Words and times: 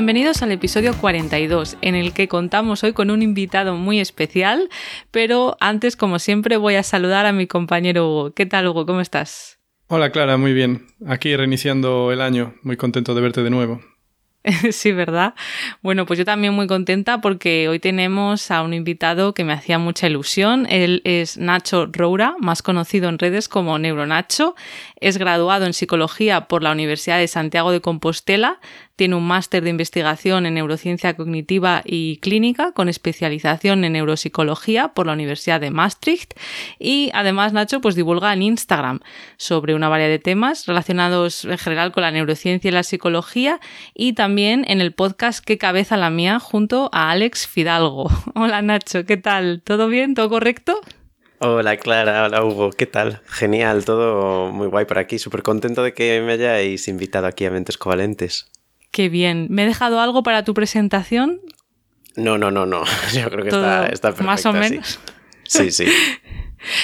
Bienvenidos 0.00 0.40
al 0.40 0.50
episodio 0.50 0.94
42, 0.96 1.76
en 1.82 1.94
el 1.94 2.14
que 2.14 2.26
contamos 2.26 2.82
hoy 2.84 2.94
con 2.94 3.10
un 3.10 3.20
invitado 3.20 3.74
muy 3.74 4.00
especial, 4.00 4.70
pero 5.10 5.58
antes, 5.60 5.94
como 5.94 6.18
siempre, 6.18 6.56
voy 6.56 6.76
a 6.76 6.82
saludar 6.82 7.26
a 7.26 7.32
mi 7.32 7.46
compañero 7.46 8.08
Hugo. 8.08 8.32
¿Qué 8.32 8.46
tal, 8.46 8.66
Hugo? 8.66 8.86
¿Cómo 8.86 9.02
estás? 9.02 9.58
Hola, 9.88 10.10
Clara, 10.10 10.38
muy 10.38 10.54
bien. 10.54 10.86
Aquí 11.06 11.36
reiniciando 11.36 12.12
el 12.12 12.22
año, 12.22 12.54
muy 12.62 12.78
contento 12.78 13.14
de 13.14 13.20
verte 13.20 13.42
de 13.42 13.50
nuevo. 13.50 13.82
sí, 14.72 14.92
¿verdad? 14.92 15.34
Bueno, 15.82 16.06
pues 16.06 16.18
yo 16.18 16.24
también 16.24 16.54
muy 16.54 16.66
contenta 16.66 17.20
porque 17.20 17.68
hoy 17.68 17.78
tenemos 17.78 18.50
a 18.50 18.62
un 18.62 18.72
invitado 18.72 19.34
que 19.34 19.44
me 19.44 19.52
hacía 19.52 19.78
mucha 19.78 20.06
ilusión. 20.06 20.66
Él 20.70 21.02
es 21.04 21.36
Nacho 21.36 21.86
Roura, 21.92 22.34
más 22.38 22.62
conocido 22.62 23.10
en 23.10 23.18
redes 23.18 23.48
como 23.48 23.78
Neuronacho. 23.78 24.54
Es 24.96 25.18
graduado 25.18 25.66
en 25.66 25.74
psicología 25.74 26.48
por 26.48 26.62
la 26.62 26.72
Universidad 26.72 27.18
de 27.18 27.28
Santiago 27.28 27.70
de 27.70 27.82
Compostela, 27.82 28.60
tiene 29.00 29.16
un 29.16 29.26
máster 29.26 29.64
de 29.64 29.70
investigación 29.70 30.44
en 30.44 30.52
neurociencia 30.52 31.16
cognitiva 31.16 31.80
y 31.86 32.18
clínica 32.18 32.72
con 32.72 32.90
especialización 32.90 33.82
en 33.82 33.94
neuropsicología 33.94 34.88
por 34.88 35.06
la 35.06 35.14
Universidad 35.14 35.58
de 35.58 35.70
Maastricht 35.70 36.34
y 36.78 37.10
además 37.14 37.54
Nacho 37.54 37.80
pues 37.80 37.94
divulga 37.94 38.30
en 38.34 38.42
Instagram 38.42 39.00
sobre 39.38 39.74
una 39.74 39.88
variedad 39.88 40.10
de 40.10 40.18
temas 40.18 40.66
relacionados 40.66 41.46
en 41.46 41.56
general 41.56 41.92
con 41.92 42.02
la 42.02 42.10
neurociencia 42.10 42.68
y 42.68 42.72
la 42.72 42.82
psicología 42.82 43.58
y 43.94 44.12
también 44.12 44.66
en 44.68 44.82
el 44.82 44.92
podcast 44.92 45.42
Qué 45.42 45.56
cabeza 45.56 45.96
la 45.96 46.10
mía 46.10 46.38
junto 46.38 46.90
a 46.92 47.10
Alex 47.10 47.46
Fidalgo. 47.46 48.10
Hola 48.34 48.60
Nacho, 48.60 49.06
¿qué 49.06 49.16
tal? 49.16 49.62
¿Todo 49.64 49.88
bien? 49.88 50.12
¿Todo 50.12 50.28
correcto? 50.28 50.78
Hola 51.38 51.78
Clara, 51.78 52.26
hola 52.26 52.44
Hugo, 52.44 52.68
¿qué 52.68 52.84
tal? 52.84 53.22
Genial, 53.24 53.86
todo 53.86 54.52
muy 54.52 54.66
guay 54.66 54.84
por 54.84 54.98
aquí, 54.98 55.18
súper 55.18 55.42
contento 55.42 55.82
de 55.82 55.94
que 55.94 56.20
me 56.20 56.32
hayáis 56.32 56.86
invitado 56.86 57.26
aquí 57.26 57.46
a 57.46 57.50
Mentes 57.50 57.78
Covalentes. 57.78 58.50
Qué 58.90 59.08
bien. 59.08 59.46
¿Me 59.50 59.62
he 59.62 59.66
dejado 59.66 60.00
algo 60.00 60.22
para 60.22 60.44
tu 60.44 60.54
presentación? 60.54 61.40
No, 62.16 62.38
no, 62.38 62.50
no, 62.50 62.66
no. 62.66 62.84
Yo 63.12 63.30
creo 63.30 63.42
que 63.42 63.48
está, 63.48 63.86
está 63.86 64.08
perfecto. 64.08 64.24
Más 64.24 64.46
o 64.46 64.52
menos. 64.52 65.00
Sí, 65.44 65.70
sí. 65.70 65.86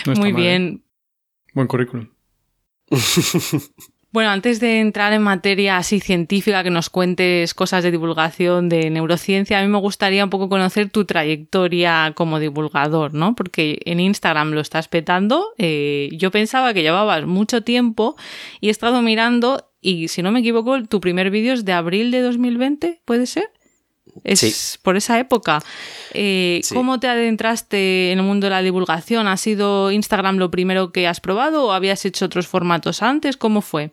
Muy 0.17 0.33
bien. 0.33 0.85
Buen 1.55 1.67
currículum. 1.67 2.09
Bueno, 4.17 4.31
antes 4.31 4.61
de 4.61 4.81
entrar 4.81 5.13
en 5.13 5.21
materia 5.21 5.77
así 5.77 6.01
científica, 6.01 6.65
que 6.65 6.71
nos 6.71 6.89
cuentes 6.89 7.53
cosas 7.53 7.85
de 7.85 7.91
divulgación 7.91 8.71
de 8.71 8.89
neurociencia, 8.89 9.59
a 9.59 9.63
mí 9.63 9.69
me 9.69 9.77
gustaría 9.77 10.25
un 10.25 10.31
poco 10.31 10.49
conocer 10.49 10.89
tu 10.89 11.05
trayectoria 11.05 12.15
como 12.17 12.39
divulgador, 12.39 13.13
¿no? 13.13 13.35
Porque 13.35 13.79
en 13.85 14.01
Instagram 14.01 14.53
lo 14.53 14.63
estás 14.63 14.89
petando. 14.89 15.53
Eh, 15.59 16.09
yo 16.13 16.31
pensaba 16.31 16.73
que 16.73 16.81
llevabas 16.81 17.27
mucho 17.27 17.63
tiempo 17.63 18.17
y 18.59 18.69
he 18.69 18.71
estado 18.71 19.03
mirando 19.03 19.69
y 19.83 20.09
si 20.09 20.23
no 20.23 20.33
me 20.33 20.41
equivoco, 20.41 20.83
tu 20.85 20.99
primer 20.99 21.29
vídeo 21.29 21.53
es 21.53 21.67
de 21.67 21.75
abril 21.75 22.11
de 22.11 22.23
2020, 22.23 23.03
¿puede 23.05 23.27
ser? 23.27 23.51
Es 24.25 24.79
por 24.83 24.97
esa 24.97 25.19
época. 25.19 25.63
Eh, 26.15 26.63
¿Cómo 26.73 26.99
te 27.01 27.09
adentraste 27.09 28.13
en 28.13 28.21
el 28.21 28.25
mundo 28.25 28.47
de 28.47 28.53
la 28.53 28.63
divulgación? 28.63 29.29
¿Ha 29.29 29.37
sido 29.37 29.93
Instagram 29.93 30.39
lo 30.39 30.51
primero 30.51 30.91
que 30.91 31.07
has 31.07 31.21
probado 31.21 31.67
o 31.67 31.73
habías 31.73 32.03
hecho 32.07 32.25
otros 32.25 32.47
formatos 32.47 33.03
antes? 33.03 33.37
¿Cómo 33.37 33.61
fue? 33.61 33.93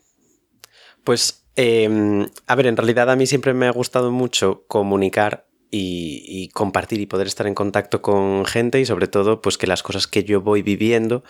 Pues, 1.04 1.46
em, 1.56 2.28
a 2.48 2.56
ver, 2.56 2.68
en 2.68 2.78
realidad 2.78 3.10
a 3.10 3.16
mí 3.16 3.28
siempre 3.28 3.54
me 3.54 3.68
ha 3.68 3.72
gustado 3.72 4.12
mucho 4.12 4.66
comunicar 4.68 5.48
y, 5.76 6.50
compartir 6.54 7.02
y 7.02 7.08
poder 7.08 7.28
estar 7.28 7.48
en 7.48 7.56
contacto 7.56 8.02
con 8.02 8.46
gente 8.46 8.80
y 8.80 8.86
sobre 8.86 9.08
todo 9.08 9.42
pues 9.42 9.58
que 9.58 9.66
las 9.66 9.82
cosas 9.82 10.06
que 10.08 10.24
yo 10.24 10.42
voy 10.42 10.62
viviendo 10.62 11.24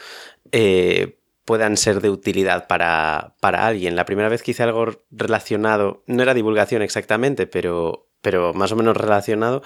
eh, 0.52 1.20
puedan 1.46 1.78
ser 1.78 2.02
de 2.02 2.10
utilidad 2.10 2.68
para, 2.68 3.36
para, 3.40 3.66
alguien. 3.66 3.96
La 3.96 4.06
primera 4.06 4.30
vez 4.30 4.44
que 4.44 4.52
hice 4.52 4.64
algo 4.64 4.88
relacionado, 5.12 6.04
no 6.08 6.24
era 6.24 6.34
divulgación 6.34 6.82
exactamente, 6.82 7.48
pero, 7.48 8.10
pero 8.24 8.54
más 8.54 8.72
o 8.72 8.76
menos 8.76 8.98
relacionado, 8.98 9.62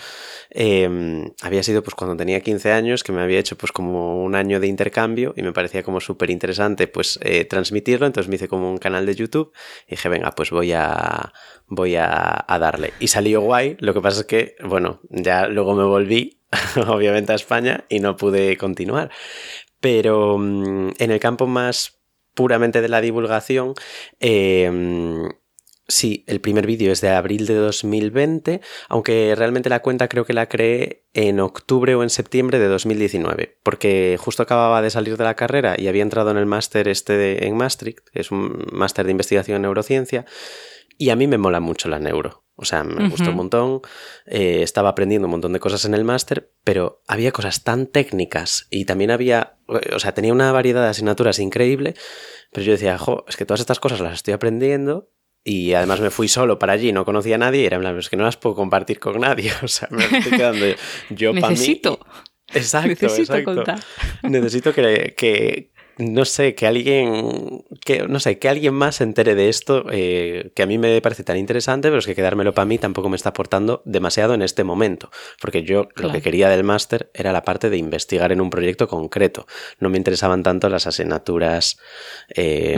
em, 0.50 1.31
había 1.41 1.63
sido 1.63 1.84
pues 1.84 1.95
cuando 1.95 2.18
tenía 2.18 2.41
15 2.41 2.73
años, 2.73 3.03
que 3.03 3.13
me 3.13 3.22
había 3.22 3.40
hecho 3.40 3.56
pues 3.56 3.72
como 3.72 4.22
un 4.23 4.35
año 4.35 4.59
de 4.59 4.68
intercambio 4.68 5.34
y 5.38 5.44
me 5.44 5.53
parecía 5.53 5.84
como 5.84 6.01
súper 6.01 6.31
interesante 6.31 6.88
pues 6.88 7.19
eh, 7.22 7.46
transmitirlo, 7.46 8.07
entonces 8.07 8.28
me 8.29 8.35
hice 8.35 8.50
como 8.50 8.69
un 8.69 8.79
canal 8.79 9.06
de 9.06 9.16
YouTube 9.16 9.53
y 9.88 9.91
dije, 9.91 10.09
venga, 10.09 10.31
pues 10.31 10.50
voy 10.50 10.73
a, 10.73 11.31
voy 11.67 11.96
a, 11.96 12.46
darle. 12.59 12.94
Y 13.00 13.07
salió 13.09 13.41
guay, 13.41 13.78
lo 13.79 13.94
que 13.94 14.01
pasa 14.01 14.22
es 14.22 14.25
que, 14.25 14.56
bueno, 14.63 15.00
ya 15.09 15.47
luego 15.47 15.75
me 15.75 15.84
volví 15.84 16.41
obviamente 16.88 17.31
a 17.34 17.35
España 17.35 17.85
y 17.90 18.00
no 18.00 18.17
pude 18.17 18.57
continuar. 18.57 19.12
Pero 19.79 20.40
mm, 20.40 20.94
en 20.97 21.12
el 21.12 21.19
campo 21.19 21.46
más 21.46 22.00
puramente 22.34 22.81
de 22.81 22.90
la 22.90 23.01
divulgación, 23.01 23.73
em, 24.19 25.29
Sí, 25.90 26.25
el 26.28 26.42
primer 26.42 26.68
vídeo 26.68 26.92
es 26.92 27.00
de 27.00 27.09
abril 27.09 27.46
de 27.46 27.56
2020, 27.56 28.59
aunque 28.90 29.34
realmente 29.38 29.70
la 29.70 29.81
cuenta 29.81 30.09
creo 30.09 30.25
que 30.25 30.34
la 30.34 30.50
creé 30.50 31.06
en 31.14 31.40
octubre 31.40 31.96
o 31.96 32.03
en 32.03 32.09
septiembre 32.09 32.59
de 32.59 32.68
2019, 32.68 33.59
porque 33.64 34.18
justo 34.20 34.44
acababa 34.44 34.81
de 34.81 34.90
salir 34.90 35.16
de 35.16 35.24
la 35.24 35.36
carrera 35.36 35.76
y 35.78 35.88
había 35.88 36.03
entrado 36.03 36.31
en 36.31 36.38
el 36.38 36.46
máster 36.46 36.90
este 36.90 37.47
en 37.47 37.56
Maastricht, 37.56 38.00
que 38.12 38.20
es 38.20 38.31
un 38.31 38.66
máster 38.74 39.06
de 39.06 39.12
investigación 39.12 39.56
en 39.56 39.62
neurociencia, 39.62 40.26
y 40.97 41.09
a 41.09 41.16
mí 41.16 41.26
me 41.26 41.38
mola 41.38 41.62
mucho 41.62 41.88
la 41.88 42.00
neuro. 42.00 42.44
O 42.59 42.66
sea, 42.66 42.84
me 42.84 43.08
gustó 43.08 43.30
un 43.30 43.36
montón, 43.36 43.81
eh, 44.26 44.64
estaba 44.64 44.90
aprendiendo 44.90 45.28
un 45.28 45.31
montón 45.31 45.53
de 45.53 45.59
cosas 45.59 45.86
en 45.86 45.94
el 45.94 46.03
máster, 46.03 46.52
pero 46.64 47.03
había 47.08 47.31
cosas 47.31 47.64
tan 47.64 47.86
técnicas 47.86 48.66
y 48.72 48.86
también 48.86 49.12
había, 49.12 49.59
o 49.68 50.00
sea, 50.00 50.16
tenía 50.16 50.34
una 50.34 50.52
variedad 50.52 50.81
de 50.81 50.90
asignaturas 50.90 51.38
increíble, 51.38 51.94
pero 52.52 52.66
yo 52.66 52.72
decía, 52.72 52.97
jo, 52.97 53.26
es 53.28 53.38
que 53.38 53.46
todas 53.46 53.59
estas 53.59 53.80
cosas 53.80 54.00
las 54.00 54.16
estoy 54.16 54.34
aprendiendo 54.34 55.12
y 55.47 55.74
además 55.74 56.02
me 56.02 56.09
fui 56.09 56.28
solo 56.28 56.59
para 56.59 56.74
allí, 56.74 56.91
no 56.91 57.06
conocía 57.06 57.35
a 57.35 57.38
nadie 57.38 57.62
y 57.62 57.66
era 57.66 57.78
en 57.78 57.81
plan, 57.81 57.97
es 57.97 58.09
que 58.09 58.18
no 58.18 58.25
las 58.25 58.35
puedo 58.35 58.53
compartir 58.53 59.00
con 59.00 59.22
nadie, 59.22 59.53
o 59.63 59.68
sea, 59.69 59.88
me 59.91 60.03
estoy 60.03 60.38
quedando 60.38 60.66
yo 61.09 61.34
para 61.34 61.47
mí. 61.47 61.53
Necesito. 61.53 62.06
Exacto, 62.53 62.90
Necesito 62.90 63.34
exacto. 63.34 63.56
contar. 63.56 63.80
Necesito 64.24 64.74
que, 64.74 65.13
que, 65.16 65.72
no 66.00 66.25
sé, 66.25 66.53
que 66.53 66.68
alguien, 66.68 67.63
que, 67.85 68.09
no 68.09 68.19
sé, 68.19 68.40
que 68.40 68.50
alguien 68.50 68.74
más 68.74 68.97
se 68.97 69.06
entere 69.06 69.35
de 69.35 69.47
esto, 69.47 69.85
eh, 69.90 70.52
que 70.53 70.63
a 70.63 70.66
mí 70.66 70.78
me 70.78 71.00
parece 71.02 71.24
tan 71.24 71.38
interesante, 71.38 71.88
pero 71.88 72.00
es 72.00 72.06
que 72.06 72.16
quedármelo 72.16 72.53
para 72.53 72.66
mí 72.66 72.78
tampoco 72.78 73.08
me 73.08 73.16
está 73.16 73.29
aportando 73.29 73.81
demasiado 73.85 74.34
en 74.34 74.41
este 74.41 74.66
momento, 74.66 75.12
porque 75.40 75.64
yo 75.64 75.88
lo 75.96 76.12
que 76.12 76.22
quería 76.22 76.50
del 76.50 76.66
máster 76.66 77.09
era 77.14 77.31
la 77.31 77.44
parte 77.44 77.69
de 77.69 77.78
investigar 77.78 78.34
en 78.34 78.41
un 78.41 78.50
proyecto 78.50 78.90
concreto, 78.90 79.47
no 79.79 79.90
me 79.90 79.97
interesaban 79.97 80.44
tanto 80.44 80.68
las 80.68 80.88
asignaturas 80.88 81.79
eh, 82.35 82.75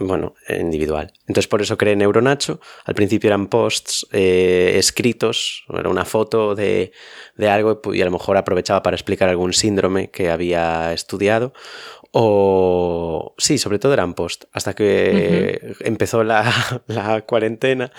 bueno, 0.00 0.34
individual. 0.48 1.12
Entonces 1.20 1.46
por 1.46 1.60
eso 1.60 1.76
creé 1.76 1.94
Neuronacho. 1.94 2.60
Al 2.84 2.94
principio 2.94 3.28
eran 3.28 3.48
posts 3.48 4.06
eh, 4.12 4.72
escritos, 4.76 5.64
era 5.72 5.88
una 5.88 6.04
foto 6.04 6.54
de, 6.54 6.92
de, 7.36 7.48
algo 7.48 7.80
y 7.92 8.00
a 8.00 8.06
lo 8.06 8.10
mejor 8.10 8.36
aprovechaba 8.36 8.82
para 8.82 8.96
explicar 8.96 9.28
algún 9.28 9.52
síndrome 9.52 10.10
que 10.10 10.30
había 10.30 10.92
estudiado. 10.92 11.52
O 12.12 13.34
sí, 13.38 13.58
sobre 13.58 13.78
todo 13.78 13.92
eran 13.92 14.14
posts, 14.14 14.48
hasta 14.52 14.74
que 14.74 15.76
empezó 15.80 16.24
la, 16.24 16.82
la 16.88 17.20
cuarentena 17.20 17.92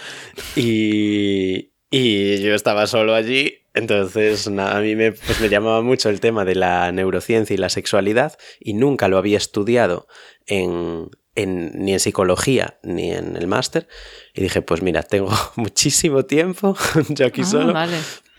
y, 0.56 1.72
y 1.90 2.42
yo 2.42 2.54
estaba 2.54 2.88
solo 2.88 3.14
allí, 3.14 3.60
entonces 3.74 4.50
nada, 4.50 4.78
a 4.78 4.82
mí 4.82 4.98
me, 4.98 5.14
pues 5.14 5.40
me 5.40 5.48
llamaba 5.48 5.82
mucho 5.82 6.10
el 6.10 6.20
tema 6.20 6.44
de 6.44 6.56
la 6.56 6.92
neurociencia 6.92 7.54
y 7.54 7.58
la 7.58 7.70
sexualidad 7.70 8.38
y 8.60 8.74
nunca 8.74 9.08
lo 9.08 9.18
había 9.18 9.38
estudiado 9.38 10.08
en, 10.46 11.10
ni 11.36 11.94
en 11.94 12.00
psicología 12.00 12.78
ni 12.84 13.12
en 13.12 13.36
el 13.38 13.48
máster. 13.48 13.88
Y 14.34 14.42
dije, 14.42 14.62
pues 14.62 14.82
mira, 14.82 15.04
tengo 15.04 15.32
muchísimo 15.56 16.26
tiempo 16.26 16.76
yo 17.10 17.26
aquí 17.26 17.42
Ah, 17.42 17.46
solo 17.46 17.74
vale. 17.74 17.98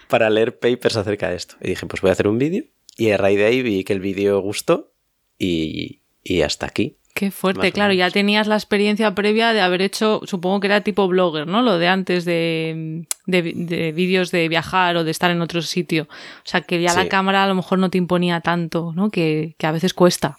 para 0.09 0.31
leer 0.31 0.59
papers 0.59 0.97
acerca 0.97 1.31
de 1.31 1.37
esto. 1.37 1.57
Y 1.61 1.69
dije, 1.69 1.87
pues 1.87 2.03
voy 2.03 2.11
a 2.11 2.13
hacer 2.13 2.29
un 2.29 2.39
vídeo. 2.39 2.65
Y 2.97 3.11
a 3.11 3.17
raíz 3.17 3.39
de 3.39 3.47
ahí 3.47 3.63
vi 3.63 3.85
que 3.85 3.93
el 3.95 4.01
vídeo 4.01 4.39
gustó 4.41 4.93
y, 5.39 6.03
y 6.23 6.43
hasta 6.43 6.67
aquí. 6.67 6.99
Qué 7.15 7.31
fuerte, 7.31 7.73
claro, 7.73 7.93
ya 7.93 8.11
tenías 8.11 8.47
la 8.47 8.55
experiencia 8.57 9.15
previa 9.15 9.53
de 9.53 9.61
haber 9.61 9.83
hecho, 9.83 10.23
supongo 10.25 10.61
que 10.61 10.67
era 10.69 10.81
tipo 10.81 11.07
blogger, 11.09 11.47
¿no? 11.47 11.61
Lo 11.61 11.77
de 11.77 11.87
antes 11.87 12.25
de, 12.25 13.05
de, 13.27 13.43
de 13.55 13.93
vídeos 13.93 14.31
de 14.31 14.49
viajar 14.49 14.97
o 14.97 15.05
de 15.05 15.11
estar 15.11 15.31
en 15.31 15.43
otro 15.43 15.61
sitio. 15.61 16.05
O 16.05 16.45
sea, 16.45 16.63
que 16.63 16.81
ya 16.81 16.95
la 16.95 17.03
Sí. 17.03 17.09
cámara 17.11 17.45
a 17.45 17.47
lo 17.49 17.55
mejor 17.55 17.79
no 17.79 17.91
te 17.91 17.99
imponía 17.99 18.41
tanto, 18.41 18.93
¿no? 18.97 19.11
Que, 19.11 19.55
que 19.59 19.67
a 19.67 19.73
veces 19.73 19.93
cuesta. 19.93 20.39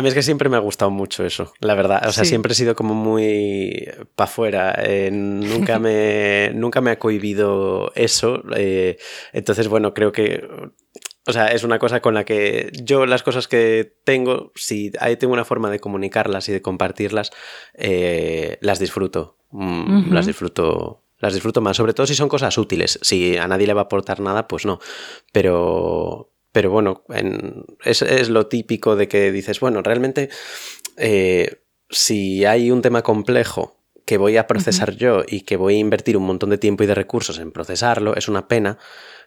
A 0.00 0.02
mí 0.02 0.08
es 0.08 0.14
que 0.14 0.22
siempre 0.22 0.48
me 0.48 0.56
ha 0.56 0.60
gustado 0.60 0.90
mucho 0.90 1.26
eso, 1.26 1.52
la 1.60 1.74
verdad. 1.74 2.08
O 2.08 2.12
sea, 2.12 2.24
siempre 2.24 2.52
he 2.52 2.54
sido 2.54 2.74
como 2.74 2.94
muy 2.94 3.86
para 4.14 4.30
afuera. 4.30 4.74
Eh, 4.82 5.10
nunca, 5.12 5.78
me, 5.78 6.50
nunca 6.54 6.80
me 6.80 6.90
ha 6.90 6.98
cohibido 6.98 7.92
eso. 7.94 8.42
Eh, 8.56 8.96
entonces, 9.34 9.68
bueno, 9.68 9.92
creo 9.92 10.10
que 10.10 10.42
o 11.26 11.32
sea, 11.34 11.48
es 11.48 11.64
una 11.64 11.78
cosa 11.78 12.00
con 12.00 12.14
la 12.14 12.24
que 12.24 12.72
yo 12.82 13.04
las 13.04 13.22
cosas 13.22 13.46
que 13.46 13.92
tengo, 14.04 14.52
si 14.54 14.90
ahí 15.00 15.18
tengo 15.18 15.34
una 15.34 15.44
forma 15.44 15.68
de 15.68 15.78
comunicarlas 15.78 16.48
y 16.48 16.52
de 16.52 16.62
compartirlas, 16.62 17.30
eh, 17.74 18.56
las 18.62 18.78
disfruto. 18.78 19.36
Mm, 19.50 20.14
las 20.14 20.24
disfruto. 20.24 21.04
Las 21.18 21.34
disfruto 21.34 21.60
más, 21.60 21.76
sobre 21.76 21.92
todo 21.92 22.06
si 22.06 22.14
son 22.14 22.30
cosas 22.30 22.56
útiles. 22.56 22.98
Si 23.02 23.36
a 23.36 23.46
nadie 23.46 23.66
le 23.66 23.74
va 23.74 23.82
a 23.82 23.84
aportar 23.84 24.20
nada, 24.20 24.48
pues 24.48 24.64
no. 24.64 24.80
Pero, 25.30 26.32
pero 26.52 26.70
bueno, 26.70 27.04
es, 27.84 28.28
lo 28.28 28.46
típico 28.46 28.96
de 28.96 29.08
que 29.08 29.30
dices, 29.32 29.60
bueno, 29.60 29.82
realmente 29.82 30.30
eh, 30.96 31.62
si 31.88 32.44
hay 32.44 32.70
un 32.70 32.82
tema 32.82 33.02
complejo 33.02 33.76
que 34.04 34.18
voy 34.18 34.36
a 34.36 34.46
procesar 34.46 34.96
yo 34.96 35.22
y 35.26 35.42
que 35.42 35.56
voy 35.56 35.76
a 35.76 35.78
invertir 35.78 36.16
un 36.16 36.24
montón 36.24 36.50
de 36.50 36.58
tiempo 36.58 36.82
y 36.82 36.86
de 36.86 36.94
recursos 36.94 37.38
en 37.38 37.52
procesarlo, 37.52 38.16
es 38.16 38.28
una 38.28 38.48
pena 38.48 38.78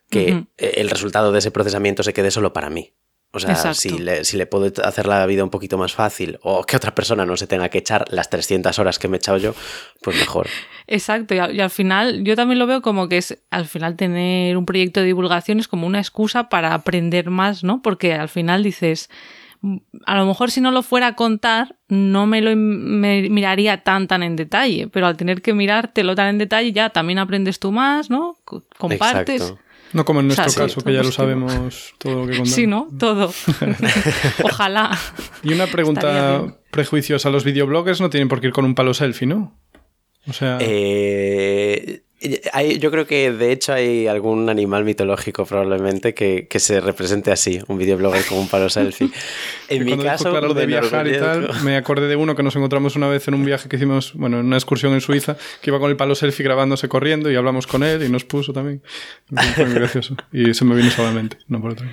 que 0.09 0.45
el 0.57 0.89
resultado 0.89 1.31
de 1.31 1.39
ese 1.39 1.51
procesamiento 1.51 2.03
se 2.03 2.13
quede 2.13 2.29
solo 2.29 2.53
para 2.53 2.69
mí. 2.69 2.93
O 3.35 3.39
sea, 3.39 3.73
si 3.73 3.97
le, 3.97 4.23
si 4.25 4.37
le, 4.37 4.45
puedo 4.45 4.71
hacer 4.83 5.07
la 5.07 5.25
vida 5.25 5.43
un 5.43 5.49
poquito 5.49 5.75
más 5.75 5.93
fácil 5.93 6.37
o 6.43 6.63
que 6.63 6.77
otra 6.77 6.93
persona 6.93 7.25
no 7.25 7.35
se 7.35 7.47
tenga 7.47 7.67
que 7.69 7.79
echar 7.79 8.05
las 8.11 8.29
300 8.29 8.77
horas 8.77 8.99
que 8.99 9.07
me 9.07 9.17
he 9.17 9.19
echado 9.19 9.39
yo, 9.39 9.55
pues 10.03 10.19
mejor. 10.19 10.47
Exacto, 10.85 11.33
y, 11.33 11.39
al 11.39 11.69
final 11.71 12.23
yo 12.23 12.35
también 12.35 12.59
lo 12.59 12.67
veo 12.67 12.83
como 12.83 13.09
que 13.09 13.17
es 13.17 13.43
al 13.49 13.65
final 13.65 13.95
tener 13.95 14.55
un 14.55 14.67
proyecto 14.67 14.99
de 14.99 15.07
divulgación 15.07 15.59
es 15.59 15.67
como 15.67 15.87
una 15.87 15.97
excusa 15.97 16.47
para 16.47 16.75
aprender 16.75 17.31
más, 17.31 17.63
¿no? 17.63 17.81
Porque 17.81 18.13
al 18.13 18.29
final 18.29 18.61
dices, 18.61 19.09
mm, 19.61 19.77
a 20.05 20.15
lo 20.15 20.27
mejor 20.27 20.51
si 20.51 20.61
no 20.61 20.69
lo 20.69 20.83
fuera 20.83 21.07
a 21.07 21.15
contar, 21.15 21.77
no 21.87 22.27
me 22.27 22.39
lo 22.39 22.55
miraría 22.55 23.81
tan 23.83 24.07
tan 24.07 24.21
en 24.21 24.35
detalle, 24.35 24.89
pero 24.89 25.07
al 25.07 25.17
tener 25.17 25.41
que 25.41 25.55
mirártelo 25.55 26.13
tan 26.13 26.27
en 26.27 26.37
detalle 26.37 26.71
ya 26.71 26.91
también 26.91 27.17
aprendes 27.17 27.59
tú 27.59 27.71
más, 27.71 28.11
¿no? 28.11 28.37
Compartes. 28.77 29.55
No 29.93 30.05
como 30.05 30.19
en 30.19 30.27
nuestro 30.27 30.51
caso, 30.51 30.81
que 30.81 30.93
ya 30.93 31.03
lo 31.03 31.11
sabemos 31.11 31.93
todo 31.99 32.13
lo 32.13 32.21
que 32.21 32.31
contamos. 32.31 32.49
Sí, 32.49 32.67
¿no? 32.67 32.87
Todo. 32.97 33.31
Ojalá. 34.43 34.97
Y 35.43 35.53
una 35.53 35.67
pregunta 35.67 36.57
prejuiciosa. 36.71 37.29
Los 37.29 37.43
videobloggers 37.43 38.01
no 38.01 38.09
tienen 38.09 38.27
por 38.27 38.41
qué 38.41 38.47
ir 38.47 38.53
con 38.53 38.65
un 38.65 38.75
palo 38.75 38.93
selfie, 38.93 39.27
¿no? 39.27 39.57
O 40.27 40.33
sea... 40.33 40.57
Eh, 40.61 42.03
yo 42.79 42.91
creo 42.91 43.05
que 43.05 43.31
de 43.31 43.51
hecho 43.51 43.73
hay 43.73 44.07
algún 44.07 44.49
animal 44.49 44.85
mitológico 44.85 45.45
probablemente 45.45 46.13
que, 46.13 46.47
se 46.59 46.79
represente 46.79 47.31
así, 47.31 47.59
un 47.67 47.77
videoblogger 47.77 48.25
con 48.25 48.39
un 48.39 48.47
palo 48.47 48.69
selfie. 48.69 49.09
En 49.69 49.85
mi 49.85 49.97
caso, 49.97 50.29
claro, 50.29 50.53
de 50.53 50.65
viajar 50.65 51.07
y 51.07 51.17
tal, 51.17 51.49
me 51.63 51.77
acordé 51.77 52.07
de 52.07 52.15
uno 52.15 52.35
que 52.35 52.43
nos 52.43 52.55
encontramos 52.55 52.95
una 52.95 53.07
vez 53.07 53.27
en 53.27 53.33
un 53.33 53.43
viaje 53.43 53.67
que 53.67 53.77
hicimos, 53.77 54.13
bueno, 54.13 54.39
en 54.39 54.45
una 54.45 54.57
excursión 54.57 54.93
en 54.93 55.01
Suiza, 55.01 55.35
que 55.61 55.71
iba 55.71 55.79
con 55.79 55.89
el 55.89 55.97
palo 55.97 56.13
selfie 56.15 56.43
grabándose 56.43 56.87
corriendo 56.87 57.31
y 57.31 57.35
hablamos 57.35 57.65
con 57.65 57.83
él 57.83 58.03
y 58.03 58.09
nos 58.09 58.23
puso 58.23 58.53
también. 58.53 58.83
Fue 59.55 59.65
muy 59.65 59.75
gracioso. 59.75 60.15
Y 60.31 60.53
se 60.53 60.65
me 60.65 60.75
vino 60.75 60.91
solamente, 60.91 61.37
no 61.47 61.59
por 61.61 61.71
otro. 61.71 61.87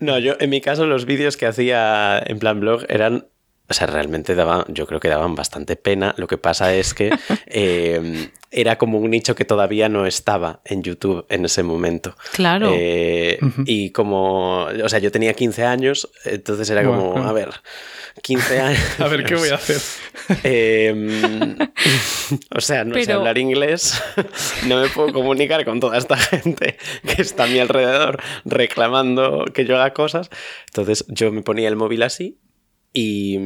No, 0.00 0.18
yo 0.18 0.34
en 0.40 0.50
mi 0.50 0.60
caso 0.60 0.86
los 0.86 1.04
vídeos 1.04 1.36
que 1.36 1.46
hacía 1.46 2.22
en 2.24 2.38
plan 2.38 2.60
blog 2.60 2.84
eran 2.88 3.26
o 3.70 3.74
sea, 3.74 3.86
realmente 3.86 4.34
daban, 4.34 4.64
yo 4.68 4.84
creo 4.84 4.98
que 4.98 5.08
daban 5.08 5.36
bastante 5.36 5.76
pena. 5.76 6.12
Lo 6.18 6.26
que 6.26 6.38
pasa 6.38 6.74
es 6.74 6.92
que 6.92 7.10
eh, 7.46 8.28
era 8.50 8.78
como 8.78 8.98
un 8.98 9.12
nicho 9.12 9.36
que 9.36 9.44
todavía 9.44 9.88
no 9.88 10.06
estaba 10.06 10.60
en 10.64 10.82
YouTube 10.82 11.24
en 11.28 11.44
ese 11.44 11.62
momento. 11.62 12.16
Claro. 12.32 12.72
Eh, 12.74 13.38
y 13.66 13.90
como, 13.90 14.64
o 14.64 14.88
sea, 14.88 14.98
yo 14.98 15.12
tenía 15.12 15.34
15 15.34 15.64
años, 15.64 16.10
entonces 16.24 16.68
era 16.68 16.84
como, 16.84 17.16
a 17.16 17.32
ver, 17.32 17.50
15 18.22 18.60
años. 18.60 19.00
a 19.00 19.06
ver, 19.06 19.24
¿qué 19.24 19.36
voy 19.36 19.50
a 19.50 19.54
hacer? 19.54 19.80
Em, 20.42 21.56
o 22.50 22.60
sea, 22.60 22.84
no 22.84 23.00
sé 23.00 23.12
hablar 23.12 23.38
inglés, 23.38 24.02
no 24.66 24.80
me 24.80 24.88
puedo 24.88 25.12
comunicar 25.12 25.64
con 25.64 25.78
toda 25.78 25.96
esta 25.96 26.16
gente 26.16 26.76
que 27.06 27.22
está 27.22 27.44
a 27.44 27.46
mi 27.46 27.60
alrededor 27.60 28.20
reclamando 28.44 29.44
que 29.54 29.64
yo 29.64 29.76
haga 29.76 29.92
cosas. 29.92 30.28
Entonces 30.66 31.04
yo 31.06 31.30
me 31.30 31.42
ponía 31.42 31.68
el 31.68 31.76
móvil 31.76 32.02
así 32.02 32.36
y, 32.92 33.38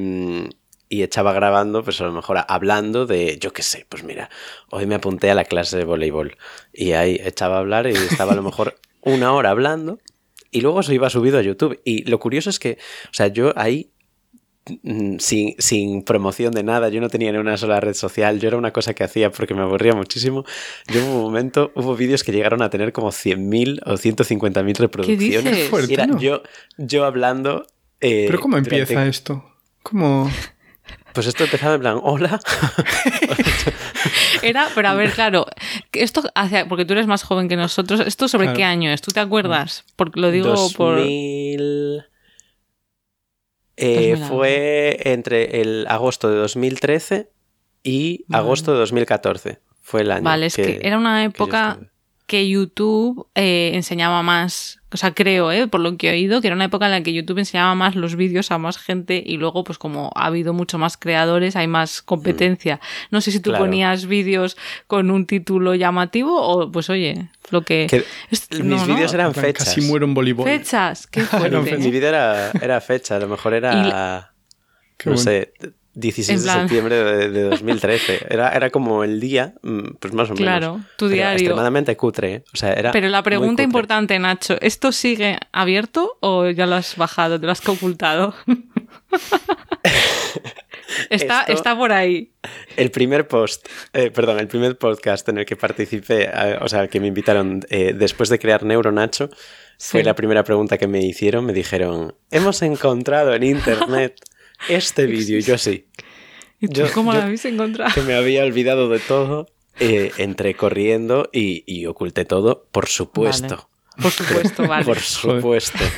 y 0.88 1.02
echaba 1.02 1.32
grabando, 1.32 1.82
pues 1.82 2.00
a 2.00 2.04
lo 2.04 2.12
mejor 2.12 2.38
hablando 2.46 3.06
de, 3.06 3.38
yo 3.38 3.52
qué 3.52 3.62
sé, 3.62 3.86
pues 3.88 4.04
mira, 4.04 4.30
hoy 4.70 4.86
me 4.86 4.94
apunté 4.94 5.30
a 5.30 5.34
la 5.34 5.44
clase 5.44 5.76
de 5.76 5.84
voleibol 5.84 6.36
y 6.72 6.92
ahí 6.92 7.20
echaba 7.22 7.56
a 7.56 7.60
hablar 7.60 7.86
y 7.86 7.92
estaba 7.92 8.32
a 8.32 8.36
lo 8.36 8.42
mejor 8.42 8.78
una 9.02 9.32
hora 9.32 9.50
hablando 9.50 9.98
y 10.50 10.60
luego 10.60 10.82
se 10.82 10.94
iba 10.94 11.10
subido 11.10 11.38
a 11.38 11.42
YouTube. 11.42 11.80
Y 11.84 12.04
lo 12.04 12.20
curioso 12.20 12.48
es 12.48 12.60
que, 12.60 12.78
o 13.06 13.12
sea, 13.12 13.26
yo 13.26 13.52
ahí 13.56 13.90
mm, 14.84 15.16
sin, 15.18 15.56
sin, 15.58 16.04
promoción 16.04 16.52
de 16.52 16.62
nada, 16.62 16.90
yo 16.90 17.00
no 17.00 17.08
tenía 17.08 17.32
ni 17.32 17.38
una 17.38 17.56
sola 17.56 17.80
red 17.80 17.94
social, 17.94 18.38
yo 18.38 18.46
era 18.46 18.56
una 18.56 18.72
cosa 18.72 18.94
que 18.94 19.02
hacía 19.02 19.32
porque 19.32 19.52
me 19.54 19.62
aburría 19.62 19.94
muchísimo. 19.94 20.44
Yo 20.86 21.00
en 21.00 21.08
un 21.08 21.22
momento 21.22 21.72
hubo 21.74 21.96
vídeos 21.96 22.22
que 22.22 22.30
llegaron 22.30 22.62
a 22.62 22.70
tener 22.70 22.92
como 22.92 23.08
100.000 23.08 23.80
o 23.84 23.94
150.000 23.94 24.76
reproducciones. 24.76 25.70
¿Qué 25.88 25.94
era 25.94 26.06
yo, 26.18 26.42
yo 26.78 27.04
hablando 27.04 27.66
eh, 28.04 28.24
¿Pero 28.26 28.40
cómo 28.40 28.56
empieza 28.56 29.06
esto? 29.06 29.44
¿Cómo...? 29.82 30.30
Pues 31.14 31.28
esto 31.28 31.44
empezaba 31.44 31.76
en 31.76 31.80
plan, 31.80 32.00
hola. 32.02 32.40
Era, 34.42 34.68
pero 34.74 34.88
a 34.88 34.94
ver, 34.94 35.12
claro, 35.12 35.46
esto 35.92 36.24
hace, 36.34 36.66
porque 36.66 36.84
tú 36.84 36.92
eres 36.92 37.06
más 37.06 37.22
joven 37.22 37.48
que 37.48 37.54
nosotros, 37.54 38.00
¿esto 38.00 38.26
sobre 38.26 38.52
qué 38.52 38.64
año 38.64 38.90
es? 38.90 39.00
¿Tú 39.00 39.12
te 39.12 39.20
acuerdas? 39.20 39.84
Porque 39.94 40.20
lo 40.20 40.32
digo 40.32 40.48
2000... 40.48 40.76
por... 40.76 42.14
Eh, 43.76 44.16
fue 44.28 45.00
entre 45.04 45.60
el 45.60 45.86
agosto 45.88 46.30
de 46.30 46.36
2013 46.36 47.30
y 47.82 48.24
agosto 48.30 48.72
de 48.72 48.78
2014. 48.78 49.60
Fue 49.82 50.02
el 50.02 50.10
año. 50.10 50.24
Vale, 50.24 50.46
es 50.46 50.56
que, 50.56 50.80
era 50.82 50.98
una 50.98 51.24
época 51.24 51.78
que 52.26 52.48
YouTube 52.48 53.28
eh, 53.34 53.72
enseñaba 53.74 54.22
más, 54.22 54.80
o 54.94 54.96
sea, 54.96 55.12
creo, 55.12 55.50
eh, 55.50 55.66
por 55.66 55.80
lo 55.80 55.96
que 55.96 56.08
he 56.08 56.12
oído, 56.12 56.40
que 56.40 56.46
era 56.46 56.54
una 56.54 56.66
época 56.66 56.84
en 56.84 56.92
la 56.92 57.02
que 57.02 57.12
YouTube 57.12 57.38
enseñaba 57.38 57.74
más 57.74 57.96
los 57.96 58.14
vídeos 58.14 58.52
a 58.52 58.58
más 58.58 58.78
gente 58.78 59.20
y 59.26 59.38
luego, 59.38 59.64
pues 59.64 59.76
como 59.76 60.12
ha 60.14 60.26
habido 60.26 60.52
mucho 60.52 60.78
más 60.78 60.96
creadores, 60.96 61.56
hay 61.56 61.66
más 61.66 62.00
competencia. 62.00 62.76
Mm. 62.76 62.78
No 63.10 63.20
sé 63.20 63.32
si 63.32 63.40
tú 63.40 63.52
ponías 63.52 64.06
vídeos 64.06 64.56
con 64.86 65.10
un 65.10 65.26
título 65.26 65.74
llamativo 65.74 66.40
o, 66.40 66.70
pues 66.70 66.90
oye, 66.90 67.28
lo 67.50 67.62
que... 67.62 68.04
mis 68.62 68.86
vídeos 68.86 69.12
eran 69.12 69.34
fechas. 69.34 69.66
Casi 69.66 69.80
muero 69.80 70.06
en 70.06 70.14
voleibol. 70.14 70.46
Fechas, 70.46 71.08
qué 71.08 71.22
fuerte. 71.24 71.76
Mi 71.76 71.90
vídeo 71.90 72.10
era, 72.10 72.52
era 72.52 72.80
fecha, 72.80 73.16
a 73.16 73.18
lo 73.18 73.26
mejor 73.26 73.52
era... 73.54 74.32
no 75.04 75.16
sé 75.16 75.52
16 75.94 76.44
de 76.44 76.50
septiembre 76.50 76.96
de, 77.28 77.42
2013. 77.42 78.26
Era, 78.30 78.50
era 78.50 78.70
como 78.70 79.04
el 79.04 79.20
día, 79.20 79.54
mm, 79.62 79.94
pues 80.00 80.12
más 80.12 80.30
o 80.30 80.34
menos. 80.34 80.40
Claro, 80.40 80.80
tu 80.96 81.08
diario. 81.08 81.38
extremadamente 81.38 81.96
cutre. 81.96 82.34
¿eh? 82.34 82.44
O 82.52 82.56
sea, 82.56 82.72
era 82.72 82.90
Pero 82.90 83.08
la 83.08 83.22
pregunta 83.22 83.62
importante, 83.62 84.18
Nacho, 84.18 84.56
¿esto 84.60 84.92
sigue 84.92 85.38
abierto 85.52 86.16
o 86.20 86.50
ya 86.50 86.66
lo 86.66 86.74
has 86.74 86.96
bajado, 86.96 87.38
te 87.38 87.46
lo 87.46 87.52
has 87.52 87.66
ocultado? 87.68 88.34
está, 91.10 91.44
está 91.44 91.76
por 91.76 91.92
ahí. 91.92 92.32
El 92.76 92.90
primer 92.90 93.28
post, 93.28 93.68
eh, 93.92 94.10
perdón, 94.10 94.40
el 94.40 94.48
primer 94.48 94.76
podcast 94.76 95.28
en 95.28 95.38
el 95.38 95.46
que 95.46 95.56
participé, 95.56 96.24
eh, 96.24 96.58
o 96.60 96.68
sea, 96.68 96.88
que 96.88 96.98
me 96.98 97.06
invitaron 97.06 97.60
después 97.70 98.28
de 98.28 98.38
crear 98.38 98.64
Neuro 98.64 98.90
Nacho, 98.90 99.30
fue 99.78 100.02
la 100.02 100.14
primera 100.14 100.44
pregunta 100.44 100.78
que 100.78 100.86
me 100.86 101.04
hicieron. 101.04 101.44
Me 101.44 101.52
dijeron, 101.52 102.14
hemos 102.30 102.62
encontrado 102.62 103.34
en 103.34 103.42
internet 103.44 104.18
este 104.68 105.06
vídeo. 105.06 105.40
Yo 105.40 105.54
así. 105.54 105.86
¿Y 106.60 106.68
tú 106.68 106.82
cómo 106.94 107.12
lo 107.12 107.22
habéis 107.22 107.44
encontrado? 107.44 107.92
Que 107.94 108.02
me 108.02 108.14
había 108.14 108.44
olvidado 108.44 108.88
de 108.88 108.98
todo. 108.98 109.48
Eh, 109.80 110.12
entré 110.18 110.54
corriendo 110.54 111.28
y, 111.32 111.86
oculté 111.86 112.24
todo, 112.24 112.68
por 112.70 112.86
supuesto. 112.86 113.68
Por 114.00 114.10
supuesto, 114.10 114.66
vale. 114.68 114.84
por 114.84 114.98
supuesto. 114.98 115.78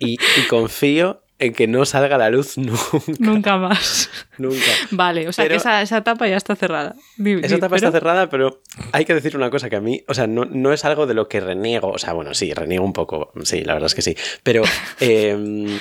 Y, 0.00 0.18
confío 0.50 1.22
en 1.38 1.54
que 1.54 1.66
no 1.66 1.86
salga 1.86 2.16
a 2.16 2.18
la 2.18 2.28
luz 2.28 2.58
nunca. 2.58 2.82
Nunca 3.20 3.56
más. 3.56 4.10
Nunca. 4.36 4.70
Vale, 4.90 5.28
o 5.28 5.32
sea 5.32 5.48
que 5.48 5.54
esa, 5.54 5.80
etapa 5.82 6.26
ya 6.28 6.36
está 6.36 6.56
cerrada. 6.56 6.94
esa 7.16 7.54
etapa 7.54 7.76
está 7.76 7.90
cerrada, 7.90 8.28
pero 8.28 8.60
hay 8.92 9.04
que 9.06 9.14
decir 9.14 9.34
una 9.36 9.48
cosa 9.48 9.70
que 9.70 9.76
a 9.76 9.80
mí, 9.80 10.04
o 10.08 10.12
sea, 10.12 10.26
no, 10.26 10.44
no, 10.44 10.72
es 10.72 10.84
algo 10.84 11.06
de 11.06 11.14
lo 11.14 11.28
que 11.28 11.40
reniego. 11.40 11.90
O 11.90 11.98
sea, 11.98 12.12
bueno, 12.12 12.34
sí, 12.34 12.52
reniego 12.52 12.84
un 12.84 12.92
poco. 12.92 13.32
Sí, 13.44 13.62
la 13.62 13.74
verdad 13.74 13.86
es 13.86 13.94
que 13.94 14.02
sí. 14.02 14.16
Pero 14.42 14.62
eh, 15.00 15.78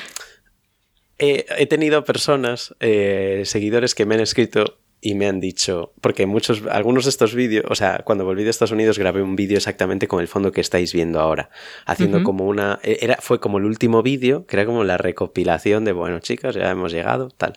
he 1.23 1.65
tenido 1.67 2.03
personas, 2.03 2.75
eh, 2.79 3.43
seguidores 3.45 3.95
que 3.95 4.05
me 4.05 4.15
han 4.15 4.21
escrito 4.21 4.79
y 4.99 5.15
me 5.15 5.27
han 5.27 5.41
dicho, 5.41 5.93
porque 5.99 6.25
muchos, 6.25 6.63
algunos 6.69 7.03
de 7.03 7.09
estos 7.09 7.35
vídeos, 7.35 7.65
o 7.69 7.75
sea, 7.75 8.03
cuando 8.05 8.23
volví 8.23 8.45
de 8.45 8.49
Estados 8.49 8.71
Unidos 8.71 8.97
grabé 8.97 9.21
un 9.21 9.35
vídeo 9.35 9.57
exactamente 9.57 10.07
con 10.07 10.21
el 10.21 10.29
fondo 10.29 10.53
que 10.53 10.61
estáis 10.61 10.93
viendo 10.93 11.19
ahora, 11.19 11.49
haciendo 11.85 12.23
como 12.23 12.47
una, 12.47 12.79
e, 12.83 12.99
era, 13.01 13.17
fue 13.19 13.41
como 13.41 13.57
el 13.57 13.65
último 13.65 14.01
vídeo, 14.01 14.45
que 14.45 14.55
era 14.55 14.65
como 14.65 14.85
la 14.85 14.97
recopilación 14.97 15.83
de, 15.83 15.91
bueno, 15.91 16.19
chicos, 16.19 16.55
ya 16.55 16.71
hemos 16.71 16.93
llegado, 16.93 17.29
tal. 17.31 17.53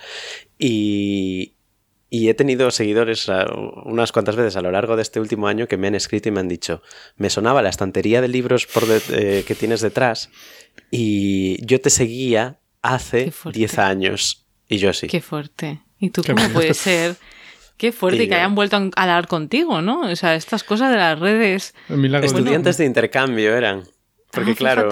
Y, 0.58 1.54
y 2.10 2.28
he 2.28 2.34
tenido 2.34 2.70
seguidores 2.72 3.30
unas 3.84 4.10
cuantas 4.10 4.34
veces 4.34 4.56
a 4.56 4.60
lo 4.60 4.72
largo 4.72 4.96
de 4.96 5.02
este 5.02 5.20
último 5.20 5.46
año 5.46 5.68
que 5.68 5.76
me 5.76 5.86
han 5.86 5.94
escrito 5.94 6.28
y 6.28 6.32
me 6.32 6.40
han 6.40 6.48
dicho, 6.48 6.82
me 7.16 7.30
sonaba 7.30 7.62
la 7.62 7.68
estantería 7.68 8.20
de 8.20 8.28
libros 8.28 8.66
por 8.66 8.84
eh, 9.12 9.44
que 9.46 9.54
tienes 9.54 9.80
detrás 9.82 10.30
y 10.90 11.64
yo 11.64 11.80
te 11.80 11.90
seguía 11.90 12.58
hace 12.94 13.32
10 13.52 13.78
años. 13.78 14.46
Y 14.68 14.78
yo 14.78 14.92
sí. 14.92 15.06
Qué 15.06 15.20
fuerte. 15.20 15.80
¿Y 15.98 16.10
tú 16.10 16.22
cómo 16.22 16.48
puede 16.50 16.74
ser? 16.74 17.16
Qué 17.76 17.92
fuerte 17.92 18.28
que 18.28 18.34
hayan 18.34 18.54
vuelto 18.54 18.76
a 18.76 19.02
hablar 19.02 19.26
contigo, 19.26 19.82
¿no? 19.82 20.00
O 20.00 20.16
sea, 20.16 20.34
estas 20.34 20.64
cosas 20.64 20.90
de 20.90 20.96
las 20.96 21.18
redes. 21.18 21.74
Estudiantes 22.22 22.78
de 22.78 22.86
intercambio 22.86 23.54
eran. 23.56 23.84
Porque 24.36 24.52
ah, 24.52 24.54
claro, 24.54 24.90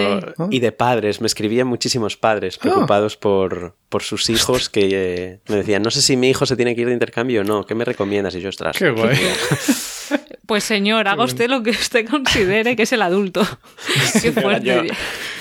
y 0.51 0.59
de 0.59 0.73
padres, 0.73 1.21
me 1.21 1.27
escribían 1.27 1.67
muchísimos 1.67 2.17
padres 2.17 2.59
preocupados 2.59 3.17
por, 3.17 3.77
por, 3.89 4.03
sus 4.03 4.31
hijos 4.31 4.69
que 4.69 4.89
eh, 4.93 5.41
me 5.49 5.57
decían, 5.57 5.83
no 5.83 5.91
sé 5.91 6.03
si 6.03 6.17
mi 6.17 6.31
hijo 6.31 6.47
se 6.47 6.57
tiene 6.57 6.75
que 6.75 6.81
ir 6.81 6.89
de 6.89 6.95
intercambio 6.95 7.43
o 7.43 7.45
no, 7.45 7.65
¿qué 7.65 7.75
me 7.75 7.85
recomiendas? 7.85 8.35
Y 8.35 8.41
yo, 8.41 8.49
ostras. 8.49 8.77
Qué 8.77 8.91
guay. 8.91 9.17
Pues 10.47 10.65
señor, 10.65 11.09
haga 11.09 11.25
usted 11.25 11.49
lo 11.49 11.63
que 11.63 11.71
usted 11.71 12.07
considere 12.07 12.77
que 12.77 12.83
es 12.83 12.93
el 12.93 13.01
adulto. 13.01 13.43
Qué 14.23 14.31
fuerte. 14.31 14.89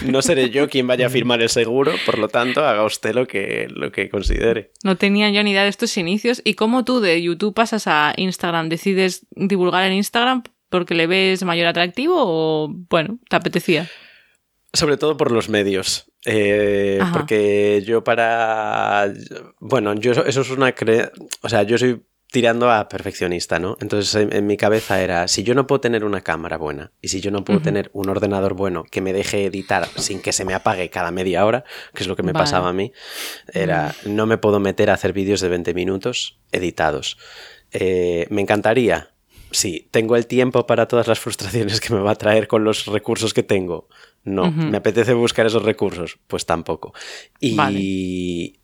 no 0.06 0.22
seré 0.22 0.50
yo 0.50 0.70
quien 0.70 0.88
vaya 0.88 1.08
a 1.08 1.10
firmar 1.10 1.42
el 1.42 1.50
seguro, 1.50 1.94
por 2.06 2.18
lo 2.18 2.30
tanto, 2.30 2.66
haga 2.66 2.86
usted 2.86 3.14
lo 3.14 3.28
que, 3.28 3.68
lo 3.70 3.92
que 3.92 4.10
considere. 4.10 4.72
No 4.84 4.96
tenía 4.96 5.30
yo 5.30 5.44
ni 5.44 5.52
idea 5.52 5.64
de 5.64 5.70
estos 5.70 5.98
inicios. 5.98 6.42
¿Y 6.46 6.54
cómo 6.54 6.86
tú 6.86 7.02
de 7.02 7.22
YouTube 7.22 7.54
pasas 7.54 7.88
a 7.88 8.14
Instagram? 8.16 8.70
¿Decides 8.70 9.26
divulgar 9.32 9.84
en 9.84 9.94
Instagram 9.94 10.44
porque 10.74 10.96
le 10.96 11.06
ves 11.06 11.44
mayor 11.44 11.68
atractivo 11.68 12.16
o, 12.18 12.68
bueno, 12.90 13.20
te 13.30 13.36
apetecía? 13.36 13.88
Sobre 14.74 14.98
todo 14.98 15.18
por 15.18 15.32
los 15.32 15.48
medios. 15.48 16.12
Eh, 16.26 17.00
porque 17.14 17.84
yo 17.86 18.04
para... 18.04 19.14
Bueno, 19.60 19.94
yo 19.94 20.14
eso 20.14 20.42
es 20.42 20.50
una... 20.50 20.72
Cre... 20.72 21.12
O 21.44 21.50
sea, 21.50 21.62
yo 21.62 21.78
soy 21.78 22.02
tirando 22.32 22.72
a 22.72 22.90
perfeccionista, 22.90 23.60
¿no? 23.60 23.78
Entonces 23.82 24.16
en, 24.16 24.48
mi 24.48 24.58
cabeza 24.58 25.00
era, 25.00 25.28
si 25.28 25.44
yo 25.44 25.54
no 25.54 25.68
puedo 25.68 25.80
tener 25.80 26.04
una 26.04 26.22
cámara 26.22 26.58
buena 26.58 26.92
y 27.00 27.10
si 27.10 27.22
yo 27.22 27.30
no 27.30 27.46
puedo 27.46 27.60
tener 27.60 27.92
un 27.94 28.10
ordenador 28.10 28.56
bueno 28.56 28.84
que 28.90 29.02
me 29.02 29.14
deje 29.14 29.46
editar 29.46 29.88
sin 29.98 30.24
que 30.24 30.34
se 30.34 30.44
me 30.44 30.56
apague 30.56 30.90
cada 30.90 31.12
media 31.12 31.46
hora, 31.46 31.66
que 31.94 32.02
es 32.02 32.08
lo 32.08 32.16
que 32.16 32.24
me 32.24 32.34
pasaba 32.34 32.70
a 32.70 32.74
mí, 32.74 32.92
era, 33.54 33.94
mm. 34.06 34.16
no 34.16 34.26
me 34.26 34.40
puedo 34.40 34.60
meter 34.60 34.90
a 34.90 34.96
hacer 34.96 35.14
vídeos 35.14 35.40
de 35.42 35.50
20 35.50 35.76
minutos 35.76 36.40
editados. 36.52 37.20
Eh, 37.72 38.26
me 38.32 38.42
encantaría, 38.42 39.13
sí, 39.54 39.88
tengo 39.92 40.16
el 40.16 40.28
tiempo 40.28 40.66
para 40.66 40.88
todas 40.88 41.08
las 41.08 41.20
frustraciones 41.20 41.80
que 41.80 41.94
me 41.94 42.02
va 42.02 42.12
a 42.12 42.16
traer 42.16 42.48
con 42.48 42.64
los 42.64 42.86
recursos 42.86 43.34
que 43.34 43.44
tengo. 43.44 43.88
No, 44.24 44.52
me 44.52 44.78
apetece 44.78 45.14
buscar 45.14 45.46
esos 45.46 45.64
recursos, 45.64 46.18
pues 46.28 46.46
tampoco. 46.46 46.94
Y, 47.40 48.60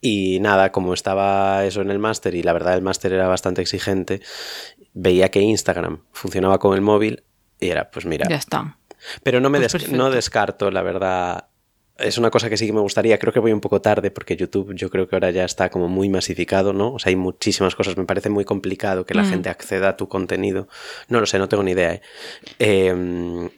y 0.00 0.38
nada, 0.40 0.70
como 0.70 0.94
estaba 0.94 1.64
eso 1.64 1.80
en 1.80 1.90
el 1.90 1.98
máster 1.98 2.34
y 2.34 2.42
la 2.42 2.52
verdad 2.52 2.74
el 2.74 2.82
máster 2.82 3.12
era 3.12 3.26
bastante 3.26 3.62
exigente, 3.62 4.20
veía 4.92 5.30
que 5.30 5.40
Instagram 5.40 6.02
funcionaba 6.12 6.58
con 6.58 6.74
el 6.74 6.80
móvil 6.80 7.24
y 7.60 7.68
era, 7.68 7.90
pues 7.90 8.06
mira. 8.06 8.28
Ya 8.28 8.36
está. 8.36 8.78
Pero 9.22 9.40
no 9.40 9.50
me 9.50 9.60
pues 9.60 9.90
no 9.90 10.10
descarto, 10.10 10.70
la 10.70 10.82
verdad. 10.82 11.48
Es 11.96 12.18
una 12.18 12.30
cosa 12.30 12.50
que 12.50 12.56
sí 12.56 12.66
que 12.66 12.72
me 12.72 12.80
gustaría. 12.80 13.18
Creo 13.18 13.32
que 13.32 13.38
voy 13.38 13.52
un 13.52 13.60
poco 13.60 13.80
tarde 13.80 14.10
porque 14.10 14.36
YouTube 14.36 14.74
yo 14.74 14.90
creo 14.90 15.08
que 15.08 15.14
ahora 15.14 15.30
ya 15.30 15.44
está 15.44 15.70
como 15.70 15.88
muy 15.88 16.08
masificado, 16.08 16.72
¿no? 16.72 16.94
O 16.94 16.98
sea, 16.98 17.10
hay 17.10 17.16
muchísimas 17.16 17.76
cosas. 17.76 17.96
Me 17.96 18.04
parece 18.04 18.30
muy 18.30 18.44
complicado 18.44 19.06
que 19.06 19.14
la 19.14 19.22
mm. 19.22 19.30
gente 19.30 19.48
acceda 19.48 19.90
a 19.90 19.96
tu 19.96 20.08
contenido. 20.08 20.68
No 21.08 21.20
lo 21.20 21.26
sé, 21.26 21.38
no 21.38 21.48
tengo 21.48 21.62
ni 21.62 21.70
idea. 21.70 21.94
¿eh? 21.94 22.02
Em, 22.58 23.48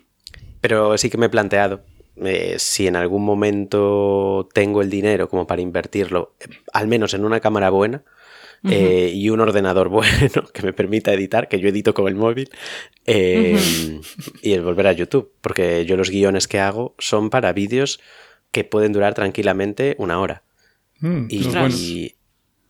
pero 0.61 0.99
sí 0.99 1.09
que 1.09 1.17
me 1.17 1.27
he 1.27 1.31
planteado 1.31 1.83
eh, 2.25 2.57
si 2.59 2.87
en 2.87 2.97
algún 2.97 3.25
momento 3.25 4.49
tengo 4.55 4.81
el 4.81 4.91
dinero 4.91 5.29
como 5.29 5.47
para 5.47 5.63
invertirlo, 5.63 6.35
al 6.73 6.89
menos 6.89 7.13
en 7.15 7.25
una 7.25 7.41
cámara 7.41 7.71
buena, 7.71 8.05
eh, 8.69 9.13
y 9.15 9.29
un 9.31 9.41
ordenador 9.41 9.89
bueno 9.91 10.45
que 10.53 10.63
me 10.63 10.73
permita 10.73 11.13
editar, 11.13 11.49
que 11.49 11.61
yo 11.61 11.69
edito 11.69 11.95
con 11.95 12.09
el 12.09 12.15
móvil, 12.15 12.51
em, 13.05 14.01
y 14.43 14.53
el 14.53 14.63
volver 14.63 14.87
a 14.87 14.93
YouTube, 14.93 15.31
porque 15.41 15.85
yo 15.85 15.97
los 15.97 16.11
guiones 16.11 16.49
que 16.49 16.59
hago 16.59 16.95
son 16.99 17.31
para 17.31 17.53
vídeos 17.53 18.01
que 18.57 18.65
pueden 18.65 18.95
durar 18.95 19.13
tranquilamente 19.13 19.97
una 19.99 20.19
hora. 20.19 20.43
Mm, 21.01 21.27
y, 21.29 22.15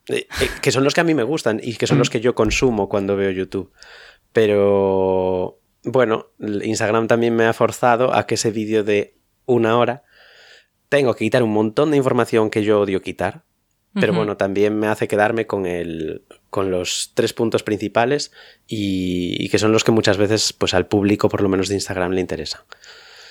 eh, 0.08 0.26
que 0.60 0.72
son 0.72 0.82
los 0.82 0.94
que 0.94 1.00
a 1.00 1.04
mí 1.04 1.14
me 1.14 1.22
gustan 1.22 1.60
y 1.62 1.76
que 1.76 1.86
son 1.86 1.98
los 1.98 2.10
que 2.10 2.20
yo 2.20 2.34
consumo 2.34 2.88
cuando 2.88 3.14
veo 3.14 3.30
YouTube. 3.30 3.70
Pero 4.32 5.60
bueno, 5.84 6.26
Instagram 6.40 7.06
también 7.06 7.36
me 7.36 7.44
ha 7.44 7.52
forzado 7.52 8.12
a 8.12 8.26
que 8.26 8.34
ese 8.34 8.50
vídeo 8.50 8.82
de 8.82 9.14
una 9.44 9.78
hora, 9.78 10.02
tengo 10.88 11.14
que 11.14 11.24
quitar 11.24 11.44
un 11.44 11.52
montón 11.52 11.92
de 11.92 11.98
información 11.98 12.50
que 12.50 12.64
yo 12.64 12.80
odio 12.80 13.00
quitar. 13.00 13.44
Pero 13.98 14.12
bueno, 14.12 14.36
también 14.36 14.78
me 14.78 14.88
hace 14.88 15.08
quedarme 15.08 15.46
con, 15.46 15.64
el, 15.64 16.22
con 16.50 16.70
los 16.70 17.12
tres 17.14 17.32
puntos 17.32 17.62
principales 17.62 18.30
y, 18.66 19.48
que 19.48 19.58
son 19.58 19.72
los 19.72 19.84
que 19.84 19.90
muchas 19.92 20.18
veces 20.18 20.52
pues 20.52 20.74
al 20.74 20.86
público, 20.86 21.30
por 21.30 21.40
lo 21.40 21.48
menos 21.48 21.68
de 21.68 21.76
Instagram, 21.76 22.12
le 22.12 22.20
interesan. 22.20 22.60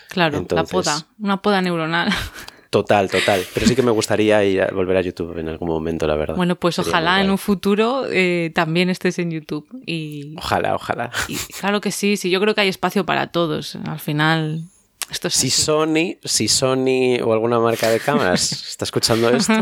Claro, 0.09 0.45
la 0.49 0.63
poda, 0.63 1.05
una 1.19 1.41
poda 1.41 1.61
neuronal. 1.61 2.09
Total, 2.75 3.09
total. 3.09 3.41
Pero 3.53 3.67
sí 3.67 3.73
que 3.73 3.81
me 3.81 3.91
gustaría 3.91 4.43
ir 4.43 4.61
a, 4.61 4.67
volver 4.67 4.97
a 4.97 5.01
YouTube 5.01 5.37
en 5.37 5.47
algún 5.47 5.69
momento, 5.69 6.07
la 6.07 6.15
verdad. 6.15 6.35
Bueno, 6.35 6.57
pues 6.57 6.77
ojalá 6.77 7.21
en 7.21 7.29
un 7.29 7.37
futuro 7.37 8.05
eh, 8.11 8.51
también 8.53 8.89
estés 8.89 9.17
en 9.17 9.31
YouTube. 9.31 9.65
Y, 9.85 10.35
ojalá, 10.37 10.75
ojalá. 10.75 11.09
Y 11.29 11.37
claro 11.57 11.79
que 11.79 11.91
sí, 11.91 12.17
sí, 12.17 12.29
yo 12.29 12.41
creo 12.41 12.53
que 12.53 12.59
hay 12.59 12.67
espacio 12.67 13.05
para 13.05 13.27
todos. 13.27 13.77
Al 13.87 13.99
final, 14.01 14.63
si 15.11 15.49
Sony, 15.49 16.17
si 16.23 16.47
Sony 16.47 17.19
o 17.23 17.33
alguna 17.33 17.59
marca 17.59 17.89
de 17.89 17.99
cámaras 17.99 18.51
está 18.69 18.85
escuchando 18.85 19.29
esto, 19.29 19.53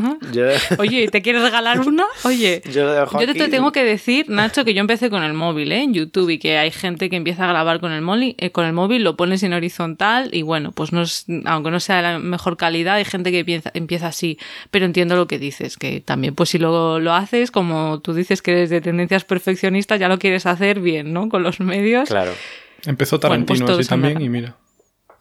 oye, 0.77 1.07
¿te 1.09 1.21
quieres 1.21 1.41
regalar 1.41 1.81
una? 1.81 2.05
Oye, 2.23 2.61
yo, 2.71 3.05
te 3.11 3.49
tengo 3.49 3.71
que 3.71 3.83
decir, 3.83 4.29
Nacho, 4.29 4.63
que 4.63 4.73
yo 4.73 4.81
empecé 4.81 5.09
con 5.09 5.23
el 5.23 5.33
móvil, 5.33 5.71
¿eh? 5.71 5.83
En 5.83 5.93
YouTube 5.93 6.29
y 6.29 6.39
que 6.39 6.57
hay 6.57 6.71
gente 6.71 7.09
que 7.09 7.15
empieza 7.15 7.43
a 7.43 7.47
grabar 7.47 7.79
con 7.79 7.91
el 7.91 8.01
móvil, 8.01 8.35
eh, 8.37 8.51
con 8.51 8.65
el 8.65 8.73
móvil, 8.73 9.03
lo 9.03 9.17
pones 9.17 9.43
en 9.43 9.53
horizontal 9.53 10.29
y 10.33 10.41
bueno, 10.41 10.71
pues 10.71 10.93
no 10.93 11.01
es, 11.01 11.25
aunque 11.45 11.71
no 11.71 11.79
sea 11.79 11.97
de 11.97 12.01
la 12.03 12.19
mejor 12.19 12.57
calidad, 12.57 12.95
hay 12.95 13.05
gente 13.05 13.31
que 13.31 13.39
empieza, 13.39 13.71
empieza 13.73 14.07
así, 14.07 14.37
pero 14.71 14.85
entiendo 14.85 15.15
lo 15.15 15.27
que 15.27 15.39
dices, 15.39 15.77
que 15.77 16.01
también, 16.01 16.35
pues 16.35 16.49
si 16.49 16.57
lo, 16.57 16.99
lo 16.99 17.13
haces, 17.13 17.51
como 17.51 17.99
tú 18.01 18.13
dices 18.13 18.41
que 18.41 18.51
eres 18.51 18.69
de 18.69 18.81
tendencias 18.81 19.25
perfeccionistas, 19.25 19.99
ya 19.99 20.07
lo 20.07 20.19
quieres 20.19 20.45
hacer 20.45 20.79
bien, 20.79 21.13
¿no? 21.13 21.29
Con 21.29 21.43
los 21.43 21.59
medios. 21.59 22.09
Claro. 22.09 22.31
Empezó 22.85 23.19
pues 23.19 23.21
Tarantino 23.21 23.67
así 23.67 23.87
también 23.87 24.21
y 24.21 24.29
mira. 24.29 24.55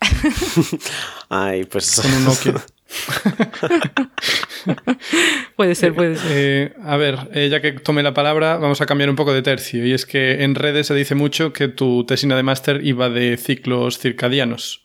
Ay, 1.28 1.64
pues. 1.64 2.00
Con 2.00 2.12
un 2.12 2.24
Nokia. 2.24 2.64
puede 5.56 5.74
ser, 5.74 5.94
puede 5.94 6.16
ser. 6.16 6.30
Eh, 6.30 6.72
a 6.84 6.96
ver, 6.96 7.18
eh, 7.32 7.48
ya 7.50 7.60
que 7.60 7.72
tomé 7.72 8.02
la 8.02 8.14
palabra, 8.14 8.56
vamos 8.56 8.80
a 8.80 8.86
cambiar 8.86 9.10
un 9.10 9.16
poco 9.16 9.32
de 9.32 9.42
tercio. 9.42 9.86
Y 9.86 9.92
es 9.92 10.06
que 10.06 10.42
en 10.42 10.54
redes 10.54 10.86
se 10.86 10.94
dice 10.94 11.14
mucho 11.14 11.52
que 11.52 11.68
tu 11.68 12.04
tesina 12.04 12.36
de 12.36 12.42
máster 12.42 12.84
iba 12.84 13.08
de 13.08 13.36
ciclos 13.36 13.98
circadianos 13.98 14.84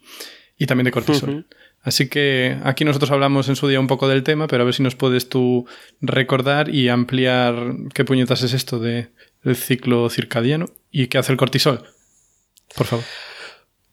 y 0.58 0.66
también 0.66 0.86
de 0.86 0.92
cortisol. 0.92 1.48
Así 1.82 2.10
que 2.10 2.58
aquí 2.64 2.84
nosotros 2.84 3.12
hablamos 3.12 3.48
en 3.50 3.56
su 3.56 3.68
día 3.68 3.80
un 3.80 3.88
poco 3.88 4.08
del 4.08 4.24
tema, 4.24 4.48
pero 4.48 4.64
a 4.64 4.66
ver 4.66 4.74
si 4.74 4.84
nos 4.84 4.96
puedes 4.96 5.30
tú 5.30 5.68
recordar 6.02 6.74
y 6.74 6.90
ampliar 6.90 7.74
qué 7.94 8.04
puñetas 8.04 8.44
es 8.44 8.54
esto 8.54 8.80
de, 8.80 9.10
del 9.44 9.56
ciclo 9.56 10.10
circadiano 10.10 10.66
y 10.92 11.08
qué 11.08 11.18
hace 11.18 11.32
el 11.32 11.38
cortisol. 11.38 11.84
Por 12.76 12.88
favor. 12.88 13.06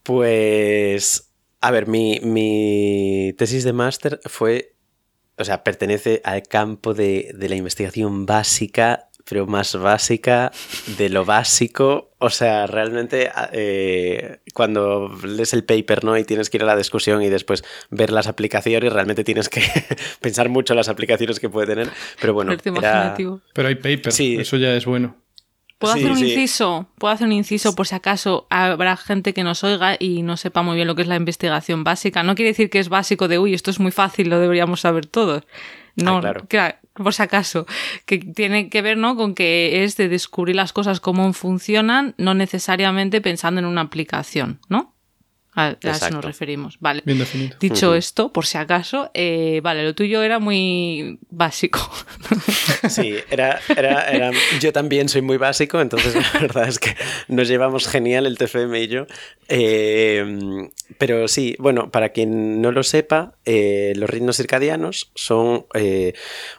Pues, 0.05 1.33
a 1.63 1.71
ver, 1.71 1.87
mi, 1.87 3.35
tesis 3.39 3.65
de 3.65 3.73
máster 3.73 4.21
fue, 4.27 4.75
o 5.39 5.45
sea, 5.45 5.65
pertenece 5.65 6.21
al 6.25 6.43
campo 6.43 6.93
de, 6.93 7.35
la 7.37 7.57
investigación 7.57 8.27
básica, 8.27 9.09
pero 9.25 9.47
más 9.47 9.75
básica 9.75 10.53
de 10.99 11.09
lo 11.09 11.25
básico. 11.25 12.13
O 12.19 12.29
sea, 12.29 12.67
realmente 12.67 13.31
eh, 13.53 14.41
cuando 14.53 15.11
lees 15.25 15.55
el 15.55 15.65
paper, 15.65 16.05
¿no? 16.05 16.19
Y 16.19 16.25
tienes 16.25 16.51
que 16.51 16.59
ir 16.59 16.65
a 16.65 16.67
la 16.67 16.77
discusión 16.77 17.23
y 17.23 17.31
después 17.31 17.65
ver 17.89 18.13
las 18.13 18.27
aplicaciones, 18.27 18.93
realmente 18.93 19.25
tienes 19.25 19.49
que 19.49 19.63
pensar 20.21 20.51
mucho 20.51 20.75
en 20.75 20.77
las 20.77 20.91
aplicaciones 20.91 21.41
que 21.41 21.49
puede 21.49 21.69
tener. 21.69 21.89
Pero 22.21 22.35
bueno, 22.35 22.53
pero 23.55 23.69
hay 23.69 23.77
paper, 23.77 24.13
sí. 24.13 24.37
eso 24.39 24.59
ya 24.59 24.75
es 24.75 24.85
bueno. 24.85 25.24
¿Puedo 25.79 25.95
hacer 25.95 26.11
un 26.11 26.19
inciso? 26.19 26.89
¿Puedo 26.99 27.13
hacer 27.13 27.27
un 27.27 27.33
inciso 27.33 27.75
por 27.75 27.87
si 27.87 27.95
acaso 27.95 28.47
habrá 28.49 28.97
gente 28.97 29.35
que 29.35 29.43
nos 29.43 29.65
oiga 29.65 29.97
y 29.99 30.23
no 30.23 30.37
sepa 30.37 30.63
muy 30.63 30.77
bien 30.77 30.87
lo 30.87 30.95
que 30.95 31.03
es 31.03 31.09
la 31.09 31.17
investigación 31.17 31.85
básica? 31.85 32.23
No 32.23 32.35
quiere 32.35 32.51
decir 32.51 32.71
que 32.71 32.79
es 32.79 32.89
básico 32.89 33.29
de, 33.29 33.39
uy, 33.39 33.55
esto 33.55 33.71
es 33.71 33.81
muy 33.81 33.91
fácil, 33.91 34.31
lo 34.31 34.39
deberíamos 34.39 34.81
saber 34.81 35.07
todos. 35.07 35.43
No, 35.97 36.21
claro. 36.21 36.47
por 36.95 37.15
si 37.15 37.23
acaso, 37.23 37.67
que 38.07 38.19
tiene 38.19 38.69
que 38.69 38.83
ver 38.83 38.97
¿no? 38.97 39.17
con 39.17 39.35
que 39.35 39.85
es 39.85 39.97
de 39.97 40.09
descubrir 40.09 40.57
las 40.57 40.73
cosas 40.73 41.01
cómo 41.01 41.33
funcionan, 41.33 42.15
no 42.19 42.35
necesariamente 42.35 43.21
pensando 43.21 43.61
en 43.61 43.67
una 43.67 43.83
aplicación, 43.83 44.61
¿no? 44.69 44.94
A, 45.55 45.77
eso 45.81 46.11
nos 46.11 46.25
referimos. 46.25 46.79
Vale. 46.81 47.03
Bien 47.05 47.19
definido. 47.19 47.57
Dicho 47.61 47.95
esto, 47.95 48.33
por 48.33 48.47
si 48.47 48.59
acaso, 48.59 49.11
eh, 49.15 49.61
vale, 49.63 49.85
lo 49.85 49.95
tuyo 49.95 50.23
era 50.23 50.39
muy 50.39 51.19
básico. 51.31 51.81
Sí, 52.89 53.15
era, 53.31 53.61
era, 53.69 54.31
yo 54.61 54.73
también 54.73 55.09
soy 55.09 55.23
muy 55.23 55.39
básico, 55.39 55.81
entonces 55.81 56.15
la 56.15 56.41
verdad 56.41 56.69
es 56.69 56.79
que 56.79 56.95
nos 57.29 57.49
llevamos 57.49 57.89
genial 57.89 58.27
el 58.27 58.37
TFM 58.37 58.79
y 58.83 58.89
yo. 58.89 59.07
Eh, 59.49 60.69
pero 60.99 61.27
sí, 61.29 61.57
bueno, 61.59 61.91
para 61.91 62.11
quien 62.11 62.61
no 62.61 62.73
lo 62.73 62.83
sepa, 62.83 63.37
eh, 63.47 63.95
los 63.97 64.11
ritmos 64.11 64.37
circadianos 64.37 65.11
son 65.15 65.67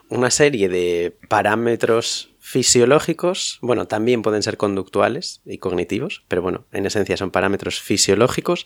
una 0.08 0.30
serie 0.30 0.68
de 0.68 1.16
parámetros 1.28 2.35
fisiológicos, 2.46 3.58
bueno, 3.60 3.88
también 3.88 4.22
pueden 4.22 4.40
ser 4.40 4.56
conductuales 4.56 5.42
y 5.44 5.58
cognitivos, 5.58 6.22
pero 6.28 6.42
bueno, 6.42 6.64
en 6.70 6.86
esencia 6.86 7.16
son 7.16 7.32
parámetros 7.32 7.80
fisiológicos 7.80 8.64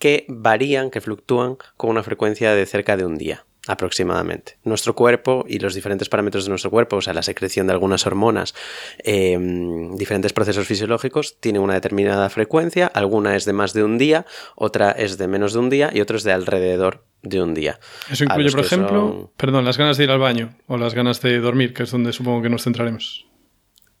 que 0.00 0.24
varían, 0.26 0.90
que 0.90 1.00
fluctúan 1.00 1.56
con 1.76 1.90
una 1.90 2.02
frecuencia 2.02 2.52
de 2.56 2.66
cerca 2.66 2.96
de 2.96 3.04
un 3.04 3.18
día. 3.18 3.46
Aproximadamente. 3.66 4.56
Nuestro 4.64 4.94
cuerpo 4.94 5.44
y 5.48 5.58
los 5.58 5.74
diferentes 5.74 6.08
parámetros 6.08 6.44
de 6.44 6.50
nuestro 6.50 6.70
cuerpo, 6.70 6.96
o 6.96 7.00
sea, 7.02 7.12
la 7.12 7.22
secreción 7.22 7.66
de 7.66 7.72
algunas 7.72 8.06
hormonas, 8.06 8.54
em, 8.98 9.96
diferentes 9.96 10.32
procesos 10.32 10.66
fisiológicos, 10.66 11.38
tienen 11.40 11.62
una 11.62 11.74
determinada 11.74 12.28
frecuencia, 12.30 12.86
alguna 12.86 13.36
es 13.36 13.44
de 13.44 13.52
más 13.52 13.72
de 13.72 13.84
un 13.84 13.98
día, 13.98 14.26
otra 14.56 14.90
es 14.92 15.18
de 15.18 15.28
menos 15.28 15.52
de 15.52 15.58
un 15.58 15.70
día 15.70 15.90
y 15.92 16.00
otra 16.00 16.16
es 16.16 16.24
de 16.24 16.32
alrededor 16.32 17.04
de 17.22 17.42
un 17.42 17.54
día. 17.54 17.78
Eso 18.10 18.24
incluye, 18.24 18.50
por 18.50 18.60
ejemplo, 18.60 19.32
perdón, 19.36 19.64
las 19.64 19.76
ganas 19.76 19.98
de 19.98 20.04
ir 20.04 20.10
al 20.10 20.18
baño 20.18 20.54
o 20.66 20.78
las 20.78 20.94
ganas 20.94 21.20
de 21.20 21.38
dormir, 21.38 21.74
que 21.74 21.82
es 21.82 21.90
donde 21.90 22.12
supongo 22.12 22.42
que 22.42 22.48
nos 22.48 22.64
centraremos. 22.64 23.26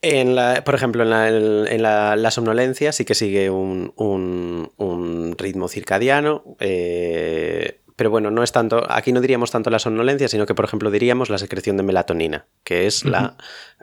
En 0.02 0.34
la, 0.34 0.64
por 0.64 0.74
ejemplo, 0.74 1.02
en, 1.02 1.82
la, 1.82 2.30
somnolencia 2.30 2.90
sí 2.90 3.04
que 3.04 3.14
sigue 3.14 3.50
un, 3.50 5.34
ritmo 5.36 5.68
circadiano. 5.68 6.56
Eh, 6.58 7.79
pero 8.00 8.08
bueno, 8.08 8.30
no 8.30 8.42
es 8.42 8.50
tanto, 8.50 8.90
aquí 8.90 9.12
no 9.12 9.20
diríamos 9.20 9.50
tanto 9.50 9.68
la 9.68 9.78
somnolencia, 9.78 10.26
sino 10.26 10.46
que, 10.46 10.54
por 10.54 10.64
ejemplo, 10.64 10.90
diríamos 10.90 11.28
la 11.28 11.36
secreción 11.36 11.76
de 11.76 11.82
melatonina, 11.82 12.46
que 12.64 12.86
es 12.86 13.04
la 13.04 13.36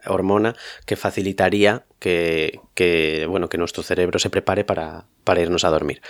hormona 0.08 0.56
que 0.88 0.96
facilitaría 0.96 1.86
que, 2.00 3.28
bueno, 3.30 3.48
que 3.48 3.60
nuestro 3.60 3.84
cerebro 3.84 4.18
se 4.18 4.32
prepare 4.32 4.64
para, 4.64 5.06
irnos 5.40 5.66
a 5.66 5.70
dormir. 5.70 6.02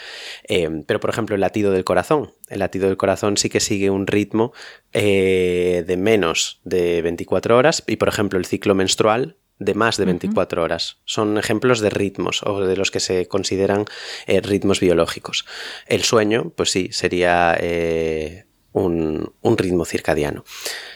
Eh, 0.47 0.69
pero, 0.87 1.01
por 1.01 1.09
ejemplo, 1.09 1.35
el 1.35 1.41
latido 1.41 1.73
del 1.73 1.83
corazón. 1.83 2.31
El 2.47 2.59
latido 2.59 2.87
del 2.87 2.95
corazón 2.95 3.35
sí 3.35 3.49
que 3.49 3.59
sigue 3.59 3.89
un 3.89 4.07
ritmo 4.07 4.53
eh, 4.93 5.83
de 5.85 5.97
menos 5.97 6.61
de 6.63 7.01
24 7.01 7.57
horas 7.57 7.83
y, 7.87 7.97
por 7.97 8.07
ejemplo, 8.07 8.39
el 8.39 8.45
ciclo 8.45 8.73
menstrual 8.73 9.35
de 9.59 9.73
más 9.73 9.97
de 9.97 10.05
24 10.05 10.63
horas. 10.63 10.97
Son 11.05 11.37
ejemplos 11.37 11.79
de 11.79 11.89
ritmos 11.89 12.43
o 12.43 12.61
de 12.61 12.77
los 12.77 12.91
que 12.91 12.99
se 12.99 13.27
consideran 13.27 13.85
eh, 14.25 14.41
ritmos 14.41 14.79
biológicos. 14.79 15.45
El 15.87 16.03
sueño, 16.03 16.51
pues 16.55 16.71
sí, 16.71 16.89
sería 16.91 17.55
eh, 17.59 18.45
un, 18.73 19.33
ritmo 19.57 19.85
circadiano. 19.85 20.43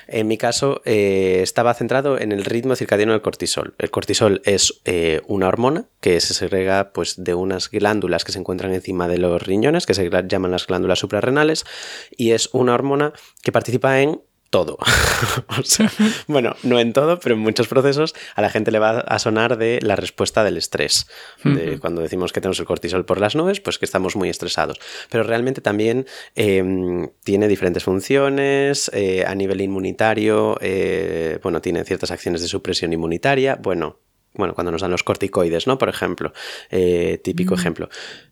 En 0.08 0.28
mi 0.28 0.38
caso, 0.38 0.82
eh, 0.86 1.40
estaba 1.42 1.74
centrado 1.74 2.20
en 2.20 2.32
el 2.32 2.46
ritmo 2.46 2.76
circadiano 2.76 3.14
del 3.14 3.22
cortisol. 3.22 3.74
El 3.80 3.90
cortisol 3.90 4.42
es 4.46 4.82
una 5.26 5.48
hormona 5.48 5.86
que 6.00 6.20
se 6.20 6.34
segrega 6.34 6.92
pues, 6.92 7.24
de 7.24 7.34
unas 7.34 7.72
glándulas 7.72 8.24
que 8.24 8.32
se 8.32 8.40
encuentran 8.40 8.74
encima 8.74 9.08
de 9.08 9.18
los 9.18 9.42
riñones, 9.42 9.86
que 9.86 9.94
se 9.94 10.10
llaman 10.28 10.52
las 10.52 10.68
glándulas 10.68 11.00
suprarrenales, 11.00 11.66
y 12.12 12.32
es 12.32 12.50
una 12.52 12.74
hormona 12.74 13.14
que 13.42 13.52
participa 13.52 14.02
en 14.02 14.22
todo. 14.52 14.78
bueno, 16.28 16.56
no 16.62 16.80
en 16.80 16.94
todo, 16.94 17.20
pero 17.20 17.36
en 17.36 17.42
muchos 17.42 17.68
procesos 17.68 18.14
a 18.36 18.42
la 18.42 18.50
gente 18.50 18.70
le 18.70 18.80
va 18.80 19.00
a 19.00 19.18
sonar 19.18 19.58
de 19.58 19.80
la 19.82 19.96
respuesta 19.96 20.44
del 20.44 20.58
estrés. 20.58 21.08
De 21.44 21.80
cuando 21.80 22.02
decimos 22.02 22.34
que 22.34 22.42
tenemos 22.42 22.60
el 22.60 22.66
cortisol 22.66 23.06
por 23.06 23.20
las 23.20 23.36
nubes, 23.36 23.62
pues 23.62 23.80
que 23.80 23.86
estamos 23.86 24.16
muy 24.16 24.30
estresados. 24.30 24.80
Pero 25.10 25.24
realmente 25.24 25.62
también 25.62 26.06
em, 26.36 27.10
tiene 27.24 27.48
diferentes 27.48 27.84
funciones 27.84 28.92
eh, 28.94 29.24
a 29.26 29.34
nivel 29.34 29.62
inmunitario. 29.62 30.58
Eh, 30.62 31.40
bueno, 31.42 31.62
tiene 31.62 31.84
ciertas 31.86 32.12
acciones 32.12 32.42
de 32.42 32.50
supresión 32.50 32.92
inmunitaria. 32.92 33.56
Bueno, 33.56 34.00
bueno, 34.34 34.54
cuando 34.54 34.72
nos 34.72 34.82
dan 34.82 34.92
los 34.92 35.04
corticoides, 35.04 35.68
¿no? 35.68 35.78
Por 35.78 35.90
ejemplo, 35.90 36.34
eh, 36.70 37.20
típico 37.24 37.56
mm. 37.56 37.60
ejemplo. 37.60 37.90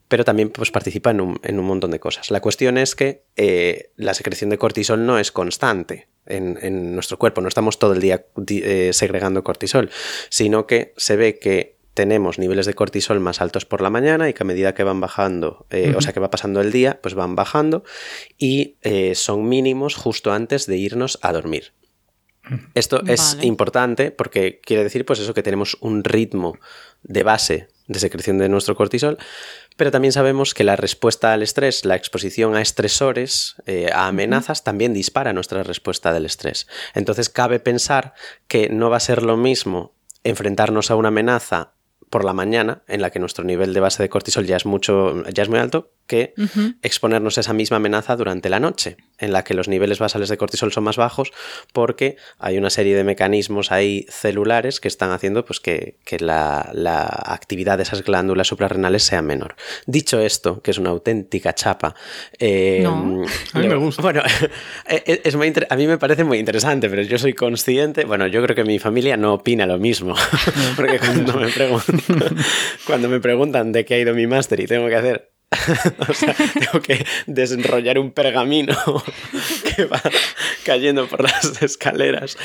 Pero 0.09 0.25
también 0.25 0.49
pues, 0.49 0.71
participa 0.71 1.11
en 1.11 1.21
un, 1.21 1.39
en 1.43 1.57
un, 1.57 1.65
montón 1.65 1.91
de 1.91 1.99
cosas. 1.99 2.31
La 2.31 2.41
cuestión 2.41 2.77
es 2.77 2.95
que 2.95 3.23
eh, 3.37 3.91
la 3.95 4.13
secreción 4.13 4.49
de 4.49 4.57
cortisol 4.57 5.05
no 5.05 5.17
es 5.17 5.31
constante 5.31 6.09
en, 6.25 6.59
en 6.61 6.93
nuestro 6.93 7.17
cuerpo, 7.17 7.39
no 7.39 7.47
estamos 7.47 7.79
todo 7.79 7.93
el 7.93 8.01
día 8.01 8.25
eh, 8.47 8.89
segregando 8.91 9.43
cortisol, 9.43 9.89
sino 10.29 10.67
que 10.67 10.93
se 10.97 11.15
ve 11.15 11.39
que 11.39 11.77
tenemos 11.93 12.37
niveles 12.37 12.65
de 12.65 12.73
cortisol 12.73 13.21
más 13.21 13.39
altos 13.39 13.65
por 13.65 13.81
la 13.81 13.89
mañana 13.89 14.27
y 14.27 14.33
que 14.33 14.43
a 14.43 14.45
medida 14.45 14.73
que 14.73 14.83
van 14.83 14.99
bajando, 14.99 15.65
o 15.95 16.01
sea 16.01 16.13
que 16.13 16.19
va 16.19 16.31
pasando 16.31 16.61
el 16.61 16.71
día, 16.71 16.99
pues 17.01 17.13
van 17.13 17.35
bajando 17.35 17.83
y 18.37 18.77
son 19.15 19.49
mínimos 19.49 19.95
justo 19.95 20.31
antes 20.31 20.65
de 20.65 20.77
irnos 20.77 21.19
a 21.21 21.33
dormir. 21.33 21.73
Esto 22.73 23.03
es 23.05 23.37
importante 23.41 24.11
porque 24.11 24.59
quiere 24.63 24.83
decir, 24.83 25.05
pues 25.05 25.19
eso, 25.19 25.33
que 25.33 25.43
tenemos 25.43 25.77
un 25.81 26.03
ritmo 26.03 26.57
de 27.03 27.23
base 27.23 27.67
de 27.87 27.99
secreción 27.99 28.37
de 28.37 28.49
nuestro 28.49 28.75
cortisol, 28.75 29.17
pero 29.79 29.91
también 29.91 30.11
sabemos 30.11 30.53
que 30.53 30.65
la 30.65 30.75
respuesta 30.75 31.31
al 31.31 31.41
estrés, 31.41 31.85
la 31.85 31.95
exposición 31.95 32.53
a 32.53 32.61
estresores, 32.61 33.55
eh, 33.65 33.89
a 33.93 34.07
amenazas, 34.07 34.65
también 34.65 34.93
dispara 34.93 35.31
nuestra 35.31 35.63
respuesta 35.63 36.11
del 36.11 36.25
estrés. 36.25 36.67
Entonces 36.95 37.29
cabe 37.29 37.61
pensar 37.61 38.13
que 38.49 38.67
no 38.67 38.89
va 38.89 38.97
a 38.97 38.99
ser 38.99 39.23
lo 39.23 39.37
mismo 39.37 39.93
enfrentarnos 40.25 40.91
a 40.91 40.97
una 40.97 41.07
amenaza 41.07 41.75
por 42.09 42.25
la 42.25 42.33
mañana, 42.33 42.81
en 42.87 43.01
la 43.01 43.11
que 43.11 43.19
nuestro 43.19 43.43
nivel 43.43 43.73
de 43.73 43.79
base 43.79 44.01
de 44.01 44.09
cortisol 44.09 44.45
ya 44.45 44.57
es 44.57 44.65
mucho, 44.65 45.23
ya 45.31 45.43
es 45.43 45.49
muy 45.49 45.59
alto, 45.59 45.91
que 46.07 46.33
exponernos 46.81 47.37
a 47.37 47.41
esa 47.41 47.53
misma 47.53 47.77
amenaza 47.77 48.15
durante 48.15 48.49
la 48.49 48.59
noche, 48.59 48.97
en 49.19 49.31
la 49.31 49.43
que 49.43 49.53
los 49.53 49.67
niveles 49.67 49.99
basales 49.99 50.27
de 50.29 50.37
cortisol 50.37 50.71
son 50.71 50.83
más 50.85 50.97
bajos, 50.97 51.31
porque 51.71 52.17
hay 52.39 52.57
una 52.57 52.71
serie 52.71 52.95
de 52.95 53.03
mecanismos 53.03 53.71
ahí 53.71 54.07
celulares 54.09 54.79
que 54.79 54.87
están 54.87 55.11
haciendo 55.11 55.45
pues, 55.45 55.59
que, 55.59 55.97
la, 56.19 56.61
actividad 57.25 57.77
de 57.77 57.83
esas 57.83 58.03
glándulas 58.03 58.47
suprarrenales 58.47 59.03
sea 59.03 59.21
menor. 59.21 59.55
Dicho 59.85 60.19
esto, 60.19 60.63
que 60.63 60.71
es 60.71 60.79
una 60.79 60.89
auténtica 60.89 61.53
chapa. 61.53 61.93
Eh, 62.39 62.83
a 62.87 63.59
mí 63.59 63.67
me 63.67 63.75
gusta. 63.75 64.01
Bueno, 64.01 64.23
e, 64.89 65.03
e, 65.05 65.21
es 65.23 65.35
muy 65.35 65.53
a 65.69 65.75
mí 65.75 65.87
me 65.87 65.97
parece 65.99 66.23
muy 66.23 66.39
interesante, 66.39 66.89
pero 66.89 67.03
yo 67.03 67.19
soy 67.19 67.33
consciente. 67.33 68.05
Bueno, 68.05 68.25
yo 68.25 68.41
creo 68.43 68.55
que 68.55 68.63
mi 68.63 68.79
familia 68.79 69.15
no 69.15 69.35
opina 69.35 69.67
lo 69.67 69.77
mismo. 69.77 70.15
porque 70.75 70.97
cuando 70.97 71.33
me, 71.33 71.49
cuando 72.85 73.09
me 73.09 73.19
preguntan 73.19 73.71
de 73.71 73.85
qué 73.85 73.95
ha 73.95 73.99
ido 73.99 74.13
mi 74.13 74.27
máster 74.27 74.59
y 74.59 74.67
tengo 74.67 74.87
que 74.87 74.95
hacer 74.95 75.31
tengo 76.59 76.81
que 76.83 77.05
desenrollar 77.25 77.97
un 77.99 78.11
pergamino 78.11 78.75
que 79.75 79.85
va 79.85 80.01
cayendo 80.63 81.07
por 81.07 81.23
las 81.23 81.61
escaleras. 81.61 82.37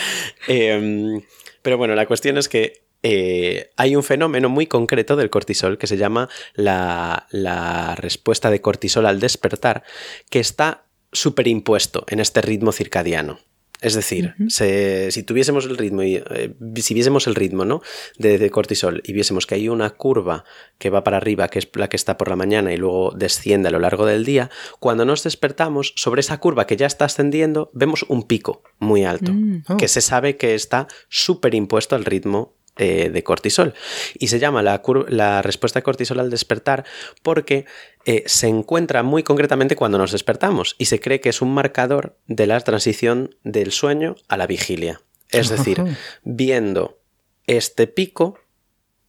Em, 0.49 1.23
pero 1.63 1.77
bueno, 1.77 1.95
la 1.95 2.07
cuestión 2.07 2.39
es 2.39 2.49
que 2.49 2.85
eh, 3.03 3.71
hay 3.77 3.97
un 3.97 4.03
fenómeno 4.03 4.49
muy 4.49 4.67
concreto 4.67 5.17
del 5.17 5.31
cortisol 5.31 5.77
que 5.77 5.87
se 5.87 5.99
llama 5.99 6.29
la, 6.55 7.27
la 7.31 7.95
respuesta 7.97 8.51
de 8.51 8.63
cortisol 8.63 9.07
al 9.07 9.21
despertar, 9.21 9.83
que 10.31 10.41
está 10.41 10.87
superimpuesto 11.13 12.05
en 12.09 12.21
este 12.21 12.41
ritmo 12.41 12.73
circadiano. 12.73 13.39
Es 13.81 13.95
decir, 13.95 14.35
si 14.49 15.23
tuviésemos 15.25 15.67
el 15.67 15.77
ritmo 15.77 16.03
y 16.03 16.17
eh, 16.17 16.55
si 16.77 16.95
viésemos 16.95 17.27
el 17.27 17.35
ritmo 17.35 17.65
¿no? 17.65 17.83
de, 18.19 18.51
cortisol 18.51 19.03
y 19.05 19.13
viésemos 19.13 19.47
que 19.47 19.57
hay 19.57 19.69
una 19.69 19.91
curva 19.91 20.45
que 20.79 20.91
va 20.91 21.05
para 21.05 21.19
arriba, 21.19 21.49
que 21.49 21.59
es 21.59 21.69
la 21.75 21.89
que 21.89 21.97
está 21.97 22.17
por 22.17 22.29
la 22.29 22.37
mañana 22.37 22.73
y 22.73 22.77
luego 22.77 23.13
desciende 23.15 23.69
a 23.69 23.73
lo 23.73 23.81
largo 23.81 24.07
del 24.07 24.25
día, 24.25 24.51
cuando 24.81 25.05
nos 25.05 25.23
despertamos, 25.23 25.93
sobre 25.97 26.21
esa 26.21 26.39
curva 26.39 26.67
que 26.67 26.77
ya 26.77 26.87
está 26.87 27.05
ascendiendo, 27.05 27.71
vemos 27.75 28.05
un 28.09 28.23
pico 28.23 28.63
muy 28.79 29.05
alto, 29.05 29.33
mm. 29.33 29.77
que 29.77 29.89
se 29.89 30.01
sabe 30.01 30.37
que 30.37 30.55
está 30.55 30.87
superimpuesto 31.09 31.95
al 31.95 32.05
ritmo 32.05 32.55
eh, 32.77 33.11
de 33.11 33.23
cortisol. 33.23 33.75
Y 34.19 34.27
se 34.29 34.39
llama 34.39 34.63
la, 34.63 34.83
la, 35.09 35.43
respuesta 35.43 35.79
de 35.79 35.85
cortisol 35.85 36.19
al 36.19 36.31
despertar 36.31 36.85
porque 37.23 37.67
eh, 38.05 38.25
se 38.27 38.49
encuentra 38.49 39.03
muy 39.03 39.23
concretamente 39.23 39.77
cuando 39.77 39.97
nos 39.97 40.13
despertamos 40.13 40.75
y 40.79 40.87
se 40.87 40.99
cree 40.99 41.21
que 41.21 41.29
es 41.29 41.41
un 41.41 41.55
marcador 41.55 42.17
de 42.27 42.47
la 42.47 42.59
transición 42.61 43.37
del 43.45 43.71
sueño 43.71 44.17
a 44.29 44.37
la 44.37 44.47
vigilia. 44.47 45.01
Es 45.31 45.49
decir, 45.49 45.83
viendo 46.23 46.99
este 47.47 47.87
pico 47.87 48.39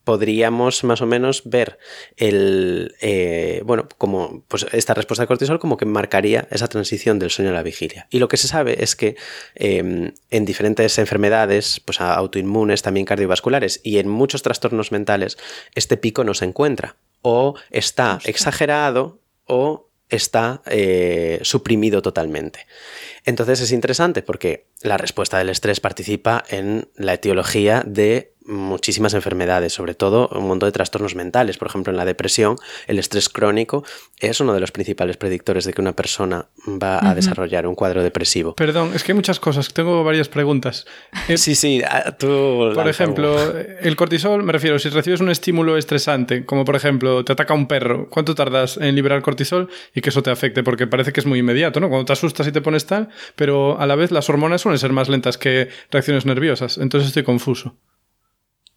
podríamos 0.05 0.83
más 0.85 1.01
o 1.01 1.05
menos 1.05 1.41
ver 1.43 1.77
el, 2.15 2.95
eh, 3.01 3.61
bueno, 3.65 3.87
como 3.97 4.43
pues 4.47 4.65
esta 4.71 4.93
respuesta 4.93 5.23
de 5.23 5.27
cortisol 5.27 5.59
como 5.59 5.75
que 5.75 5.85
marcaría 5.85 6.47
esa 6.51 6.69
transición 6.69 7.19
del 7.19 7.31
sueño 7.31 7.51
a 7.51 7.53
la 7.53 7.63
vigilia. 7.63 8.07
Y 8.09 8.19
lo 8.19 8.29
que 8.29 8.37
se 8.37 8.47
sabe 8.47 8.81
es 8.81 8.95
que 8.95 9.17
em, 9.55 10.13
en 10.29 10.45
diferentes 10.45 10.97
enfermedades, 10.99 11.81
pues 11.83 11.99
autoinmunes, 11.99 12.83
también 12.83 13.05
cardiovasculares 13.05 13.81
y 13.83 13.97
en 13.97 14.07
muchos 14.07 14.43
trastornos 14.43 14.93
mentales, 14.93 15.37
este 15.73 15.97
pico 15.97 16.23
no 16.23 16.33
se 16.33 16.45
encuentra 16.45 16.95
o 17.21 17.55
está 17.71 18.19
exagerado 18.23 19.19
o 19.47 19.89
está 20.09 20.61
eh, 20.67 21.39
suprimido 21.41 22.01
totalmente. 22.01 22.67
Entonces 23.25 23.61
es 23.61 23.71
interesante 23.71 24.21
porque 24.21 24.67
la 24.81 24.97
respuesta 24.97 25.37
del 25.37 25.49
estrés 25.49 25.79
participa 25.79 26.43
en 26.49 26.87
la 26.95 27.15
etiología 27.15 27.83
de 27.85 28.35
muchísimas 28.45 29.13
enfermedades, 29.13 29.73
sobre 29.73 29.95
todo 29.95 30.29
un 30.29 30.47
montón 30.47 30.67
de 30.67 30.71
trastornos 30.71 31.15
mentales. 31.15 31.57
Por 31.57 31.67
ejemplo, 31.67 31.91
en 31.91 31.97
la 31.97 32.05
depresión, 32.05 32.57
el 32.87 32.99
estrés 32.99 33.29
crónico 33.29 33.83
es 34.19 34.39
uno 34.39 34.53
de 34.53 34.59
los 34.59 34.71
principales 34.71 35.17
predictores 35.17 35.65
de 35.65 35.73
que 35.73 35.81
una 35.81 35.95
persona 35.95 36.47
va 36.67 36.99
a 37.09 37.15
desarrollar 37.15 37.65
un 37.67 37.75
cuadro 37.75 38.03
depresivo. 38.03 38.55
Perdón, 38.55 38.91
es 38.93 39.03
que 39.03 39.11
hay 39.11 39.15
muchas 39.15 39.39
cosas. 39.39 39.73
Tengo 39.73 40.03
varias 40.03 40.29
preguntas. 40.29 40.85
Eh, 41.27 41.37
sí, 41.37 41.55
sí, 41.55 41.81
tú. 42.19 42.71
Por 42.75 42.87
ejemplo, 42.87 43.35
el 43.57 43.95
cortisol, 43.95 44.43
me 44.43 44.51
refiero, 44.51 44.77
si 44.77 44.89
recibes 44.89 45.21
un 45.21 45.29
estímulo 45.31 45.75
estresante, 45.75 46.45
como 46.45 46.65
por 46.65 46.75
ejemplo, 46.75 47.25
te 47.25 47.33
ataca 47.33 47.55
un 47.55 47.67
perro, 47.67 48.09
¿cuánto 48.11 48.35
tardas 48.35 48.77
en 48.77 48.93
liberar 48.93 49.23
cortisol 49.23 49.67
y 49.95 50.01
que 50.01 50.09
eso 50.09 50.21
te 50.21 50.29
afecte? 50.29 50.61
Porque 50.61 50.85
parece 50.85 51.13
que 51.13 51.21
es 51.21 51.25
muy 51.25 51.39
inmediato, 51.39 51.79
¿no? 51.79 51.89
Cuando 51.89 52.05
te 52.05 52.13
asustas 52.13 52.45
y 52.45 52.51
te 52.51 52.61
pones 52.61 52.85
tal, 52.85 53.09
pero 53.35 53.79
a 53.79 53.85
la 53.85 53.95
vez 53.95 54.11
las 54.11 54.29
hormonas 54.29 54.61
suelen 54.61 54.79
ser 54.79 54.91
más 54.91 55.09
lentas 55.09 55.37
que 55.37 55.69
reacciones 55.91 56.25
nerviosas. 56.25 56.77
Entonces 56.77 57.07
estoy 57.07 57.23
confuso. 57.23 57.75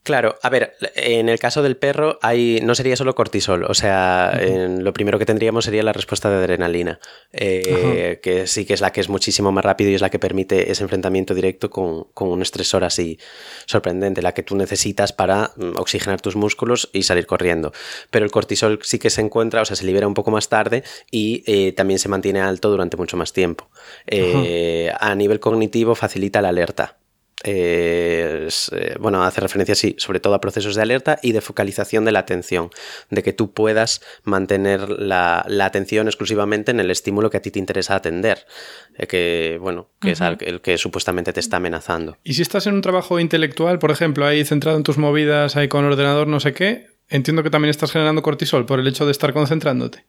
Claro, 0.08 0.38
a 0.40 0.48
ver, 0.48 0.74
en 0.94 1.28
el 1.28 1.38
caso 1.38 1.62
del 1.62 1.76
perro 1.76 2.18
hay, 2.22 2.60
no 2.62 2.74
sería 2.74 2.96
solo 2.96 3.14
cortisol, 3.14 3.64
o 3.64 3.74
sea, 3.74 4.40
lo 4.40 4.94
primero 4.94 5.18
que 5.18 5.26
tendríamos 5.26 5.66
sería 5.66 5.82
la 5.82 5.92
respuesta 5.92 6.30
de 6.30 6.36
adrenalina, 6.36 6.98
eh, 7.30 8.18
que 8.22 8.46
sí 8.46 8.64
que 8.64 8.72
es 8.72 8.80
la 8.80 8.90
que 8.90 9.02
es 9.02 9.10
muchísimo 9.10 9.52
más 9.52 9.62
rápido 9.62 9.90
y 9.90 9.94
es 9.96 10.00
la 10.00 10.08
que 10.08 10.18
permite 10.18 10.72
ese 10.72 10.82
enfrentamiento 10.82 11.34
directo 11.34 11.68
con, 11.68 12.06
un 12.14 12.40
estresor 12.40 12.84
así 12.84 13.18
sorprendente, 13.66 14.22
la 14.22 14.32
que 14.32 14.42
tú 14.42 14.56
necesitas 14.56 15.12
para 15.12 15.52
mm, 15.56 15.76
oxigenar 15.76 16.22
tus 16.22 16.36
músculos 16.36 16.88
y 16.94 17.02
salir 17.02 17.26
corriendo. 17.26 17.74
Pero 18.10 18.24
el 18.24 18.30
cortisol 18.30 18.78
sí 18.82 18.98
que 18.98 19.10
se 19.10 19.20
encuentra, 19.20 19.60
o 19.60 19.66
sea, 19.66 19.76
se 19.76 19.84
libera 19.84 20.06
un 20.06 20.14
poco 20.14 20.30
más 20.30 20.48
tarde 20.48 20.84
y 21.10 21.44
eh, 21.46 21.72
también 21.72 21.98
se 21.98 22.08
mantiene 22.08 22.40
alto 22.40 22.70
durante 22.70 22.96
mucho 22.96 23.18
más 23.18 23.34
tiempo. 23.34 23.68
Eh, 24.06 24.90
a 24.98 25.14
nivel 25.14 25.38
cognitivo 25.38 25.94
facilita 25.94 26.40
la 26.40 26.48
alerta. 26.48 26.96
Eh, 27.44 28.48
bueno, 28.98 29.22
hace 29.22 29.40
referencia, 29.40 29.74
sí, 29.74 29.94
sobre 29.98 30.18
todo 30.18 30.34
a 30.34 30.40
procesos 30.40 30.74
de 30.74 30.82
alerta 30.82 31.18
y 31.22 31.32
de 31.32 31.40
focalización 31.40 32.04
de 32.04 32.12
la 32.12 32.18
atención, 32.20 32.70
de 33.10 33.22
que 33.22 33.32
tú 33.32 33.52
puedas 33.52 34.00
mantener 34.24 34.88
la, 34.88 35.44
atención 35.60 36.08
exclusivamente 36.08 36.72
en 36.72 36.80
el 36.80 36.90
estímulo 36.90 37.30
que 37.30 37.36
a 37.36 37.42
ti 37.42 37.50
te 37.50 37.58
interesa 37.58 37.94
atender, 37.94 38.46
eh, 38.96 39.06
que, 39.06 39.58
bueno, 39.60 39.88
que 40.00 40.12
es 40.12 40.20
el, 40.20 40.60
que 40.60 40.78
supuestamente 40.78 41.32
te 41.32 41.40
está 41.40 41.58
amenazando. 41.58 42.18
Y 42.24 42.34
si 42.34 42.42
estás 42.42 42.66
en 42.66 42.74
un 42.74 42.82
trabajo 42.82 43.20
intelectual, 43.20 43.78
por 43.78 43.92
ejemplo, 43.92 44.26
ahí 44.26 44.44
centrado 44.44 44.76
en 44.76 44.82
tus 44.82 44.98
movidas, 44.98 45.56
ahí 45.56 45.68
con 45.68 45.84
ordenador, 45.84 46.26
no 46.26 46.40
sé 46.40 46.52
qué, 46.52 46.86
entiendo 47.08 47.42
que 47.42 47.50
también 47.50 47.70
estás 47.70 47.92
generando 47.92 48.22
cortisol 48.22 48.66
por 48.66 48.80
el 48.80 48.88
hecho 48.88 49.06
de 49.06 49.12
estar 49.12 49.32
concentrándote. 49.32 50.04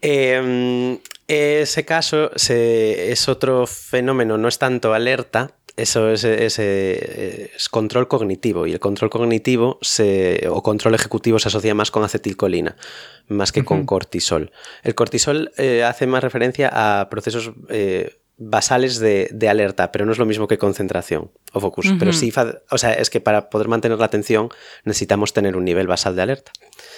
Em, 0.00 0.98
ese 1.26 1.84
caso 1.84 2.30
es 2.34 3.28
otro 3.28 3.66
fenómeno, 3.66 4.36
no 4.36 4.48
es 4.48 4.58
tanto 4.58 4.92
alerta, 4.92 5.55
eso 5.76 6.10
es, 6.10 7.68
control 7.70 8.08
cognitivo 8.08 8.66
y 8.66 8.72
el 8.72 8.80
control 8.80 9.10
cognitivo 9.10 9.78
o 10.48 10.62
control 10.62 10.94
ejecutivo 10.94 11.38
se 11.38 11.48
asocia 11.48 11.74
más 11.74 11.90
con 11.90 12.02
acetilcolina, 12.02 12.76
más 13.28 13.52
que 13.52 13.64
con 13.64 13.84
cortisol. 13.84 14.52
El 14.82 14.94
cortisol 14.94 15.52
eh, 15.58 15.84
hace 15.84 16.06
más 16.06 16.22
referencia 16.22 16.70
a 16.72 17.08
procesos 17.10 17.52
eh, 17.68 18.16
basales 18.38 18.98
de, 18.98 19.48
alerta, 19.48 19.92
pero 19.92 20.06
no 20.06 20.12
es 20.12 20.18
lo 20.18 20.26
mismo 20.26 20.46
que 20.48 20.58
concentración 20.58 21.30
o 21.52 21.60
focus. 21.60 21.92
Pero 21.98 22.12
sí, 22.12 22.32
o 22.70 22.78
sea, 22.78 22.92
es 22.94 23.10
que 23.10 23.20
para 23.20 23.50
poder 23.50 23.68
mantener 23.68 23.98
la 23.98 24.06
atención 24.06 24.48
necesitamos 24.84 25.32
tener 25.32 25.56
un 25.56 25.64
nivel 25.64 25.86
basal 25.86 26.16
de 26.16 26.22
alerta. 26.22 26.52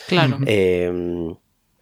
Claro. 0.07 0.39
Em, 0.47 1.35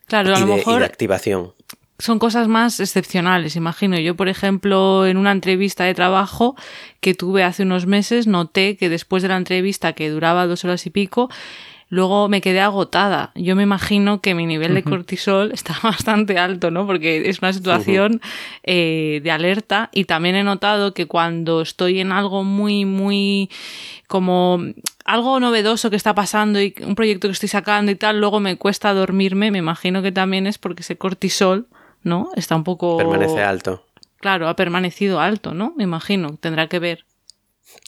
claro, 0.07 0.35
a 0.35 0.41
lo 0.41 0.47
mejor. 0.47 0.81
de 0.81 0.87
activación 0.87 1.55
son 1.99 2.19
cosas 2.19 2.49
más 2.49 2.79
excepcionales, 2.81 3.57
imagino. 3.57 3.99
Yo, 3.99 4.17
por 4.17 4.29
ejemplo, 4.29 5.07
en 5.07 5.17
una 5.17 5.33
entrevista 5.33 5.85
de 5.85 5.95
trabajo 5.95 6.55
que 7.01 7.15
tuve 7.15 7.43
hace 7.43 7.63
unos 7.63 7.87
meses, 7.87 8.27
noté 8.27 8.77
que 8.77 8.89
después 8.89 9.23
de 9.23 9.29
la 9.31 9.37
entrevista, 9.37 9.95
que 9.95 10.11
duraba 10.11 10.47
dos 10.47 10.65
horas 10.65 10.85
y 10.87 10.91
pico, 10.91 11.31
luego 11.89 12.29
me 12.29 12.41
quedé 12.41 12.61
agotada. 12.61 13.33
Yo 13.35 13.57
me 13.57 13.63
imagino 13.63 14.21
que 14.21 14.35
mi 14.35 14.45
nivel 14.45 14.75
de 14.75 14.83
cortisol 14.83 15.53
está 15.55 15.77
bastante 15.83 16.39
alto, 16.39 16.71
¿no? 16.71 16.87
Porque 16.87 17.29
es 17.29 17.39
una 17.41 17.53
situación 17.53 18.21
eh, 18.63 19.21
de 19.23 19.31
alerta 19.31 19.89
y 19.93 20.05
también 20.05 20.37
he 20.37 20.45
notado 20.45 20.93
que 20.93 21.07
cuando 21.07 21.63
estoy 21.63 22.01
en 22.01 22.13
algo 22.13 22.45
muy, 22.45 22.85
muy 22.85 23.51
como 24.07 24.61
algo 25.05 25.41
novedoso 25.41 25.91
que 25.91 25.97
está 25.97 26.15
pasando 26.15 26.61
y 26.61 26.75
un 26.85 26.95
proyecto 26.95 27.29
que 27.29 27.33
estoy 27.33 27.49
sacando 27.49 27.91
y 27.91 27.97
tal, 27.97 28.21
luego 28.21 28.41
me 28.41 28.57
cuesta 28.57 28.93
dormirme, 28.93 29.51
me 29.51 29.59
imagino 29.59 30.03
que 30.03 30.13
también 30.13 30.47
es 30.47 30.59
porque 30.59 30.83
ese 30.83 30.97
cortisol 30.97 31.69
¿no? 32.07 32.31
Está 32.37 32.57
un 32.57 32.65
poco... 32.65 32.97
Permanece 32.97 33.43
alto. 33.43 33.85
Claro, 34.19 34.49
ha 34.49 34.57
permanecido 34.57 35.21
alto, 35.21 35.53
¿no? 35.53 35.75
Me 35.77 35.85
imagino, 35.85 36.37
tendrá 36.41 36.69
que 36.69 36.79
ver. 36.79 37.05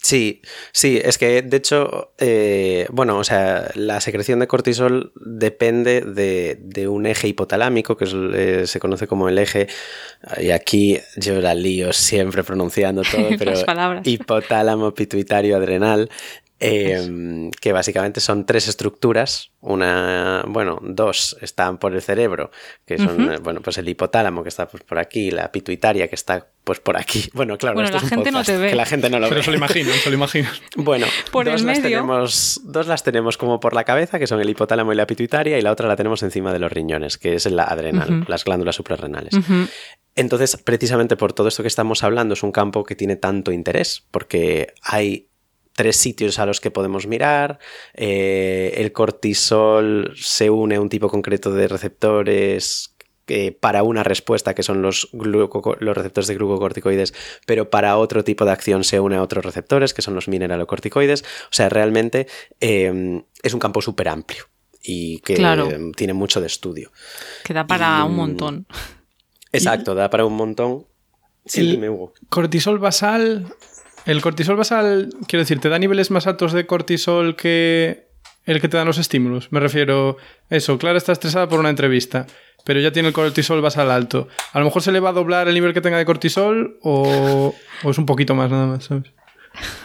Sí, 0.03 0.43
sí, 0.73 1.01
es 1.03 1.19
que 1.19 1.43
de 1.43 1.57
hecho, 1.57 2.13
eh, 2.19 2.87
bueno, 2.91 3.17
o 3.19 3.25
sea, 3.25 3.71
la 3.75 4.01
secreción 4.01 4.41
de 4.41 4.49
cortisol 4.49 5.13
depende 5.15 6.01
de, 6.03 6.89
un 6.89 7.07
eje 7.07 7.29
hipotalámico, 7.29 7.97
que 7.97 8.07
eh, 8.35 8.67
se 8.67 8.81
conoce 8.81 9.07
como 9.07 9.29
el 9.29 9.39
eje, 9.39 9.69
y 10.41 10.51
aquí 10.51 10.99
yo 11.17 11.41
la 11.41 11.55
lío 11.55 11.93
siempre 11.93 12.43
pronunciando 12.43 13.03
todo, 13.03 13.29
pero 13.39 13.53
hipotálamo 14.05 14.95
pituitario 14.95 15.57
adrenal, 15.57 16.11
Em, 16.61 17.53
que 17.53 17.73
básicamente 17.73 18.21
son 18.21 18.45
tres 18.45 18.67
estructuras, 18.67 19.53
una, 19.61 20.45
bueno, 20.49 20.81
dos 20.83 21.37
están 21.41 21.79
por 21.79 21.95
el 21.95 22.03
cerebro, 22.03 22.51
que 22.85 22.99
son, 22.99 23.33
eh, 23.33 23.39
bueno, 23.41 23.61
pues 23.61 23.79
el 23.79 23.89
hipotálamo 23.89 24.43
que 24.43 24.49
está 24.49 24.67
pues, 24.67 24.83
por 24.83 24.99
aquí, 24.99 25.31
la 25.31 25.53
pituitaria 25.53 26.09
que 26.09 26.17
está 26.17 26.49
pues 26.65 26.81
por 26.81 26.97
aquí. 26.97 27.31
Bueno, 27.39 27.57
claro, 27.57 27.81
la 27.81 28.01
gente 28.01 28.33
no 28.33 28.43
te 28.43 28.57
ve. 28.57 28.71
Que 28.71 28.75
la 28.75 28.87
gente 28.87 29.09
no 29.09 29.21
lo 29.21 29.29
Pero 29.29 29.45
se 29.45 29.53
lo 29.53 29.57
imagino, 29.57 29.93
se 29.93 30.11
lo 30.11 30.17
imagino. 30.17 30.49
Bueno, 30.77 31.07
por 31.31 31.47
dos, 31.47 31.63
las 31.63 31.81
Tenemos, 31.81 32.61
dos 32.65 32.89
las 32.89 33.05
tenemos 33.05 33.39
como 33.39 33.61
por 33.61 33.73
la 33.73 33.85
cabeza, 33.85 34.19
que 34.19 34.27
son 34.27 34.41
el 34.41 34.51
hipotálamo 34.51 34.93
y 34.93 34.97
la 34.97 35.07
pituitaria, 35.07 35.59
y 35.59 35.63
la 35.63 35.71
otra 35.71 35.87
la 35.87 35.95
tenemos 35.95 36.25
encima 36.25 36.53
de 36.53 36.59
los 36.59 36.73
riñones, 36.73 37.19
que 37.19 37.35
es 37.35 37.47
la 37.47 37.65
adrenal, 37.65 38.25
las 38.27 38.45
glándulas 38.45 38.75
suprarrenales. 38.75 39.35
Entonces, 40.17 40.57
precisamente 40.57 41.17
por 41.17 41.33
todo 41.33 41.47
esto 41.47 41.63
que 41.63 41.69
estamos 41.69 42.03
hablando, 42.03 42.35
es 42.35 42.43
un 42.43 42.51
campo 42.51 42.83
que 42.83 42.97
tiene 42.97 43.15
tanto 43.15 43.53
interés, 43.53 44.05
porque 44.11 44.75
hay 44.83 45.28
tres 45.79 45.97
sitios 45.97 46.41
a 46.41 46.45
los 46.45 46.61
que 46.61 46.73
podemos 46.73 47.07
mirar. 47.07 47.61
Eh, 47.95 48.75
el 48.79 48.91
cortisol 48.91 50.13
se 50.17 50.51
une 50.51 50.75
a 50.75 50.81
un 50.81 50.89
tipo 50.89 51.09
concreto 51.09 51.53
de 51.53 51.69
receptores 51.69 52.97
para 53.61 53.85
una 53.85 54.03
respuesta, 54.03 54.55
que 54.57 54.65
son 54.65 54.83
los, 54.83 55.09
los 55.13 55.97
receptores 55.97 56.27
de 56.27 56.35
glucocorticoides, 56.35 57.15
pero 57.47 57.71
para 57.71 57.97
otro 57.97 58.25
tipo 58.25 58.45
de 58.45 58.51
acción 58.51 58.83
se 58.83 58.99
une 58.99 59.15
a 59.15 59.23
otros 59.23 59.45
receptores, 59.45 59.95
que 59.95 60.03
son 60.03 60.17
los 60.17 60.27
mineralocorticoides. 60.27 61.23
O 61.23 61.53
sea, 61.53 61.69
realmente 61.69 62.27
em, 62.59 63.23
es 63.45 63.55
un 63.55 63.61
campo 63.61 63.81
súper 63.81 64.09
amplio 64.09 64.47
y 64.83 65.21
que 65.21 65.37
tiene 65.95 66.13
mucho 66.13 66.41
de 66.41 66.49
estudio. 66.49 66.91
Que 67.45 67.55
da 67.55 67.69
para 67.69 68.03
un 68.03 68.17
montón. 68.17 68.67
Exacto, 69.53 69.95
da 69.95 70.11
para 70.11 70.25
un 70.25 70.35
montón. 70.35 70.89
Sí, 71.47 71.77
Hugo. 71.77 72.15
Cortisol 72.29 72.81
basal 72.81 73.47
el 74.09 74.23
cortisol 74.23 74.57
basal, 74.57 75.11
quiero 75.27 75.43
decir, 75.43 75.61
¿te 75.61 75.69
da 75.69 75.79
niveles 75.79 76.11
más 76.11 76.27
altos 76.27 76.55
de 76.55 76.67
cortisol 76.67 77.37
que 77.37 78.09
el 78.47 78.59
que 78.59 78.69
te 78.69 78.79
dan 78.79 78.87
los 78.87 78.97
estímulos? 78.97 79.53
Me 79.53 79.61
refiero, 79.61 80.17
eso, 80.49 80.79
Clara 80.79 80.97
está 80.97 81.13
estresada 81.13 81.47
por 81.47 81.61
una 81.61 81.69
entrevista, 81.69 82.27
pero 82.65 82.81
ya 82.81 82.91
tiene 82.91 83.09
el 83.09 83.15
cortisol 83.15 83.61
basal 83.61 83.91
alto. 83.91 84.27
A 84.55 84.61
lo 84.61 84.65
mejor 84.65 84.81
se 84.81 84.93
le 84.93 85.01
va 85.01 85.11
a 85.11 85.13
doblar 85.13 85.47
el 85.47 85.55
nivel 85.55 85.75
que 85.75 85.83
tenga 85.83 85.99
de 85.99 86.07
cortisol 86.07 86.79
o, 86.83 87.55
es 87.85 87.99
un 87.99 88.07
poquito 88.07 88.35
más 88.35 88.51
nada 88.51 88.67
más, 88.67 88.85
¿sabes? 88.85 89.13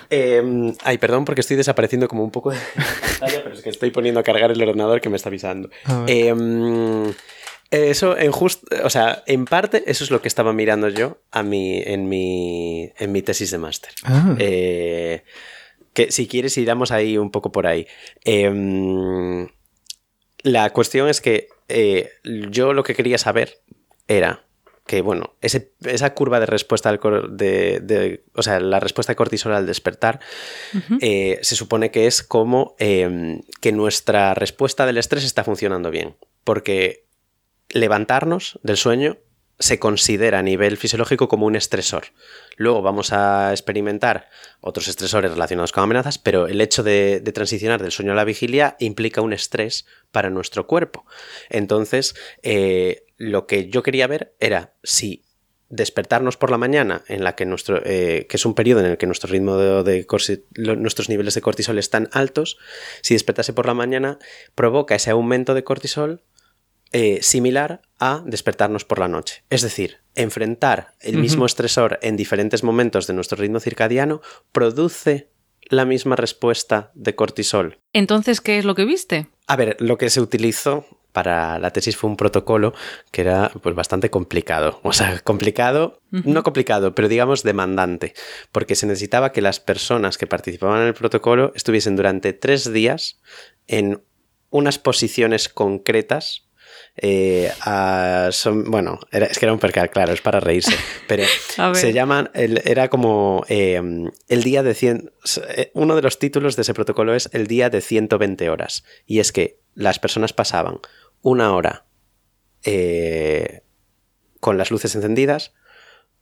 Em, 0.09 0.73
ay, 0.85 0.97
perdón, 0.99 1.25
porque 1.25 1.41
estoy 1.41 1.57
desapareciendo 1.57 2.07
como 2.07 2.23
un 2.23 2.31
poco 2.31 2.51
de 2.51 2.59
pantalla, 3.19 3.43
pero 3.43 3.55
es 3.55 3.61
que 3.61 3.71
estoy 3.71 3.91
poniendo 3.91 4.21
a 4.21 4.23
cargar 4.23 4.51
el 4.51 4.61
ordenador 4.61 5.01
que 5.01 5.09
me 5.09 5.17
está 5.17 5.27
avisando. 5.27 5.69
Eh, 6.07 6.33
eso 7.73 8.17
en 8.17 8.31
just, 8.31 8.63
o 8.83 8.89
sea, 8.89 9.23
en 9.25 9.45
parte 9.45 9.83
eso 9.87 10.03
es 10.03 10.11
lo 10.11 10.21
que 10.21 10.27
estaba 10.27 10.53
mirando 10.53 10.89
yo 10.89 11.21
a 11.31 11.43
mí 11.43 11.81
en 11.83 12.07
mi 12.07 12.91
en 12.97 13.11
mi 13.11 13.21
tesis 13.21 13.51
de 13.51 13.57
máster. 13.57 13.91
Ah. 14.03 14.35
Eh, 14.39 15.23
que 15.93 16.11
si 16.11 16.27
quieres 16.27 16.57
iramos 16.57 16.91
ahí 16.91 17.17
un 17.17 17.31
poco 17.31 17.51
por 17.51 17.67
ahí. 17.67 17.87
Em, 18.23 19.47
la 20.43 20.69
cuestión 20.71 21.07
es 21.07 21.21
que 21.21 21.47
eh, 21.69 22.09
yo 22.23 22.73
lo 22.73 22.83
que 22.83 22.95
quería 22.95 23.17
saber 23.17 23.59
era 24.07 24.45
que, 24.85 25.01
bueno, 25.01 25.35
esa 25.41 26.13
curva 26.13 26.41
de 26.41 26.45
respuesta 26.45 26.89
al 26.89 26.99
de, 27.31 28.23
o 28.35 28.43
sea, 28.43 28.59
la 28.59 28.81
respuesta 28.81 29.13
de 29.13 29.15
cortisol 29.15 29.53
al 29.53 29.65
despertar, 29.65 30.19
eh, 30.99 31.39
se 31.41 31.55
supone 31.55 31.89
que 31.89 32.05
es 32.05 32.21
como 32.21 32.75
em, 32.79 33.41
que 33.61 33.71
nuestra 33.71 34.33
respuesta 34.33 34.85
del 34.85 34.97
estrés 34.97 35.23
está 35.23 35.45
funcionando 35.45 35.89
bien. 35.89 36.17
Porque 36.43 37.02
levantarnos 37.73 38.59
del 38.63 38.77
sueño 38.77 39.17
se 39.59 39.79
considera 39.79 40.39
a 40.39 40.43
nivel 40.43 40.77
fisiológico 40.77 41.27
como 41.27 41.45
un 41.45 41.55
estresor. 41.55 42.05
Luego 42.57 42.81
vamos 42.81 43.13
a 43.13 43.51
experimentar 43.51 44.29
otros 44.61 44.87
estresores 44.87 45.31
relacionados 45.31 45.71
con 45.71 45.83
amenazas, 45.83 46.17
pero 46.17 46.47
el 46.47 46.59
hecho 46.59 46.83
de, 46.83 47.21
transicionar 47.33 47.81
del 47.81 47.91
sueño 47.91 48.11
a 48.13 48.15
la 48.15 48.25
vigilia 48.25 48.75
implica 48.79 49.21
un 49.21 49.31
estrés 49.31 49.85
para 50.11 50.29
nuestro 50.29 50.67
cuerpo. 50.67 51.05
Entonces, 51.49 52.15
eh, 52.41 53.05
lo 53.17 53.45
que 53.45 53.69
yo 53.69 53.83
quería 53.83 54.07
ver 54.07 54.35
era 54.39 54.73
si 54.83 55.23
despertarnos 55.69 56.37
por 56.37 56.51
la 56.51 56.57
mañana, 56.57 57.03
en 57.07 57.23
la 57.23 57.35
que 57.35 57.45
nuestro, 57.45 57.81
eh, 57.83 58.27
que 58.29 58.37
es 58.37 58.45
un 58.45 58.53
periodo 58.53 58.81
en 58.81 58.87
el 58.87 58.97
que 58.97 59.07
nuestro 59.07 59.31
ritmo 59.31 59.57
de, 59.57 60.05
nuestros 60.55 61.09
niveles 61.09 61.33
de 61.33 61.41
cortisol 61.41 61.79
están 61.79 62.09
altos, 62.11 62.57
si 63.01 63.15
despertarse 63.15 63.53
por 63.53 63.65
la 63.65 63.73
mañana 63.73 64.19
provoca 64.55 64.93
ese 64.93 65.09
aumento 65.09 65.53
de 65.53 65.63
cortisol 65.63 66.21
eh, 66.93 67.19
similar 67.21 67.81
a 67.99 68.21
despertarnos 68.25 68.85
por 68.85 68.99
la 68.99 69.07
noche. 69.07 69.43
Es 69.49 69.63
decir, 69.63 69.97
enfrentar 70.15 70.93
el 71.01 71.17
mismo 71.17 71.45
estresor 71.45 71.99
en 72.03 72.15
diferentes 72.15 72.63
momentos 72.63 73.07
de 73.07 73.13
nuestro 73.13 73.37
ritmo 73.37 73.59
circadiano 73.59 74.21
produce 74.51 75.29
la 75.63 75.85
misma 75.85 76.15
respuesta 76.15 76.91
de 76.93 77.15
cortisol. 77.15 77.79
Entonces, 77.93 78.41
¿qué 78.41 78.59
es 78.59 78.65
lo 78.65 78.75
que 78.75 78.85
viste? 78.85 79.27
A 79.47 79.55
ver, 79.55 79.75
lo 79.79 79.97
que 79.97 80.09
se 80.09 80.21
utilizó 80.21 80.85
para 81.13 81.59
la 81.59 81.71
tesis 81.71 81.95
fue 81.95 82.09
un 82.09 82.17
protocolo 82.17 82.73
que 83.11 83.21
era 83.21 83.51
pues 83.61 83.73
bastante 83.73 84.09
complicado. 84.09 84.79
O 84.83 84.93
sea, 84.93 85.19
complicado, 85.19 86.01
no 86.11 86.43
complicado, 86.43 86.93
pero 86.93 87.07
digamos 87.07 87.43
demandante, 87.43 88.13
porque 88.51 88.75
se 88.75 88.85
necesitaba 88.85 89.31
que 89.31 89.41
las 89.41 89.59
personas 89.59 90.17
que 90.17 90.27
participaban 90.27 90.81
en 90.81 90.87
el 90.87 90.93
protocolo 90.93 91.53
estuviesen 91.55 91.95
durante 91.95 92.33
tres 92.33 92.71
días 92.71 93.19
en 93.67 94.03
unas 94.49 94.77
posiciones 94.77 95.49
concretas 95.49 96.49
eh, 96.95 97.51
son, 98.31 98.69
bueno, 98.69 98.99
es 99.11 99.39
que 99.39 99.45
era 99.45 99.53
un 99.53 99.59
percal, 99.59 99.89
claro, 99.89 100.13
es 100.13 100.21
para 100.21 100.39
reírse, 100.39 100.75
pero 101.07 101.23
se 101.73 101.93
llaman, 101.93 102.29
era 102.33 102.89
como 102.89 103.43
em, 103.47 104.11
el 104.27 104.43
día 104.43 104.61
de 104.63 104.73
100, 104.73 105.11
eh, 105.49 105.71
uno 105.73 105.95
de 105.95 106.01
los 106.01 106.19
títulos 106.19 106.55
de 106.55 106.61
ese 106.61 106.73
protocolo 106.73 107.15
es 107.15 107.29
el 107.33 107.47
día 107.47 107.69
de 107.69 107.81
120 107.81 108.49
horas, 108.49 108.83
y 109.05 109.19
es 109.19 109.31
que 109.31 109.59
las 109.73 109.99
personas 109.99 110.33
pasaban 110.33 110.79
una 111.21 111.55
hora 111.55 111.85
eh, 112.63 113.61
con 114.39 114.57
las 114.57 114.69
luces 114.69 114.93
encendidas, 114.95 115.53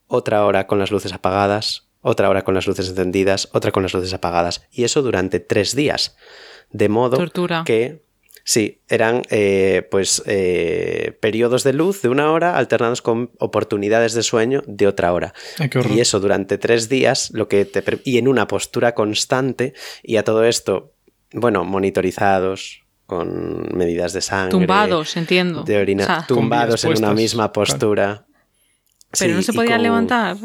otra 0.07 0.45
hora 0.45 0.67
con 0.67 0.79
las 0.79 0.91
luces 0.91 1.13
apagadas, 1.13 1.89
otra 2.01 2.29
hora 2.29 2.43
con 2.43 2.53
las 2.53 2.67
luces 2.67 2.89
encendidas, 2.89 3.49
otra 3.51 3.71
con 3.71 3.83
las 3.83 3.93
luces 3.93 4.13
apagadas, 4.13 4.67
y 4.71 4.83
eso 4.83 5.01
durante 5.01 5.39
tres 5.39 5.75
días. 5.75 6.15
De 6.71 6.89
modo 6.89 7.17
que 7.65 8.03
Sí, 8.43 8.81
eran 8.87 9.21
eh, 9.29 9.87
pues 9.91 10.23
eh, 10.25 11.17
periodos 11.21 11.63
de 11.63 11.73
luz 11.73 12.01
de 12.01 12.09
una 12.09 12.31
hora 12.31 12.57
alternados 12.57 13.01
con 13.01 13.31
oportunidades 13.39 14.13
de 14.13 14.23
sueño 14.23 14.63
de 14.65 14.87
otra 14.87 15.13
hora. 15.13 15.33
y 15.93 15.99
eso 15.99 16.19
durante 16.19 16.57
tres 16.57 16.89
días, 16.89 17.29
lo 17.33 17.47
que 17.47 17.65
te 17.65 17.83
y 18.03 18.17
en 18.17 18.27
una 18.27 18.47
postura 18.47 18.93
constante, 18.95 19.73
y 20.03 20.17
a 20.17 20.23
todo 20.23 20.43
esto, 20.43 20.93
bueno, 21.33 21.63
monitorizados, 21.63 22.81
con 23.11 23.75
medidas 23.75 24.13
de 24.13 24.21
sangre. 24.21 24.51
Tumbados, 24.51 25.17
entiendo. 25.17 25.63
De 25.63 25.77
orina. 25.77 26.25
tumbados 26.27 26.85
en 26.85 26.97
una 26.97 27.13
misma 27.13 27.51
postura. 27.51 28.25
Pero 29.19 29.35
no 29.35 29.41
se 29.41 29.51
podía 29.51 29.77
levantar. 29.77 30.37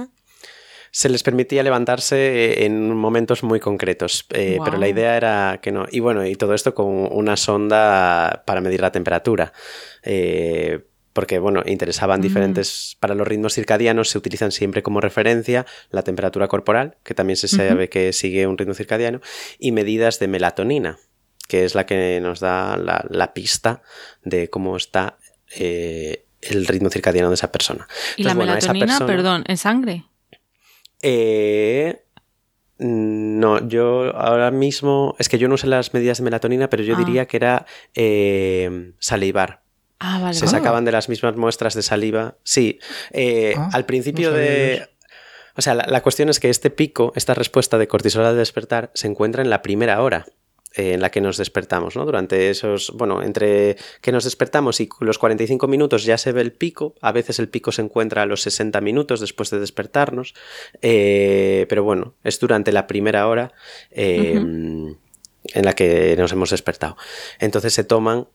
Se 0.97 1.11
les 1.11 1.23
permitía 1.23 1.63
levantarse 1.63 2.65
en 2.65 2.97
momentos 2.97 3.43
muy 3.43 3.61
concretos, 3.61 4.25
eh, 4.31 4.57
pero 4.65 4.79
la 4.79 4.89
idea 4.89 5.15
era 5.19 5.61
que 5.61 5.71
no. 5.71 5.85
Y 5.91 6.01
bueno, 6.01 6.27
y 6.27 6.37
todo 6.37 6.55
esto 6.55 6.75
con 6.75 6.87
una 6.87 7.37
sonda 7.37 8.45
para 8.47 8.63
medir 8.63 8.81
la 8.81 8.93
temperatura. 8.93 9.53
Eh, 10.03 10.87
porque 11.13 11.39
bueno, 11.39 11.63
interesaban 11.67 12.21
mm. 12.21 12.23
diferentes, 12.23 12.97
para 12.99 13.15
los 13.15 13.29
ritmos 13.29 13.53
circadianos 13.53 14.09
se 14.09 14.17
utilizan 14.17 14.53
siempre 14.53 14.83
como 14.83 15.03
referencia 15.03 15.67
la 15.91 16.01
temperatura 16.01 16.49
corporal, 16.49 16.97
que 17.03 17.13
también 17.13 17.37
se 17.37 17.49
sabe 17.49 17.91
que 17.91 18.15
sigue 18.15 18.47
un 18.47 18.57
ritmo 18.57 18.73
circadiano, 18.73 19.21
y 19.59 19.73
medidas 19.73 20.19
de 20.19 20.29
melatonina, 20.29 20.99
que 21.47 21.67
es 21.67 21.75
la 21.75 21.85
que 21.85 22.21
nos 22.23 22.41
da 22.41 22.79
la, 22.79 23.35
pista 23.35 23.83
de 24.25 24.49
cómo 24.49 24.79
está 24.79 25.19
eh, 25.59 26.25
el 26.41 26.67
ritmo 26.67 26.89
circadiano 26.89 27.29
de 27.29 27.35
esa 27.35 27.53
persona. 27.53 27.87
¿Y 28.17 28.23
la 28.23 28.35
melatonina, 28.35 28.99
perdón, 29.01 29.45
en 29.47 29.59
sangre? 29.59 30.07
Eh, 31.09 32.03
no, 32.79 33.69
yo 33.69 34.17
ahora 34.17 34.51
mismo, 34.51 35.15
es 35.21 35.29
que 35.29 35.39
yo 35.39 35.47
no 35.47 35.55
usé 35.55 35.69
las 35.69 35.95
medidas 35.95 36.19
de 36.19 36.25
melatonina, 36.25 36.69
pero 36.69 36.83
yo 36.83 36.97
ah. 36.97 36.99
diría 36.99 37.27
que 37.27 37.37
era 37.37 37.65
eh, 37.95 38.93
salivar. 38.99 39.63
Ah, 40.01 40.19
vale. 40.21 40.35
Se 40.35 40.49
sacaban 40.49 40.85
de 40.85 40.91
las 40.91 41.09
mismas 41.09 41.37
muestras 41.37 41.75
de 41.75 41.83
saliva. 41.83 42.39
Sí, 42.43 42.81
ah, 43.57 43.71
al 43.73 43.87
principio 43.87 44.33
de... 44.33 44.89
O 45.57 45.63
sea, 45.63 45.75
la, 45.75 46.03
cuestión 46.03 46.29
es 46.29 46.41
que 46.41 46.51
este 46.51 46.71
pico, 46.71 47.13
esta 47.15 47.35
respuesta 47.35 47.79
de 47.79 47.87
cortisol 47.87 48.27
al 48.27 48.37
despertar, 48.37 48.91
se 48.93 49.07
encuentra 49.07 49.43
en 49.43 49.49
la 49.49 49.63
primera 49.63 50.03
hora. 50.03 50.27
Eh, 50.77 50.93
en 50.93 51.01
la 51.01 51.11
que 51.11 51.23
nos 51.23 51.39
despertamos, 51.39 51.97
¿no? 51.97 52.05
Durante 52.05 52.51
esos, 52.51 52.93
bueno, 52.93 53.23
entre 53.23 53.77
que 54.03 54.13
nos 54.13 54.25
despertamos 54.25 54.79
y 54.81 54.89
los 55.01 55.19
45 55.19 55.67
minutos 55.69 56.05
ya 56.05 56.19
se 56.19 56.33
ve 56.33 56.43
el 56.43 56.53
pico, 56.53 56.95
a 57.01 57.13
veces 57.13 57.39
el 57.39 57.49
pico 57.49 57.73
se 57.73 57.81
encuentra 57.81 58.23
a 58.23 58.27
los 58.27 58.43
60 58.43 58.83
minutos 58.83 59.21
después 59.21 59.49
de 59.49 59.59
despertarnos, 59.59 60.35
eh, 60.83 61.65
pero 61.71 61.83
bueno, 61.83 62.15
es 62.25 62.39
durante 62.41 62.73
la 62.73 62.87
primera 62.87 63.27
hora 63.27 63.55
eh, 63.91 64.35
en 64.35 64.99
la 65.65 65.73
que 65.73 66.15
nos 66.19 66.33
hemos 66.33 66.51
despertado. 66.51 66.99
Entonces 67.39 67.73
se 67.73 67.85
toman 67.85 68.29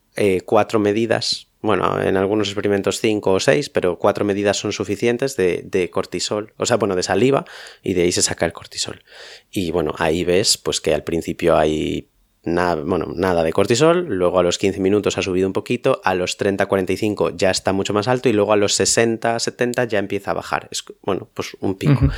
cuatro 0.44 0.80
medidas 0.80 1.48
bueno, 1.60 2.02
en 2.02 2.16
algunos 2.16 2.48
experimentos 2.48 3.00
cinco 3.00 3.34
o 3.34 3.40
seis, 3.40 3.70
pero 3.70 3.96
cuatro 3.96 4.24
medidas 4.24 4.56
son 4.56 4.72
suficientes 4.72 5.36
de, 5.36 5.62
de, 5.64 5.90
cortisol, 5.90 6.54
o 6.56 6.66
sea, 6.66 6.76
bueno, 6.76 6.96
de 6.96 7.04
saliva, 7.04 7.44
y 7.84 7.94
de 7.94 8.02
ahí 8.02 8.10
se 8.10 8.20
saca 8.20 8.46
el 8.46 8.52
cortisol. 8.52 9.04
Y 9.48 9.70
bueno, 9.70 9.94
ahí 9.98 10.24
ves, 10.24 10.58
pues 10.58 10.80
que 10.80 10.92
al 10.92 11.04
principio 11.04 11.56
hay 11.56 12.08
nada, 12.44 12.82
bueno, 12.82 13.12
nada 13.14 13.42
de 13.44 13.52
cortisol, 13.52 14.06
luego 14.06 14.38
a 14.38 14.42
los 14.42 14.58
15 14.58 14.80
minutos 14.80 15.18
ha 15.18 15.22
subido 15.22 15.46
un 15.46 15.52
poquito, 15.52 16.00
a 16.04 16.14
los 16.14 16.38
30-45 16.38 17.36
ya 17.36 17.50
está 17.50 17.72
mucho 17.72 17.92
más 17.92 18.08
alto 18.08 18.28
y 18.28 18.32
luego 18.32 18.52
a 18.52 18.56
los 18.56 18.78
60-70 18.78 19.86
ya 19.86 19.98
empieza 19.98 20.32
a 20.32 20.34
bajar. 20.34 20.68
Es, 20.70 20.84
bueno, 21.02 21.28
pues 21.34 21.56
un 21.60 21.76
pico. 21.76 22.08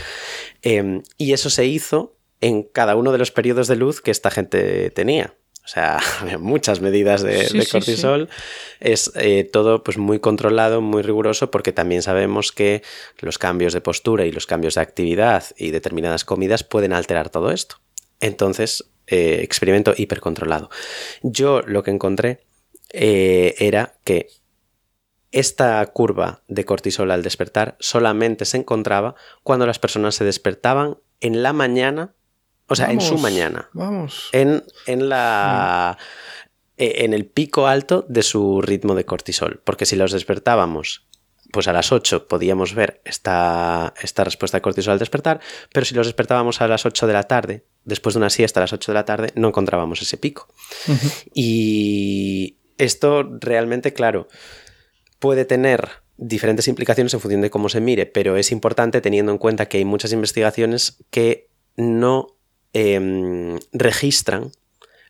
Em, 0.63 1.03
y 1.19 1.33
eso 1.33 1.51
se 1.51 1.67
hizo 1.67 2.17
en 2.41 2.63
cada 2.63 2.97
uno 2.97 3.13
de 3.13 3.19
los 3.19 3.31
periodos 3.31 3.69
de 3.69 3.77
luz 3.77 4.01
que 4.01 4.11
esta 4.11 4.31
gente 4.31 4.91
tenía. 4.91 5.35
O 5.65 5.69
sea, 5.69 5.99
muchas 6.39 6.81
medidas 6.81 7.23
de, 7.23 7.67
cortisol. 7.71 8.29
Es 8.81 9.13
eh, 9.15 9.49
todo 9.51 9.83
pues, 9.83 9.97
muy 9.97 10.21
controlado, 10.21 10.81
muy 10.81 11.03
riguroso, 11.03 11.51
porque 11.51 11.73
también 11.73 12.03
sabemos 12.03 12.53
que 12.53 12.83
los 13.21 13.39
cambios 13.39 13.73
de 13.73 13.81
postura 13.81 14.27
y 14.27 14.33
los 14.33 14.47
cambios 14.47 14.75
de 14.75 14.83
actividad 14.83 15.45
y 15.57 15.71
determinadas 15.71 16.25
comidas 16.25 16.65
pueden 16.65 16.93
alterar 16.93 17.31
todo 17.31 17.51
esto. 17.51 17.77
Entonces, 18.21 18.91
eh, 19.07 19.41
experimento 19.43 19.95
hipercontrolado. 19.97 20.71
Yo 21.23 21.63
lo 21.63 21.83
que 21.83 21.91
encontré 21.91 22.41
eh, 22.91 23.55
era 23.59 23.95
que 24.05 24.29
esta 25.33 25.85
curva 25.87 26.43
de 26.47 26.65
cortisol 26.65 27.11
al 27.11 27.23
despertar 27.23 27.77
solamente 27.81 28.45
se 28.45 28.57
encontraba 28.57 29.17
cuando 29.43 29.67
las 29.67 29.79
personas 29.79 30.15
se 30.15 30.25
despertaban 30.25 30.99
en 31.21 31.43
la 31.43 31.53
mañana, 31.53 32.15
o 32.69 32.77
sea, 32.77 32.93
en 32.93 33.01
su 33.01 33.19
mañana. 33.19 33.69
Vamos. 33.73 34.29
En, 34.33 34.63
en 34.87 35.09
la. 35.09 35.99
Eh, 36.77 37.05
en 37.05 37.15
el 37.15 37.27
pico 37.27 37.67
alto 37.67 38.05
de 38.09 38.23
su 38.23 38.61
ritmo 38.61 38.95
de 38.95 39.05
cortisol. 39.05 39.61
Porque 39.65 39.87
si 39.87 39.97
los 39.97 40.13
despertábamos 40.13 41.07
pues 41.55 41.69
a 41.69 41.73
las 41.73 41.93
8 41.93 42.27
podíamos 42.27 42.75
ver 42.75 43.01
esta, 43.05 43.95
esta 44.03 44.25
respuesta 44.25 44.57
de 44.57 44.63
cortisol 44.63 44.95
al 44.95 44.99
despertar, 44.99 45.39
pero 45.73 45.87
si 45.87 45.95
los 45.95 46.09
despertábamos 46.09 46.61
a 46.61 46.67
las 46.67 46.85
8 46.85 47.07
de 47.07 47.13
la 47.13 47.23
tarde, 47.23 47.65
después 47.85 48.15
de 48.15 48.19
una 48.19 48.29
siesta 48.29 48.59
a 48.59 48.65
las 48.65 48.73
8 48.73 48.91
de 48.91 48.95
la 48.95 49.05
tarde, 49.05 49.29
no 49.37 49.47
encontrábamos 49.47 50.03
ese 50.03 50.17
pico. 50.17 50.53
Y 51.33 52.57
esto 52.77 53.23
realmente, 53.39 53.93
claro, 53.93 54.27
puede 55.21 55.45
tener 55.45 55.91
diferentes 56.17 56.67
implicaciones 56.67 57.15
en 57.15 57.21
función 57.21 57.41
de 57.41 57.51
cómo 57.51 57.69
se 57.69 57.81
mire, 57.81 58.07
pero 58.07 58.37
es 58.37 58.51
importante 58.51 59.01
teniendo 59.01 59.31
en 59.31 59.39
cuenta 59.39 59.67
que 59.67 59.79
hay 59.79 59.85
muchas 59.85 60.13
investigaciones 60.13 61.05
que 61.11 61.51
no 61.77 62.37
em, 62.73 63.61
registran 63.73 64.51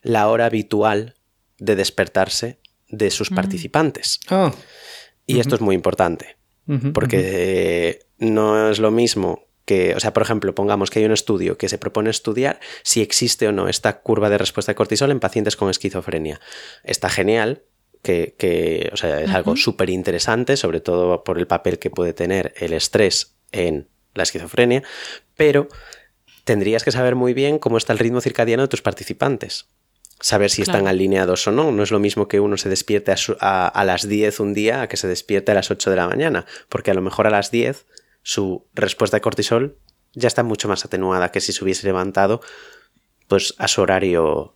la 0.03 0.29
hora 0.29 0.45
habitual 0.45 1.15
de 1.57 1.75
despertarse 1.75 2.59
de 2.91 3.11
sus 3.11 3.31
mm. 3.31 3.35
participantes. 3.35 4.21
Ah. 4.29 4.53
Y 5.27 5.41
esto 5.41 5.55
es 5.55 5.61
muy 5.61 5.75
importante, 5.75 6.37
porque 6.93 8.01
no 8.19 8.71
es 8.71 8.79
lo 8.79 8.91
mismo 8.91 9.47
que, 9.65 9.95
o 9.95 10.01
sea, 10.01 10.13
por 10.13 10.23
ejemplo, 10.23 10.55
pongamos 10.55 10.91
que 10.91 10.99
hay 10.99 11.05
un 11.07 11.13
estudio 11.13 11.57
que 11.57 11.69
se 11.69 11.79
propone 11.79 12.11
estudiar 12.11 12.61
si 12.83 13.01
existe 13.01 13.49
o 13.49 13.53
no 13.53 13.69
esta 13.69 14.01
curva 14.01 14.29
de 14.29 14.39
respuesta 14.39 14.73
de 14.73 14.77
cortisol 14.77 15.11
en 15.11 15.21
pacientes 15.21 15.57
con 15.57 15.71
esquizofrenia. 15.71 16.41
Está 16.83 17.09
genial, 17.09 17.63
que, 18.03 18.91
o 18.93 18.97
sea, 18.97 19.23
es 19.23 19.31
algo 19.31 19.57
súper 19.57 19.89
interesante, 19.89 20.59
sobre 20.59 20.81
todo 20.81 21.25
por 21.25 21.39
el 21.39 21.47
papel 21.47 21.79
que 21.79 21.89
puede 21.89 22.13
tener 22.13 22.53
el 22.57 22.75
estrés 22.75 23.37
en 23.51 23.89
la 24.13 24.25
esquizofrenia, 24.25 24.83
pero 25.37 25.69
tendrías 26.45 26.85
que 26.85 26.93
saber 26.93 27.15
muy 27.15 27.33
bien 27.33 27.59
cómo 27.59 27.79
está 27.79 27.95
el 27.95 27.99
ritmo 27.99 28.21
circadiano 28.21 28.65
de 28.65 28.69
tus 28.69 28.83
participantes 28.83 29.71
saber 30.21 30.51
si 30.51 30.63
están 30.63 30.87
alineados 30.87 31.47
o 31.47 31.53
no. 31.53 31.73
No 31.73 31.83
es 31.83 31.91
lo 31.91 31.99
mismo 31.99 32.29
que 32.29 32.41
uno 32.41 32.57
se 32.57 32.69
despierte 32.69 33.15
a, 33.41 33.85
las 33.85 34.09
10 34.09 34.41
un 34.41 34.55
día 34.55 34.83
a 34.83 34.89
que 34.89 34.97
se 34.97 35.09
despierte 35.09 35.53
a 35.53 35.55
las 35.55 35.71
8 35.71 35.91
de 35.91 35.97
la 35.97 36.09
mañana, 36.09 36.47
porque 36.69 36.91
a 36.91 36.95
lo 36.95 37.03
mejor 37.03 37.27
a 37.27 37.31
las 37.31 37.51
10 37.51 37.87
su 38.23 38.67
respuesta 38.75 39.17
de 39.17 39.21
cortisol 39.21 39.77
ya 40.15 40.29
está 40.29 40.43
mucho 40.43 40.69
más 40.69 40.85
atenuada 40.85 41.31
que 41.31 41.41
si 41.41 41.53
se 41.53 41.63
hubiese 41.63 41.87
levantado 41.87 42.41
pues 43.29 43.55
a 43.59 43.69
su 43.69 43.83
horario 43.83 44.55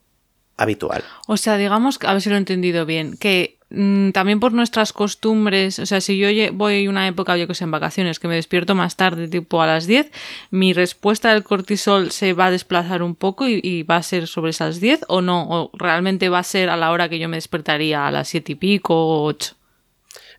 habitual. 0.57 1.05
O 1.27 1.37
sea, 1.37 1.57
digamos, 1.57 1.99
a 2.03 2.13
ver 2.13 2.23
si 2.23 2.29
lo 2.29 2.37
he 2.37 2.39
entendido 2.39 2.87
bien, 2.87 3.17
que 3.17 3.58
también 3.71 4.41
por 4.41 4.53
nuestras 4.53 4.95
costumbres, 4.95 5.79
o 5.79 5.85
sea, 5.85 6.01
si 6.01 6.17
yo 6.17 6.29
voy 6.55 6.89
una 6.89 7.07
época, 7.07 7.37
yo 7.37 7.47
que 7.47 7.55
sé, 7.55 7.65
en 7.65 7.71
vacaciones, 7.71 8.19
que 8.19 8.27
me 8.27 8.37
despierto 8.37 8.75
más 8.75 8.97
tarde, 8.97 9.29
tipo 9.29 9.61
a 9.61 9.67
las 9.67 9.87
10, 9.87 10.11
mi 10.51 10.73
respuesta 10.73 11.35
del 11.35 11.45
cortisol 11.45 12.11
se 12.11 12.33
va 12.33 12.47
a 12.47 12.51
desplazar 12.51 13.03
un 13.03 13.15
poco 13.15 13.47
y, 13.47 13.83
va 13.83 13.97
a 13.97 14.03
ser 14.03 14.27
sobre 14.27 14.51
esas 14.51 14.81
10 14.81 15.05
o 15.09 15.21
no, 15.21 15.47
o 15.49 15.71
realmente 15.75 16.31
va 16.31 16.39
a 16.39 16.45
ser 16.45 16.71
a 16.71 16.77
la 16.77 16.91
hora 16.91 17.09
que 17.09 17.19
yo 17.19 17.29
me 17.29 17.37
despertaría, 17.37 18.07
a 18.07 18.11
las 18.11 18.29
7 18.29 18.53
y 18.53 18.55
pico 18.55 18.95
o 18.95 19.25
8. 19.25 19.55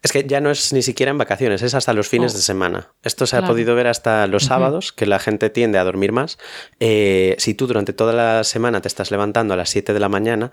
Es 0.02 0.12
que 0.12 0.24
ya 0.26 0.40
no 0.40 0.50
es 0.50 0.72
ni 0.72 0.82
siquiera 0.82 1.12
en 1.12 1.18
vacaciones, 1.18 1.62
es 1.62 1.74
hasta 1.76 1.94
los 1.94 2.08
fines 2.08 2.34
oh. 2.34 2.38
de 2.38 2.42
semana. 2.42 2.94
Esto 3.04 3.28
se 3.28 3.36
ha 3.36 3.46
podido 3.46 3.76
ver 3.76 3.88
hasta 3.88 4.26
los 4.28 4.46
sábados, 4.46 4.94
que 4.94 5.06
la 5.06 5.20
gente 5.20 5.50
tiende 5.50 5.78
a 5.78 5.84
dormir 5.84 6.14
más. 6.14 6.38
Eh, 6.80 7.36
si 7.38 7.54
tú 7.54 7.68
durante 7.68 7.92
toda 7.92 8.14
la 8.14 8.44
semana 8.44 8.82
te 8.82 8.88
estás 8.88 9.12
levantando 9.12 9.54
a 9.54 9.58
las 9.58 9.70
7 9.70 9.94
de 9.94 10.00
la 10.00 10.08
mañana, 10.08 10.52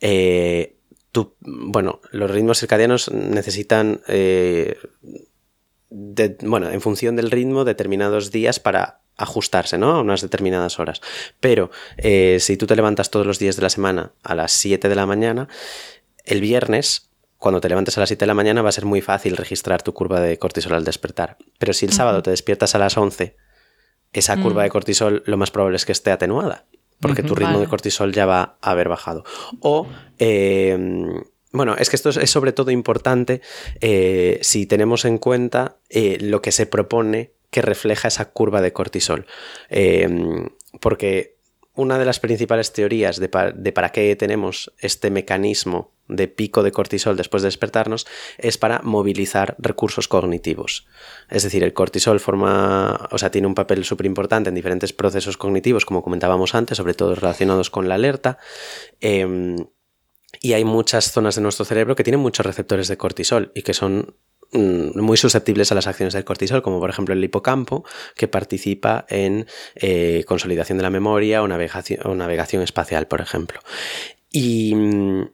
eh, 0.00 0.75
bueno, 1.40 2.00
los 2.10 2.30
ritmos 2.30 2.60
circadianos 2.60 3.10
necesitan, 3.10 4.00
eh, 4.08 4.76
bueno, 6.42 6.70
en 6.70 6.80
función 6.80 7.16
del 7.16 7.30
ritmo, 7.30 7.64
determinados 7.64 8.30
días 8.30 8.60
para 8.60 9.00
ajustarse, 9.16 9.78
¿no? 9.78 9.92
A 9.92 10.00
unas 10.00 10.20
determinadas 10.20 10.78
horas. 10.78 11.00
Pero 11.40 11.70
eh, 11.96 12.38
si 12.40 12.56
tú 12.56 12.66
te 12.66 12.76
levantas 12.76 13.10
todos 13.10 13.26
los 13.26 13.38
días 13.38 13.56
de 13.56 13.62
la 13.62 13.70
semana 13.70 14.12
a 14.22 14.34
las 14.34 14.52
7 14.52 14.88
de 14.88 14.94
la 14.94 15.06
mañana, 15.06 15.48
el 16.24 16.40
viernes, 16.40 17.10
cuando 17.38 17.60
te 17.60 17.68
levantes 17.68 17.96
a 17.96 18.00
las 18.00 18.08
7 18.10 18.20
de 18.20 18.26
la 18.26 18.34
mañana, 18.34 18.62
va 18.62 18.68
a 18.68 18.72
ser 18.72 18.84
muy 18.84 19.00
fácil 19.00 19.36
registrar 19.36 19.82
tu 19.82 19.94
curva 19.94 20.20
de 20.20 20.38
cortisol 20.38 20.74
al 20.74 20.84
despertar. 20.84 21.38
Pero 21.58 21.72
si 21.72 21.86
el 21.86 21.92
sábado 21.92 22.22
te 22.22 22.30
despiertas 22.30 22.74
a 22.74 22.78
las 22.78 22.96
11, 22.96 23.36
esa 24.12 24.36
curva 24.36 24.62
de 24.62 24.68
mm. 24.68 24.72
cortisol 24.72 25.22
lo 25.26 25.36
más 25.36 25.50
probable 25.50 25.76
es 25.76 25.84
que 25.84 25.92
esté 25.92 26.10
atenuada 26.10 26.66
porque 27.00 27.22
tu 27.22 27.34
ritmo 27.34 27.60
de 27.60 27.66
cortisol 27.66 28.12
ya 28.12 28.26
va 28.26 28.56
a 28.60 28.70
haber 28.70 28.88
bajado. 28.88 29.24
O, 29.60 29.86
em, 30.18 31.22
bueno, 31.52 31.76
es 31.76 31.90
que 31.90 31.96
esto 31.96 32.10
es, 32.10 32.30
sobre 32.30 32.52
todo 32.52 32.70
importante 32.70 33.40
eh, 33.80 34.38
si 34.42 34.66
tenemos 34.66 35.04
en 35.04 35.18
cuenta 35.18 35.76
eh, 35.88 36.18
lo 36.20 36.42
que 36.42 36.52
se 36.52 36.66
propone 36.66 37.32
que 37.50 37.62
refleja 37.62 38.08
esa 38.08 38.30
curva 38.30 38.60
de 38.60 38.72
cortisol. 38.72 39.26
Em, 39.68 40.48
porque 40.80 41.35
una 41.76 41.98
de 41.98 42.04
las 42.04 42.20
principales 42.20 42.72
teorías 42.72 43.20
de, 43.20 43.28
para 43.28 43.92
qué 43.92 44.16
tenemos 44.16 44.72
este 44.78 45.10
mecanismo 45.10 45.92
de 46.08 46.28
pico 46.28 46.62
de 46.62 46.72
cortisol 46.72 47.16
después 47.16 47.42
de 47.42 47.48
despertarnos 47.48 48.06
es 48.38 48.58
para 48.58 48.80
movilizar 48.82 49.56
recursos 49.58 50.08
cognitivos. 50.08 50.86
Es 51.28 51.42
decir, 51.42 51.62
el 51.62 51.74
cortisol 51.74 52.20
forma, 52.20 53.08
o 53.10 53.18
sea, 53.18 53.30
tiene 53.30 53.46
un 53.46 53.54
papel 53.54 53.84
súper 53.84 54.06
importante 54.06 54.48
en 54.48 54.54
diferentes 54.54 54.92
procesos 54.92 55.36
cognitivos, 55.36 55.84
como 55.84 56.02
comentábamos 56.02 56.54
antes, 56.54 56.78
sobre 56.78 56.94
todo 56.94 57.14
relacionados 57.14 57.70
con 57.70 57.88
la 57.88 57.96
alerta. 57.96 58.38
Em, 59.00 59.56
y 60.40 60.52
hay 60.52 60.64
muchas 60.64 61.12
zonas 61.12 61.34
de 61.36 61.42
nuestro 61.42 61.64
cerebro 61.64 61.96
que 61.96 62.04
tienen 62.04 62.20
muchos 62.20 62.46
receptores 62.46 62.88
de 62.88 62.96
cortisol 62.96 63.52
y 63.54 63.62
que 63.62 63.74
son 63.74 64.16
muy 64.52 65.16
susceptibles 65.16 65.72
a 65.72 65.74
las 65.74 65.86
acciones 65.86 66.14
del 66.14 66.24
cortisol, 66.24 66.62
como 66.62 66.80
por 66.80 66.90
ejemplo 66.90 67.14
el 67.14 67.24
hipocampo, 67.24 67.84
que 68.14 68.28
participa 68.28 69.06
en 69.08 69.46
eh, 69.74 70.24
consolidación 70.26 70.78
de 70.78 70.82
la 70.82 70.90
memoria 70.90 71.42
o 71.42 71.48
navegación, 71.48 72.18
navegación 72.18 72.62
espacial, 72.62 73.06
por 73.06 73.20
ejemplo. 73.20 73.60
Y 74.30 74.74
mm, 74.74 75.30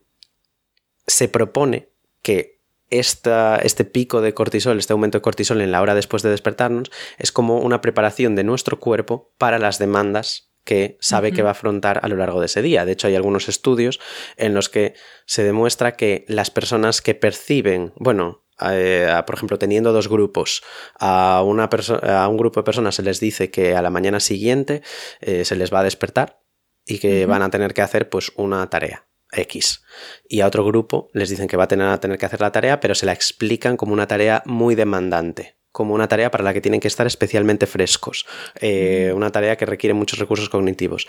se 1.07 1.29
propone 1.29 1.91
que 2.23 2.63
este 2.91 3.85
pico 3.85 4.21
de 4.21 4.35
cortisol, 4.35 4.79
este 4.79 4.93
aumento 4.93 5.19
de 5.19 5.23
cortisol 5.23 5.63
en 5.63 5.73
la 5.73 5.81
hora 5.81 5.95
después 5.95 6.23
de 6.23 6.31
despertarnos, 6.31 6.91
es 7.19 7.33
como 7.33 7.59
una 7.59 7.81
preparación 7.81 8.37
de 8.37 8.45
nuestro 8.45 8.79
cuerpo 8.79 9.33
para 9.39 9.59
las 9.59 9.79
demandas 9.79 10.53
que 10.65 10.97
sabe 11.01 11.33
que 11.33 11.43
va 11.43 11.51
a 11.51 11.53
afrontar 11.53 12.01
a 12.03 12.09
lo 12.09 12.17
largo 12.17 12.41
de 12.41 12.47
ese 12.47 12.63
día. 12.63 12.85
De 12.85 12.93
hecho, 12.93 13.09
hay 13.09 13.17
algunos 13.17 13.49
estudios 13.49 13.99
en 14.37 14.55
los 14.55 14.69
que 14.69 14.95
se 15.27 15.43
demuestra 15.43 15.97
que 15.97 16.25
las 16.29 16.51
personas 16.51 17.03
que 17.03 17.15
perciben, 17.15 17.93
bueno, 17.97 18.42
eh, 18.73 19.23
por 19.27 19.35
ejemplo, 19.35 19.59
teniendo 19.59 19.93
dos 19.93 20.09
grupos, 20.09 20.63
a, 20.99 21.43
una 21.45 21.69
a 22.03 22.29
un 22.29 22.37
grupo 22.37 22.61
de 22.61 22.65
personas 22.65 22.95
se 22.95 23.03
les 23.03 23.21
dice 23.21 23.51
que 23.51 23.75
a 23.75 23.83
la 23.83 23.91
mañana 23.91 24.21
siguiente 24.21 24.83
eh, 25.21 25.45
se 25.45 25.57
les 25.57 25.73
va 25.73 25.81
a 25.81 25.85
despertar 25.85 26.41
y 26.87 26.99
que 26.99 27.27
van 27.27 27.43
a 27.43 27.51
tener 27.51 27.75
que 27.75 27.83
hacer 27.83 28.09
pues 28.09 28.33
una 28.37 28.69
tarea. 28.69 29.07
X. 29.35 29.83
Y 30.29 30.43
a 30.43 30.47
otro 30.47 30.63
grupo 30.63 31.09
les 31.15 31.31
dicen 31.31 31.49
que 31.49 31.57
va 31.57 31.65
a 31.65 31.69
tener, 31.69 31.89
a 31.89 31.99
tener 31.99 32.19
que 32.19 32.27
hacer 32.27 32.43
la 32.43 32.53
tarea, 32.53 32.81
pero 32.81 32.95
se 32.95 33.07
la 33.07 33.15
explican 33.15 33.79
como 33.79 33.95
una 33.95 34.07
tarea 34.07 34.43
muy 34.45 34.75
demandante 34.75 35.57
como 35.73 35.95
una 35.95 36.07
tarea 36.07 36.31
para 36.31 36.45
la 36.45 36.53
que 36.53 36.61
tienen 36.61 36.81
que 36.81 36.89
estar 36.89 37.07
especialmente 37.07 37.67
frescos, 37.67 38.27
eh, 38.61 39.11
una 39.17 39.33
tarea 39.33 39.57
que 39.57 39.65
requiere 39.65 39.95
muchos 39.95 40.19
recursos 40.19 40.51
cognitivos. 40.51 41.09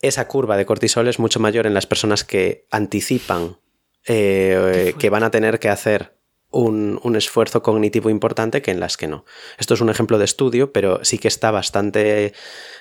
Esa 0.00 0.26
curva 0.26 0.56
de 0.56 0.66
cortisol 0.66 1.06
es 1.06 1.20
mucho 1.20 1.38
mayor 1.38 1.64
en 1.64 1.74
las 1.74 1.86
personas 1.86 2.24
que 2.24 2.66
anticipan 2.72 3.58
que 4.04 5.08
van 5.10 5.22
a 5.22 5.30
tener 5.30 5.58
que 5.58 5.68
hacer 5.68 6.17
un, 6.50 7.16
esfuerzo 7.16 7.62
cognitivo 7.62 8.10
importante 8.10 8.62
que 8.62 8.70
en 8.70 8.80
las 8.80 8.96
que 8.96 9.08
no. 9.08 9.24
Esto 9.58 9.74
es 9.74 9.80
un 9.80 9.90
ejemplo 9.90 10.18
de 10.18 10.24
estudio, 10.24 10.72
pero 10.72 11.04
sí 11.04 11.18
que 11.18 11.28
está 11.28 11.50
bastante 11.50 12.32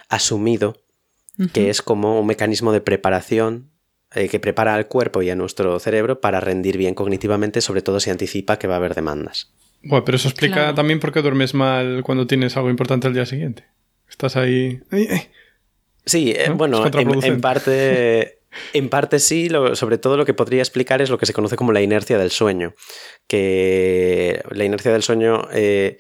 asumido 0.10 0.82
que 1.54 1.70
es 1.70 1.84
como 1.84 2.20
un 2.20 2.26
mecanismo 2.26 2.72
de 2.72 2.82
preparación 2.82 3.70
eh, 4.16 4.28
que 4.28 4.40
prepara 4.40 4.74
al 4.74 4.88
cuerpo 4.88 5.22
y 5.22 5.30
a 5.30 5.36
nuestro 5.36 5.80
cerebro 5.80 6.20
para 6.20 6.40
rendir 6.40 6.78
bien 6.78 6.96
cognitivamente, 6.96 7.62
sobre 7.62 7.84
todo 7.84 8.00
si 8.00 8.10
anticipa 8.10 8.58
que 8.58 8.66
va 8.66 8.74
a 8.74 8.78
haber 8.78 8.96
demandas. 8.96 9.54
Bueno, 9.84 10.04
pero 10.04 10.16
eso 10.16 10.30
explica 10.30 10.74
también 10.74 11.00
por 11.00 11.12
qué 11.12 11.22
duermes 11.22 11.54
mal 11.54 12.02
cuando 12.04 12.26
tienes 12.26 12.58
algo 12.58 12.72
importante 12.72 13.06
al 13.06 13.14
día 13.14 13.28
siguiente. 13.28 13.66
Estás 14.10 14.36
ahí. 14.36 14.80
Sí, 16.06 16.34
eh, 16.36 16.50
bueno, 16.56 16.84
en, 16.88 17.42
parte 17.42 18.37
En 18.74 18.90
parte 18.90 19.20
sí, 19.20 19.50
sobre 19.74 19.98
todo 19.98 20.18
lo 20.18 20.26
que 20.26 20.34
podría 20.34 20.62
explicar 20.62 21.02
es 21.02 21.10
lo 21.10 21.18
que 21.18 21.26
se 21.26 21.34
conoce 21.34 21.56
como 21.56 21.72
la 21.72 21.82
inercia 21.82 22.18
del 22.18 22.32
sueño, 22.32 22.74
que 23.28 24.42
la 24.52 24.66
inercia 24.66 24.92
del 24.92 25.04
sueño 25.04 25.48
eh, 25.54 25.98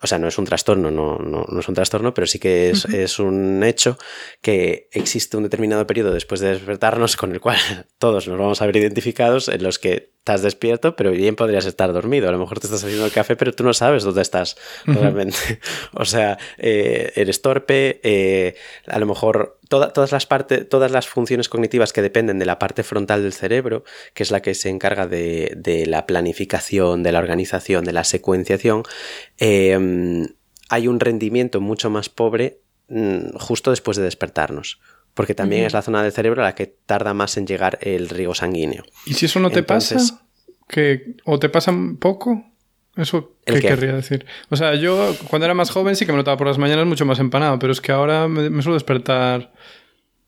o 0.00 0.06
sea, 0.06 0.18
no 0.18 0.28
es 0.28 0.38
un 0.38 0.44
trastorno, 0.44 0.90
no, 0.90 1.18
no, 1.18 1.60
es 1.60 1.68
un 1.68 1.74
trastorno, 1.74 2.14
pero 2.14 2.26
sí 2.26 2.38
que 2.38 2.70
es, 2.70 2.84
es, 2.86 3.18
un 3.18 3.62
hecho 3.62 3.98
que 4.40 4.88
existe 4.92 5.36
un 5.36 5.44
determinado 5.44 5.86
periodo 5.86 6.12
después 6.12 6.40
de 6.40 6.48
despertarnos 6.48 7.16
con 7.16 7.32
el 7.32 7.40
cual 7.40 7.58
todos 7.98 8.28
nos 8.28 8.38
vamos 8.38 8.60
a 8.60 8.66
ver 8.66 8.76
identificados 8.76 9.48
en 9.48 9.62
los 9.62 9.78
que 9.78 10.13
estás 10.24 10.40
despierto, 10.40 10.96
pero 10.96 11.10
bien 11.10 11.36
podrías 11.36 11.66
estar 11.66 11.92
dormido. 11.92 12.30
A 12.30 12.32
lo 12.32 12.38
mejor 12.38 12.58
te 12.58 12.66
estás 12.66 12.82
haciendo 12.82 13.04
el 13.04 13.12
café, 13.12 13.36
pero 13.36 13.52
tú 13.52 13.62
no 13.62 13.74
sabes 13.74 14.04
dónde 14.04 14.22
estás 14.22 14.56
realmente. 14.86 15.36
o 15.92 16.06
sea, 16.06 16.38
eh, 16.56 17.12
eres 17.14 17.42
torpe, 17.42 18.00
eh, 18.02 18.54
a 18.86 18.98
lo 18.98 19.04
mejor 19.04 19.58
todas, 19.68 20.12
las 20.12 20.24
partes, 20.24 20.66
todas 20.66 20.90
las 20.90 21.06
funciones 21.06 21.50
cognitivas 21.50 21.92
que 21.92 22.00
dependen 22.00 22.38
de 22.38 22.46
la 22.46 22.58
parte 22.58 22.84
frontal 22.84 23.22
del 23.22 23.34
cerebro, 23.34 23.84
que 24.14 24.22
es 24.22 24.30
la 24.30 24.40
que 24.40 24.54
se 24.54 24.70
encarga 24.70 25.06
de, 25.06 25.84
la 25.86 26.06
planificación, 26.06 27.02
de 27.02 27.12
la 27.12 27.18
organización, 27.18 27.84
de 27.84 27.92
la 27.92 28.04
secuenciación, 28.04 28.84
em, 29.36 30.28
hay 30.70 30.88
un 30.88 31.00
rendimiento 31.00 31.60
mucho 31.60 31.90
más 31.90 32.08
pobre 32.08 32.60
mm, 32.88 33.36
justo 33.36 33.72
después 33.72 33.98
de 33.98 34.04
despertarnos 34.04 34.80
porque 35.14 35.34
también 35.34 35.64
es 35.64 35.72
la 35.72 35.82
zona 35.82 36.02
del 36.02 36.12
cerebro 36.12 36.42
la 36.42 36.54
que 36.54 36.66
tarda 36.66 37.14
más 37.14 37.36
en 37.36 37.46
llegar 37.46 37.78
el 37.80 38.08
riego 38.08 38.34
sanguíneo. 38.34 38.84
¿Y 39.06 39.14
si 39.14 39.26
eso 39.26 39.40
no 39.40 39.50
te 39.50 39.62
pasa? 39.62 39.96
¿Que, 40.68 41.16
¿O 41.24 41.38
te 41.38 41.48
pasa 41.48 41.72
poco? 41.98 42.44
¿Eso 42.96 43.36
qué, 43.44 43.60
querría 43.60 43.94
decir? 43.94 44.26
O 44.50 44.56
sea, 44.56 44.74
yo 44.74 45.14
cuando 45.28 45.46
era 45.46 45.54
más 45.54 45.70
joven 45.70 45.96
sí 45.96 46.06
que 46.06 46.12
me 46.12 46.18
notaba 46.18 46.36
por 46.36 46.46
las 46.46 46.58
mañanas 46.58 46.86
mucho 46.86 47.04
más 47.04 47.18
empanado, 47.18 47.58
pero 47.58 47.72
es 47.72 47.80
que 47.80 47.92
ahora 47.92 48.28
me, 48.28 48.62
suelo 48.62 48.74
despertar 48.74 49.52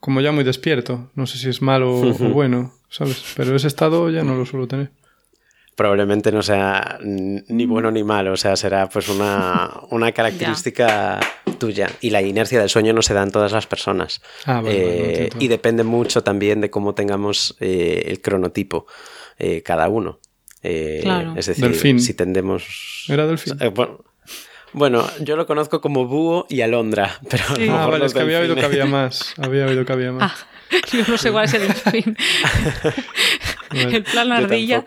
como 0.01 0.21
ya 0.21 0.33
muy 0.33 0.45
despierto. 0.45 1.11
No 1.15 1.27
sé 1.27 1.39
si 1.39 1.49
es 1.49 1.63
malo 1.63 1.95
o 1.95 2.13
bueno, 2.33 2.73
¿sabes? 2.89 3.35
Pero 3.37 3.55
ese 3.55 3.69
estado 3.69 4.11
ya 4.11 4.25
no 4.25 4.37
lo 4.37 4.47
suelo 4.47 4.67
tener 4.69 4.91
probablemente 5.77 6.33
no 6.33 6.43
sea 6.43 6.99
ni 7.03 7.67
mm. 7.67 7.71
bueno 7.71 7.91
ni 7.91 8.03
malo, 8.03 8.33
o 8.33 8.37
sea, 8.37 8.57
será 8.57 8.89
pues 8.89 9.09
una, 9.09 9.71
característica 10.15 11.21
tuya. 11.59 11.91
Y 12.01 12.11
la 12.11 12.23
inercia 12.23 12.59
del 12.59 12.69
sueño 12.69 12.93
no 12.93 13.03
se 13.03 13.15
da 13.15 13.23
en 13.23 13.31
todas 13.31 13.53
las 13.53 13.67
personas. 13.67 14.23
Ah, 14.47 14.63
eh, 14.67 15.29
y 15.39 15.49
depende 15.49 15.85
mucho 15.85 16.25
también 16.25 16.61
de 16.61 16.71
cómo 16.71 16.95
tengamos 16.95 17.57
eh, 17.61 18.05
el 18.07 18.21
cronotipo 18.21 18.87
eh, 19.39 19.63
cada 19.63 19.89
uno. 19.89 20.19
Es 20.63 21.47
decir, 21.47 22.01
si 22.01 22.15
tendemos... 22.15 23.05
¿Era 23.09 23.25
delfín? 23.27 23.57
Bueno, 24.73 25.07
yo 25.21 25.37
lo 25.37 25.47
conozco 25.47 25.81
como 25.81 26.07
búho 26.07 26.47
y 26.51 26.61
alondra, 26.61 27.19
pero... 27.31 27.45
Ah, 27.71 27.87
vale, 27.87 28.07
es 28.07 28.15
que 28.15 28.21
había 28.21 28.41
oído 28.41 28.55
que 28.55 28.65
había 28.65 28.85
más. 28.85 29.35
Había 29.39 29.67
oído 29.67 29.85
que 29.85 29.93
había 29.93 30.13
más. 30.13 30.33
Ah, 30.33 30.47
yo 30.93 31.05
no 31.09 31.19
sé 31.19 31.31
cuál 31.31 31.45
es 31.45 31.55
el 31.55 31.69
delfín. 31.69 32.17
el 33.73 34.03
plan 34.03 34.33
ardilla. 34.33 34.85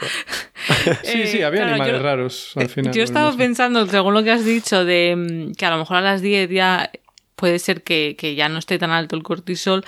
sí, 1.04 1.28
sí, 1.28 1.42
había 1.42 1.68
animales 1.68 2.02
raros 2.02 2.52
al 2.56 2.70
final. 2.70 2.94
Yo 2.94 3.04
estaba 3.04 3.36
pensando, 3.36 3.86
según 3.88 4.14
lo 4.14 4.24
que 4.24 4.32
has 4.32 4.46
dicho, 4.46 4.86
de 4.86 5.16
mm, 5.16 5.54
que 5.54 5.66
a 5.66 5.72
lo 5.72 5.78
mejor 5.78 5.98
a 5.98 6.02
las 6.02 6.22
10 6.22 6.50
ya 6.50 6.92
puede 7.36 7.60
ser 7.60 7.84
que, 7.84 8.16
ya 8.36 8.50
no 8.50 8.60
esté 8.60 8.78
tan 8.78 8.92
alto 8.92 9.16
el 9.16 9.24
cortisol. 9.24 9.86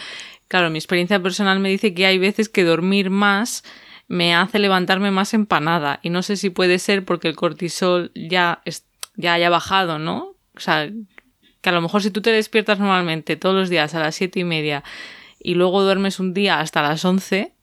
Claro, 0.48 0.70
mi 0.70 0.78
experiencia 0.78 1.22
personal 1.22 1.60
me 1.60 1.70
dice 1.70 1.94
que 1.94 2.06
hay 2.06 2.18
veces 2.18 2.50
que 2.50 2.64
dormir 2.64 3.10
más 3.10 3.64
me 4.08 4.36
hace 4.36 4.60
levantarme 4.60 5.10
más 5.10 5.34
empanada. 5.34 6.02
Y 6.04 6.10
no 6.10 6.22
sé 6.22 6.36
si 6.36 6.50
puede 6.50 6.80
ser 6.80 7.06
porque 7.06 7.30
el 7.30 7.36
cortisol 7.36 8.12
ya, 8.14 8.62
ya 9.16 9.34
haya 9.34 9.50
bajado, 9.50 10.00
¿no? 10.00 10.36
O 10.54 10.60
sea, 10.60 10.90
que 11.62 11.70
a 11.70 11.72
lo 11.72 11.82
mejor 11.82 12.04
si 12.04 12.12
tú 12.12 12.22
te 12.22 12.32
despiertas 12.32 12.80
normalmente 12.80 13.38
todos 13.38 13.56
los 13.56 13.70
días 13.70 13.96
a 13.96 14.00
las 14.00 14.16
siete 14.16 14.42
y 14.42 14.44
media 14.44 14.84
y 15.44 15.56
luego 15.56 15.82
duermes 15.84 16.20
un 16.20 16.34
día 16.34 16.60
hasta 16.60 16.82
las 16.82 17.04
11, 17.04 17.54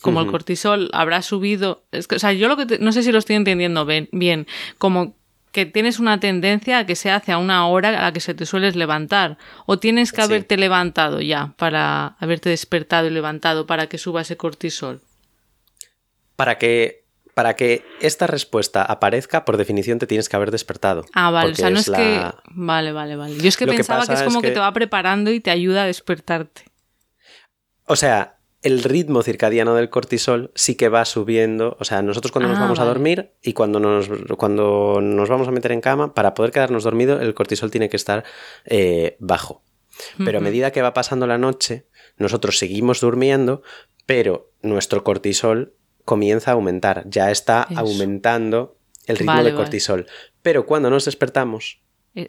como 0.00 0.20
el 0.20 0.30
cortisol 0.30 0.90
habrá 0.92 1.22
subido. 1.22 1.84
Es 1.90 2.06
que, 2.06 2.16
o 2.16 2.18
sea, 2.18 2.32
yo 2.32 2.48
lo 2.48 2.56
que 2.56 2.78
no 2.78 2.92
sé 2.92 3.02
si 3.02 3.12
lo 3.12 3.18
estoy 3.18 3.36
entendiendo 3.36 3.84
bien, 3.84 4.46
como 4.78 5.16
que 5.52 5.66
tienes 5.66 5.98
una 5.98 6.20
tendencia 6.20 6.78
a 6.78 6.86
que 6.86 6.94
sea 6.94 7.16
hacia 7.16 7.38
una 7.38 7.66
hora 7.66 7.88
a 7.88 8.02
la 8.02 8.12
que 8.12 8.20
se 8.20 8.34
te 8.34 8.46
sueles 8.46 8.76
levantar. 8.76 9.38
O 9.66 9.78
tienes 9.78 10.12
que 10.12 10.22
haberte 10.22 10.56
levantado 10.56 11.20
ya 11.20 11.54
para 11.56 12.16
haberte 12.20 12.50
despertado 12.50 13.06
y 13.06 13.10
levantado 13.10 13.66
para 13.66 13.88
que 13.88 13.98
suba 13.98 14.20
ese 14.22 14.36
cortisol. 14.36 15.00
Para 16.36 16.58
que. 16.58 17.04
Para 17.34 17.54
que 17.54 17.84
esta 18.00 18.26
respuesta 18.26 18.82
aparezca, 18.82 19.44
por 19.44 19.58
definición 19.58 20.00
te 20.00 20.08
tienes 20.08 20.28
que 20.28 20.34
haber 20.34 20.50
despertado. 20.50 21.04
Ah, 21.12 21.30
vale, 21.30 21.52
o 21.52 21.54
sea, 21.54 21.70
no 21.70 21.78
es, 21.78 21.88
que. 21.88 22.20
Vale, 22.46 22.90
vale, 22.90 23.14
vale. 23.14 23.36
Yo 23.36 23.48
es 23.48 23.56
que 23.56 23.64
pensaba 23.64 24.04
que 24.06 24.14
es 24.14 24.22
como 24.22 24.42
que... 24.42 24.50
te 24.50 24.58
va 24.58 24.72
preparando 24.72 25.30
y 25.30 25.38
te 25.38 25.52
ayuda 25.52 25.84
a 25.84 25.86
despertarte. 25.86 26.64
O 27.88 27.96
sea, 27.96 28.38
el 28.62 28.82
ritmo 28.82 29.22
circadiano 29.22 29.74
del 29.74 29.88
cortisol 29.90 30.50
sí 30.54 30.74
que 30.74 30.88
va 30.88 31.04
subiendo. 31.04 31.76
O 31.80 31.84
sea, 31.84 32.02
nosotros 32.02 32.32
cuando 32.32 32.48
nos 32.48 32.58
Ah, 32.58 32.62
vamos 32.62 32.78
a 32.80 32.84
dormir 32.84 33.32
y 33.42 33.52
cuando 33.52 33.80
nos, 33.80 34.08
cuando 34.36 35.00
nos 35.00 35.28
vamos 35.28 35.48
a 35.48 35.50
meter 35.52 35.72
en 35.72 35.80
cama, 35.80 36.14
para 36.14 36.34
poder 36.34 36.50
quedarnos 36.52 36.84
dormidos, 36.84 37.22
el 37.22 37.34
cortisol 37.34 37.70
tiene 37.70 37.88
que 37.88 37.96
estar 37.96 38.24
eh, 38.64 39.16
bajo. 39.20 39.62
Pero 40.24 40.38
a 40.38 40.40
medida 40.40 40.70
que 40.70 40.80
va 40.82 40.94
pasando 40.94 41.26
la 41.26 41.38
noche, 41.38 41.86
nosotros 42.18 42.58
seguimos 42.58 43.00
durmiendo, 43.00 43.62
pero 44.06 44.52
nuestro 44.62 45.02
cortisol 45.02 45.74
comienza 46.04 46.52
a 46.52 46.54
aumentar. 46.54 47.02
Ya 47.06 47.30
está 47.30 47.66
Eso. 47.68 47.80
aumentando 47.80 48.76
el 49.06 49.16
ritmo 49.16 49.32
Vale, 49.32 49.44
de 49.44 49.52
vale. 49.52 49.64
cortisol. 49.64 50.06
Pero 50.42 50.66
cuando 50.66 50.88
nos 50.90 51.04
despertamos, 51.04 51.80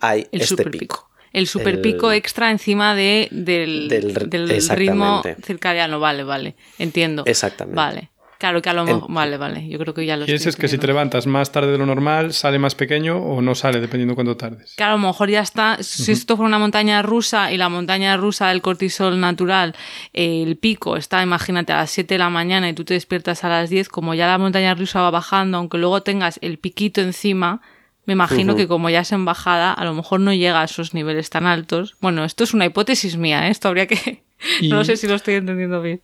hay 0.02 0.28
el 0.32 0.42
este 0.42 0.66
pico. 0.66 1.09
El 1.34 1.48
superpico 1.48 2.12
El- 2.12 2.18
extra 2.18 2.52
encima 2.52 2.96
de, 2.96 3.28
del, 3.32 3.88
Del- 3.88 4.30
del 4.30 4.70
ritmo 4.70 5.22
circadiano. 5.46 6.00
Vale, 6.00 6.24
vale. 6.24 6.56
Entiendo. 6.78 7.24
Exactamente. 7.26 7.76
Vale. 7.76 8.10
Claro 8.40 8.62
que 8.62 8.70
a 8.70 8.74
lo 8.74 8.86
mejor. 8.86 9.12
Vale, 9.12 9.36
vale. 9.36 9.68
Yo 9.68 9.78
creo 9.80 9.94
que 9.94 10.06
ya 10.06 10.16
lo 10.16 10.22
Y 10.24 10.28
ese 10.32 10.36
estoy 10.36 10.50
es 10.52 10.56
que 10.56 10.68
si 10.70 10.78
te 10.78 10.88
levantas 10.88 11.28
más 11.28 11.52
tarde 11.52 11.74
de 11.74 11.78
lo 11.78 11.86
normal, 11.86 12.32
sale 12.32 12.58
más 12.58 12.74
pequeño 12.74 13.18
o 13.18 13.42
no 13.42 13.54
sale, 13.54 13.82
dependiendo 13.82 14.16
cuánto 14.16 14.38
tardes. 14.38 14.76
Que 14.78 14.84
a 14.86 14.92
lo 14.92 14.98
mejor 14.98 15.30
ya 15.30 15.42
está, 15.42 15.78
si 15.84 16.14
esto 16.14 16.38
fuera 16.38 16.48
una 16.48 16.58
montaña 16.58 17.02
rusa 17.02 17.52
y 17.52 17.58
la 17.58 17.68
montaña 17.68 18.16
rusa 18.16 18.48
del 18.48 18.62
cortisol 18.62 19.20
natural, 19.20 19.76
eh, 20.14 20.42
el 20.42 20.56
pico 20.56 20.96
está, 20.96 21.22
imagínate, 21.22 21.74
a 21.74 21.80
las 21.80 21.92
7 21.92 22.14
de 22.14 22.20
la 22.20 22.30
mañana 22.30 22.70
y 22.70 22.74
tú 22.74 22.86
te 22.86 22.94
despiertas 22.94 23.44
a 23.44 23.50
las 23.50 23.70
10, 23.70 23.90
como 23.90 24.14
ya 24.14 24.26
la 24.26 24.38
montaña 24.38 24.74
rusa 24.74 25.02
va 25.02 25.12
bajando, 25.12 25.58
aunque 25.58 25.78
luego 25.78 26.02
tengas 26.04 26.40
el 26.42 26.60
piquito 26.60 27.02
encima, 27.02 27.62
me 28.10 28.14
imagino 28.14 28.56
que 28.56 28.68
como 28.68 28.90
ya 28.90 29.02
es 29.02 29.12
en 29.12 29.24
bajada, 29.24 29.72
a 29.72 29.86
lo 29.86 29.94
mejor 29.94 30.20
no 30.20 30.34
llega 30.34 30.62
a 30.62 30.64
esos 30.66 30.96
niveles 30.96 31.30
tan 31.30 31.46
altos. 31.46 31.96
Bueno, 32.02 32.26
esto 32.26 32.44
es 32.44 32.56
una 32.56 32.66
hipótesis 32.66 33.18
mía, 33.18 33.48
¿eh? 33.48 33.52
esto 33.52 33.68
habría 33.68 33.86
que... 33.86 34.24
Y- 34.62 34.70
No 34.70 34.84
sé 34.84 34.98
si 34.98 35.06
lo 35.08 35.14
estoy 35.16 35.36
entendiendo 35.36 35.80
bien. 35.82 36.02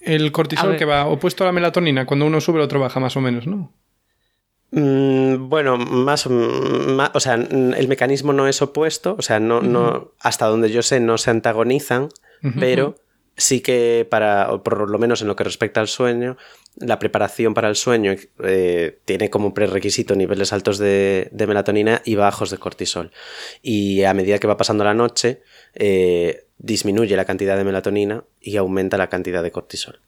El 0.00 0.32
cortisol 0.32 0.76
que 0.76 0.84
va 0.86 1.04
opuesto 1.06 1.44
a 1.44 1.46
la 1.48 1.52
melatonina, 1.52 2.06
cuando 2.06 2.24
uno 2.26 2.40
sube, 2.40 2.56
el 2.58 2.64
otro 2.64 2.80
baja, 2.80 3.00
más 3.00 3.16
o 3.16 3.20
menos, 3.20 3.46
¿no? 3.46 3.72
Mm, 4.70 5.48
bueno, 5.50 5.76
más, 5.76 6.26
ma- 6.28 7.10
o 7.14 7.20
sea, 7.20 7.34
el 7.34 7.86
mecanismo 7.88 8.32
no 8.32 8.48
es 8.48 8.62
opuesto, 8.62 9.14
o 9.18 9.22
sea, 9.22 9.38
no, 9.40 9.60
no, 9.60 10.12
hasta 10.20 10.46
donde 10.46 10.70
yo 10.70 10.82
sé 10.82 10.98
no 11.00 11.18
se 11.18 11.30
antagonizan, 11.30 12.08
pero 12.58 12.96
sí 13.36 13.60
que 13.60 14.06
para, 14.08 14.52
o 14.52 14.62
por 14.62 14.88
lo 14.90 14.98
menos 14.98 15.22
en 15.22 15.28
lo 15.28 15.36
que 15.36 15.44
respecta 15.44 15.80
al 15.80 15.88
sueño, 15.88 16.36
la 16.76 16.98
preparación 16.98 17.54
para 17.54 17.68
el 17.68 17.76
sueño 17.76 18.14
eh, 18.44 18.98
tiene 19.04 19.30
como 19.30 19.52
prerequisito 19.52 20.14
niveles 20.14 20.52
altos 20.52 20.78
de, 20.78 21.28
de 21.32 21.46
melatonina 21.46 22.02
y 22.04 22.14
bajos 22.14 22.50
de 22.50 22.58
cortisol. 22.58 23.10
Y 23.62 24.04
a 24.04 24.14
medida 24.14 24.38
que 24.38 24.46
va 24.46 24.56
pasando 24.56 24.84
la 24.84 24.94
noche, 24.94 25.42
eh, 25.74 26.46
disminuye 26.58 27.16
la 27.16 27.24
cantidad 27.24 27.56
de 27.56 27.64
melatonina 27.64 28.24
y 28.40 28.56
aumenta 28.56 28.96
la 28.96 29.08
cantidad 29.08 29.42
de 29.42 29.50
cortisol. 29.50 30.00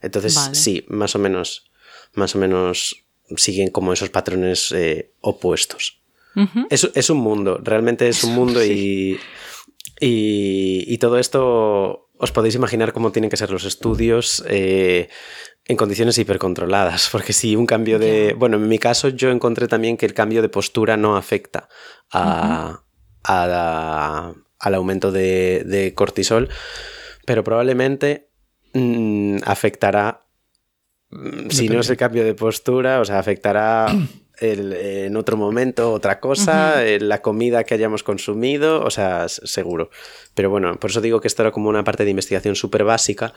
Entonces, 0.00 0.34
Vale. 0.36 0.54
sí, 0.54 0.84
más 0.88 1.14
o 1.14 1.18
menos, 1.18 1.70
más 2.14 2.34
o 2.34 2.38
menos 2.38 3.04
siguen 3.36 3.70
como 3.70 3.92
esos 3.92 4.10
patrones 4.10 4.72
eh, 4.72 5.10
opuestos. 5.20 6.00
Ujú. 6.36 6.66
Es, 6.70 6.90
es 6.94 7.10
un 7.10 7.18
mundo, 7.18 7.60
realmente 7.62 8.08
es 8.08 8.24
un 8.24 8.34
mundo 8.34 8.64
y, 8.64 9.18
y, 10.00 10.84
y 10.86 10.98
todo 10.98 11.18
esto 11.18 12.08
os 12.22 12.30
podéis 12.30 12.54
imaginar 12.54 12.92
cómo 12.92 13.10
tienen 13.10 13.30
que 13.30 13.36
ser 13.36 13.50
los 13.50 13.64
estudios 13.64 14.44
eh, 14.48 15.08
en 15.66 15.76
condiciones 15.76 16.16
hipercontroladas, 16.18 17.08
porque 17.12 17.32
si 17.32 17.56
un 17.56 17.66
cambio 17.66 17.98
de... 17.98 18.34
Bueno, 18.38 18.56
en 18.56 18.68
mi 18.68 18.78
caso 18.78 19.08
yo 19.08 19.30
encontré 19.30 19.66
también 19.66 19.96
que 19.96 20.06
el 20.06 20.14
cambio 20.14 20.40
de 20.40 20.48
postura 20.48 20.96
no 20.96 21.16
afecta 21.16 21.68
a, 22.12 22.82
a 23.24 23.46
la- 23.46 24.34
al 24.58 24.74
aumento 24.74 25.10
de, 25.10 25.64
de 25.66 25.92
cortisol, 25.94 26.48
pero 27.26 27.42
probablemente 27.42 28.28
mm, 28.74 29.38
afectará, 29.44 30.22
mm, 31.10 31.50
si 31.50 31.68
no 31.68 31.80
es 31.80 31.90
el 31.90 31.96
cambio 31.96 32.22
de 32.24 32.34
postura, 32.34 33.00
o 33.00 33.04
sea, 33.04 33.18
afectará 33.18 33.86
el- 34.42 34.72
en 34.72 35.16
otro 35.16 35.36
momento 35.36 35.92
otra 35.92 36.20
cosa, 36.20 36.84
eh, 36.84 37.00
la 37.00 37.22
comida 37.22 37.64
que 37.64 37.74
hayamos 37.74 38.02
consumido, 38.02 38.82
o 38.84 38.90
sea, 38.90 39.28
seguro. 39.28 39.90
Pero 40.34 40.50
bueno, 40.50 40.76
por 40.76 40.90
eso 40.90 41.00
digo 41.00 41.20
que 41.20 41.28
esto 41.28 41.42
era 41.42 41.50
como 41.52 41.68
una 41.68 41.84
parte 41.84 42.04
de 42.04 42.10
investigación 42.10 42.54
súper 42.56 42.84
básica. 42.84 43.32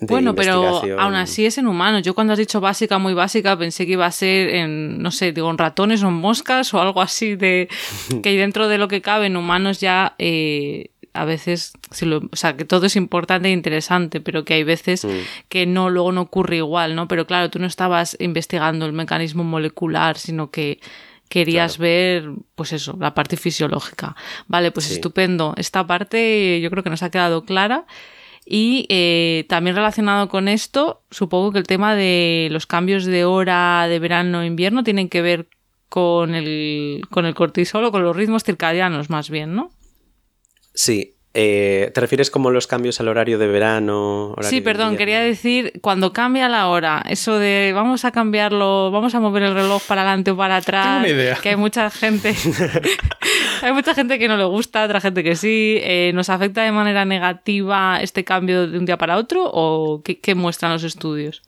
Bueno, 0.00 0.34
pero 0.34 0.60
aún 1.00 1.14
así 1.14 1.46
es 1.46 1.58
en 1.58 1.66
humanos. 1.68 2.02
Yo 2.02 2.14
cuando 2.14 2.32
has 2.32 2.38
dicho 2.38 2.60
básica, 2.60 2.98
muy 2.98 3.14
básica, 3.14 3.56
pensé 3.56 3.86
que 3.86 3.92
iba 3.92 4.06
a 4.06 4.10
ser 4.10 4.48
en, 4.50 5.00
no 5.00 5.12
sé, 5.12 5.30
digo, 5.32 5.48
en 5.48 5.58
ratones 5.58 6.02
o 6.02 6.08
en 6.08 6.14
moscas 6.14 6.74
o 6.74 6.80
algo 6.80 7.00
así 7.00 7.36
de 7.36 7.68
que 8.22 8.36
dentro 8.36 8.66
de 8.68 8.78
lo 8.78 8.88
que 8.88 9.00
cabe 9.00 9.26
en 9.26 9.36
humanos 9.36 9.80
ya 9.80 10.14
eh, 10.18 10.90
a 11.14 11.24
veces, 11.24 11.72
si 11.90 12.06
lo- 12.06 12.22
o 12.32 12.36
sea, 12.36 12.56
que 12.56 12.64
todo 12.64 12.86
es 12.86 12.96
importante 12.96 13.48
e 13.48 13.52
interesante, 13.52 14.20
pero 14.20 14.44
que 14.44 14.54
hay 14.54 14.64
veces 14.64 15.04
Mm. 15.04 15.08
que 15.48 15.66
no, 15.66 15.90
luego 15.90 16.12
no 16.12 16.22
ocurre 16.22 16.56
igual, 16.56 16.94
¿no? 16.94 17.08
Pero 17.08 17.26
claro, 17.26 17.50
tú 17.50 17.58
no 17.58 17.66
estabas 17.66 18.16
investigando 18.20 18.86
el 18.86 18.92
mecanismo 18.92 19.44
molecular, 19.44 20.16
sino 20.18 20.50
que 20.50 20.80
querías 21.28 21.78
ver, 21.78 22.30
pues 22.54 22.72
eso, 22.72 22.96
la 23.00 23.14
parte 23.14 23.36
fisiológica. 23.36 24.14
Vale, 24.48 24.70
pues 24.70 24.86
Sí. 24.86 24.94
estupendo. 24.94 25.54
Esta 25.56 25.86
parte 25.86 26.60
yo 26.60 26.70
creo 26.70 26.82
que 26.82 26.90
nos 26.90 27.02
ha 27.02 27.10
quedado 27.10 27.44
clara. 27.44 27.86
Y 28.44 28.86
eh, 28.88 29.44
también 29.48 29.76
relacionado 29.76 30.28
con 30.28 30.48
esto, 30.48 31.02
supongo 31.10 31.52
que 31.52 31.58
el 31.58 31.66
tema 31.66 31.94
de 31.94 32.48
los 32.50 32.66
cambios 32.66 33.04
de 33.04 33.24
hora 33.24 33.86
de 33.88 33.98
verano-invierno 34.00 34.82
tienen 34.82 35.08
que 35.08 35.22
ver 35.22 35.46
con 35.88 36.34
el, 36.34 37.02
con 37.10 37.24
el 37.24 37.34
cortisol 37.34 37.84
o 37.84 37.92
con 37.92 38.02
los 38.02 38.16
ritmos 38.16 38.42
circadianos, 38.44 39.10
más 39.10 39.30
bien, 39.30 39.54
¿no? 39.54 39.70
Sí. 40.74 41.14
eh, 41.34 41.90
¿Te 41.94 42.00
refieres 42.02 42.30
como 42.30 42.50
los 42.50 42.66
cambios 42.66 43.00
al 43.00 43.08
horario 43.08 43.38
de 43.38 43.46
verano? 43.46 44.32
horario 44.32 44.50
Sí, 44.50 44.60
perdón, 44.60 44.96
quería 44.98 45.20
decir, 45.20 45.72
cuando 45.80 46.12
cambia 46.12 46.48
la 46.50 46.68
hora, 46.68 47.02
eso 47.08 47.38
de 47.38 47.72
vamos 47.74 48.04
a 48.04 48.10
cambiarlo, 48.12 48.90
vamos 48.90 49.14
a 49.14 49.20
mover 49.20 49.44
el 49.44 49.54
reloj 49.54 49.82
para 49.86 50.02
adelante 50.02 50.30
o 50.32 50.36
para 50.36 50.56
atrás, 50.56 50.84
Tengo 50.86 50.98
una 51.00 51.08
idea. 51.08 51.38
que 51.42 51.48
hay 51.50 51.56
mucha 51.56 51.88
gente, 51.90 52.34
hay 53.62 53.72
mucha 53.72 53.94
gente 53.94 54.18
que 54.18 54.28
no 54.28 54.36
le 54.36 54.44
gusta, 54.44 54.84
otra 54.84 55.00
gente 55.00 55.24
que 55.24 55.34
sí, 55.36 55.78
eh, 55.80 56.12
¿nos 56.14 56.28
afecta 56.28 56.62
de 56.64 56.72
manera 56.72 57.04
negativa 57.06 58.00
este 58.02 58.24
cambio 58.24 58.66
de 58.66 58.78
un 58.78 58.84
día 58.84 58.98
para 58.98 59.16
otro 59.16 59.42
o 59.50 60.02
qué, 60.02 60.20
qué 60.20 60.34
muestran 60.34 60.72
los 60.72 60.84
estudios? 60.84 61.42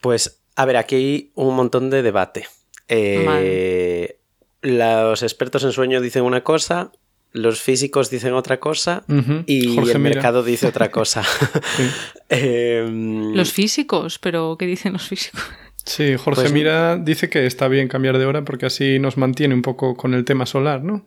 Pues, 0.00 0.42
a 0.56 0.64
ver, 0.64 0.76
aquí 0.78 0.94
hay 0.96 1.30
un 1.34 1.54
montón 1.56 1.90
de 1.90 2.02
debate. 2.02 2.46
Eh, 2.88 4.18
Los 4.62 5.22
expertos 5.22 5.64
en 5.64 5.72
sueño 5.72 6.00
dicen 6.00 6.22
una 6.24 6.42
cosa, 6.42 6.92
los 7.34 7.60
físicos 7.60 8.08
dicen 8.10 8.32
otra 8.32 8.58
cosa 8.60 9.04
y 9.46 9.74
Jorge 9.74 9.92
el 9.92 9.98
Mira. 9.98 10.14
mercado 10.14 10.42
dice 10.42 10.66
otra 10.68 10.90
cosa. 10.90 11.22
Em, 12.28 13.34
Los 13.34 13.52
físicos, 13.52 14.18
pero 14.18 14.56
¿qué 14.58 14.66
dicen 14.66 14.92
los 14.94 15.06
físicos? 15.08 15.42
Sí, 15.84 16.16
Jorge 16.16 16.42
Pues- 16.42 16.52
Mira 16.52 16.96
dice 16.96 17.28
que 17.28 17.44
está 17.46 17.68
bien 17.68 17.88
cambiar 17.88 18.16
de 18.18 18.24
hora 18.24 18.44
porque 18.44 18.66
así 18.66 18.98
nos 18.98 19.16
mantiene 19.18 19.54
un 19.54 19.62
poco 19.62 19.96
con 19.96 20.14
el 20.14 20.24
tema 20.24 20.46
solar, 20.46 20.82
¿no? 20.82 21.06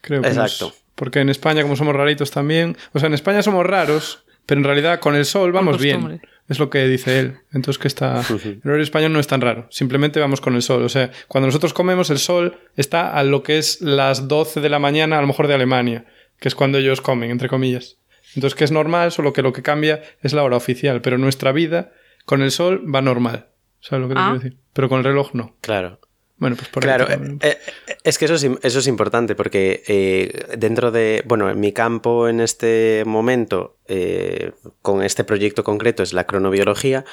Creo 0.00 0.22
que 0.22 0.28
nos- 0.30 0.36
Exacto. 0.52 0.74
porque 0.94 1.20
en 1.20 1.28
España, 1.28 1.62
como 1.62 1.76
somos 1.76 1.94
raritos 1.94 2.30
también, 2.30 2.76
o 2.94 2.98
sea, 2.98 3.08
en 3.08 3.14
España 3.14 3.42
somos 3.42 3.66
raros, 3.66 4.24
pero 4.46 4.60
en 4.60 4.64
realidad 4.64 5.00
con 5.00 5.14
el 5.14 5.26
sol 5.26 5.52
vamos 5.52 5.78
bien. 5.78 6.22
Es 6.48 6.58
lo 6.60 6.70
que 6.70 6.86
dice 6.86 7.18
él. 7.18 7.38
Entonces 7.52 7.78
que 7.80 7.88
está... 7.88 8.22
El 8.44 8.60
horario 8.64 8.82
español 8.84 9.12
no 9.12 9.18
es 9.18 9.26
tan 9.26 9.40
raro. 9.40 9.66
Simplemente 9.70 10.20
vamos 10.20 10.40
con 10.40 10.54
el 10.54 10.62
sol. 10.62 10.82
O 10.84 10.88
sea, 10.88 11.10
cuando 11.28 11.46
nosotros 11.46 11.72
comemos, 11.72 12.10
el 12.10 12.18
sol 12.18 12.56
está 12.76 13.16
a 13.16 13.24
lo 13.24 13.42
que 13.42 13.58
es 13.58 13.80
las 13.80 14.28
12 14.28 14.60
de 14.60 14.68
la 14.68 14.78
mañana, 14.78 15.18
a 15.18 15.20
lo 15.20 15.26
mejor 15.26 15.48
de 15.48 15.54
Alemania, 15.54 16.06
que 16.38 16.48
es 16.48 16.54
cuando 16.54 16.78
ellos 16.78 17.00
comen, 17.00 17.30
entre 17.30 17.48
comillas. 17.48 17.98
Entonces 18.36 18.56
que 18.56 18.64
es 18.64 18.70
normal, 18.70 19.10
solo 19.12 19.32
que 19.32 19.42
lo 19.42 19.52
que 19.52 19.62
cambia 19.62 20.02
es 20.22 20.32
la 20.34 20.44
hora 20.44 20.56
oficial. 20.56 21.00
Pero 21.00 21.18
nuestra 21.18 21.50
vida 21.52 21.92
con 22.24 22.42
el 22.42 22.50
sol 22.52 22.82
va 22.94 23.02
normal. 23.02 23.46
¿Sabes 23.80 24.02
lo 24.02 24.08
que 24.08 24.14
te 24.14 24.20
Ah. 24.20 24.24
quiero 24.30 24.44
decir? 24.44 24.58
Pero 24.72 24.88
con 24.88 24.98
el 24.98 25.04
reloj 25.04 25.30
no. 25.34 25.56
Claro. 25.60 26.00
Bueno, 26.38 26.56
pues 26.56 26.68
por 26.68 26.82
Claro, 26.82 27.06
eh, 27.10 27.38
eh, 27.40 27.58
es 28.04 28.18
que 28.18 28.26
eso 28.26 28.34
es, 28.34 28.44
im- 28.44 28.58
eso 28.62 28.78
es 28.80 28.86
importante 28.86 29.34
porque 29.34 29.82
eh, 29.88 30.56
dentro 30.58 30.90
de, 30.90 31.22
bueno, 31.24 31.48
en 31.48 31.58
mi 31.58 31.72
campo 31.72 32.28
en 32.28 32.40
este 32.40 33.04
momento, 33.06 33.76
eh, 33.88 34.52
con 34.82 35.02
este 35.02 35.24
proyecto 35.24 35.64
concreto 35.64 36.02
es 36.02 36.12
la 36.12 36.24
cronobiología, 36.26 37.04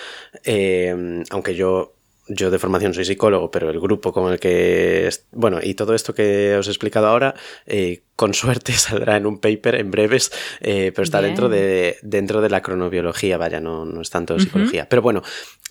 aunque 1.32 1.56
yo, 1.56 1.94
yo 2.36 2.52
de 2.52 2.60
formación 2.60 2.94
soy 2.94 3.06
psicólogo, 3.06 3.52
pero 3.52 3.70
el 3.70 3.80
grupo 3.80 4.12
con 4.12 4.32
el 4.32 4.40
que, 4.40 5.10
bueno, 5.32 5.60
y 5.62 5.74
todo 5.74 5.94
esto 5.94 6.14
que 6.14 6.56
os 6.56 6.68
he 6.68 6.72
explicado 6.72 7.08
ahora, 7.08 7.36
eh, 7.66 8.04
con 8.16 8.34
suerte 8.34 8.74
saldrá 8.74 9.18
en 9.18 9.26
un 9.26 9.40
paper 9.40 9.76
en 9.76 9.92
breves, 9.92 10.32
eh, 10.62 10.92
pero 10.94 11.04
está 11.04 11.20
Bien. 11.20 11.32
dentro 11.32 11.50
de, 11.50 11.98
dentro 12.02 12.42
de 12.42 12.50
la 12.50 12.62
cronobiología, 12.62 13.38
vaya, 13.38 13.60
no, 13.60 13.86
no 13.86 14.02
es 14.02 14.10
tanto 14.10 14.40
psicología. 14.40 14.88
Pero 14.90 15.02
bueno, 15.02 15.24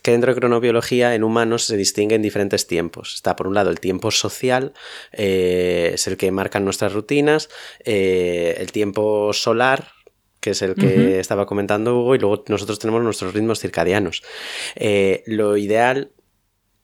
que 0.03 0.11
dentro 0.11 0.35
de 0.35 0.41
cronobiología 0.41 1.15
en 1.15 1.25
humanos 1.25 1.65
se 1.65 1.77
distingue 1.77 2.17
en 2.17 2.23
diferentes 2.23 2.67
tiempos. 2.67 3.15
Está 3.15 3.37
por 3.37 3.47
un 3.47 3.55
lado 3.55 3.71
el 3.71 3.81
tiempo 3.81 4.11
social, 4.11 4.73
eh, 5.13 5.93
es 5.95 6.07
el 6.07 6.17
que 6.17 6.31
marcan 6.31 6.65
nuestras 6.65 6.93
rutinas, 6.93 7.49
eh, 7.85 8.57
el 8.59 8.73
tiempo 8.73 9.33
solar, 9.33 9.89
que 10.41 10.51
es 10.51 10.63
el 10.63 10.75
que 10.75 11.21
estaba 11.21 11.47
comentando 11.47 12.01
Hugo, 12.01 12.17
y 12.17 12.19
luego 12.19 12.43
nosotros 12.49 12.81
tenemos 12.81 13.01
nuestros 13.03 13.33
ritmos 13.33 13.61
circadianos. 13.61 14.25
Eh, 14.75 15.23
lo 15.27 15.57
ideal 15.57 16.11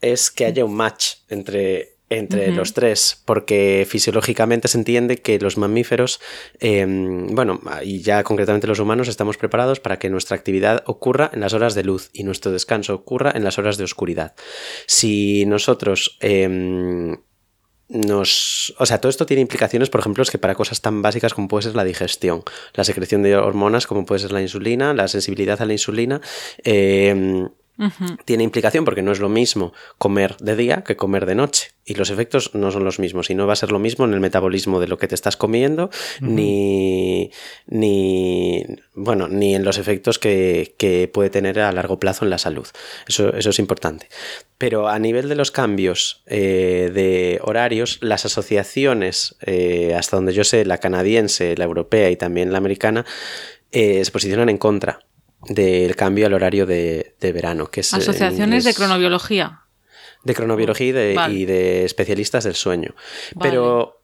es 0.01 0.31
que 0.31 0.47
haya 0.47 0.65
un 0.65 0.75
match 0.75 1.17
entre 1.29 1.99
entre 2.11 2.53
los 2.53 2.73
tres, 2.73 3.23
porque 3.25 3.87
fisiológicamente 3.89 4.69
se 4.69 4.79
entiende 4.79 5.19
que 5.19 5.39
los 5.39 5.59
mamíferos, 5.59 6.21
em, 6.59 7.27
bueno, 7.35 7.61
y 7.83 8.01
ya 8.01 8.23
concretamente 8.23 8.67
los 8.67 8.79
humanos, 8.79 9.09
estamos 9.09 9.37
preparados 9.37 9.81
para 9.81 9.99
que 9.99 10.09
nuestra 10.09 10.37
actividad 10.37 10.83
ocurra 10.87 11.31
en 11.35 11.41
las 11.41 11.53
horas 11.53 11.75
de 11.75 11.85
luz 11.85 12.09
y 12.13 12.25
nuestro 12.25 12.51
descanso 12.51 12.95
ocurra 12.95 13.33
en 13.35 13.45
las 13.45 13.59
horas 13.59 13.77
de 13.77 13.85
oscuridad. 13.85 14.35
Si 14.87 15.45
nosotros 15.47 16.17
em, 16.21 17.19
nos. 17.89 18.75
O 18.79 18.87
sea, 18.87 19.01
todo 19.01 19.11
esto 19.11 19.27
tiene 19.27 19.43
implicaciones, 19.43 19.91
por 19.91 20.01
ejemplo, 20.01 20.23
es 20.23 20.31
que 20.31 20.39
para 20.39 20.55
cosas 20.55 20.81
tan 20.81 21.03
básicas 21.03 21.35
como 21.35 21.49
puede 21.49 21.65
ser 21.65 21.75
la 21.75 21.85
digestión, 21.85 22.43
la 22.75 22.85
secreción 22.85 23.23
de 23.23 23.37
hormonas, 23.37 23.87
como 23.87 24.07
puede 24.07 24.21
ser 24.21 24.33
la 24.33 24.41
insulina, 24.41 24.95
la 24.95 25.09
sensibilidad 25.09 25.61
a 25.61 25.67
la 25.67 25.73
insulina. 25.73 26.21
Eh, 26.65 27.49
tiene 28.25 28.45
implicación 28.45 28.85
porque 28.85 29.03
no 29.03 29.13
es 29.13 29.21
lo 29.21 29.29
mismo 29.29 29.73
comer 29.99 30.37
de 30.39 30.57
día 30.57 30.83
que 30.83 30.97
comer 30.97 31.27
de 31.27 31.35
noche. 31.35 31.73
Y 31.85 31.95
los 31.95 32.11
efectos 32.11 32.55
no 32.55 32.71
son 32.71 32.85
los 32.85 32.99
mismos. 32.99 33.31
Y 33.31 33.35
no 33.35 33.47
va 33.47 33.55
a 33.55 33.57
ser 33.57 33.73
lo 33.73 33.79
mismo 33.79 34.05
en 34.05 34.13
el 34.13 34.21
metabolismo 34.21 34.81
de 34.81 34.89
lo 34.89 34.99
que 34.99 35.09
te 35.09 35.15
estás 35.15 35.37
comiendo, 35.37 35.91
ni, 36.21 37.31
ni, 37.67 38.65
bueno, 38.95 39.29
ni 39.29 39.55
en 39.55 39.65
los 39.65 39.79
efectos 39.79 40.19
que, 40.19 41.11
puede 41.13 41.31
tener 41.31 41.61
a 41.61 41.73
largo 41.73 41.99
plazo 41.99 42.25
en 42.25 42.31
la 42.31 42.39
salud. 42.39 42.67
Eso, 43.07 43.35
eso 43.35 43.51
es 43.51 43.59
importante. 43.59 44.09
Pero 44.59 44.89
a 44.89 44.99
nivel 44.99 45.29
de 45.29 45.37
los 45.37 45.51
cambios 45.51 46.23
eh, 46.27 46.91
de 46.93 47.41
horarios, 47.43 47.99
las 48.03 48.27
asociaciones, 48.27 49.37
eh, 49.47 49.95
hasta 49.97 50.17
donde 50.17 50.33
yo 50.33 50.45
sé, 50.45 50.65
la 50.65 50.79
canadiense, 50.79 51.57
la 51.57 51.65
europea 51.65 52.11
y 52.11 52.17
también 52.17 52.53
la 52.53 52.59
americana, 52.59 53.07
eh, 53.71 54.05
se 54.05 54.11
posicionan 54.11 54.49
en 54.49 54.59
contra 54.59 55.01
del 55.47 55.97
cambio 55.97 56.27
al 56.27 56.35
horario 56.35 56.67
de, 56.67 57.15
verano. 57.21 57.71
Que 57.71 57.81
es 57.81 57.95
Asociaciones 57.95 58.65
de 58.65 58.75
cronobiología. 58.75 59.63
De 60.25 60.35
cronobiología 60.35 61.29
y 61.29 61.45
de, 61.45 61.85
especialistas 61.85 62.45
del 62.45 62.55
sueño. 62.55 62.95
Pero 63.41 64.03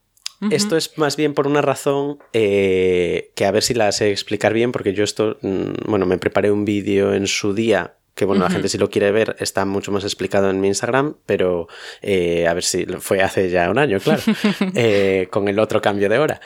esto 0.51 0.76
es 0.76 0.97
más 0.99 1.16
bien 1.16 1.35
por 1.35 1.47
una 1.47 1.62
razón 1.62 2.18
eh, 2.32 3.32
que 3.35 3.47
a 3.47 3.51
ver 3.51 3.62
si 3.62 3.74
la 3.74 3.91
sé 3.93 4.11
explicar 4.11 4.53
bien, 4.53 4.72
porque 4.72 4.93
yo 4.93 5.05
esto, 5.05 5.39
mm, 5.41 5.87
bueno, 5.87 6.07
me 6.07 6.18
preparé 6.18 6.51
un 6.51 6.64
vídeo 6.64 7.14
en 7.14 7.26
su 7.26 7.55
día 7.55 7.97
que 8.14 8.26
bueno, 8.26 8.45
la 8.45 8.51
gente 8.51 8.68
si 8.68 8.78
lo 8.78 8.91
quiere 8.91 9.11
ver 9.11 9.35
está 9.41 9.64
mucho 9.64 9.91
más 9.91 10.05
explicado 10.05 10.49
en 10.49 10.61
mi 10.61 10.68
Instagram, 10.68 11.16
pero 11.26 11.66
eh, 12.01 12.47
a 12.47 12.55
ver 12.55 12.62
si 12.62 12.87
fue 13.01 13.20
hace 13.22 13.51
ya 13.51 13.68
un 13.68 13.78
año, 13.78 13.99
claro, 13.99 14.22
eh, 14.74 15.26
con 15.30 15.49
el 15.49 15.59
otro 15.59 15.82
cambio 15.82 16.09
de 16.09 16.18
hora. 16.18 16.41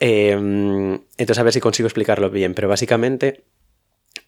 entonces 0.00 1.38
a 1.38 1.42
ver 1.42 1.52
si 1.52 1.60
consigo 1.60 1.86
explicarlo 1.88 2.30
bien, 2.30 2.54
pero 2.54 2.68
básicamente 2.68 3.44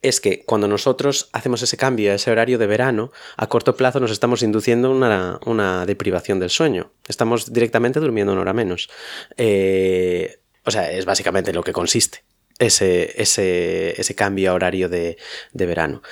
es 0.03 0.20
que 0.20 0.44
cuando 0.44 0.68
nosotros 0.68 1.30
hacemos 1.32 1.62
ese 1.62 1.76
cambio 1.76 2.11
a 2.11 2.16
ese 2.16 2.30
horario 2.30 2.59
de 2.59 2.66
verano, 2.66 3.12
a 3.36 3.48
corto 3.48 3.76
plazo 3.76 4.00
nos 4.00 4.11
estamos 4.11 4.42
induciendo 4.42 4.90
una, 4.90 5.86
deprivación 5.86 6.40
del 6.40 6.50
sueño. 6.50 6.92
Estamos 7.07 7.53
directamente 7.53 8.00
durmiendo 8.00 8.32
una 8.32 8.42
hora 8.42 8.53
menos. 8.53 8.90
Eh, 9.36 10.40
o 10.64 10.70
sea, 10.70 10.90
es 10.90 11.05
básicamente 11.05 11.53
lo 11.53 11.62
que 11.62 11.72
consiste 11.72 12.24
ese, 12.59 13.20
ese, 13.20 14.00
ese 14.00 14.14
cambio 14.14 14.50
a 14.50 14.55
horario 14.55 14.88
de, 14.88 15.16
de 15.53 15.66
verano. 15.66 16.03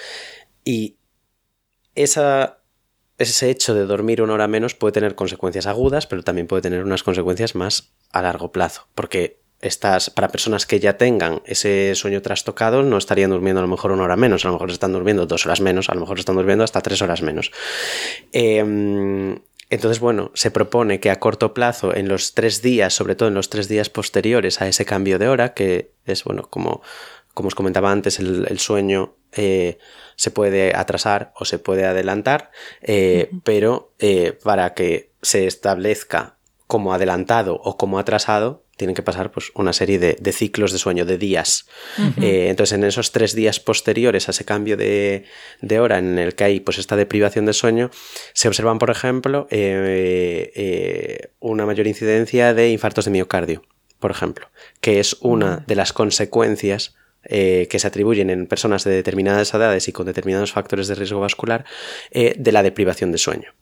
Y 0.64 0.96
esa, 1.94 2.60
ese 3.18 3.50
hecho 3.50 3.74
de 3.74 3.86
dormir 3.86 4.22
una 4.22 4.34
hora 4.34 4.48
menos 4.48 4.74
puede 4.74 4.92
tener 4.92 5.14
consecuencias 5.14 5.66
agudas, 5.66 6.06
pero 6.06 6.22
también 6.22 6.46
puede 6.46 6.62
tener 6.62 6.84
unas 6.84 7.02
consecuencias 7.02 7.54
más 7.54 7.92
a 8.12 8.22
largo 8.22 8.52
plazo, 8.52 8.88
porque 8.94 9.39
estas, 9.60 10.10
para 10.10 10.28
personas 10.28 10.66
que 10.66 10.80
ya 10.80 10.96
tengan 10.96 11.42
ese 11.44 11.94
sueño 11.94 12.22
trastocado, 12.22 12.82
no 12.82 12.96
estarían 12.96 13.30
durmiendo 13.30 13.60
a 13.60 13.62
lo 13.62 13.68
mejor 13.68 13.92
una 13.92 14.04
hora 14.04 14.16
menos, 14.16 14.44
a 14.44 14.48
lo 14.48 14.54
mejor 14.54 14.70
están 14.70 14.92
durmiendo 14.92 15.26
dos 15.26 15.44
horas 15.46 15.60
menos, 15.60 15.88
a 15.90 15.94
lo 15.94 16.00
mejor 16.00 16.18
están 16.18 16.36
durmiendo 16.36 16.64
hasta 16.64 16.80
tres 16.80 17.02
horas 17.02 17.22
menos. 17.22 17.50
Em, 18.32 19.38
entonces, 19.68 20.00
bueno, 20.00 20.32
se 20.34 20.50
propone 20.50 20.98
que 20.98 21.10
a 21.10 21.20
corto 21.20 21.54
plazo, 21.54 21.94
en 21.94 22.08
los 22.08 22.34
tres 22.34 22.60
días, 22.62 22.92
sobre 22.92 23.14
todo 23.14 23.28
en 23.28 23.34
los 23.34 23.50
tres 23.50 23.68
días 23.68 23.88
posteriores 23.88 24.60
a 24.60 24.68
ese 24.68 24.84
cambio 24.84 25.18
de 25.18 25.28
hora, 25.28 25.54
que 25.54 25.92
es, 26.06 26.24
bueno, 26.24 26.48
como, 26.50 26.82
como 27.34 27.48
os 27.48 27.54
comentaba 27.54 27.92
antes, 27.92 28.18
el, 28.18 28.58
sueño 28.58 29.14
eh, 29.32 29.78
se 30.16 30.32
puede 30.32 30.74
atrasar 30.74 31.32
o 31.36 31.44
se 31.44 31.58
puede 31.58 31.86
adelantar, 31.86 32.50
eh, 32.82 33.30
pero 33.44 33.94
eh, 34.00 34.36
para 34.42 34.74
que 34.74 35.12
se 35.22 35.46
establezca 35.46 36.39
como 36.70 36.94
adelantado 36.94 37.60
o 37.64 37.76
como 37.76 37.98
atrasado, 37.98 38.62
tienen 38.76 38.94
que 38.94 39.02
pasar 39.02 39.32
pues, 39.32 39.50
una 39.56 39.72
serie 39.72 39.98
de, 39.98 40.32
ciclos 40.32 40.70
de 40.70 40.78
sueño, 40.78 41.04
de 41.04 41.18
días. 41.18 41.66
Eh, 42.22 42.46
entonces, 42.48 42.78
en 42.78 42.84
esos 42.84 43.10
tres 43.10 43.34
días 43.34 43.58
posteriores 43.58 44.28
a 44.28 44.30
ese 44.30 44.44
cambio 44.44 44.76
de, 44.76 45.24
hora 45.80 45.98
en 45.98 46.16
el 46.20 46.36
que 46.36 46.44
hay 46.44 46.60
pues, 46.60 46.78
esta 46.78 46.94
deprivación 46.94 47.44
de 47.44 47.54
sueño, 47.54 47.90
se 48.34 48.46
observan, 48.46 48.78
por 48.78 48.90
ejemplo, 48.90 49.48
eh, 49.50 50.52
eh, 50.54 51.32
una 51.40 51.66
mayor 51.66 51.88
incidencia 51.88 52.54
de 52.54 52.70
infartos 52.70 53.04
de 53.04 53.10
miocardio, 53.10 53.64
por 53.98 54.12
ejemplo, 54.12 54.48
que 54.80 55.00
es 55.00 55.16
una 55.20 55.64
de 55.66 55.74
las 55.74 55.92
consecuencias 55.92 56.94
que 57.22 57.78
se 57.78 57.86
atribuyen 57.86 58.30
en 58.30 58.46
personas 58.46 58.84
de 58.84 58.92
determinadas 58.92 59.52
edades 59.52 59.88
y 59.88 59.92
con 59.92 60.06
determinados 60.06 60.52
factores 60.52 60.86
de 60.86 60.94
riesgo 60.94 61.20
vascular 61.20 61.64
de 62.12 62.52
la 62.52 62.62
deprivación 62.62 63.10
de 63.12 63.18
sueño. 63.18 63.54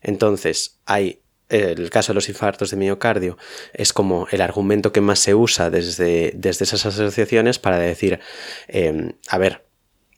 Entonces, 0.00 0.80
hay 0.86 1.21
el 1.52 1.90
caso 1.90 2.12
de 2.12 2.14
los 2.14 2.28
infartos 2.28 2.70
de 2.70 2.76
miocardio 2.76 3.36
es 3.74 3.92
como 3.92 4.26
el 4.30 4.40
argumento 4.40 4.92
que 4.92 5.00
más 5.00 5.18
se 5.18 5.34
usa 5.34 5.70
desde, 5.70 6.32
desde 6.34 6.64
esas 6.64 6.86
asociaciones 6.86 7.58
para 7.58 7.78
decir, 7.78 8.20
em, 8.68 9.12
a 9.28 9.38
ver, 9.38 9.64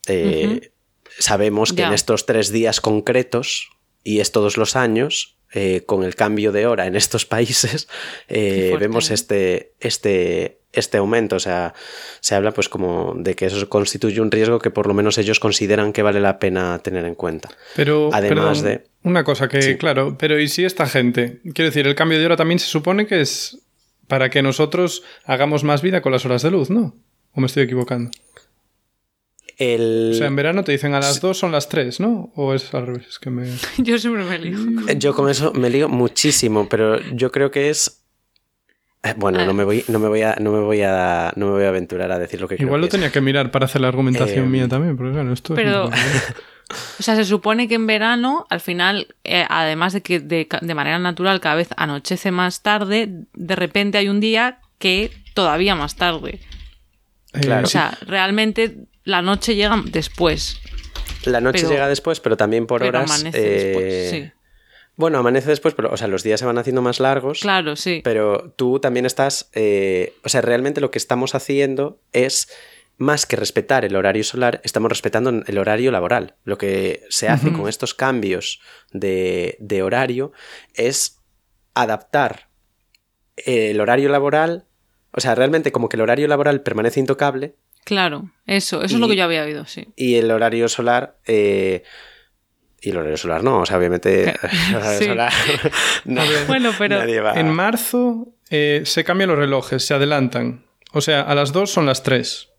eh, 0.07 0.71
sabemos 1.19 1.73
que 1.73 1.83
en 1.83 1.93
estos 1.93 2.25
tres 2.25 2.51
días 2.51 2.79
concretos, 2.81 3.69
y 4.03 4.19
es 4.19 4.31
todos 4.31 4.57
los 4.57 4.75
años, 4.75 5.34
eh, 5.53 5.83
con 5.85 6.03
el 6.03 6.15
cambio 6.15 6.51
de 6.51 6.65
hora 6.67 6.87
en 6.87 6.95
estos 6.95 7.25
países, 7.25 7.87
eh, 8.27 8.75
vemos 8.79 9.11
este, 9.11 9.73
este, 9.79 10.59
este 10.73 10.97
aumento. 10.97 11.35
O 11.35 11.39
sea, 11.39 11.73
se 12.19 12.35
habla 12.35 12.51
pues 12.51 12.69
como 12.69 13.13
de 13.15 13.35
que 13.35 13.45
eso 13.45 13.67
constituye 13.69 14.21
un 14.21 14.31
riesgo 14.31 14.59
que 14.59 14.71
por 14.71 14.87
lo 14.87 14.93
menos 14.93 15.17
ellos 15.17 15.39
consideran 15.39 15.93
que 15.93 16.03
vale 16.03 16.19
la 16.19 16.39
pena 16.39 16.79
tener 16.79 17.05
en 17.05 17.15
cuenta. 17.15 17.49
Pero, 17.75 18.09
además 18.13 18.61
de... 18.61 18.85
Una 19.03 19.23
cosa 19.23 19.47
que, 19.47 19.77
claro, 19.77 20.17
pero 20.17 20.39
¿y 20.39 20.47
si 20.47 20.65
esta 20.65 20.87
gente? 20.87 21.39
Quiero 21.53 21.69
decir, 21.69 21.87
el 21.87 21.95
cambio 21.95 22.17
de 22.19 22.25
hora 22.25 22.37
también 22.37 22.59
se 22.59 22.67
supone 22.67 23.05
que 23.05 23.21
es 23.21 23.59
para 24.07 24.29
que 24.29 24.41
nosotros 24.41 25.03
hagamos 25.25 25.63
más 25.63 25.81
vida 25.81 26.01
con 26.01 26.11
las 26.11 26.25
horas 26.25 26.41
de 26.41 26.51
luz, 26.51 26.69
¿no? 26.69 26.95
¿O 27.33 27.41
me 27.41 27.47
estoy 27.47 27.63
equivocando? 27.63 28.11
El... 29.57 30.11
O 30.13 30.17
sea, 30.17 30.27
en 30.27 30.35
verano 30.35 30.63
te 30.63 30.71
dicen 30.71 30.93
a 30.93 30.99
las 30.99 31.21
dos 31.21 31.37
son 31.37 31.51
las 31.51 31.69
tres, 31.69 31.99
¿no? 31.99 32.31
¿O 32.35 32.53
es 32.53 32.73
al 32.73 32.87
revés? 32.87 33.19
que 33.19 33.29
me... 33.29 33.47
yo 33.77 33.97
siempre 33.97 34.23
me 34.23 34.39
lío. 34.39 34.57
Yo 34.97 35.13
con 35.13 35.29
eso 35.29 35.53
me 35.53 35.69
lío 35.69 35.87
muchísimo, 35.87 36.67
pero 36.67 36.99
yo 37.13 37.31
creo 37.31 37.51
que 37.51 37.69
es 37.69 38.05
eh, 39.05 39.13
bueno, 39.17 39.45
no 39.45 39.53
me 39.53 39.63
voy, 39.63 39.85
no 39.87 39.99
me 39.99 40.07
voy 40.07 40.23
a, 40.23 40.35
no 40.39 40.51
me 40.51 40.59
voy 40.59 40.81
a, 40.81 41.31
no 41.35 41.45
me 41.47 41.51
voy 41.51 41.63
a 41.63 41.69
aventurar 41.69 42.11
a 42.11 42.17
decir 42.17 42.41
lo 42.41 42.47
que 42.47 42.55
Igual 42.57 42.81
lo 42.81 42.87
tenía 42.87 43.11
que 43.11 43.21
mirar 43.21 43.51
para 43.51 43.65
hacer 43.65 43.81
la 43.81 43.87
argumentación 43.87 44.49
mía 44.49 44.63
em, 44.63 44.69
también, 44.69 44.97
porque 44.97 45.13
claro, 45.13 45.31
esto 45.31 45.53
Pero, 45.53 45.85
o 46.99 47.03
sea, 47.03 47.15
se 47.15 47.23
supone 47.23 47.67
que 47.67 47.75
en 47.75 47.85
verano, 47.85 48.47
al 48.49 48.61
final, 48.61 49.13
eh, 49.23 49.45
además 49.47 49.93
de 49.93 50.01
que 50.01 50.19
de, 50.19 50.47
manera 50.73 50.97
natural 50.97 51.39
cada 51.39 51.53
vez 51.53 51.69
anochece 51.77 52.31
más 52.31 52.63
tarde, 52.63 53.09
de 53.35 53.55
repente 53.55 53.99
hay 53.99 54.09
un 54.09 54.19
día 54.19 54.57
que 54.79 55.11
todavía 55.35 55.75
más 55.75 55.95
tarde. 55.95 56.39
Eh, 57.33 57.41
claro. 57.41 57.65
O 57.65 57.69
sea, 57.69 57.95
realmente 58.07 58.87
la 59.05 59.21
noche 59.21 59.55
llega 59.55 59.81
después. 59.85 60.59
La 61.23 61.39
noche 61.39 61.65
llega 61.67 61.87
después, 61.87 62.19
pero 62.19 62.35
también 62.35 62.67
por 62.67 62.83
horas. 62.83 63.09
Amanece 63.09 63.41
después, 63.41 64.09
sí. 64.11 64.31
Bueno, 64.97 65.17
amanece 65.17 65.49
después, 65.49 65.73
pero, 65.73 65.91
o 65.91 65.97
sea, 65.97 66.07
los 66.07 66.23
días 66.23 66.39
se 66.39 66.45
van 66.45 66.57
haciendo 66.57 66.81
más 66.81 66.99
largos. 66.99 67.41
Claro, 67.41 67.75
sí. 67.75 68.01
Pero 68.03 68.53
tú 68.55 68.79
también 68.79 69.05
estás, 69.05 69.49
eh, 69.53 70.13
o 70.23 70.29
sea, 70.29 70.41
realmente 70.41 70.81
lo 70.81 70.89
que 70.91 70.97
estamos 70.97 71.35
haciendo 71.35 71.99
es, 72.13 72.47
más 72.97 73.25
que 73.25 73.35
respetar 73.35 73.83
el 73.83 73.95
horario 73.95 74.23
solar, 74.23 74.61
estamos 74.63 74.89
respetando 74.89 75.43
el 75.45 75.57
horario 75.57 75.91
laboral. 75.91 76.35
Lo 76.45 76.57
que 76.57 77.03
se 77.09 77.27
hace 77.27 77.51
con 77.51 77.67
estos 77.67 77.93
cambios 77.93 78.61
de, 78.91 79.57
de 79.59 79.83
horario 79.83 80.31
es 80.75 81.21
adaptar 81.73 82.47
el 83.35 83.81
horario 83.81 84.07
laboral, 84.07 84.65
o 85.11 85.19
sea, 85.19 85.35
realmente 85.35 85.73
como 85.73 85.89
que 85.89 85.97
el 85.97 86.01
horario 86.01 86.27
laboral 86.27 86.61
permanece 86.61 87.01
intocable. 87.01 87.55
Claro, 87.85 88.31
eso, 88.45 88.83
eso 88.83 88.95
es 88.95 88.99
lo 88.99 89.07
que 89.07 89.15
yo 89.15 89.23
había 89.23 89.43
oído, 89.43 89.65
sí. 89.65 89.87
Y 89.95 90.15
el 90.15 90.29
horario 90.31 90.67
solar... 90.67 91.17
Eh, 91.25 91.83
y 92.81 92.89
el 92.89 92.97
horario 92.97 93.17
solar 93.17 93.43
no, 93.43 93.61
o 93.61 93.65
sea, 93.65 93.77
obviamente 93.77 94.29
el 94.69 94.75
horario 94.75 95.07
solar 95.07 95.33
no, 96.05 96.21
bueno, 96.47 96.71
pero 96.77 97.01
en 97.01 97.49
marzo 97.49 98.35
eh, 98.49 98.83
se 98.85 99.03
cambian 99.03 99.29
los 99.29 99.39
relojes, 99.39 99.83
se 99.83 99.93
adelantan. 99.93 100.65
O 100.91 101.01
sea, 101.01 101.21
a 101.21 101.33
las 101.35 101.51
2 101.51 101.69
son 101.69 101.85
las 101.85 102.03
3. 102.03 102.49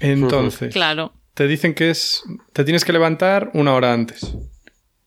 Entonces, 0.00 0.72
claro. 0.72 1.14
te 1.34 1.46
dicen 1.46 1.74
que 1.74 1.90
es 1.90 2.22
te 2.52 2.64
tienes 2.64 2.84
que 2.84 2.92
levantar 2.92 3.50
una 3.54 3.74
hora 3.74 3.92
antes 3.92 4.36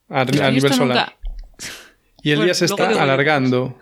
a, 0.09 0.26
nivel 0.26 0.74
solar. 0.74 1.18
Y 2.24 2.32
el 2.32 2.43
día 2.43 2.53
se 2.53 2.66
está 2.66 2.89
alargando. 2.89 3.78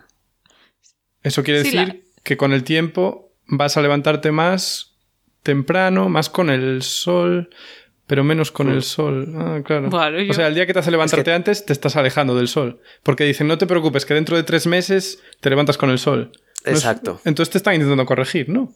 Eso 1.22 1.42
quiere 1.42 1.62
decir 1.62 2.04
que 2.22 2.36
con 2.36 2.52
el 2.52 2.64
tiempo 2.64 3.31
vas 3.52 3.76
a 3.76 3.82
levantarte 3.82 4.32
más 4.32 4.94
temprano, 5.42 6.08
más 6.08 6.30
con 6.30 6.48
el 6.48 6.82
sol, 6.82 7.50
pero 8.06 8.24
menos 8.24 8.50
con 8.50 8.70
el 8.70 8.82
sol. 8.82 9.34
Ah, 9.36 9.60
claro. 9.62 9.88
O 9.90 10.32
sea, 10.34 10.48
el 10.48 10.54
día 10.54 10.66
que 10.66 10.72
te 10.72 10.78
hace 10.78 10.90
levantarte 10.90 11.32
antes, 11.32 11.64
te 11.66 11.72
estás 11.72 11.96
alejando 11.96 12.34
del 12.34 12.48
sol. 12.48 12.80
Porque 13.02 13.24
dicen, 13.24 13.46
no 13.46 13.58
te 13.58 13.66
preocupes, 13.66 14.06
que 14.06 14.14
dentro 14.14 14.36
de 14.36 14.42
tres 14.42 14.66
meses 14.66 15.20
te 15.40 15.50
levantas 15.50 15.76
con 15.76 15.90
el 15.90 15.98
sol. 15.98 16.32
Exacto. 16.64 17.20
Entonces 17.24 17.52
te 17.52 17.58
están 17.58 17.74
intentando 17.74 18.06
corregir, 18.06 18.48
¿no? 18.48 18.72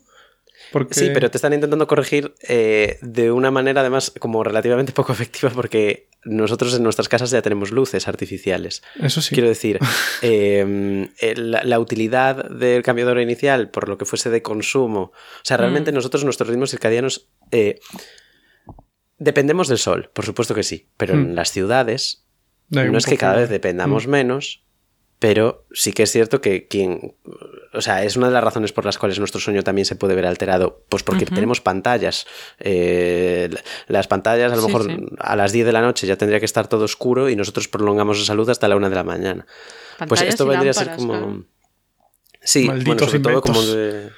Sí, 0.90 1.10
pero 1.14 1.30
te 1.30 1.38
están 1.38 1.54
intentando 1.54 1.86
corregir 1.86 2.34
eh, 2.48 2.98
de 3.00 3.30
una 3.30 3.50
manera 3.50 3.80
además 3.80 4.12
como 4.18 4.44
relativamente 4.44 4.92
poco 4.94 5.12
efectiva 5.12 5.50
porque 5.54 6.08
nosotros 6.26 6.74
en 6.74 6.82
nuestras 6.82 7.08
casas 7.08 7.30
ya 7.30 7.40
tenemos 7.40 7.70
luces 7.70 8.08
artificiales. 8.08 8.82
Eso 9.00 9.22
sí. 9.22 9.34
Quiero 9.34 9.48
decir, 9.48 9.78
em, 10.22 11.08
la, 11.36 11.78
utilidad 11.78 12.50
del 12.50 12.82
cambio 12.82 13.06
de 13.06 13.12
hora 13.12 13.22
inicial 13.22 13.70
por 13.70 13.88
lo 13.88 13.96
que 13.96 14.04
fuese 14.04 14.28
de 14.28 14.42
consumo. 14.42 15.12
O 15.12 15.44
sea, 15.44 15.56
realmente 15.56 15.92
mm. 15.92 15.94
nosotros, 15.94 16.24
nuestros 16.24 16.48
ritmos 16.48 16.70
circadianos, 16.70 17.30
eh, 17.52 17.80
dependemos 19.18 19.68
del 19.68 19.78
sol, 19.78 20.10
por 20.12 20.24
supuesto 20.26 20.54
que 20.54 20.62
sí, 20.62 20.88
pero 20.96 21.14
en 21.14 21.32
mm. 21.32 21.34
las 21.34 21.52
ciudades 21.52 22.26
no, 22.68 22.98
es 22.98 23.06
que 23.06 23.16
cada 23.16 23.36
vez 23.36 23.48
dependamos 23.48 24.06
mm. 24.06 24.10
menos, 24.10 24.64
pero 25.18 25.64
sí 25.72 25.92
que 25.92 26.02
es 26.02 26.12
cierto 26.12 26.40
que 26.40 26.68
quien. 26.68 27.14
O 27.72 27.80
sea, 27.80 28.04
es 28.04 28.16
una 28.16 28.26
de 28.26 28.34
las 28.34 28.44
razones 28.44 28.72
por 28.72 28.84
las 28.84 28.98
cuales 28.98 29.18
nuestro 29.18 29.40
sueño 29.40 29.62
también 29.62 29.86
se 29.86 29.96
puede 29.96 30.14
ver 30.14 30.26
alterado. 30.26 30.84
Pues 30.88 31.02
porque 31.02 31.24
tenemos 31.24 31.60
pantallas. 31.60 32.26
Eh, 32.58 33.48
las 33.88 34.08
pantallas, 34.08 34.52
a 34.52 34.56
lo 34.56 34.62
mejor 34.66 34.86
a 35.18 35.36
las 35.36 35.52
10 35.52 35.66
de 35.66 35.72
la 35.72 35.80
noche 35.80 36.06
ya 36.06 36.16
tendría 36.16 36.38
que 36.38 36.44
estar 36.44 36.68
todo 36.68 36.84
oscuro 36.84 37.30
y 37.30 37.36
nosotros 37.36 37.68
prolongamos 37.68 38.18
la 38.18 38.24
salud 38.24 38.48
hasta 38.50 38.68
la 38.68 38.76
1 38.76 38.90
de 38.90 38.96
la 38.96 39.04
mañana. 39.04 39.46
pues 40.06 40.20
esto 40.22 40.46
vendría 40.46 40.72
a 40.72 40.74
ser 40.74 40.96
como. 40.96 41.44
Sí, 42.42 42.68
bueno, 42.68 42.98
sobre 42.98 43.20
todo 43.20 43.40
como 43.40 43.62
de. 43.62 44.10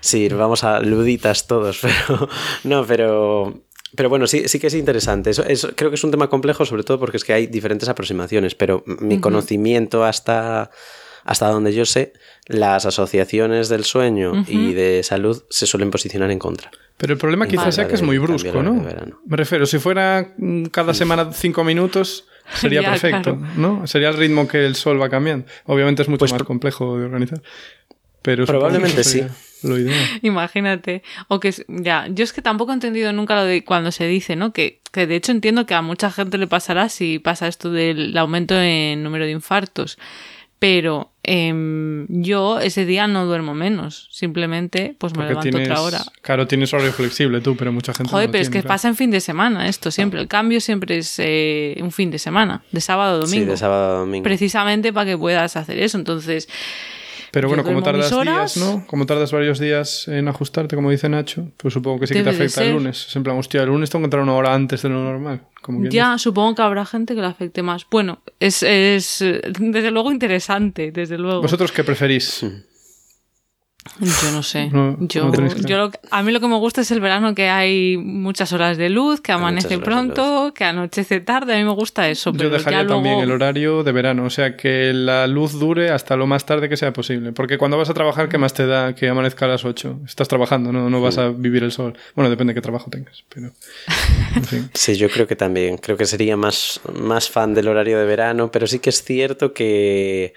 Sí, 0.00 0.28
vamos 0.28 0.64
a 0.64 0.80
luditas 0.80 1.46
todos, 1.46 1.80
pero. 1.82 2.28
No, 2.64 2.86
pero. 2.86 3.65
Pero 3.96 4.08
bueno, 4.08 4.26
sí, 4.26 4.46
sí 4.46 4.58
que 4.58 4.68
es 4.68 4.74
interesante. 4.74 5.30
Eso, 5.30 5.42
creo 5.74 5.90
que 5.90 5.96
es 5.96 6.04
un 6.04 6.10
tema 6.10 6.28
complejo, 6.28 6.64
sobre 6.64 6.82
todo 6.84 7.00
porque 7.00 7.16
es 7.16 7.24
que 7.24 7.32
hay 7.32 7.46
diferentes 7.46 7.88
aproximaciones, 7.88 8.54
pero 8.54 8.84
mi 8.86 9.20
conocimiento 9.20 10.04
hasta, 10.04 10.70
hasta 11.24 11.48
donde 11.48 11.72
yo 11.72 11.86
sé, 11.86 12.12
las 12.46 12.86
asociaciones 12.86 13.68
del 13.68 13.84
sueño 13.84 14.44
y 14.46 14.74
de 14.74 15.02
salud 15.02 15.42
se 15.50 15.66
suelen 15.66 15.90
posicionar 15.90 16.30
en 16.30 16.38
contra. 16.38 16.70
Pero 16.96 17.12
el 17.12 17.18
problema 17.18 17.46
quizás 17.46 17.74
sea 17.74 17.88
que 17.88 17.94
es 17.94 18.02
muy 18.02 18.18
brusco, 18.18 18.62
¿no? 18.62 18.74
Me 18.74 19.36
refiero, 19.36 19.66
si 19.66 19.78
fuera 19.78 20.34
cada 20.70 20.94
semana 20.94 21.32
cinco 21.32 21.64
minutos, 21.64 22.26
sería 22.54 22.82
perfecto, 22.90 23.38
¿no? 23.56 23.86
Sería 23.86 24.08
el 24.08 24.16
ritmo 24.16 24.46
que 24.46 24.64
el 24.64 24.76
sol 24.76 25.00
va 25.00 25.08
cambiando. 25.08 25.46
Obviamente 25.64 26.02
es 26.02 26.08
mucho 26.08 26.20
pues 26.20 26.32
más 26.32 26.42
complejo 26.44 26.98
de 26.98 27.04
organizar. 27.04 27.42
Pero 28.26 28.44
probablemente 28.44 29.04
sí. 29.04 29.22
Imagínate. 30.22 31.04
O 31.28 31.38
que 31.38 31.54
ya, 31.68 32.08
yo 32.08 32.24
es 32.24 32.32
que 32.32 32.42
tampoco 32.42 32.72
he 32.72 32.74
entendido 32.74 33.12
nunca 33.12 33.36
lo 33.36 33.44
de 33.44 33.64
cuando 33.64 33.92
se 33.92 34.08
dice, 34.08 34.34
¿no? 34.34 34.52
Que, 34.52 34.80
que 34.90 35.06
de 35.06 35.14
hecho 35.14 35.30
entiendo 35.30 35.64
que 35.64 35.74
a 35.74 35.82
mucha 35.82 36.10
gente 36.10 36.36
le 36.38 36.48
pasará 36.48 36.88
si 36.88 37.20
pasa 37.20 37.46
esto 37.46 37.70
del 37.70 38.18
aumento 38.18 38.60
en 38.60 39.04
número 39.04 39.26
de 39.26 39.30
infartos. 39.30 39.96
Pero 40.58 41.12
em, 41.22 42.06
yo 42.08 42.58
ese 42.58 42.84
día 42.84 43.06
no 43.06 43.26
duermo 43.26 43.54
menos. 43.54 44.08
Simplemente 44.10 44.96
pues 44.98 45.16
me 45.16 45.28
levanto 45.28 45.56
otra 45.56 45.82
hora. 45.82 46.00
Claro, 46.22 46.48
tienes 46.48 46.74
horario 46.74 46.92
flexible 46.92 47.40
tú, 47.40 47.56
pero 47.56 47.70
mucha 47.72 47.94
gente 47.94 48.10
Joder, 48.10 48.28
pero 48.28 48.42
es 48.42 48.50
que 48.50 48.64
pasa 48.64 48.88
en 48.88 48.96
fin 48.96 49.12
de 49.12 49.20
semana 49.20 49.68
esto 49.68 49.92
siempre. 49.92 50.20
El 50.20 50.26
cambio 50.26 50.60
siempre 50.60 50.98
es 50.98 51.14
eh, 51.18 51.78
un 51.80 51.92
fin 51.92 52.10
de 52.10 52.18
semana, 52.18 52.64
de 52.72 52.80
sábado 52.80 53.18
a 53.18 53.18
domingo. 53.18 53.44
Sí, 53.44 53.50
de 53.50 53.56
sábado 53.56 53.96
a 53.96 53.98
domingo. 54.00 54.24
Precisamente 54.24 54.92
para 54.92 55.06
que 55.06 55.16
puedas 55.16 55.56
hacer 55.56 55.78
eso. 55.78 55.98
Entonces, 55.98 56.48
pero 57.30 57.48
bueno, 57.48 57.64
como 57.64 57.82
tardas 57.82 58.10
días, 58.10 58.56
¿no? 58.56 58.86
Como 58.86 59.06
tardas 59.06 59.32
varios 59.32 59.58
días 59.58 60.08
en 60.08 60.28
ajustarte, 60.28 60.76
como 60.76 60.90
dice 60.90 61.08
Nacho, 61.08 61.48
pues 61.56 61.74
supongo 61.74 62.00
que 62.00 62.06
sí 62.06 62.14
que 62.14 62.22
te 62.22 62.30
afecta 62.30 62.64
el 62.64 62.72
lunes. 62.72 63.06
Es 63.08 63.16
en 63.16 63.22
plan, 63.22 63.36
hostia, 63.38 63.62
el 63.62 63.68
lunes 63.68 63.90
tengo 63.90 64.02
que 64.02 64.06
entrar 64.06 64.22
una 64.22 64.34
hora 64.34 64.54
antes 64.54 64.82
de 64.82 64.88
lo 64.88 65.02
normal. 65.02 65.40
ya, 65.90 66.18
supongo 66.18 66.54
que 66.54 66.62
habrá 66.62 66.84
gente 66.84 67.14
que 67.14 67.20
le 67.20 67.26
afecte 67.26 67.62
más. 67.62 67.86
Bueno, 67.90 68.20
es, 68.40 68.62
es 68.62 69.18
desde 69.20 69.90
luego 69.90 70.12
interesante, 70.12 70.92
desde 70.92 71.18
luego. 71.18 71.42
¿Vosotros 71.42 71.72
qué 71.72 71.84
preferís? 71.84 72.44
Yo 74.00 74.32
no 74.32 74.42
sé. 74.42 74.70
yo, 75.00 75.32
yo 75.66 75.90
a 76.10 76.22
mí 76.22 76.32
lo 76.32 76.40
que 76.40 76.48
me 76.48 76.56
gusta 76.56 76.80
es 76.80 76.90
el 76.90 77.00
verano, 77.00 77.34
que 77.34 77.48
hay 77.48 77.96
muchas 77.96 78.52
horas 78.52 78.76
de 78.76 78.90
luz, 78.90 79.20
que 79.20 79.32
amanece 79.32 79.78
pronto, 79.78 80.52
que 80.54 80.64
anochece 80.64 81.20
tarde. 81.20 81.54
A 81.54 81.56
mí 81.58 81.64
me 81.64 81.72
gusta 81.72 82.08
eso. 82.08 82.32
yo 82.32 82.50
dejaría 82.50 82.86
también 82.86 83.20
el 83.20 83.30
horario 83.30 83.82
de 83.82 83.92
verano, 83.92 84.24
o 84.24 84.30
sea, 84.30 84.56
que 84.56 84.92
la 84.92 85.26
luz 85.26 85.58
dure 85.58 85.90
hasta 85.90 86.16
lo 86.16 86.26
más 86.26 86.46
tarde 86.46 86.68
que 86.68 86.76
sea 86.76 86.92
posible. 86.92 87.32
Porque 87.32 87.58
cuando 87.58 87.78
vas 87.78 87.90
a 87.90 87.94
trabajar, 87.94 88.28
¿qué 88.28 88.38
más 88.38 88.54
te 88.54 88.66
da 88.66 88.94
que 88.94 89.08
amanezca 89.08 89.46
a 89.46 89.48
las 89.48 89.64
8? 89.64 90.00
Estás 90.06 90.28
trabajando, 90.28 90.72
no, 90.72 90.90
no 90.90 91.00
vas 91.00 91.18
a 91.18 91.28
vivir 91.28 91.62
el 91.64 91.72
sol. 91.72 91.96
Bueno, 92.14 92.30
depende 92.30 92.52
de 92.52 92.54
qué 92.56 92.62
trabajo 92.62 92.90
tengas, 92.90 93.24
pero. 93.28 93.52
Sí, 94.74 94.96
yo 94.96 95.08
creo 95.08 95.26
que 95.26 95.36
también. 95.36 95.78
Creo 95.78 95.96
que 95.96 96.06
sería 96.06 96.36
más, 96.36 96.80
más 96.92 97.30
fan 97.30 97.54
del 97.54 97.68
horario 97.68 97.98
de 97.98 98.04
verano, 98.04 98.50
pero 98.50 98.66
sí 98.66 98.78
que 98.78 98.90
es 98.90 99.02
cierto 99.02 99.52
que. 99.52 100.34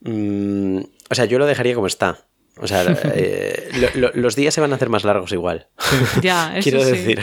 Mm, 0.00 0.78
o 1.10 1.14
sea, 1.14 1.26
yo 1.26 1.38
lo 1.38 1.46
dejaría 1.46 1.74
como 1.74 1.86
está. 1.86 2.24
O 2.58 2.66
sea, 2.66 2.84
eh, 3.14 3.70
los 4.14 4.36
días 4.36 4.52
se 4.54 4.60
van 4.60 4.72
a 4.72 4.76
hacer 4.76 4.88
más 4.88 5.04
largos 5.04 5.32
igual. 5.32 5.68
Ya, 6.22 6.56
eso 6.56 6.62
Quiero 6.62 6.84
decir, 6.84 7.20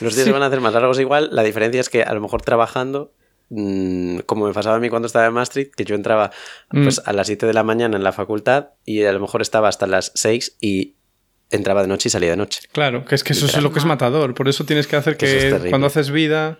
los 0.00 0.14
días 0.14 0.26
se 0.26 0.32
van 0.32 0.42
a 0.42 0.46
hacer 0.46 0.60
más 0.60 0.74
largos 0.74 0.98
igual. 0.98 1.28
La 1.32 1.42
diferencia 1.42 1.80
es 1.80 1.88
que 1.88 2.02
a 2.02 2.12
lo 2.14 2.20
mejor 2.20 2.42
trabajando, 2.42 3.14
mm, 3.50 4.18
como 4.20 4.46
me 4.46 4.52
pasaba 4.52 4.76
a 4.76 4.80
mí 4.80 4.88
cuando 4.88 5.06
estaba 5.06 5.26
en 5.26 5.32
Maastricht, 5.34 5.74
que 5.74 5.84
yo 5.84 5.94
entraba 5.94 6.30
mm. 6.70 6.82
pues, 6.82 7.02
a 7.04 7.12
las 7.12 7.26
7 7.28 7.46
de 7.46 7.54
la 7.54 7.62
mañana 7.62 7.96
en 7.96 8.04
la 8.04 8.12
facultad 8.12 8.70
y 8.84 9.04
a 9.04 9.12
lo 9.12 9.20
mejor 9.20 9.42
estaba 9.42 9.68
hasta 9.68 9.86
las 9.86 10.12
6 10.14 10.56
y 10.60 10.96
entraba 11.50 11.82
de 11.82 11.88
noche 11.88 12.08
y 12.08 12.10
salía 12.10 12.30
de 12.30 12.36
noche. 12.36 12.62
Claro, 12.72 13.04
que 13.04 13.14
es 13.14 13.22
que 13.22 13.34
eso 13.34 13.46
es 13.46 13.62
lo 13.62 13.72
que 13.72 13.78
es 13.78 13.84
matador. 13.84 14.34
Por 14.34 14.48
eso 14.48 14.64
tienes 14.64 14.86
que 14.86 14.96
hacer 14.96 15.16
que 15.16 15.68
cuando 15.68 15.86
haces 15.86 16.10
vida 16.10 16.58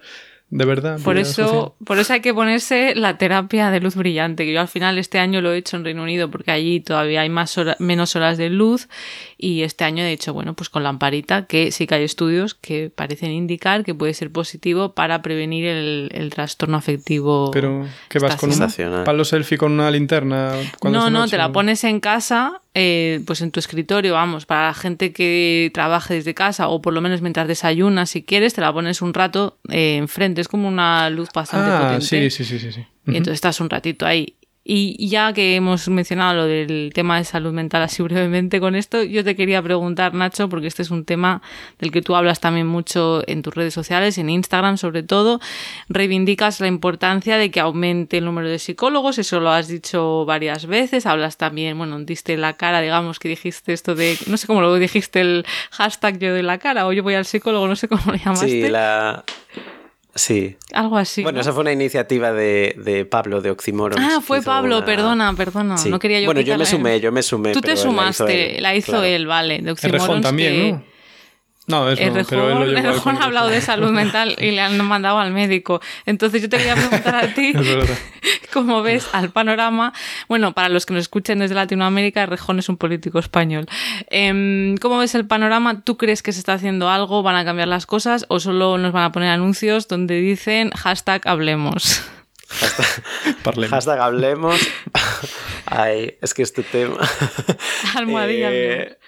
de 0.52 0.66
verdad. 0.66 1.00
Por 1.02 1.16
eso, 1.16 1.74
por 1.82 1.98
eso 1.98 2.12
hay 2.12 2.20
que 2.20 2.34
ponerse 2.34 2.94
la 2.94 3.16
terapia 3.16 3.70
de 3.70 3.80
luz 3.80 3.96
brillante, 3.96 4.44
que 4.44 4.52
yo 4.52 4.60
al 4.60 4.68
final 4.68 4.98
este 4.98 5.18
año 5.18 5.40
lo 5.40 5.50
he 5.50 5.56
hecho 5.56 5.78
en 5.78 5.84
Reino 5.84 6.02
Unido 6.02 6.30
porque 6.30 6.50
allí 6.50 6.80
todavía 6.80 7.22
hay 7.22 7.30
más 7.30 7.58
menos 7.78 8.16
horas 8.16 8.36
de 8.36 8.50
luz 8.50 8.90
y 9.38 9.62
este 9.62 9.84
año 9.84 10.04
he 10.04 10.12
hecho, 10.12 10.34
bueno, 10.34 10.52
pues 10.52 10.68
con 10.68 10.82
lamparita, 10.82 11.46
que 11.46 11.72
sí 11.72 11.86
que 11.86 11.94
hay 11.94 12.04
estudios 12.04 12.54
que 12.54 12.92
parecen 12.94 13.30
indicar 13.30 13.82
que 13.82 13.94
puede 13.94 14.12
ser 14.12 14.30
positivo 14.30 14.92
para 14.92 15.22
prevenir 15.22 15.64
el, 15.64 16.30
trastorno 16.34 16.76
afectivo. 16.76 17.50
Pero, 17.50 17.86
¿qué 18.10 18.18
vas 18.18 18.36
con 18.36 18.50
un 18.50 19.04
palo 19.04 19.24
selfie 19.24 19.56
con 19.56 19.72
una 19.72 19.90
linterna? 19.90 20.52
No, 20.82 21.08
no, 21.08 21.28
te 21.28 21.38
la 21.38 21.50
pones 21.50 21.82
en 21.84 21.98
casa 21.98 22.60
eh, 22.74 23.20
pues 23.26 23.42
en 23.42 23.50
tu 23.50 23.60
escritorio, 23.60 24.14
vamos, 24.14 24.46
para 24.46 24.68
la 24.68 24.74
gente 24.74 25.12
que 25.12 25.70
trabaje 25.74 26.14
desde 26.14 26.32
casa 26.32 26.68
o 26.68 26.80
por 26.80 26.94
lo 26.94 27.00
menos 27.00 27.20
mientras 27.20 27.46
desayunas, 27.46 28.10
si 28.10 28.22
quieres, 28.22 28.54
te 28.54 28.60
la 28.62 28.72
pones 28.72 29.02
un 29.02 29.12
rato 29.12 29.58
eh, 29.68 29.96
enfrente. 29.96 30.40
Es 30.40 30.48
como 30.48 30.68
una 30.68 31.10
luz 31.10 31.28
bastante 31.34 31.70
ah, 31.70 31.80
potente. 31.82 32.30
Sí, 32.30 32.44
sí, 32.44 32.58
sí, 32.58 32.72
sí. 32.72 32.86
Y 33.06 33.16
entonces 33.16 33.34
estás 33.34 33.60
un 33.60 33.68
ratito 33.68 34.06
ahí. 34.06 34.36
Y 34.64 35.08
ya 35.08 35.32
que 35.32 35.56
hemos 35.56 35.88
mencionado 35.88 36.34
lo 36.34 36.46
del 36.46 36.92
tema 36.94 37.18
de 37.18 37.24
salud 37.24 37.52
mental 37.52 37.82
así 37.82 38.02
brevemente 38.02 38.60
con 38.60 38.76
esto, 38.76 39.02
yo 39.02 39.24
te 39.24 39.34
quería 39.34 39.60
preguntar, 39.60 40.14
Nacho, 40.14 40.48
porque 40.48 40.68
este 40.68 40.82
es 40.82 40.90
un 40.90 41.04
tema 41.04 41.42
del 41.78 41.90
que 41.90 42.00
tú 42.00 42.14
hablas 42.14 42.38
también 42.38 42.66
mucho 42.66 43.22
en 43.26 43.42
tus 43.42 43.54
redes 43.54 43.74
sociales, 43.74 44.18
en 44.18 44.30
Instagram 44.30 44.78
sobre 44.78 45.02
todo, 45.02 45.40
reivindicas 45.88 46.60
la 46.60 46.68
importancia 46.68 47.36
de 47.38 47.50
que 47.50 47.58
aumente 47.58 48.18
el 48.18 48.24
número 48.24 48.48
de 48.48 48.58
psicólogos, 48.58 49.18
eso 49.18 49.40
lo 49.40 49.50
has 49.50 49.66
dicho 49.66 50.24
varias 50.26 50.66
veces, 50.66 51.06
hablas 51.06 51.36
también, 51.38 51.76
bueno, 51.76 51.98
diste 52.00 52.36
la 52.36 52.52
cara, 52.52 52.80
digamos, 52.80 53.18
que 53.18 53.28
dijiste 53.28 53.72
esto 53.72 53.96
de, 53.96 54.16
no 54.28 54.36
sé 54.36 54.46
cómo 54.46 54.60
lo 54.60 54.74
dijiste, 54.76 55.20
el 55.20 55.44
hashtag 55.72 56.18
yo 56.18 56.30
doy 56.30 56.42
la 56.42 56.58
cara 56.58 56.86
o 56.86 56.92
yo 56.92 57.02
voy 57.02 57.14
al 57.14 57.24
psicólogo, 57.24 57.66
no 57.66 57.74
sé 57.74 57.88
cómo 57.88 58.02
lo 58.06 58.14
llamaste. 58.14 58.48
Sí, 58.48 58.68
la... 58.68 59.24
Sí. 60.14 60.56
Algo 60.72 60.98
así. 60.98 61.22
Bueno, 61.22 61.40
esa 61.40 61.52
fue 61.52 61.62
una 61.62 61.72
iniciativa 61.72 62.32
de, 62.32 63.06
Pablo, 63.10 63.40
de 63.40 63.50
Oxymoron. 63.50 63.98
Ah, 63.98 64.20
fue 64.22 64.42
Pablo, 64.42 64.84
perdona, 64.84 65.32
perdona. 65.34 65.76
No 65.86 65.98
quería 65.98 66.20
yo 66.20 66.26
Bueno, 66.26 66.40
yo 66.42 66.58
me 66.58 66.66
sumé, 66.66 67.00
yo 67.00 67.12
me 67.12 67.22
sumé. 67.22 67.52
Tú 67.52 67.60
te 67.60 67.76
sumaste, 67.76 68.60
la 68.60 68.74
hizo 68.74 69.02
él, 69.02 69.26
vale. 69.26 69.60
De 69.60 69.72
Oxymoron. 69.72 70.20
también, 70.20 70.70
¿no? 70.70 70.91
No, 71.68 71.88
es 71.88 72.00
el 72.00 72.26
pero 72.28 72.64
él 72.64 72.76
ha 72.76 73.24
hablado 73.24 73.48
de 73.48 73.60
salud 73.60 73.90
mental 73.92 74.34
y 74.38 74.50
le 74.50 74.60
han 74.60 74.84
mandado 74.84 75.20
al 75.20 75.32
médico. 75.32 75.80
Entonces 76.06 76.42
yo 76.42 76.48
te 76.48 76.58
quería 76.58 76.74
preguntar 76.74 77.14
a 77.14 77.34
ti 77.34 77.52
cómo 78.52 78.82
ves 78.82 79.08
al 79.12 79.30
panorama. 79.30 79.92
Bueno, 80.28 80.52
para 80.54 80.68
los 80.68 80.86
que 80.86 80.94
nos 80.94 81.02
escuchen 81.02 81.38
desde 81.38 81.54
Latinoamérica, 81.54 82.26
Rejón 82.26 82.58
es 82.58 82.68
un 82.68 82.76
político 82.76 83.20
español. 83.20 83.66
Em, 84.10 84.76
¿Cómo 84.78 84.98
ves 84.98 85.14
el 85.14 85.24
panorama? 85.26 85.82
¿Tú 85.82 85.96
crees 85.96 86.22
que 86.22 86.32
se 86.32 86.40
está 86.40 86.54
haciendo 86.54 86.90
algo? 86.90 87.22
¿Van 87.22 87.36
a 87.36 87.44
cambiar 87.44 87.68
las 87.68 87.86
cosas? 87.86 88.26
¿O 88.28 88.40
solo 88.40 88.76
nos 88.76 88.92
van 88.92 89.04
a 89.04 89.12
poner 89.12 89.28
anuncios 89.28 89.86
donde 89.86 90.20
dicen 90.20 90.70
hashtag 90.70 91.22
hablemos? 91.28 92.02
Hashtag, 93.70 94.00
hablemos. 94.00 94.60
Ay, 95.66 96.18
es 96.20 96.34
que 96.34 96.42
este 96.42 96.62
tema. 96.62 96.98
Almohadilla. 97.94 98.52
Eh, 98.52 98.98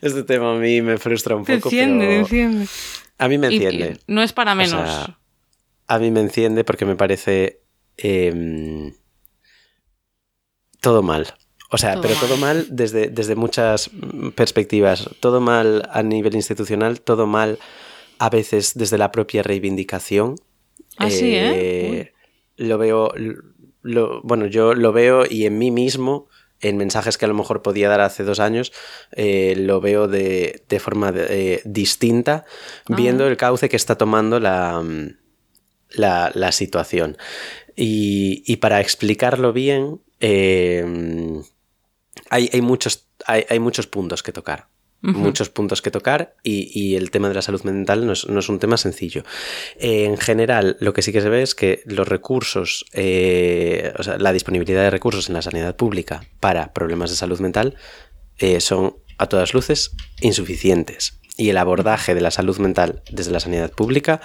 este 0.00 0.22
tema 0.22 0.54
a 0.54 0.56
mí 0.56 0.82
me 0.82 0.98
frustra 0.98 1.36
un 1.36 1.44
poco. 1.44 1.68
Enciende, 1.68 2.16
enciende. 2.16 2.66
A 3.18 3.28
mí 3.28 3.38
me 3.38 3.48
enciende. 3.48 3.98
no 4.06 4.22
es 4.22 4.32
para 4.32 4.54
menos. 4.54 5.08
a 5.86 5.98
mí 5.98 6.10
me 6.10 6.20
enciende 6.20 6.64
porque 6.64 6.84
me 6.84 6.96
parece. 6.96 7.60
Em, 7.96 8.92
todo 10.80 11.02
mal. 11.02 11.34
O 11.70 11.78
sea, 11.78 12.00
pero 12.00 12.14
todo 12.14 12.36
mal 12.36 12.66
desde, 12.70 13.08
desde 13.08 13.34
muchas 13.34 13.90
perspectivas. 14.34 15.10
Todo 15.20 15.40
mal 15.40 15.88
a 15.92 16.02
nivel 16.02 16.34
institucional, 16.34 17.00
todo 17.00 17.26
mal 17.26 17.58
a 18.18 18.30
veces 18.30 18.72
desde 18.74 18.98
la 18.98 19.10
propia 19.10 19.42
reivindicación. 19.42 20.36
Así, 20.96 21.34
¿eh? 21.34 21.50
¿eh? 21.54 22.13
Lo 22.56 22.78
veo, 22.78 23.12
lo, 23.82 24.22
bueno, 24.22 24.46
yo 24.46 24.74
lo 24.74 24.92
veo 24.92 25.24
y 25.28 25.46
en 25.46 25.58
mí 25.58 25.70
mismo, 25.70 26.28
en 26.60 26.76
mensajes 26.76 27.18
que 27.18 27.24
a 27.24 27.28
lo 27.28 27.34
mejor 27.34 27.62
podía 27.62 27.88
dar 27.88 28.00
hace 28.00 28.24
dos 28.24 28.40
años, 28.40 28.72
eh, 29.12 29.54
lo 29.56 29.80
veo 29.80 30.08
de, 30.08 30.64
de 30.68 30.80
forma 30.80 31.12
eh, 31.14 31.60
distinta, 31.64 32.44
ah. 32.88 32.94
viendo 32.96 33.26
el 33.26 33.36
cauce 33.36 33.68
que 33.68 33.76
está 33.76 33.96
tomando 33.96 34.40
la, 34.40 34.82
la, 35.90 36.30
la 36.34 36.52
situación. 36.52 37.16
Y, 37.76 38.44
y, 38.46 38.56
para 38.58 38.80
explicarlo 38.80 39.52
bien, 39.52 40.00
hay, 42.30 42.50
hay, 42.52 42.60
muchos, 42.60 43.08
hay, 43.26 43.44
hay 43.48 43.58
muchos 43.58 43.88
puntos 43.88 44.22
que 44.22 44.30
tocar 44.32 44.68
muchos 45.12 45.50
puntos 45.50 45.82
que 45.82 45.90
tocar 45.90 46.34
y, 46.42 46.94
el 46.96 47.10
tema 47.10 47.28
de 47.28 47.34
la 47.34 47.42
salud 47.42 47.62
mental 47.62 48.06
no 48.06 48.12
es, 48.12 48.24
un 48.48 48.58
tema 48.58 48.76
sencillo. 48.76 49.22
en 49.78 50.16
general, 50.16 50.76
lo 50.80 50.92
que 50.92 51.02
sí 51.02 51.12
que 51.12 51.20
se 51.20 51.28
ve 51.28 51.42
es 51.42 51.54
que 51.54 51.82
los 51.84 52.08
recursos, 52.08 52.86
eh, 52.92 53.92
o 53.98 54.02
sea, 54.02 54.18
la 54.18 54.32
disponibilidad 54.32 54.82
de 54.82 54.90
recursos 54.90 55.28
en 55.28 55.34
la 55.34 55.42
sanidad 55.42 55.76
pública 55.76 56.24
para 56.40 56.72
problemas 56.72 57.10
de 57.10 57.16
salud 57.16 57.40
mental 57.40 57.76
eh, 58.38 58.60
son 58.60 58.96
a 59.18 59.26
todas 59.26 59.54
luces 59.54 59.92
insuficientes. 60.20 61.20
Y 61.36 61.50
el 61.50 61.56
abordaje 61.56 62.14
de 62.14 62.20
la 62.20 62.30
salud 62.30 62.58
mental 62.58 63.02
desde 63.10 63.32
la 63.32 63.40
sanidad 63.40 63.72
pública 63.72 64.20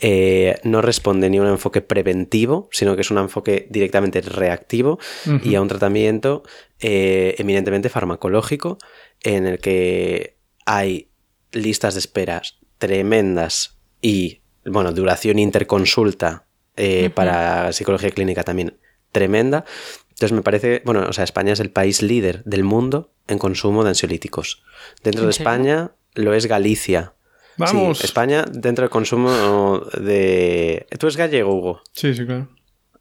eh, 0.00 0.58
no 0.64 0.82
responde 0.82 1.30
ni 1.30 1.38
a 1.38 1.42
un 1.42 1.48
enfoque 1.48 1.82
preventivo, 1.82 2.68
sino 2.72 2.96
que 2.96 3.02
es 3.02 3.12
un 3.12 3.18
enfoque 3.18 3.68
directamente 3.70 4.20
reactivo 4.22 4.98
y 5.44 5.54
a 5.54 5.62
un 5.62 5.68
tratamiento 5.68 6.42
eminentemente 6.80 7.88
farmacológico 7.88 8.78
en 9.22 9.46
el 9.46 9.58
que 9.58 10.36
hay 10.66 11.10
listas 11.52 11.94
de 11.94 12.00
esperas 12.00 12.58
tremendas 12.78 13.78
y, 14.00 14.42
bueno, 14.64 14.92
duración 14.92 15.38
interconsulta 15.38 16.46
eh, 16.76 17.10
para 17.10 17.72
psicología 17.72 18.10
clínica 18.10 18.44
también 18.44 18.78
tremenda. 19.12 19.64
Entonces 20.10 20.32
me 20.32 20.42
parece, 20.42 20.82
bueno, 20.84 21.06
o 21.08 21.12
sea, 21.12 21.24
España 21.24 21.52
es 21.52 21.60
el 21.60 21.70
país 21.70 22.02
líder 22.02 22.42
del 22.44 22.64
mundo 22.64 23.12
en 23.26 23.38
consumo 23.38 23.82
de 23.82 23.90
ansiolíticos. 23.90 24.62
Dentro 25.02 25.24
de 25.24 25.30
España 25.30 25.92
lo 26.14 26.34
es 26.34 26.46
Galicia. 26.46 27.14
Vamos. 27.56 28.04
España 28.04 28.44
dentro 28.50 28.82
del 28.82 28.90
consumo 28.90 29.80
de... 30.00 30.86
¿Tú 30.98 31.06
eres 31.06 31.16
gallego, 31.16 31.54
Hugo? 31.54 31.82
Sí, 31.92 32.14
sí, 32.14 32.24
claro. 32.24 32.48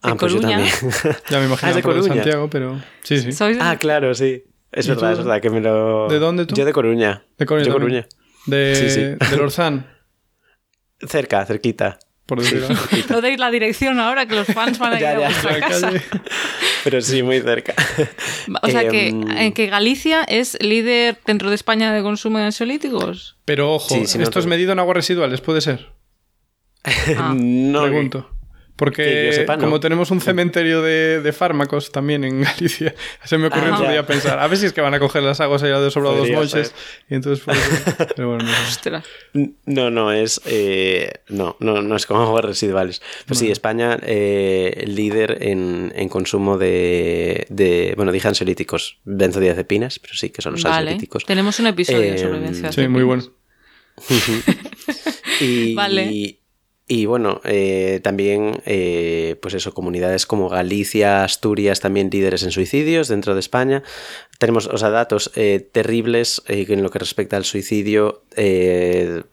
Ah, 0.01 0.15
pues 0.15 0.33
yo 0.33 0.39
también. 0.39 0.69
ya 1.29 1.39
me 1.39 1.45
imagino 1.45 1.71
ah, 1.71 1.93
de 1.93 2.03
Santiago, 2.03 2.49
pero 2.49 2.81
sí, 3.03 3.31
sí. 3.31 3.43
Ah, 3.59 3.77
claro, 3.79 4.13
sí. 4.13 4.45
Es 4.71 4.87
verdad, 4.87 5.13
es 5.13 5.17
verdad 5.19 5.41
que 5.41 5.49
me 5.49 5.61
lo. 5.61 6.07
¿De 6.07 6.19
dónde 6.19 6.45
tú? 6.45 6.55
Yo 6.55 6.65
de 6.65 6.73
Coruña. 6.73 7.23
De 7.37 7.45
Coruña. 7.45 7.65
De 7.65 7.71
Coruña. 7.71 8.07
De, 8.45 8.75
sí, 8.75 8.89
sí. 8.89 9.01
de 9.01 9.37
Lorzán. 9.37 9.87
Cerca, 11.07 11.45
cerquita. 11.45 11.99
Por 12.25 12.41
decirlo. 12.41 12.67
no 13.09 13.21
deis 13.21 13.39
la 13.39 13.49
dirección 13.49 13.99
ahora 13.99 14.25
que 14.25 14.35
los 14.35 14.47
fans 14.47 14.77
van 14.79 14.93
a 14.93 14.99
ir 14.99 15.05
a 15.05 15.17
vuestra 15.19 15.59
casa. 15.61 15.91
Pero 16.83 17.01
sí, 17.01 17.23
muy 17.23 17.39
cerca. 17.39 17.73
O 18.61 18.67
sea, 18.69 18.87
que, 18.89 19.09
eh, 19.37 19.53
que 19.53 19.67
Galicia 19.67 20.23
es 20.23 20.57
líder 20.61 21.17
dentro 21.25 21.49
de 21.49 21.55
España 21.55 21.93
de 21.93 22.01
consumo 22.01 22.37
de 22.37 22.45
ansiolíticos. 22.45 23.37
Pero 23.45 23.73
ojo, 23.73 23.95
¿esto 23.95 24.39
es 24.39 24.45
medido 24.45 24.73
en 24.73 24.79
aguas 24.79 24.95
residuales? 24.97 25.39
¿Puede 25.39 25.61
ser? 25.61 25.87
Ah. 27.17 27.33
no. 27.35 27.83
Pregunto. 27.83 28.29
Porque 28.77 29.45
como 29.59 29.79
tenemos 29.79 30.11
un 30.11 30.21
cementerio 30.21 30.83
de, 30.83 31.33
fármacos 31.35 31.91
también 31.91 32.23
en 32.23 32.41
Galicia, 32.43 32.93
se 33.23 33.37
me 33.37 33.47
ocurrió 33.47 33.73
otro 33.73 33.89
día 33.89 34.05
pensar, 34.05 34.39
a 34.39 34.47
ver 34.47 34.57
si 34.57 34.67
es 34.67 34.73
que 34.73 34.81
van 34.81 34.93
a 34.93 34.99
coger 34.99 35.23
las 35.23 35.41
aguas 35.41 35.63
allá 35.63 35.79
de 35.79 35.89
sobrados 35.89 36.29
moches. 36.29 36.73
Y 37.09 37.15
entonces, 37.15 37.43
Pero 38.15 38.29
bueno, 38.29 38.45
no, 38.45 39.51
no, 39.65 39.89
no, 39.89 40.11
es. 40.11 40.39
Eh, 40.45 41.11
no, 41.29 41.57
no, 41.59 41.81
no 41.81 41.95
es 41.95 42.05
como 42.05 42.21
aguas 42.21 42.45
residuales. 42.45 43.01
Pues 43.25 43.39
sí, 43.39 43.49
España, 43.49 43.97
eh, 44.03 44.83
líder 44.87 45.39
en, 45.41 45.91
en 45.95 46.07
consumo 46.07 46.57
de, 46.57 47.47
de, 47.49 47.93
Bueno, 47.95 48.11
dije 48.11 48.27
ansiolíticos, 48.27 48.99
benzodiazepinas, 49.05 49.97
pero 49.99 50.13
sí, 50.13 50.29
que 50.29 50.43
son 50.43 50.53
los 50.53 50.65
ansiolíticos. 50.65 51.25
Tenemos 51.25 51.59
un 51.59 51.67
episodio 51.67 52.15
sobre 52.17 52.37
eh, 52.37 52.41
benzodiazepinas. 52.41 52.75
Sí, 52.75 52.87
muy 52.87 53.03
bueno. 53.03 53.23
y, 55.41 55.73
vale. 55.73 56.39
Y 56.89 57.05
bueno, 57.05 57.41
eh, 57.43 57.99
también, 58.01 58.61
eh, 58.65 59.35
pues 59.41 59.53
eso, 59.53 59.73
comunidades 59.73 60.25
como 60.25 60.47
Galicia, 60.47 61.25
Asturias, 61.25 61.81
también 61.81 62.09
líderes 62.09 62.43
en 62.43 62.51
suicidios 62.51 63.09
dentro 63.09 63.33
de 63.33 63.41
España. 63.41 63.83
Tenemos, 64.39 64.67
o 64.67 64.77
sea, 64.77 64.89
datos 64.89 65.29
eh, 65.35 65.67
terribles 65.69 66.41
en 66.47 66.83
lo 66.83 66.89
que 66.89 66.99
respecta 66.99 67.35
al 67.35 67.43
suicidio. 67.43 68.23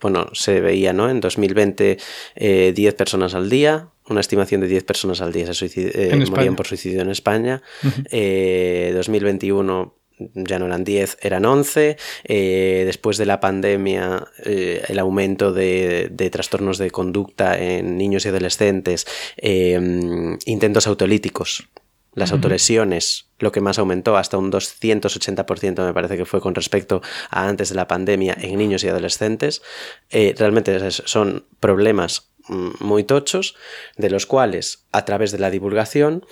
bueno, 0.00 0.30
se 0.32 0.61
veía, 0.61 0.92
¿no? 0.92 1.09
En 1.09 1.20
2020, 1.20 1.98
10 2.34 2.94
personas 2.94 3.34
al 3.34 3.48
día, 3.48 3.90
una 4.09 4.20
estimación 4.20 4.61
de 4.61 4.66
10 4.66 4.82
personas 4.82 5.20
al 5.20 5.32
día 5.32 5.55
se 5.55 6.26
morían 6.30 6.57
por 6.57 6.66
suicidio 6.66 7.02
en 7.02 7.11
España. 7.11 7.62
2021 8.11 9.94
ya 10.18 10.58
no 10.58 10.66
eran 10.66 10.84
10, 10.84 11.18
eran 11.22 11.44
11. 11.44 11.96
Eh, 12.24 12.82
después 12.86 13.18
de 13.18 13.26
la 13.26 13.40
pandemia, 13.40 14.28
eh, 14.44 14.82
el 14.88 14.98
aumento 14.98 15.52
de, 15.52 16.10
trastornos 16.32 16.78
de 16.78 16.90
conducta 16.90 17.58
en 17.58 17.96
niños 17.98 18.24
y 18.24 18.28
adolescentes, 18.28 19.06
em, 19.36 20.38
intentos 20.46 20.86
autolíticos, 20.86 21.68
las 22.14 22.30
autolesiones, 22.30 23.26
lo 23.40 23.50
que 23.50 23.60
más 23.60 23.80
aumentó 23.80 24.16
hasta 24.16 24.38
un 24.38 24.52
280% 24.52 25.84
me 25.84 25.92
parece 25.92 26.16
que 26.16 26.24
fue 26.24 26.40
con 26.40 26.54
respecto 26.54 27.02
a 27.28 27.48
antes 27.48 27.70
de 27.70 27.74
la 27.74 27.88
pandemia 27.88 28.36
en 28.40 28.56
niños 28.56 28.84
y 28.84 28.88
adolescentes. 28.88 29.62
Eh, 30.10 30.32
realmente 30.38 30.78
son 30.92 31.44
problemas 31.58 32.30
mm, 32.46 32.70
muy 32.78 33.02
tochos, 33.02 33.56
de 33.96 34.10
los 34.10 34.26
cuales 34.26 34.86
a 34.92 35.04
través 35.04 35.32
de 35.32 35.40
la 35.40 35.50
divulgación 35.50 36.24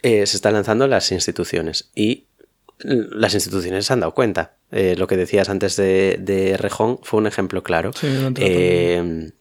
se 0.00 0.22
están 0.22 0.54
lanzando 0.54 0.86
las 0.86 1.10
instituciones 1.10 1.90
y 1.92 2.27
las 2.80 3.34
instituciones 3.34 3.86
se 3.86 3.92
han 3.92 4.00
dado 4.00 4.14
cuenta. 4.14 4.56
Eh, 4.70 4.94
lo 4.96 5.06
que 5.06 5.16
decías 5.16 5.48
antes 5.48 5.76
de, 5.76 6.56
Rejón 6.58 6.98
fue 7.02 7.18
un 7.18 7.26
ejemplo 7.26 7.62
claro. 7.62 7.92
Sí, 7.92 8.08
durante 8.08 8.40
la 8.40 8.46
pandemia. 8.46 9.26
Eh, 9.26 9.32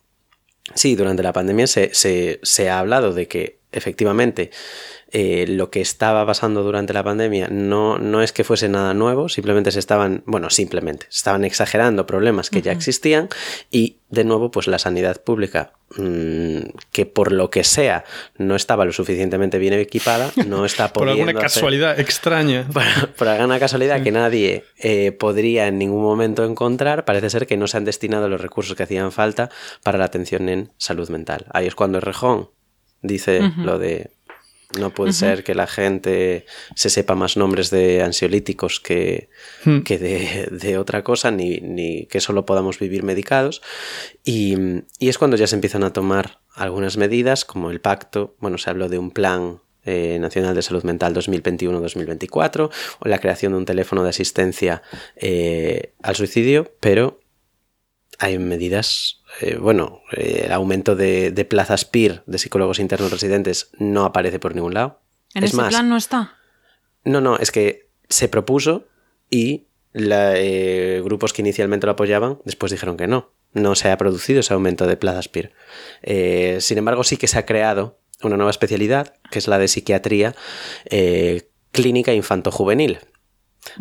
sí, 0.74 0.96
durante 0.96 1.24
la 1.24 1.34
pandemia 1.34 1.68
se, 1.68 1.92
se, 1.94 2.70
ha 2.70 2.80
hablado 2.80 3.14
de 3.14 3.28
que 3.28 3.60
efectivamente 3.72 4.52
eh, 5.12 5.46
lo 5.48 5.70
que 5.70 5.80
estaba 5.80 6.26
pasando 6.26 6.64
durante 6.64 6.92
la 6.92 7.02
pandemia 7.02 7.48
no, 7.50 7.98
no 7.98 8.22
es 8.22 8.34
que 8.34 8.44
fuese 8.44 8.68
nada 8.68 8.94
nuevo, 8.94 9.30
simplemente 9.30 9.72
se 9.72 9.80
estaban, 9.80 10.22
bueno, 10.26 10.50
simplemente, 10.50 11.08
estaban 11.10 11.46
exagerando 11.46 12.06
problemas 12.06 12.50
que 12.50 12.62
ya 12.62 12.74
existían 12.74 13.30
y 13.72 14.00
de 14.10 14.26
nuevo 14.26 14.52
pues 14.52 14.68
la 14.68 14.80
sanidad 14.80 15.22
pública 15.22 15.74
mm, 15.98 16.58
que 16.92 17.06
por 17.06 17.32
lo 17.32 17.50
que 17.50 17.64
sea 17.64 18.04
no 18.38 18.56
estaba 18.56 18.84
lo 18.84 18.92
suficientemente 18.92 19.60
bien 19.60 19.74
equipada, 19.74 20.32
no 20.46 20.66
está 20.66 20.92
Por 20.94 21.08
alguna 21.08 21.34
casualidad 21.34 21.98
extraña. 22.00 22.68
Por, 23.18 23.30
alguna 23.30 23.60
casualidad 23.60 24.04
que 24.04 24.12
nadie 24.12 24.66
eh, 24.78 25.14
podría 25.14 25.68
en 25.68 25.78
ningún 25.78 26.02
momento 26.02 26.44
encontrar, 26.44 27.06
parece 27.06 27.30
ser 27.30 27.48
que 27.48 27.56
no 27.56 27.68
se 27.68 27.78
han 27.78 27.86
destinado 27.86 28.28
los 28.28 28.42
recursos 28.42 28.76
que 28.76 28.84
hacían 28.84 29.14
falta 29.14 29.50
para 29.84 29.98
la 29.98 30.06
atención 30.06 30.50
en 30.50 30.72
salud 30.78 31.08
mental. 31.10 31.46
Ahí 31.54 31.68
es 31.68 31.76
cuando 31.76 32.02
Rejón 32.02 32.50
dice 33.02 33.42
lo 33.58 33.78
de 33.78 34.17
no 34.76 34.94
puede 34.94 35.14
ser 35.14 35.44
que 35.44 35.56
la 35.56 35.66
gente 35.66 36.46
se 36.76 36.90
sepa 36.90 37.16
más 37.16 37.38
nombres 37.38 37.70
de 37.70 38.04
ansiolíticos 38.04 38.80
que, 38.80 39.30
hmm. 39.64 39.80
que 39.80 39.98
de, 39.98 40.78
otra 40.78 41.04
cosa, 41.04 41.32
ni, 41.32 41.60
ni, 41.62 42.06
que 42.08 42.20
solo 42.20 42.46
podamos 42.46 42.78
vivir 42.78 43.04
medicados. 43.04 43.62
Y, 44.26 44.56
y, 45.00 45.08
es 45.08 45.18
cuando 45.18 45.38
ya 45.38 45.48
se 45.48 45.56
empiezan 45.56 45.84
a 45.84 45.94
tomar 45.94 46.40
algunas 46.54 46.98
medidas, 46.98 47.46
como 47.46 47.72
el 47.72 47.80
pacto, 47.80 48.36
bueno, 48.40 48.58
se 48.58 48.70
habló 48.70 48.90
de 48.90 49.00
un 49.00 49.12
plan 49.12 49.62
eh, 49.86 50.18
nacional 50.20 50.54
de 50.54 50.62
Salud 50.62 50.84
Mental 50.84 51.16
2021-2024, 51.16 52.70
o 53.00 53.08
la 53.08 53.20
creación 53.20 53.54
de 53.54 53.60
un 53.60 53.66
teléfono 53.66 54.04
de 54.04 54.10
asistencia 54.10 54.84
eh, 55.16 55.94
al 56.04 56.18
suicidio, 56.18 56.74
pero 56.82 57.22
hay 58.20 58.38
medidas 58.38 59.17
eh, 59.42 59.58
bueno, 59.58 60.02
eh, 60.12 60.44
el 60.46 60.52
aumento 60.52 60.96
de, 60.96 61.48
plazas 61.50 61.86
PIR 61.86 62.24
de 62.26 62.38
psicólogos 62.38 62.80
internos 62.80 63.12
residentes 63.12 63.70
no 63.78 64.06
aparece 64.06 64.40
por 64.40 64.56
ningún 64.56 64.74
lado. 64.74 65.02
¿En 65.34 65.44
ese 65.44 65.58
plan 65.58 65.90
no 65.90 65.98
está? 65.98 66.36
No, 67.04 67.22
no, 67.22 67.38
es 67.38 67.52
que 67.52 67.90
se 68.10 68.28
propuso 68.28 68.88
y 69.30 69.68
eh, 69.94 71.02
grupos 71.04 71.34
que 71.34 71.42
inicialmente 71.42 71.86
lo 71.86 71.92
apoyaban 71.92 72.40
después 72.46 72.72
dijeron 72.72 72.98
que 72.98 73.08
no. 73.08 73.32
No 73.54 73.76
se 73.76 73.90
ha 73.90 73.98
producido 73.98 74.42
ese 74.42 74.54
aumento 74.54 74.88
de 74.88 74.98
plazas 74.98 75.30
PIR. 75.30 75.54
sin 76.62 76.78
embargo, 76.78 77.04
sí 77.04 77.18
que 77.18 77.28
se 77.28 77.40
ha 77.40 77.46
creado 77.46 78.00
una 78.22 78.36
nueva 78.36 78.52
especialidad, 78.52 79.16
que 79.32 79.40
es 79.40 79.48
la 79.48 79.58
de 79.58 79.68
psiquiatría 79.68 80.36
clínica 81.72 82.14
infanto-juvenil. 82.14 83.00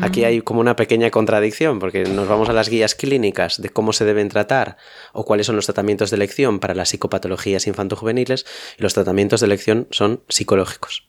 Aquí 0.00 0.24
hay 0.24 0.40
como 0.40 0.60
una 0.60 0.76
pequeña 0.76 1.10
contradicción, 1.10 1.78
porque 1.78 2.04
nos 2.04 2.28
vamos 2.28 2.48
a 2.48 2.52
las 2.52 2.68
guías 2.68 2.94
clínicas 2.94 3.60
de 3.60 3.68
cómo 3.68 3.92
se 3.92 4.04
deben 4.04 4.28
tratar 4.28 4.76
o 5.12 5.24
cuáles 5.24 5.46
son 5.46 5.56
los 5.56 5.66
tratamientos 5.66 6.10
de 6.10 6.16
elección 6.16 6.60
para 6.60 6.74
las 6.74 6.90
psicopatologías 6.90 7.66
infantojuveniles 7.66 8.46
y 8.78 8.82
los 8.82 8.94
tratamientos 8.94 9.40
de 9.40 9.46
elección 9.46 9.88
son 9.90 10.22
psicológicos. 10.28 11.08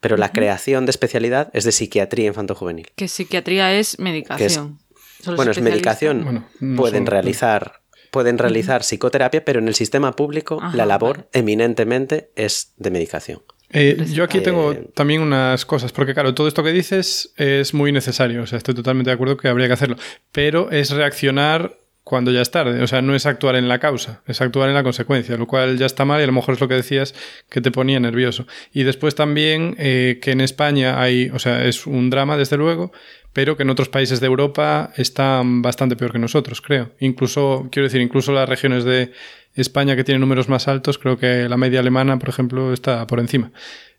Pero 0.00 0.16
la 0.16 0.32
creación 0.32 0.86
de 0.86 0.90
especialidad 0.90 1.50
es 1.52 1.64
de 1.64 1.72
psiquiatría 1.72 2.26
infantojuvenil. 2.28 2.90
Que 2.96 3.08
psiquiatría 3.08 3.74
es 3.74 3.98
medicación. 3.98 4.78
bueno, 5.26 5.50
es 5.50 5.60
medicación. 5.60 6.46
Pueden 6.76 7.06
realizar 7.06 7.80
pueden 8.10 8.38
realizar 8.38 8.82
psicoterapia, 8.82 9.44
pero 9.44 9.60
en 9.60 9.68
el 9.68 9.74
sistema 9.74 10.16
público 10.16 10.60
la 10.74 10.84
labor 10.86 11.28
eminentemente 11.32 12.32
es 12.34 12.72
de 12.76 12.90
medicación. 12.90 13.42
Eh, 13.72 14.04
yo 14.12 14.24
aquí 14.24 14.40
tengo 14.40 14.72
eh, 14.72 14.88
también 14.94 15.22
unas 15.22 15.64
cosas, 15.64 15.92
porque 15.92 16.14
claro, 16.14 16.34
todo 16.34 16.48
esto 16.48 16.62
que 16.62 16.72
dices 16.72 17.32
es 17.36 17.72
muy 17.72 17.92
necesario, 17.92 18.42
o 18.42 18.46
sea, 18.46 18.58
estoy 18.58 18.74
totalmente 18.74 19.10
de 19.10 19.14
acuerdo 19.14 19.36
que 19.36 19.48
habría 19.48 19.68
que 19.68 19.74
hacerlo, 19.74 19.96
pero 20.32 20.70
es 20.70 20.90
reaccionar 20.90 21.80
cuando 22.10 22.32
ya 22.32 22.40
es 22.40 22.50
tarde. 22.50 22.82
O 22.82 22.86
sea, 22.88 23.02
no 23.02 23.14
es 23.14 23.24
actuar 23.24 23.54
en 23.54 23.68
la 23.68 23.78
causa, 23.78 24.22
es 24.26 24.40
actuar 24.40 24.68
en 24.68 24.74
la 24.74 24.82
consecuencia, 24.82 25.36
lo 25.36 25.46
cual 25.46 25.78
ya 25.78 25.86
está 25.86 26.04
mal 26.04 26.20
y 26.20 26.24
a 26.24 26.26
lo 26.26 26.32
mejor 26.32 26.54
es 26.54 26.60
lo 26.60 26.66
que 26.66 26.74
decías 26.74 27.14
que 27.48 27.60
te 27.60 27.70
ponía 27.70 28.00
nervioso. 28.00 28.46
Y 28.72 28.82
después 28.82 29.14
también 29.14 29.76
eh, 29.78 30.18
que 30.20 30.32
en 30.32 30.40
España 30.40 31.00
hay, 31.00 31.30
o 31.30 31.38
sea, 31.38 31.64
es 31.64 31.86
un 31.86 32.10
drama 32.10 32.36
desde 32.36 32.56
luego, 32.56 32.90
pero 33.32 33.56
que 33.56 33.62
en 33.62 33.70
otros 33.70 33.88
países 33.88 34.18
de 34.18 34.26
Europa 34.26 34.92
están 34.96 35.62
bastante 35.62 35.94
peor 35.94 36.10
que 36.10 36.18
nosotros, 36.18 36.60
creo. 36.60 36.90
Incluso, 36.98 37.68
quiero 37.70 37.84
decir, 37.84 38.00
incluso 38.00 38.32
las 38.32 38.48
regiones 38.48 38.82
de 38.82 39.12
España 39.54 39.96
que 39.96 40.04
tienen 40.04 40.20
números 40.20 40.48
más 40.48 40.68
altos, 40.68 40.98
creo 40.98 41.18
que 41.18 41.48
la 41.48 41.56
media 41.56 41.80
alemana, 41.80 42.18
por 42.18 42.28
ejemplo, 42.28 42.72
está 42.72 43.06
por 43.06 43.20
encima. 43.20 43.50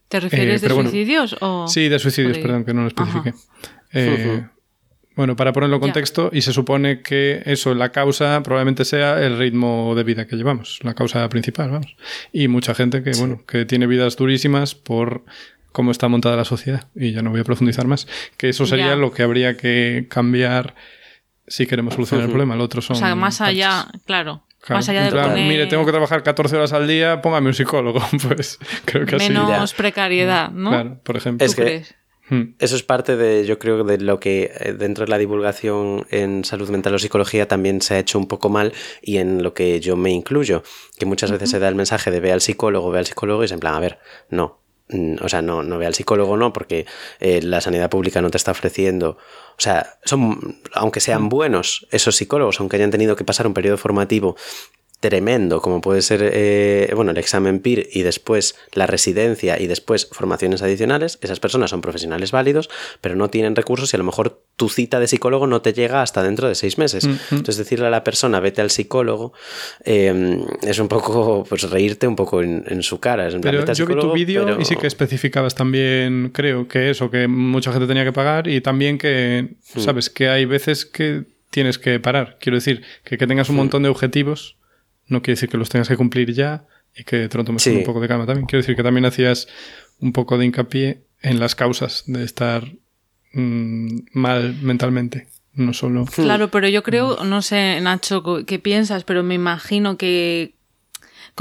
¿Te 0.07 0.19
refieres 0.19 0.63
eh, 0.63 0.67
de 0.67 0.73
suicidios 0.73 1.37
o...? 1.39 1.67
Sí, 1.67 1.87
de 1.87 1.99
suicidios, 1.99 2.37
perdón, 2.37 2.65
que 2.65 2.73
no 2.73 2.81
lo 2.81 2.87
especifique. 2.87 3.33
Eh, 3.93 4.45
bueno, 5.15 5.35
para 5.35 5.51
ponerlo 5.53 5.75
en 5.75 5.81
contexto, 5.81 6.29
y 6.33 6.41
se 6.41 6.53
supone 6.53 7.01
que 7.01 7.43
eso, 7.45 7.75
la 7.75 7.91
causa 7.91 8.41
probablemente 8.43 8.85
sea 8.85 9.21
el 9.21 9.37
ritmo 9.37 9.93
de 9.95 10.03
vida 10.03 10.27
que 10.27 10.35
llevamos, 10.35 10.79
la 10.83 10.93
causa 10.93 11.27
principal, 11.29 11.69
vamos. 11.69 11.95
Y 12.31 12.47
mucha 12.47 12.73
gente 12.73 13.03
que, 13.03 13.11
bueno, 13.17 13.43
que 13.45 13.65
tiene 13.65 13.87
vidas 13.87 14.15
durísimas 14.15 14.73
por 14.75 15.25
cómo 15.71 15.91
está 15.91 16.07
montada 16.07 16.35
la 16.35 16.45
sociedad. 16.45 16.87
Y 16.95 17.11
ya 17.11 17.21
no 17.21 17.31
voy 17.31 17.41
a 17.41 17.43
profundizar 17.43 17.87
más. 17.87 18.07
Que 18.37 18.49
eso 18.49 18.65
sería 18.65 18.95
lo 18.95 19.11
que 19.11 19.23
habría 19.23 19.57
que 19.57 20.07
cambiar 20.09 20.75
si 21.47 21.65
queremos 21.67 21.93
solucionar 21.93 22.25
el 22.25 22.31
problema. 22.31 22.55
El 22.55 22.61
otro 22.61 22.81
son. 22.81 22.95
O 22.95 22.99
sea, 22.99 23.15
más 23.15 23.41
allá, 23.41 23.87
claro. 24.05 24.43
Más 24.69 24.87
allá 24.89 25.03
de 25.03 25.11
poner... 25.11 25.47
Mire, 25.47 25.67
tengo 25.67 25.85
que 25.85 25.91
trabajar 25.91 26.23
14 26.23 26.55
horas 26.55 26.73
al 26.73 26.87
día, 26.87 27.21
póngame 27.21 27.47
un 27.47 27.53
psicólogo. 27.53 27.99
Pues 28.27 28.59
creo 28.85 29.05
que 29.05 29.17
Menos 29.17 29.73
precariedad, 29.73 30.51
¿no? 30.51 30.69
Claro, 30.69 30.99
por 31.03 31.17
ejemplo. 31.17 31.45
Es 31.45 31.55
que 31.55 31.83
Hmm. 32.31 32.55
Eso 32.59 32.77
es 32.77 32.83
parte 32.83 33.17
de, 33.17 33.45
yo 33.45 33.59
creo, 33.59 33.83
de 33.83 33.97
lo 33.97 34.21
que 34.21 34.53
eh, 34.57 34.71
dentro 34.71 35.03
de 35.03 35.11
la 35.11 35.17
divulgación 35.17 36.07
en 36.11 36.45
salud 36.45 36.69
mental 36.69 36.95
o 36.95 36.99
psicología 36.99 37.45
también 37.45 37.81
se 37.81 37.95
ha 37.95 37.99
hecho 37.99 38.17
un 38.17 38.29
poco 38.29 38.47
mal 38.47 38.71
y 39.01 39.17
en 39.17 39.43
lo 39.43 39.53
que 39.53 39.81
yo 39.81 39.97
me 39.97 40.11
incluyo, 40.11 40.63
que 40.97 41.05
muchas 41.05 41.29
veces 41.29 41.49
se 41.49 41.59
da 41.59 41.67
el 41.67 41.75
mensaje 41.75 42.09
de 42.09 42.21
ve 42.21 42.31
al 42.31 42.39
psicólogo, 42.39 42.89
ve 42.89 42.99
al 42.99 43.05
psicólogo 43.05 43.41
y 43.41 43.45
es 43.47 43.51
en 43.51 43.59
plan, 43.59 43.75
a 43.75 43.81
ver, 43.81 43.99
no, 44.29 44.60
o 45.21 45.29
sea, 45.29 45.41
no, 45.41 45.63
no 45.63 45.77
ve 45.77 45.85
al 45.85 45.93
psicólogo, 45.93 46.37
no, 46.37 46.53
porque 46.53 46.85
eh, 47.19 47.41
la 47.41 47.61
sanidad 47.61 47.89
pública 47.89 48.21
no 48.21 48.29
te 48.29 48.37
está 48.37 48.51
ofreciendo. 48.51 49.17
O 49.51 49.61
sea, 49.61 49.97
son, 50.05 50.59
aunque 50.73 50.99
sean 50.99 51.23
hmm. 51.23 51.29
buenos 51.29 51.87
esos 51.91 52.15
psicólogos, 52.15 52.59
aunque 52.59 52.77
hayan 52.77 52.91
tenido 52.91 53.15
que 53.15 53.23
pasar 53.23 53.47
un 53.47 53.53
periodo 53.53 53.77
formativo 53.77 54.35
tremendo, 55.01 55.61
como 55.61 55.81
puede 55.81 56.03
ser 56.03 56.21
eh, 56.31 56.91
bueno, 56.95 57.09
el 57.09 57.17
examen 57.17 57.59
PIR 57.59 57.89
y 57.91 58.03
después 58.03 58.55
la 58.71 58.85
residencia 58.85 59.59
y 59.59 59.65
después 59.65 60.07
formaciones 60.11 60.61
adicionales, 60.61 61.17
esas 61.21 61.39
personas 61.39 61.71
son 61.71 61.81
profesionales 61.81 62.31
válidos, 62.31 62.69
pero 63.01 63.15
no 63.15 63.29
tienen 63.29 63.55
recursos 63.55 63.91
y 63.91 63.97
a 63.97 63.99
lo 63.99 64.03
mejor 64.03 64.43
tu 64.55 64.69
cita 64.69 64.99
de 64.99 65.07
psicólogo 65.07 65.47
no 65.47 65.63
te 65.63 65.73
llega 65.73 66.03
hasta 66.03 66.21
dentro 66.21 66.47
de 66.47 66.53
seis 66.53 66.77
meses. 66.77 67.05
Entonces 67.31 67.57
decirle 67.57 67.87
a 67.87 67.89
la 67.89 68.03
persona, 68.03 68.39
vete 68.39 68.61
al 68.61 68.69
psicólogo, 68.69 69.33
em, 69.83 70.45
es 70.61 70.77
un 70.77 70.87
poco, 70.87 71.45
pues 71.49 71.67
reírte 71.71 72.05
un 72.05 72.15
poco 72.15 72.43
en, 72.43 72.83
su 72.83 72.99
cara. 72.99 73.27
pero 73.41 73.73
yo 73.73 73.87
vi 73.87 73.95
tu 73.95 74.13
vídeo 74.13 74.59
y 74.59 74.65
sí 74.65 74.75
que 74.75 74.85
especificabas 74.85 75.55
también, 75.55 76.29
creo, 76.31 76.67
que 76.67 76.91
eso, 76.91 77.09
que 77.09 77.27
mucha 77.27 77.71
gente 77.71 77.87
tenía 77.87 78.03
que 78.03 78.13
pagar 78.13 78.47
y 78.47 78.61
también 78.61 78.99
que, 78.99 79.55
mm. 79.73 79.79
sabes, 79.79 80.11
que 80.11 80.29
hay 80.29 80.45
veces 80.45 80.85
que 80.85 81.23
tienes 81.49 81.79
que 81.79 81.99
parar. 81.99 82.37
Quiero 82.39 82.57
decir, 82.57 82.83
que, 83.03 83.17
que 83.17 83.25
tengas 83.25 83.49
un 83.49 83.55
mm. 83.55 83.57
montón 83.57 83.81
de 83.81 83.89
objetivos 83.89 84.60
no 85.11 85.21
quiere 85.21 85.35
decir 85.35 85.49
que 85.49 85.57
los 85.57 85.69
tengas 85.69 85.87
que 85.87 85.97
cumplir 85.97 86.33
ya 86.33 86.65
y 86.95 87.03
que 87.03 87.27
te 87.27 87.37
lo 87.37 87.43
tomes 87.43 87.65
un 87.67 87.83
poco 87.83 87.99
de 87.99 88.07
calma 88.07 88.25
también. 88.25 88.47
Quiero 88.47 88.61
decir 88.61 88.75
que 88.75 88.83
también 88.83 89.05
hacías 89.05 89.47
un 89.99 90.13
poco 90.13 90.37
de 90.37 90.45
hincapié 90.45 91.03
en 91.21 91.39
las 91.39 91.53
causas 91.53 92.03
de 92.07 92.23
estar 92.23 92.65
mm, 93.33 93.99
mal 94.13 94.55
mentalmente. 94.61 95.27
No 95.53 95.73
solo. 95.73 96.05
Claro, 96.05 96.49
pero 96.49 96.69
yo 96.69 96.81
creo, 96.81 97.25
no 97.25 97.41
sé, 97.41 97.81
Nacho, 97.81 98.23
qué 98.45 98.57
piensas, 98.57 99.03
pero 99.03 99.21
me 99.21 99.35
imagino 99.35 99.97
que 99.97 100.55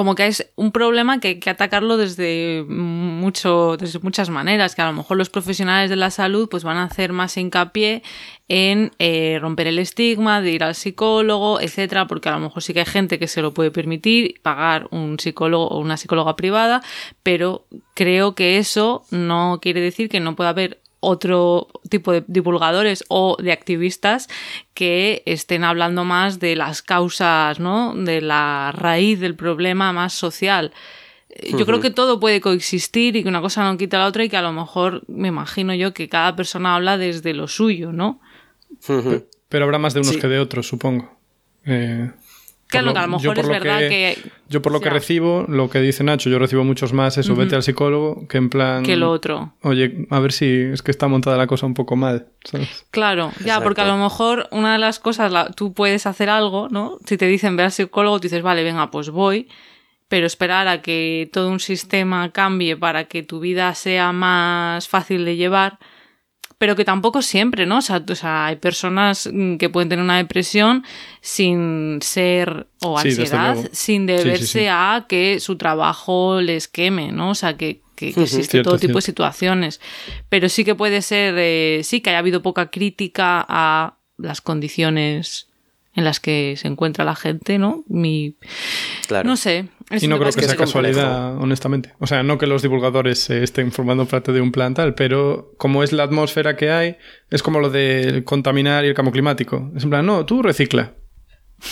como 0.00 0.14
que 0.14 0.28
es 0.28 0.50
un 0.56 0.72
problema 0.72 1.20
que 1.20 1.28
hay 1.28 1.40
que 1.40 1.50
atacarlo 1.50 1.98
desde 1.98 2.64
mucho, 2.66 3.76
desde 3.76 3.98
muchas 3.98 4.30
maneras, 4.30 4.74
que 4.74 4.80
a 4.80 4.86
lo 4.86 4.94
mejor 4.94 5.18
los 5.18 5.28
profesionales 5.28 5.90
de 5.90 5.96
la 5.96 6.10
salud 6.10 6.48
pues 6.48 6.64
van 6.64 6.78
a 6.78 6.84
hacer 6.84 7.12
más 7.12 7.36
hincapié 7.36 8.02
en 8.48 8.92
eh, 8.98 9.36
romper 9.42 9.66
el 9.66 9.78
estigma, 9.78 10.40
de 10.40 10.52
ir 10.52 10.64
al 10.64 10.74
psicólogo, 10.74 11.60
etcétera, 11.60 12.06
porque 12.06 12.30
a 12.30 12.32
lo 12.32 12.38
mejor 12.38 12.62
sí 12.62 12.72
que 12.72 12.80
hay 12.80 12.86
gente 12.86 13.18
que 13.18 13.28
se 13.28 13.42
lo 13.42 13.52
puede 13.52 13.70
permitir 13.70 14.40
pagar 14.40 14.88
un 14.90 15.18
psicólogo 15.20 15.68
o 15.68 15.80
una 15.80 15.98
psicóloga 15.98 16.34
privada, 16.34 16.82
pero 17.22 17.66
creo 17.92 18.34
que 18.34 18.56
eso 18.56 19.04
no 19.10 19.58
quiere 19.60 19.82
decir 19.82 20.08
que 20.08 20.20
no 20.20 20.34
pueda 20.34 20.48
haber 20.48 20.80
otro 21.00 21.68
tipo 21.88 22.12
de 22.12 22.24
divulgadores 22.26 23.04
o 23.08 23.36
de 23.42 23.52
activistas 23.52 24.28
que 24.74 25.22
estén 25.26 25.64
hablando 25.64 26.04
más 26.04 26.38
de 26.38 26.56
las 26.56 26.82
causas, 26.82 27.58
¿no? 27.58 27.94
De 27.94 28.20
la 28.20 28.72
raíz 28.72 29.18
del 29.20 29.34
problema 29.34 29.92
más 29.92 30.12
social. 30.12 30.72
Yo 31.56 31.64
creo 31.64 31.80
que 31.80 31.90
todo 31.90 32.18
puede 32.18 32.40
coexistir 32.40 33.16
y 33.16 33.22
que 33.22 33.28
una 33.28 33.40
cosa 33.40 33.64
no 33.64 33.78
quita 33.78 33.98
la 33.98 34.06
otra 34.06 34.24
y 34.24 34.28
que 34.28 34.36
a 34.36 34.42
lo 34.42 34.52
mejor 34.52 35.04
me 35.06 35.28
imagino 35.28 35.74
yo 35.74 35.94
que 35.94 36.08
cada 36.08 36.34
persona 36.34 36.74
habla 36.74 36.98
desde 36.98 37.34
lo 37.34 37.46
suyo, 37.46 37.92
¿no? 37.92 38.20
Pero, 39.48 39.64
habrá 39.64 39.78
más 39.78 39.94
de 39.94 40.00
unos 40.00 40.16
que 40.16 40.28
de 40.28 40.38
otros, 40.38 40.66
supongo. 40.66 41.16
Eh, 41.64 42.10
Claro, 42.70 42.92
que 42.92 42.98
a 42.98 43.06
lo 43.06 43.18
mejor 43.18 43.38
es 43.38 43.48
verdad 43.48 43.78
que, 43.80 44.16
Yo 44.48 44.62
por 44.62 44.72
lo 44.72 44.80
que 44.80 44.90
recibo, 44.90 45.44
lo 45.48 45.68
que 45.68 45.80
dice 45.80 46.04
Nacho, 46.04 46.30
yo 46.30 46.38
recibo 46.38 46.62
muchos 46.62 46.92
más 46.92 47.18
eso, 47.18 47.34
vete 47.34 47.56
al 47.56 47.64
psicólogo, 47.64 48.28
que 48.28 48.38
en 48.38 48.48
plan... 48.48 48.84
Que 48.84 48.96
lo 48.96 49.10
otro. 49.10 49.54
Oye, 49.62 50.06
a 50.10 50.20
ver 50.20 50.32
si 50.32 50.46
es 50.72 50.82
que 50.82 50.92
está 50.92 51.08
montada 51.08 51.36
la 51.36 51.48
cosa 51.48 51.66
un 51.66 51.74
poco 51.74 51.96
mal, 51.96 52.28
¿sabes? 52.44 52.86
Claro, 52.92 53.32
ya, 53.44 53.60
porque 53.60 53.80
a 53.80 53.86
lo 53.86 53.96
mejor 53.96 54.48
una 54.52 54.74
de 54.74 54.78
las 54.78 55.00
cosas, 55.00 55.32
tú 55.56 55.72
puedes 55.72 56.06
hacer 56.06 56.30
algo, 56.30 56.68
¿no? 56.70 56.98
Si 57.04 57.16
te 57.16 57.26
dicen 57.26 57.56
ve 57.56 57.64
al 57.64 57.72
psicólogo, 57.72 58.18
tú 58.20 58.22
dices, 58.22 58.42
vale, 58.42 58.62
venga, 58.62 58.90
pues 58.92 59.10
voy, 59.10 59.48
pero 60.06 60.26
esperar 60.26 60.68
a 60.68 60.80
que 60.80 61.28
todo 61.32 61.50
un 61.50 61.60
sistema 61.60 62.30
cambie 62.30 62.76
para 62.76 63.04
que 63.04 63.24
tu 63.24 63.40
vida 63.40 63.74
sea 63.74 64.12
más 64.12 64.88
fácil 64.88 65.24
de 65.24 65.34
llevar 65.36 65.80
pero 66.60 66.76
que 66.76 66.84
tampoco 66.84 67.22
siempre, 67.22 67.64
¿no? 67.64 67.78
O 67.78 67.80
sea, 67.80 68.04
hay 68.44 68.56
personas 68.56 69.30
mm, 69.32 69.56
que 69.56 69.70
pueden 69.70 69.88
tener 69.88 70.04
una 70.04 70.18
depresión 70.18 70.84
sin 71.22 72.00
ser, 72.02 72.66
o 72.82 72.98
ansiedad, 72.98 73.56
sin 73.72 74.04
deberse 74.04 74.68
a 74.68 75.06
que 75.08 75.40
su 75.40 75.56
trabajo 75.56 76.42
les 76.42 76.68
queme, 76.68 77.12
¿no? 77.12 77.30
O 77.30 77.34
sea, 77.34 77.56
que, 77.56 77.80
que, 77.96 78.10
existe 78.10 78.62
todo 78.62 78.78
tipo 78.78 78.98
de 78.98 79.00
situaciones. 79.00 79.80
Pero 80.28 80.50
sí 80.50 80.62
que 80.62 80.74
puede 80.74 81.00
ser, 81.00 81.34
eh, 81.38 81.80
sí 81.82 82.02
que 82.02 82.10
haya 82.10 82.18
habido 82.18 82.42
poca 82.42 82.70
crítica 82.70 83.42
a 83.48 83.94
las 84.18 84.42
condiciones 84.42 85.48
en 85.94 86.04
las 86.04 86.20
que 86.20 86.56
se 86.58 86.68
encuentra 86.68 87.06
la 87.06 87.16
gente, 87.16 87.58
¿no? 87.58 87.84
Mi... 87.88 88.36
Claro. 89.08 89.26
No 89.26 89.38
sé. 89.38 89.68
Y 89.98 90.06
no 90.06 90.18
creo 90.18 90.32
que, 90.32 90.42
sea 90.42 90.56
casualidad, 90.56 91.36
honestamente. 91.38 91.92
O 91.98 92.06
sea, 92.06 92.22
no 92.22 92.38
que 92.38 92.46
los 92.46 92.62
divulgadores 92.62 93.18
se 93.18 93.42
estén 93.42 93.72
formando 93.72 94.06
parte 94.06 94.32
de 94.32 94.40
un 94.40 94.52
plan 94.52 94.74
tal, 94.74 94.94
pero 94.94 95.52
como 95.56 95.82
es 95.82 95.92
la 95.92 96.04
atmósfera 96.04 96.56
que 96.56 96.70
hay, 96.70 96.96
es 97.30 97.42
como 97.42 97.58
lo 97.58 97.70
de 97.70 98.22
contaminar 98.24 98.84
y 98.84 98.88
el 98.88 98.94
cambio 98.94 99.12
climático. 99.12 99.70
Es 99.74 99.82
en 99.82 99.90
plan, 99.90 100.06
no, 100.06 100.24
tú 100.24 100.42
recicla. 100.42 100.94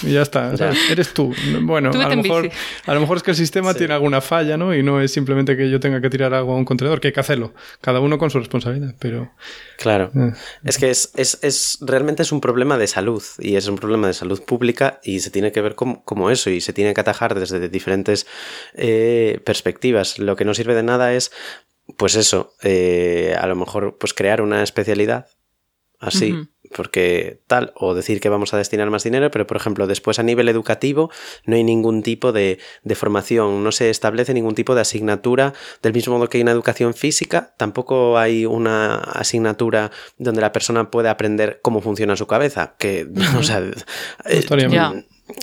Y 0.03 0.13
ya 0.13 0.23
está, 0.23 0.55
eres 0.91 1.15
tú. 1.15 1.35
Bueno, 1.63 1.91
a, 1.91 2.09
lo 2.09 2.23
mejor, 2.23 2.51
a 2.87 2.95
lo 2.95 3.01
mejor 3.01 3.17
es 3.17 3.23
que 3.23 3.31
el 3.31 3.37
sistema 3.37 3.75
tiene 3.75 3.95
alguna 3.95 4.21
falla, 4.21 4.57
¿no? 4.57 4.75
Y 4.75 4.83
no 4.83 5.01
es 5.01 5.13
simplemente 5.13 5.57
que 5.57 5.71
yo 5.71 5.81
tenga 5.81 6.01
que 6.01 6.11
tirar 6.11 6.35
agua 6.35 6.55
a 6.55 6.57
un 6.57 6.65
contenedor, 6.65 7.01
que 7.01 7.09
hay 7.09 7.13
que 7.13 7.21
hacerlo. 7.21 7.55
Cada 7.81 8.01
uno 8.01 8.19
con 8.19 8.31
su 8.31 8.39
responsabilidad, 8.39 8.95
pero... 8.99 9.33
Claro. 9.79 10.11
Eh. 10.15 10.33
Es 10.65 10.79
que 10.79 10.91
es, 10.91 11.13
es, 11.17 11.39
es, 11.43 11.79
realmente 11.81 12.23
es 12.23 12.33
un 12.33 12.41
problema 12.41 12.77
de 12.79 12.87
salud 12.87 13.23
y 13.39 13.57
es 13.57 13.67
un 13.69 13.77
problema 13.77 14.07
de 14.07 14.15
salud 14.15 14.43
pública 14.43 15.01
y 15.03 15.21
se 15.21 15.31
tiene 15.31 15.53
que 15.53 15.61
ver 15.61 15.75
como, 15.75 16.05
como 16.05 16.31
eso 16.31 16.51
y 16.51 16.61
se 16.61 16.73
tiene 16.73 16.95
que 16.95 17.01
atajar 17.01 17.39
desde 17.39 17.69
diferentes 17.69 18.27
eh, 18.75 19.41
perspectivas. 19.45 20.19
Lo 20.19 20.37
que 20.37 20.45
no 20.45 20.55
sirve 20.55 20.75
de 20.75 20.83
nada 20.83 21.15
es, 21.15 21.31
pues 21.97 22.15
eso, 22.15 22.55
eh, 22.63 23.35
a 23.39 23.47
lo 23.47 23.57
mejor 23.57 23.97
pues 23.99 24.15
crear 24.15 24.43
una 24.43 24.63
especialidad 24.63 25.29
así 26.01 26.49
porque 26.75 27.41
tal, 27.47 27.73
o 27.75 27.95
decir 27.95 28.21
que 28.21 28.29
vamos 28.29 28.55
a 28.55 28.59
destinar 28.59 28.91
más 28.91 29.05
dinero, 29.05 29.31
pero 29.31 29.47
por 29.47 29.57
ejemplo, 29.57 29.87
después 29.87 30.19
a 30.19 30.23
nivel 30.23 30.49
educativo 30.49 31.11
no 31.45 31.57
hay 31.57 31.65
ningún 31.65 32.03
tipo 32.03 32.33
de, 32.33 32.59
de, 32.83 32.95
formación, 32.95 33.63
no 33.65 33.73
se 33.73 33.91
establece 33.91 34.35
ningún 34.35 34.55
tipo 34.55 34.75
de 34.75 34.83
asignatura, 34.83 35.55
del 35.83 35.93
mismo 35.93 36.17
modo 36.17 36.29
que 36.29 36.39
hay 36.39 36.43
una 36.43 36.53
educación 36.53 36.95
física, 36.95 37.55
tampoco 37.57 38.19
hay 38.19 38.47
una 38.47 38.97
asignatura 38.97 39.91
donde 40.19 40.41
la 40.41 40.53
persona 40.53 40.91
puede 40.91 41.09
aprender 41.09 41.61
cómo 41.63 41.81
funciona 41.81 42.17
su 42.17 42.27
cabeza, 42.27 42.75
que, 42.79 43.09
o 43.39 43.43
sea, 43.43 43.63
eh, 44.27 44.45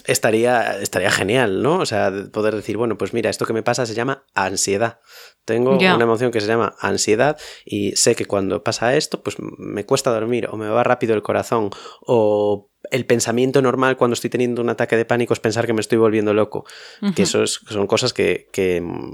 estaría, 0.06 0.80
estaría 0.80 1.12
genial, 1.12 1.62
¿no? 1.62 1.80
O 1.80 1.86
sea, 1.86 2.12
poder 2.32 2.56
decir, 2.56 2.78
bueno, 2.78 2.98
pues 2.98 3.14
mira, 3.14 3.30
esto 3.30 3.46
que 3.46 3.54
me 3.54 3.64
pasa 3.64 3.86
se 3.86 3.94
llama 3.94 4.24
ansiedad. 4.34 5.00
Tengo 5.46 5.78
una 5.78 6.04
emoción 6.04 6.32
que 6.32 6.42
se 6.42 6.48
llama 6.48 6.76
ansiedad 6.80 7.38
y 7.64 7.96
sé 7.96 8.16
que 8.16 8.26
cuando 8.26 8.64
pasa 8.64 8.96
esto, 8.96 9.22
pues 9.22 9.38
me 9.40 9.86
cuesta 9.86 10.12
dormir 10.12 10.48
o 10.52 10.58
me 10.58 10.68
va 10.68 10.84
rápido 10.84 11.14
el 11.14 11.22
corazón 11.22 11.70
o 12.02 12.72
el 12.92 13.06
pensamiento 13.06 13.62
normal 13.62 13.98
cuando 13.98 14.16
estoy 14.16 14.30
teniendo 14.30 14.62
un 14.62 14.70
ataque 14.70 14.98
de 14.98 15.06
pánico 15.06 15.34
es 15.34 15.40
pensar 15.40 15.66
que 15.66 15.74
me 15.74 15.82
estoy 15.82 15.98
volviendo 15.98 16.34
loco. 16.34 16.66
Que 17.16 17.24
eso 17.24 17.46
son 17.46 17.88
cosas 17.88 18.14
que, 18.14 18.50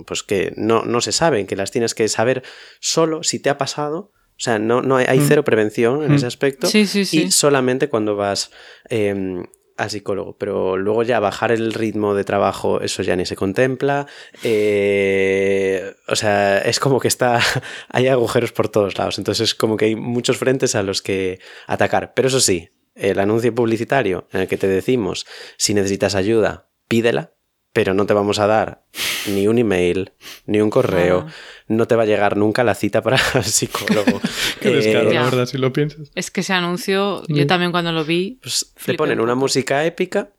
pues 0.08 0.24
que 0.24 0.54
no, 0.56 0.84
no, 0.84 1.02
se 1.02 1.12
saben, 1.12 1.48
que 1.48 1.56
las 1.56 1.72
tienes 1.72 1.94
que 1.94 2.08
saber 2.08 2.44
solo 2.80 3.24
si 3.24 3.40
te 3.40 3.50
ha 3.50 3.58
pasado. 3.58 4.12
O 4.32 4.44
sea, 4.44 4.58
no, 4.58 4.82
no 4.82 4.98
hay, 4.98 5.06
hay 5.08 5.20
cero 5.20 5.44
prevención 5.44 6.04
en 6.04 6.14
ese 6.14 6.26
aspecto. 6.26 6.68
Sí, 6.68 6.88
sí, 6.88 7.06
sí. 7.06 7.24
Y 7.24 7.32
solamente 7.32 7.90
cuando 7.90 8.16
vas 8.16 8.52
em, 8.90 9.46
psicólogo, 9.90 10.38
pero 10.38 10.78
luego 10.78 11.04
ya 11.04 11.20
bajar 11.20 11.52
el 11.52 11.74
ritmo 11.74 12.14
de 12.16 12.24
trabajo, 12.24 12.82
eso 12.82 13.04
ya 13.04 13.16
ni 13.16 13.26
se 13.26 13.36
contempla. 13.36 14.08
Eh, 14.44 15.94
o 16.08 16.16
sea, 16.16 16.60
es 16.60 16.80
como 16.80 17.00
que 17.00 17.08
está, 17.08 17.40
hay 17.90 18.08
agujeros 18.08 18.52
por 18.52 18.70
todos 18.70 18.98
lados, 18.98 19.18
entonces 19.18 19.50
es 19.50 19.56
como 19.56 19.78
que 19.78 19.86
hay 19.86 19.96
muchos 19.96 20.38
frentes 20.38 20.76
a 20.76 20.84
los 20.84 21.02
que 21.02 21.40
atacar. 21.68 22.14
Pero 22.14 22.28
eso 22.28 22.40
sí, 22.40 22.70
el 22.96 23.20
anuncio 23.20 23.54
publicitario 23.54 24.28
en 24.32 24.42
el 24.42 24.48
que 24.48 24.58
te 24.58 24.68
decimos, 24.68 25.26
si 25.58 25.74
necesitas 25.74 26.16
ayuda, 26.16 26.70
pídela, 26.88 27.34
pero 27.74 27.94
no 27.94 28.06
te 28.06 28.14
vamos 28.14 28.40
a 28.40 28.48
dar 28.48 28.84
ni 29.28 29.48
un 29.48 29.58
email, 29.58 30.12
ni 30.46 30.60
un 30.60 30.70
correo, 30.70 31.26
ah. 31.28 31.34
no 31.68 31.88
te 31.88 31.96
va 31.96 32.04
a 32.04 32.06
llegar 32.06 32.38
nunca 32.38 32.64
la 32.64 32.76
cita 32.76 33.02
para 33.02 33.18
el 33.36 33.44
psicólogo. 33.44 34.20
Qué 34.60 34.70
descaro, 34.70 35.12
la 35.12 35.24
verdad, 35.24 35.46
si 35.46 35.58
lo 35.58 35.72
piensas. 35.72 36.12
Es 36.16 36.32
que 36.32 36.42
ese 36.42 36.54
anuncio, 36.54 37.24
yo 37.28 37.48
también 37.48 37.72
cuando 37.72 37.92
lo 37.92 38.04
vi... 38.04 38.40
Pues 38.42 38.74
te 38.86 38.94
ponen 38.96 39.20
una 39.20 39.36
música 39.36 39.86
épica 39.86 40.32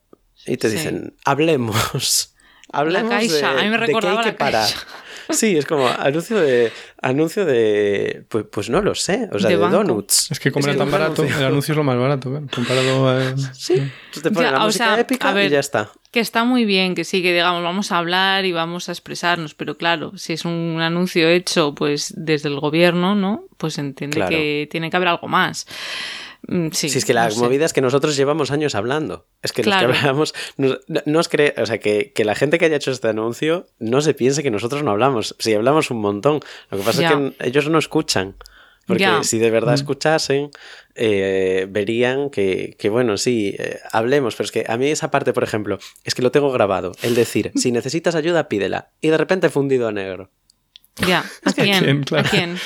y 0.45 0.57
te 0.57 0.69
dicen, 0.69 1.15
hablemos. 1.25 2.35
Hablemos 2.71 3.11
la 3.11 3.17
caixa. 3.17 3.51
a 3.51 3.63
mí 3.63 3.69
me 3.69 3.77
recordaba 3.77 4.23
la 4.23 4.35
caixa. 4.35 4.85
Sí, 5.29 5.57
es 5.57 5.65
como 5.65 5.87
anuncio 5.87 6.39
de. 6.39 6.71
Anuncio 7.01 7.45
de. 7.45 8.25
Pues, 8.29 8.45
pues 8.51 8.69
no 8.69 8.81
lo 8.81 8.95
sé. 8.95 9.29
O 9.31 9.39
sea, 9.39 9.49
de, 9.49 9.57
donuts. 9.57 10.31
Es 10.31 10.39
que 10.39 10.51
como 10.51 10.67
era 10.67 10.77
tan 10.77 10.91
barato, 10.91 11.23
el 11.23 11.43
anuncio 11.43 11.73
es 11.73 11.77
lo 11.77 11.83
más 11.83 11.97
barato, 11.97 12.31
comparado 12.53 13.09
a. 13.09 13.37
Sí, 13.53 13.91
te 14.21 14.31
ponen 14.31 14.53
la 14.53 14.59
música 14.59 14.99
épica 14.99 15.43
y 15.43 15.49
ya 15.49 15.59
está. 15.59 15.91
Que 16.11 16.19
está 16.19 16.43
muy 16.43 16.65
bien, 16.65 16.93
que 16.93 17.05
sí, 17.05 17.23
que 17.23 17.33
digamos, 17.33 17.63
vamos 17.63 17.91
a 17.91 17.97
hablar 17.97 18.45
y 18.45 18.51
vamos 18.51 18.87
a 18.87 18.91
expresarnos, 18.91 19.55
pero 19.55 19.77
claro, 19.77 20.15
si 20.15 20.33
es 20.33 20.45
un 20.45 20.79
anuncio 20.79 21.27
hecho 21.27 21.73
pues 21.73 22.13
desde 22.15 22.49
el 22.49 22.59
gobierno, 22.59 23.15
¿no? 23.15 23.45
Pues 23.57 23.79
entiende 23.79 24.23
que 24.29 24.67
tiene 24.69 24.91
que 24.91 24.97
haber 24.97 25.09
algo 25.09 25.27
más. 25.27 25.65
Mm, 26.47 26.69
sí, 26.71 26.89
si 26.89 26.97
es 26.97 27.05
que 27.05 27.13
la 27.13 27.29
movida 27.37 27.65
es 27.65 27.73
que 27.73 27.81
nosotros 27.81 28.17
llevamos 28.17 28.51
años 28.51 28.75
hablando. 28.75 29.25
Es 29.41 29.53
que 29.53 29.63
los 29.63 29.75
que 29.75 29.85
hablamos. 29.85 30.33
No, 30.57 31.19
os 31.19 31.29
cree, 31.29 31.53
o 31.57 31.65
sea, 31.65 31.79
que, 31.79 32.11
la 32.17 32.35
gente 32.35 32.59
que 32.59 32.65
haya 32.65 32.75
hecho 32.75 32.91
este 32.91 33.07
anuncio 33.07 33.67
no 33.79 34.01
se 34.01 34.13
piense 34.13 34.43
que 34.43 34.51
nosotros 34.51 34.83
no 34.83 34.91
hablamos. 34.91 35.35
Si 35.39 35.53
hablamos 35.53 35.89
un 35.91 36.01
montón. 36.01 36.41
Lo 36.69 36.77
que 36.77 36.83
pasa 36.83 37.03
es 37.03 37.11
que 37.11 37.47
ellos 37.47 37.69
no 37.69 37.77
escuchan. 37.77 38.35
Porque 38.85 39.07
si 39.23 39.39
de 39.39 39.49
verdad 39.49 39.71
mm. 39.71 39.75
escuchasen, 39.75 40.51
eh, 40.95 41.67
verían 41.69 42.29
que, 42.29 42.75
bueno, 42.91 43.17
sí, 43.17 43.55
eh, 43.57 43.79
hablemos, 43.91 44.35
pero 44.35 44.45
es 44.45 44.51
que 44.51 44.65
a 44.67 44.77
mí 44.77 44.87
esa 44.87 45.09
parte, 45.09 45.31
por 45.31 45.43
ejemplo, 45.43 45.79
es 46.03 46.15
que 46.15 46.21
lo 46.21 46.31
tengo 46.31 46.51
grabado. 46.51 46.91
El 47.01 47.15
decir, 47.15 47.53
si 47.55 47.71
necesitas 47.71 48.15
ayuda, 48.15 48.49
pídela. 48.49 48.91
Y 48.99 49.07
de 49.07 49.17
repente 49.17 49.49
fundido 49.49 49.87
a 49.87 49.93
negro. 49.93 50.31
Ya, 51.07 51.23
¿a 51.43 51.53
quién? 51.53 52.05
¿A 52.15 52.23
quién? 52.23 52.59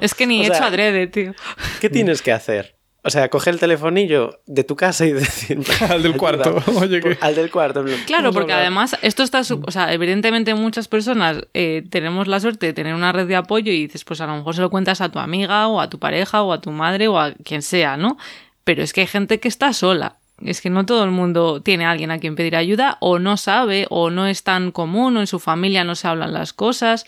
es 0.00 0.14
que 0.14 0.26
ni 0.26 0.42
he 0.42 0.46
hecho 0.46 0.64
adrede, 0.64 1.06
tío. 1.06 1.34
¿Qué 1.80 1.90
tienes 1.90 2.22
que 2.22 2.32
hacer? 2.32 2.76
O 3.06 3.10
sea, 3.10 3.28
coge 3.28 3.50
el 3.50 3.60
telefonillo 3.60 4.40
de 4.46 4.64
tu 4.64 4.76
casa 4.76 5.04
y 5.04 5.12
decir... 5.12 5.60
al 5.90 6.02
del 6.02 6.16
cuarto. 6.16 6.62
Oye, 6.76 7.18
Al 7.20 7.34
del 7.34 7.50
cuarto. 7.50 7.84
Claro, 8.06 8.32
porque 8.32 8.54
además 8.54 8.96
esto 9.02 9.22
está... 9.22 9.40
O 9.40 9.70
sea, 9.70 9.92
evidentemente 9.92 10.54
muchas 10.54 10.88
personas 10.88 11.42
eh, 11.52 11.84
tenemos 11.90 12.28
la 12.28 12.40
suerte 12.40 12.64
de 12.66 12.72
tener 12.72 12.94
una 12.94 13.12
red 13.12 13.26
de 13.28 13.36
apoyo 13.36 13.70
y 13.70 13.82
dices, 13.82 14.04
pues 14.04 14.22
a 14.22 14.26
lo 14.26 14.36
mejor 14.36 14.54
se 14.54 14.62
lo 14.62 14.70
cuentas 14.70 15.02
a 15.02 15.10
tu 15.10 15.18
amiga 15.18 15.68
o 15.68 15.82
a 15.82 15.90
tu 15.90 15.98
pareja 15.98 16.42
o 16.42 16.54
a 16.54 16.62
tu 16.62 16.70
madre 16.70 17.06
o 17.08 17.18
a 17.18 17.32
quien 17.32 17.60
sea, 17.60 17.98
¿no? 17.98 18.16
Pero 18.64 18.82
es 18.82 18.94
que 18.94 19.02
hay 19.02 19.06
gente 19.06 19.38
que 19.38 19.48
está 19.48 19.74
sola 19.74 20.16
es 20.42 20.60
que 20.60 20.70
no 20.70 20.84
todo 20.86 21.04
el 21.04 21.10
mundo 21.10 21.62
tiene 21.62 21.84
a 21.84 21.90
alguien 21.90 22.10
a 22.10 22.18
quien 22.18 22.34
pedir 22.34 22.56
ayuda 22.56 22.98
o 23.00 23.18
no 23.18 23.36
sabe 23.36 23.86
o 23.90 24.10
no 24.10 24.26
es 24.26 24.42
tan 24.42 24.72
común 24.72 25.16
o 25.16 25.20
en 25.20 25.26
su 25.26 25.38
familia 25.38 25.84
no 25.84 25.94
se 25.94 26.08
hablan 26.08 26.32
las 26.32 26.52
cosas. 26.52 27.06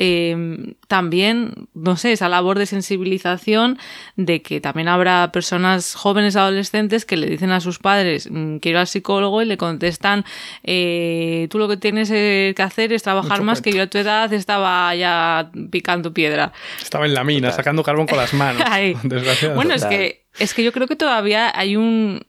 Em, 0.00 0.74
también, 0.86 1.66
no 1.74 1.96
sé, 1.96 2.12
esa 2.12 2.28
labor 2.28 2.56
de 2.56 2.66
sensibilización 2.66 3.78
de 4.14 4.42
que 4.42 4.60
también 4.60 4.86
habrá 4.86 5.32
personas 5.32 5.96
jóvenes 5.96 6.36
adolescentes 6.36 7.04
que 7.04 7.16
le 7.16 7.26
dicen 7.26 7.50
a 7.50 7.60
sus 7.60 7.80
padres 7.80 8.30
mm, 8.30 8.58
quiero 8.58 8.78
al 8.78 8.86
psicólogo 8.86 9.42
y 9.42 9.46
le 9.46 9.56
contestan 9.56 10.24
eh, 10.62 11.48
tú 11.50 11.58
lo 11.58 11.66
que 11.66 11.78
tienes 11.78 12.10
que 12.10 12.54
hacer 12.58 12.92
es 12.92 13.02
trabajar 13.02 13.42
más 13.42 13.60
que 13.60 13.72
yo 13.72 13.82
a 13.82 13.86
tu 13.88 13.98
edad 13.98 14.32
estaba 14.32 14.94
ya 14.94 15.50
picando 15.70 16.14
piedra. 16.14 16.52
Estaba 16.80 17.04
en 17.04 17.14
la 17.14 17.24
mina, 17.24 17.50
sacando 17.50 17.82
carbón 17.82 18.06
con 18.06 18.18
las 18.18 18.32
manos. 18.34 18.62
bueno, 19.56 19.74
es 19.74 19.84
que, 19.84 20.26
es 20.38 20.54
que 20.54 20.62
yo 20.62 20.70
creo 20.70 20.86
que 20.86 20.94
todavía 20.94 21.50
hay 21.52 21.74
un, 21.74 22.20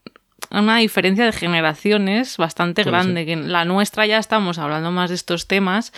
una 0.52 0.78
diferencia 0.78 1.26
de 1.26 1.32
generaciones 1.32 2.38
bastante 2.38 2.84
grande. 2.84 3.26
Que 3.26 3.34
en 3.34 3.52
la 3.52 3.66
nuestra 3.66 4.06
ya 4.06 4.18
estamos 4.18 4.58
hablando 4.58 4.92
más 4.92 5.10
de 5.10 5.16
estos 5.16 5.48
temas, 5.48 5.94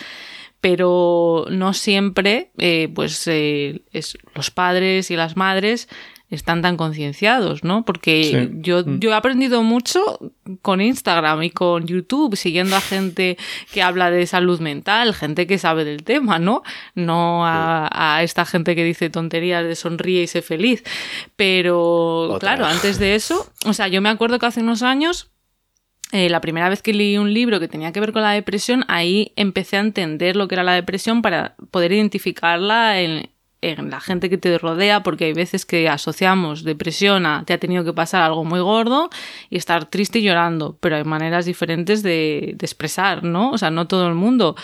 pero 0.62 1.46
no 1.50 1.74
siempre, 1.74 2.52
eh, 2.58 2.90
pues, 2.94 3.28
eh, 3.28 3.82
es, 3.92 4.18
los 4.36 4.52
padres 4.52 5.12
y 5.12 5.16
las 5.16 5.36
madres 5.36 5.88
están 6.32 6.62
tan 6.62 6.78
concienciados, 6.78 7.64
¿no? 7.66 7.84
Porque 7.84 8.50
yo, 8.62 8.84
mm. 8.84 9.00
yo 9.00 9.12
he 9.12 9.14
aprendido 9.14 9.64
mucho 9.64 10.32
con 10.62 10.80
Instagram 10.80 11.44
y 11.44 11.50
con 11.52 11.86
YouTube, 11.86 12.38
siguiendo 12.38 12.78
a 12.78 12.82
gente 12.82 13.38
que 13.72 13.84
habla 13.84 14.10
de 14.10 14.26
salud 14.26 14.62
mental, 14.62 15.14
gente 15.14 15.46
que 15.46 15.58
sabe 15.58 15.84
del 15.84 16.04
tema, 16.04 16.40
¿no? 16.40 16.64
No 16.96 17.46
a, 17.46 18.22
esta 18.24 18.46
gente 18.46 18.76
que 18.76 18.86
dice 18.86 19.10
tonterías 19.10 19.66
de 19.66 19.76
sonríe 19.76 20.24
y 20.24 20.28
sé 20.28 20.42
feliz. 20.42 20.84
Pero, 21.36 22.38
claro, 22.40 22.66
antes 22.66 22.98
de 22.98 23.16
eso, 23.16 23.52
o 23.66 23.74
sea, 23.74 23.90
yo 23.90 24.02
me 24.02 24.10
acuerdo 24.10 24.40
que 24.40 24.46
hace 24.46 24.62
unos 24.62 24.84
años 24.84 25.32
eh, 26.14 26.30
la 26.30 26.42
primera 26.42 26.70
vez 26.70 26.82
que 26.82 26.94
leí 26.94 27.18
un 27.18 27.34
libro 27.34 27.60
que 27.60 27.68
tenía 27.68 27.92
que 27.92 28.00
ver 28.00 28.14
con 28.14 28.22
la 28.22 28.32
depresión, 28.32 28.86
ahí 28.88 29.32
empecé 29.36 29.78
a 29.78 29.82
entender 29.82 30.36
lo 30.36 30.48
que 30.48 30.56
era 30.56 30.64
la 30.64 30.74
depresión 30.74 31.22
para 31.22 31.56
poder 31.72 31.94
identificarla 31.94 33.00
en, 33.02 33.31
en 33.62 33.90
la 33.90 34.00
gente 34.00 34.30
que 34.30 34.38
te 34.38 34.58
rodea, 34.58 35.04
porque 35.04 35.26
hay 35.26 35.34
veces 35.34 35.66
que 35.66 35.88
asociamos 35.88 36.64
depresión 36.64 37.26
a 37.26 37.44
te 37.46 37.54
ha 37.54 37.58
tenido 37.60 37.84
que 37.84 37.94
pasar 37.94 38.24
algo 38.24 38.44
muy 38.44 38.60
gordo 38.60 39.10
y 39.50 39.58
estar 39.58 39.86
triste 39.86 40.20
y 40.20 40.24
llorando, 40.24 40.78
pero 40.80 40.96
hay 40.96 41.04
maneras 41.04 41.46
diferentes 41.46 42.04
de, 42.04 42.54
de 42.56 42.66
expresar, 42.66 43.24
¿no? 43.24 43.52
O 43.52 43.58
sea, 43.58 43.70
no 43.70 43.88
todo 43.88 44.08
el 44.08 44.16
mundo 44.16 44.56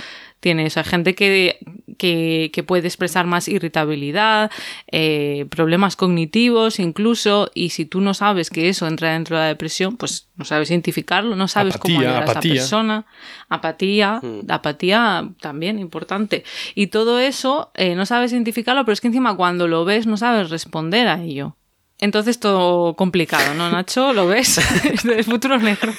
tiene 0.48 0.66
eso. 0.66 0.80
Hay 0.80 0.86
gente 0.86 1.14
que, 1.14 1.60
que, 1.98 2.64
puede 2.66 2.88
expresar 2.88 3.28
más 3.28 3.50
irritabilidad, 3.50 4.50
eh, 4.90 5.46
problemas 5.50 5.98
cognitivos 5.98 6.80
incluso, 6.80 7.52
y 7.54 7.72
si 7.72 7.84
tú 7.84 8.00
no 8.00 8.14
sabes 8.14 8.50
que 8.50 8.70
eso 8.70 8.88
entra 8.88 9.12
dentro 9.12 9.36
de 9.36 9.42
la 9.42 9.48
depresión, 9.50 9.98
pues 9.98 10.30
no 10.38 10.46
sabes 10.46 10.72
identificarlo, 10.72 11.36
no 11.36 11.50
sabes 11.50 11.78
cómo 11.78 12.00
ayudar 12.00 12.24
a 12.24 12.32
esa 12.32 12.40
persona. 12.40 13.06
Apatía, 13.50 14.22
mm. 14.24 14.50
apatía 14.50 15.30
también 15.42 15.80
importante. 15.80 16.46
Y 16.76 16.88
todo 16.88 17.20
eso 17.20 17.72
eh, 17.74 17.94
no 17.96 18.06
sabes 18.06 18.32
identificarlo, 18.32 18.86
pero 18.86 18.94
es 18.94 19.02
que 19.02 19.08
encima 19.08 19.36
cuando 19.36 19.68
lo 19.68 19.84
ves 19.84 20.08
no 20.08 20.16
sabes 20.16 20.50
responder 20.50 21.10
a 21.10 21.22
ello. 21.22 21.58
Entonces 22.00 22.40
todo 22.40 22.94
complicado, 22.94 23.54
¿no, 23.54 23.70
Nacho? 23.70 24.14
¿Lo 24.14 24.28
ves? 24.28 24.62
el 25.04 25.26
futuro 25.26 25.58
negro. 25.58 25.92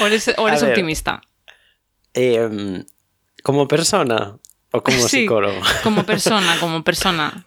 ¿O 0.00 0.06
eres, 0.06 0.62
optimista? 0.62 1.20
Eh, 2.14 2.84
¿Como 3.42 3.68
persona 3.68 4.38
o 4.70 4.82
como 4.82 4.98
psicólogo? 4.98 5.60
Como 5.82 6.04
persona, 6.04 6.56
como 6.60 6.82
persona. 6.82 7.46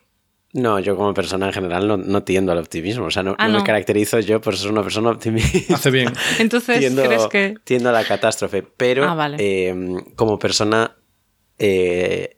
No, 0.54 0.80
yo 0.80 0.96
como 0.96 1.14
persona 1.14 1.48
en 1.48 1.54
general 1.54 2.10
no, 2.10 2.24
tiendo 2.24 2.54
al 2.54 2.60
optimismo. 2.60 3.06
O 3.06 3.12
sea, 3.12 3.24
no, 3.24 3.36
ah, 3.38 3.50
me 3.50 3.62
caracterizo 3.64 4.22
yo 4.22 4.40
por 4.40 4.56
ser 4.58 4.72
una 4.72 4.84
persona 4.84 5.10
optimista. 5.10 5.76
Hace 5.76 5.92
bien. 5.92 6.14
Entonces, 6.40 6.94
¿crees 6.94 7.28
que...? 7.28 7.56
Tiendo 7.66 7.90
a 7.90 7.92
la 7.92 8.06
catástrofe. 8.06 8.64
Pero 8.64 9.04
ah, 9.04 9.32
em, 9.38 10.00
como 10.16 10.40
persona 10.40 10.96
eh, 11.60 12.38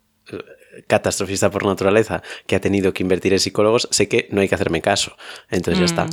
catastrofista 0.88 1.52
por 1.52 1.64
naturaleza 1.64 2.24
que 2.48 2.56
ha 2.56 2.62
tenido 2.62 2.92
que 2.92 3.04
invertir 3.04 3.34
en 3.34 3.40
psicólogos, 3.40 3.88
sé 3.92 4.08
que 4.08 4.28
no 4.32 4.42
hay 4.42 4.50
que 4.50 4.56
hacerme 4.56 4.82
caso. 4.82 5.16
Entonces 5.52 5.80
ya 5.80 5.86
está. 5.86 6.06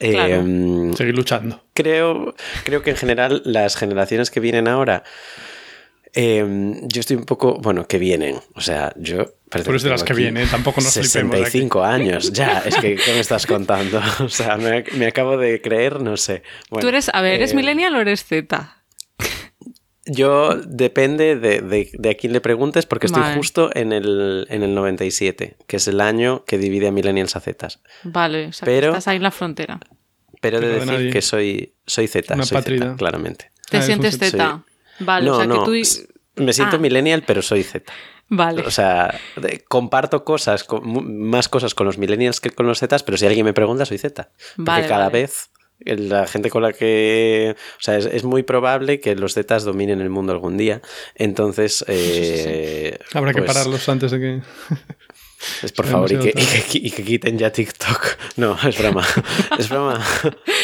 Mm, 0.00 0.86
em, 0.90 0.92
Seguir 0.94 1.14
luchando. 1.14 1.62
Creo, 1.72 2.34
creo 2.64 2.82
que 2.82 2.90
en 2.90 2.96
general 2.96 3.42
las 3.44 3.76
generaciones 3.76 4.32
que 4.32 4.40
vienen 4.40 4.66
ahora 4.66 5.04
Em, 6.16 6.86
yo 6.86 7.00
estoy 7.00 7.16
un 7.16 7.24
poco, 7.24 7.58
bueno, 7.60 7.88
que 7.88 7.98
vienen. 7.98 8.36
O 8.54 8.60
sea, 8.60 8.92
yo. 8.96 9.34
Pero 9.50 9.74
es 9.74 9.82
de 9.82 9.90
las 9.90 10.04
que 10.04 10.14
vienen, 10.14 10.48
tampoco 10.48 10.80
nos 10.80 10.92
65 10.92 11.82
años, 11.82 12.32
ya. 12.32 12.62
Es 12.64 12.76
que, 12.76 12.94
¿qué 12.94 13.12
me 13.12 13.20
estás 13.20 13.46
contando? 13.46 14.00
O 14.20 14.28
sea, 14.28 14.56
me, 14.56 15.06
acabo 15.06 15.36
de 15.36 15.60
creer, 15.60 16.00
no 16.00 16.16
sé. 16.16 16.42
Tú 16.80 16.88
eres, 16.88 17.10
a 17.12 17.20
ver, 17.20 17.34
¿eres 17.34 17.52
eh, 17.52 17.56
millennial 17.56 17.94
o 17.96 18.00
eres 18.00 18.24
Z? 18.24 18.76
Yo 20.06 20.54
depende 20.56 21.36
de, 21.36 21.60
de, 21.62 22.10
a 22.10 22.14
quién 22.14 22.32
le 22.32 22.40
preguntes, 22.40 22.86
porque 22.86 23.06
estoy 23.06 23.22
justo 23.34 23.70
en 23.74 23.92
el, 23.92 24.46
en 24.50 24.62
el 24.62 24.74
97, 24.74 25.56
que 25.66 25.76
es 25.76 25.88
el 25.88 26.00
año 26.00 26.44
que 26.44 26.58
divide 26.58 26.88
a 26.88 26.92
millennials 26.92 27.34
a 27.36 27.40
Z. 27.40 27.68
Vale, 28.04 28.48
o 28.48 28.52
sea, 28.52 28.66
pero, 28.66 28.88
estás 28.88 29.08
ahí 29.08 29.16
en 29.16 29.22
la 29.22 29.30
frontera. 29.30 29.80
Pero 30.40 30.60
de 30.60 30.68
decir 30.78 31.10
que 31.10 31.22
soy, 31.22 31.72
soy 31.86 32.06
Z, 32.06 32.42
soy 32.44 32.62
Z, 32.62 32.96
claramente. 32.96 33.50
¿Te 33.70 33.78
ah, 33.78 33.82
sientes 33.82 34.18
Z? 34.18 34.64
Vale, 35.00 35.30
o 35.30 35.36
sea 35.36 35.46
que 35.46 35.54
tú. 35.54 36.42
Me 36.42 36.52
siento 36.52 36.76
ah. 36.76 36.78
millennial, 36.80 37.22
pero 37.26 37.42
soy 37.42 37.62
Z. 37.62 37.92
Vale. 38.28 38.62
O 38.62 38.70
sea, 38.70 39.20
comparto 39.68 40.24
cosas, 40.24 40.66
más 40.82 41.48
cosas 41.48 41.74
con 41.74 41.86
los 41.86 41.98
millennials 41.98 42.40
que 42.40 42.50
con 42.50 42.66
los 42.66 42.78
Z, 42.80 42.98
pero 43.04 43.16
si 43.16 43.26
alguien 43.26 43.44
me 43.44 43.52
pregunta, 43.52 43.84
soy 43.84 43.98
Z. 43.98 44.30
Porque 44.56 44.86
cada 44.88 45.10
vez 45.10 45.50
la 45.84 46.26
gente 46.26 46.50
con 46.50 46.62
la 46.62 46.72
que... 46.72 47.54
O 47.78 47.82
sea, 47.82 47.96
es, 47.96 48.24
muy 48.24 48.42
probable 48.42 49.00
que 49.00 49.14
los 49.14 49.34
Zetas 49.34 49.64
dominen 49.64 50.00
el 50.00 50.10
mundo 50.10 50.32
algún 50.32 50.56
día. 50.56 50.80
Entonces... 51.14 51.84
Eh, 51.88 52.98
Habrá 53.12 53.32
que 53.32 53.42
pues 53.42 53.52
pararlos 53.52 53.88
antes 53.88 54.10
de 54.10 54.18
que... 54.18 54.42
Es 55.62 55.72
por 55.72 55.84
favor, 55.84 56.10
y 56.10 56.18
que, 56.18 56.32
y, 56.74 56.90
que, 56.90 57.04
quiten 57.04 57.36
ya 57.36 57.50
TikTok. 57.52 58.16
No, 58.36 58.56
es 58.66 58.78
broma. 58.78 59.06
Es 59.58 59.68
broma. 59.68 60.02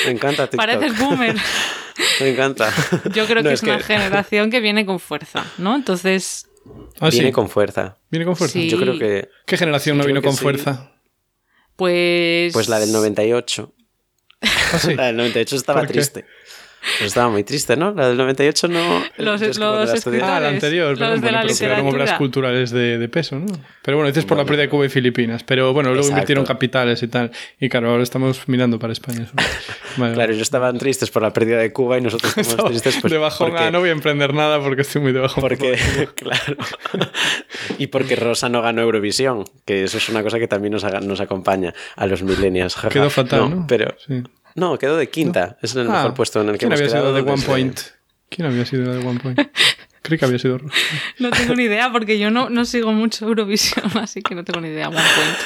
Me 0.06 0.12
encanta 0.12 0.46
TikTok. 0.46 0.66
Pareces 0.66 0.98
boomer. 0.98 1.36
Me 2.20 2.30
encanta. 2.30 2.72
Yo 3.14 3.26
creo 3.26 3.42
que 3.42 3.52
es, 3.52 3.62
una 3.62 3.80
generación 3.80 4.50
que 4.50 4.60
viene 4.60 4.86
con 4.86 5.00
fuerza, 5.00 5.44
¿no? 5.58 5.74
Entonces. 5.74 6.46
Ah, 7.00 7.10
viene 7.10 7.32
con 7.32 7.48
fuerza. 7.48 7.98
Viene 8.10 8.26
con 8.26 8.36
fuerza. 8.36 8.58
Yo 8.58 8.78
creo 8.78 8.98
que. 8.98 9.28
¿Qué 9.46 9.56
generación 9.56 9.98
no 9.98 10.04
vino 10.04 10.22
con 10.22 10.36
fuerza? 10.36 10.92
Pues. 11.76 12.52
Pues 12.52 12.68
la 12.68 12.78
del 12.78 12.92
98. 12.92 13.72
¿Ah, 14.42 14.80
la 14.96 15.06
del 15.06 15.16
98 15.16 15.56
estaba 15.56 15.86
triste. 15.86 16.24
Pues 16.80 17.08
estaba 17.08 17.28
muy 17.28 17.44
triste, 17.44 17.76
¿no? 17.76 17.92
La 17.92 18.08
del 18.08 18.16
98 18.16 18.68
no... 18.68 19.04
Los, 19.18 19.58
los 19.58 20.06
Ah, 20.22 20.40
la 20.40 20.48
anterior, 20.48 20.94
pero, 20.94 21.10
los 21.10 21.20
de 21.20 21.32
la 21.32 21.42
pero 21.42 21.72
eran 21.72 21.86
obras 21.86 22.12
culturales 22.14 22.70
de, 22.70 22.98
de, 22.98 23.08
peso, 23.08 23.38
¿no? 23.38 23.46
Pero 23.82 23.98
bueno, 23.98 24.08
dices 24.08 24.24
por 24.24 24.38
la 24.38 24.44
pérdida 24.44 24.62
de 24.62 24.68
Cuba 24.70 24.86
y 24.86 24.88
Filipinas. 24.88 25.44
Pero 25.44 25.72
bueno, 25.74 25.92
luego 25.92 26.08
invirtieron 26.08 26.44
capitales 26.44 27.02
y 27.02 27.08
tal. 27.08 27.30
Y 27.58 27.68
claro, 27.68 27.90
ahora 27.90 28.02
estamos 28.02 28.48
mirando 28.48 28.78
para 28.78 28.92
España. 28.92 29.26
claro, 29.96 30.32
ellos 30.32 30.42
estaban 30.42 30.78
tristes 30.78 31.10
por 31.10 31.22
la 31.22 31.32
pérdida 31.32 31.58
de 31.58 31.72
Cuba 31.72 31.98
y 31.98 32.00
nosotros 32.00 32.32
estamos 32.36 32.70
tristes 32.70 32.98
pues, 33.00 33.12
de 33.12 33.18
bajón. 33.18 33.52
Ah, 33.56 33.70
no 33.70 33.80
voy 33.80 33.90
a 33.90 33.92
emprender 33.92 34.32
nada 34.32 34.60
porque 34.60 34.82
estoy 34.82 35.02
muy 35.02 35.12
de 35.12 35.20
bajón. 35.20 35.42
Porque, 35.42 35.78
claro. 36.14 36.56
y 37.78 37.88
porque 37.88 38.16
Rosa 38.16 38.48
no 38.48 38.62
ganó 38.62 38.82
Eurovisión, 38.82 39.44
que 39.64 39.84
eso 39.84 39.98
es 39.98 40.08
una 40.08 40.22
cosa 40.22 40.38
que 40.38 40.48
también 40.48 40.72
nos, 40.72 40.84
nos 41.02 41.20
acompaña 41.20 41.74
a 41.96 42.06
los 42.06 42.22
millennials. 42.22 42.76
Quedó 42.90 43.10
fatal, 43.10 43.50
¿no? 43.50 43.66
Pero... 43.68 43.94
Sí. 44.06 44.22
No, 44.54 44.78
quedó 44.78 44.96
de 44.96 45.08
quinta. 45.08 45.58
Es 45.62 45.74
el 45.74 45.88
mejor 45.88 46.10
ah, 46.10 46.14
puesto 46.14 46.40
en 46.40 46.48
el 46.48 46.52
que 46.54 46.58
¿quién 46.66 46.72
hemos 46.72 46.80
había 46.80 46.90
sido 46.90 47.12
de 47.12 47.20
One 47.22 47.42
Point? 47.42 47.80
¿Quién 48.28 48.46
había 48.46 48.66
sido 48.66 48.92
de 48.92 49.06
One 49.06 49.20
Point? 49.20 49.40
Creo 50.02 50.18
que 50.18 50.24
había 50.24 50.38
sido 50.38 50.58
No 51.18 51.30
tengo 51.30 51.54
ni 51.54 51.64
idea 51.64 51.92
porque 51.92 52.18
yo 52.18 52.30
no, 52.30 52.48
no 52.48 52.64
sigo 52.64 52.92
mucho 52.92 53.26
Eurovisión, 53.26 53.84
así 53.98 54.22
que 54.22 54.34
no 54.34 54.44
tengo 54.44 54.60
ni 54.60 54.68
idea. 54.68 54.88
One 54.88 54.96
Point. 54.96 55.36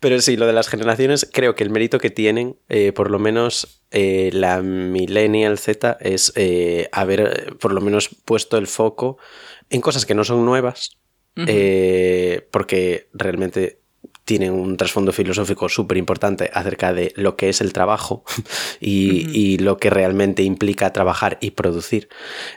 Pero 0.00 0.18
sí, 0.22 0.36
lo 0.38 0.46
de 0.46 0.54
las 0.54 0.68
generaciones, 0.68 1.28
creo 1.30 1.54
que 1.54 1.62
el 1.62 1.68
mérito 1.68 1.98
que 1.98 2.08
tienen, 2.08 2.56
eh, 2.70 2.92
por 2.92 3.10
lo 3.10 3.18
menos 3.18 3.82
eh, 3.90 4.30
la 4.32 4.62
Millennial 4.62 5.58
Z, 5.58 5.98
es 6.00 6.32
eh, 6.36 6.88
haber 6.90 7.56
por 7.60 7.72
lo 7.72 7.82
menos 7.82 8.08
puesto 8.24 8.56
el 8.56 8.66
foco 8.66 9.18
en 9.68 9.82
cosas 9.82 10.06
que 10.06 10.14
no 10.14 10.24
son 10.24 10.44
nuevas, 10.46 10.96
porque 12.50 13.08
realmente 13.12 13.79
tienen 14.30 14.52
un 14.52 14.76
trasfondo 14.76 15.10
filosófico 15.10 15.68
súper 15.68 15.96
importante 15.96 16.52
acerca 16.54 16.92
de 16.92 17.12
lo 17.16 17.34
que 17.34 17.48
es 17.48 17.60
el 17.60 17.72
trabajo 17.72 18.22
y, 18.80 19.58
lo 19.58 19.76
que 19.78 19.90
realmente 19.90 20.44
implica 20.44 20.92
trabajar 20.92 21.36
y 21.40 21.50
producir. 21.50 22.08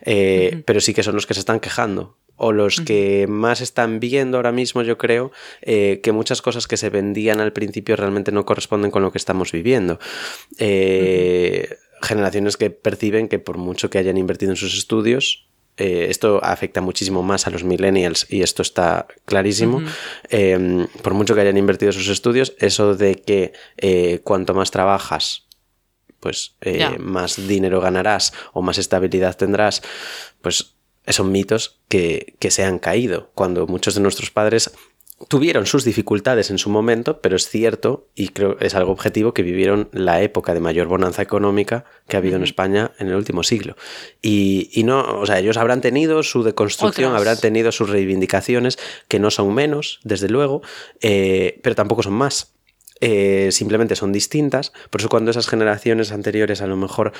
Eh, 0.03 0.61
pero 0.67 0.79
sí 0.81 0.93
que 0.93 1.01
son 1.01 1.15
los 1.15 1.25
que 1.25 1.33
se 1.33 1.39
están 1.39 1.59
quejando. 1.59 2.19
O 2.35 2.51
los 2.51 2.79
que 2.79 3.25
más 3.27 3.59
están 3.59 3.99
viendo 3.99 4.37
ahora 4.37 4.51
mismo, 4.51 4.83
yo 4.83 4.99
creo, 4.99 5.31
eh, 5.63 5.99
que 6.03 6.11
muchas 6.11 6.43
cosas 6.43 6.67
que 6.67 6.77
se 6.77 6.91
vendían 6.91 7.39
al 7.39 7.53
principio 7.53 7.95
realmente 7.95 8.31
no 8.31 8.45
corresponden 8.45 8.91
con 8.91 9.01
lo 9.01 9.11
que 9.11 9.17
estamos 9.17 9.51
viviendo. 9.51 9.97
Eh, 10.59 11.75
generaciones 12.03 12.55
que 12.55 12.69
perciben 12.69 13.29
que 13.29 13.39
por 13.39 13.57
mucho 13.57 13.89
que 13.89 13.97
hayan 13.97 14.17
invertido 14.17 14.51
en 14.51 14.57
sus 14.57 14.77
estudios, 14.77 15.47
eh, 15.77 16.07
esto 16.09 16.39
afecta 16.43 16.81
muchísimo 16.81 17.23
más 17.23 17.47
a 17.47 17.49
los 17.49 17.63
millennials 17.63 18.27
y 18.29 18.41
esto 18.41 18.61
está 18.61 19.07
clarísimo. 19.25 19.81
Em, 20.29 20.87
por 21.01 21.13
mucho 21.13 21.33
que 21.33 21.41
hayan 21.41 21.57
invertido 21.57 21.91
sus 21.91 22.09
estudios, 22.09 22.53
eso 22.59 22.95
de 22.95 23.15
que 23.15 23.53
eh, 23.77 24.19
cuanto 24.23 24.53
más 24.53 24.69
trabajas, 24.71 25.47
pues 26.19 26.55
eh, 26.61 26.97
más 26.99 27.47
dinero 27.47 27.81
ganarás 27.81 28.33
o 28.53 28.61
más 28.61 28.77
estabilidad 28.77 29.35
tendrás, 29.35 29.81
pues 30.41 30.75
son 31.07 31.31
mitos 31.31 31.81
que, 31.89 32.35
que 32.39 32.51
se 32.51 32.63
han 32.63 32.79
caído. 32.79 33.31
Cuando 33.33 33.65
muchos 33.67 33.95
de 33.95 34.01
nuestros 34.01 34.29
padres 34.29 34.71
tuvieron 35.27 35.65
sus 35.65 35.83
dificultades 35.83 36.49
en 36.49 36.57
su 36.57 36.69
momento, 36.69 37.21
pero 37.21 37.35
es 37.35 37.47
cierto, 37.47 38.07
y 38.15 38.29
creo 38.29 38.57
es 38.59 38.75
algo 38.75 38.91
objetivo, 38.91 39.33
que 39.33 39.43
vivieron 39.43 39.89
la 39.91 40.21
época 40.21 40.53
de 40.53 40.59
mayor 40.59 40.87
bonanza 40.87 41.21
económica 41.21 41.85
que 42.07 42.15
ha 42.15 42.19
habido 42.19 42.35
en 42.35 42.43
España 42.43 42.91
en 42.99 43.07
el 43.07 43.15
último 43.15 43.43
siglo. 43.43 43.75
Y, 44.21 44.81
no, 44.85 45.19
o 45.19 45.25
sea, 45.25 45.39
ellos 45.39 45.57
habrán 45.57 45.81
tenido 45.81 46.23
su 46.23 46.43
deconstrucción, 46.43 47.15
habrán 47.15 47.39
tenido 47.39 47.71
sus 47.71 47.89
reivindicaciones, 47.89 48.77
que 49.07 49.19
no 49.19 49.31
son 49.31 49.53
menos, 49.53 49.99
desde 50.03 50.29
luego, 50.29 50.61
eh, 51.01 51.59
pero 51.63 51.75
tampoco 51.75 52.03
son 52.03 52.13
más. 52.13 52.53
Eh, 53.01 53.49
simplemente 53.51 53.95
son 53.95 54.13
distintas. 54.13 54.71
Por 54.89 55.01
eso 55.01 55.09
cuando 55.09 55.31
esas 55.31 55.47
generaciones 55.47 56.11
anteriores 56.11 56.61
a 56.61 56.67
lo 56.67 56.77
mejor 56.77 57.11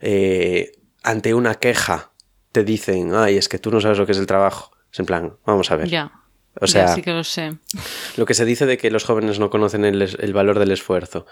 eh, 0.00 0.72
ante 1.02 1.34
una 1.34 1.56
queja 1.56 2.12
te 2.52 2.64
dicen, 2.64 3.14
ay, 3.14 3.36
es 3.36 3.48
que 3.50 3.58
tú 3.58 3.70
no 3.70 3.82
sabes 3.82 3.98
lo 3.98 4.06
que 4.06 4.12
es 4.12 4.18
el 4.18 4.26
trabajo. 4.26 4.72
Es 4.90 4.98
en 4.98 5.04
plan, 5.04 5.36
vamos 5.44 5.70
a 5.70 5.76
ver. 5.76 5.88
Ya. 5.88 6.25
O 6.60 6.66
sea, 6.66 6.88
sí 6.88 7.02
que 7.02 7.12
lo 7.12 7.24
sé. 7.24 7.58
Lo 8.16 8.26
que 8.26 8.34
se 8.34 8.44
dice 8.44 8.66
de 8.66 8.78
que 8.78 8.90
los 8.90 9.04
jóvenes 9.04 9.38
no 9.38 9.50
conocen 9.50 9.84
el, 9.84 10.32
valor 10.32 10.58
del 10.58 10.72
esfuerzo. 10.72 11.26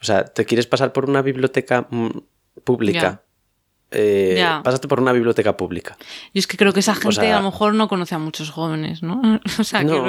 O 0.00 0.04
sea, 0.04 0.24
¿te 0.24 0.44
quieres 0.44 0.66
pasar 0.66 0.92
por 0.92 1.08
una 1.08 1.22
biblioteca 1.22 1.88
mm, 1.90 2.18
pública? 2.64 3.24
Eh, 3.90 4.44
pásate 4.62 4.86
por 4.86 5.00
una 5.00 5.12
biblioteca 5.12 5.56
pública. 5.56 5.96
Y 6.34 6.38
es 6.38 6.46
que 6.46 6.58
creo 6.58 6.74
que 6.74 6.80
esa 6.80 6.94
gente 6.94 7.32
a 7.32 7.38
lo 7.38 7.50
mejor 7.50 7.74
no 7.74 7.88
conoce 7.88 8.14
a 8.14 8.18
muchos 8.18 8.50
jóvenes, 8.50 9.02
¿no? 9.02 9.40
O 9.58 9.64
sea, 9.64 9.82
no, 9.82 10.04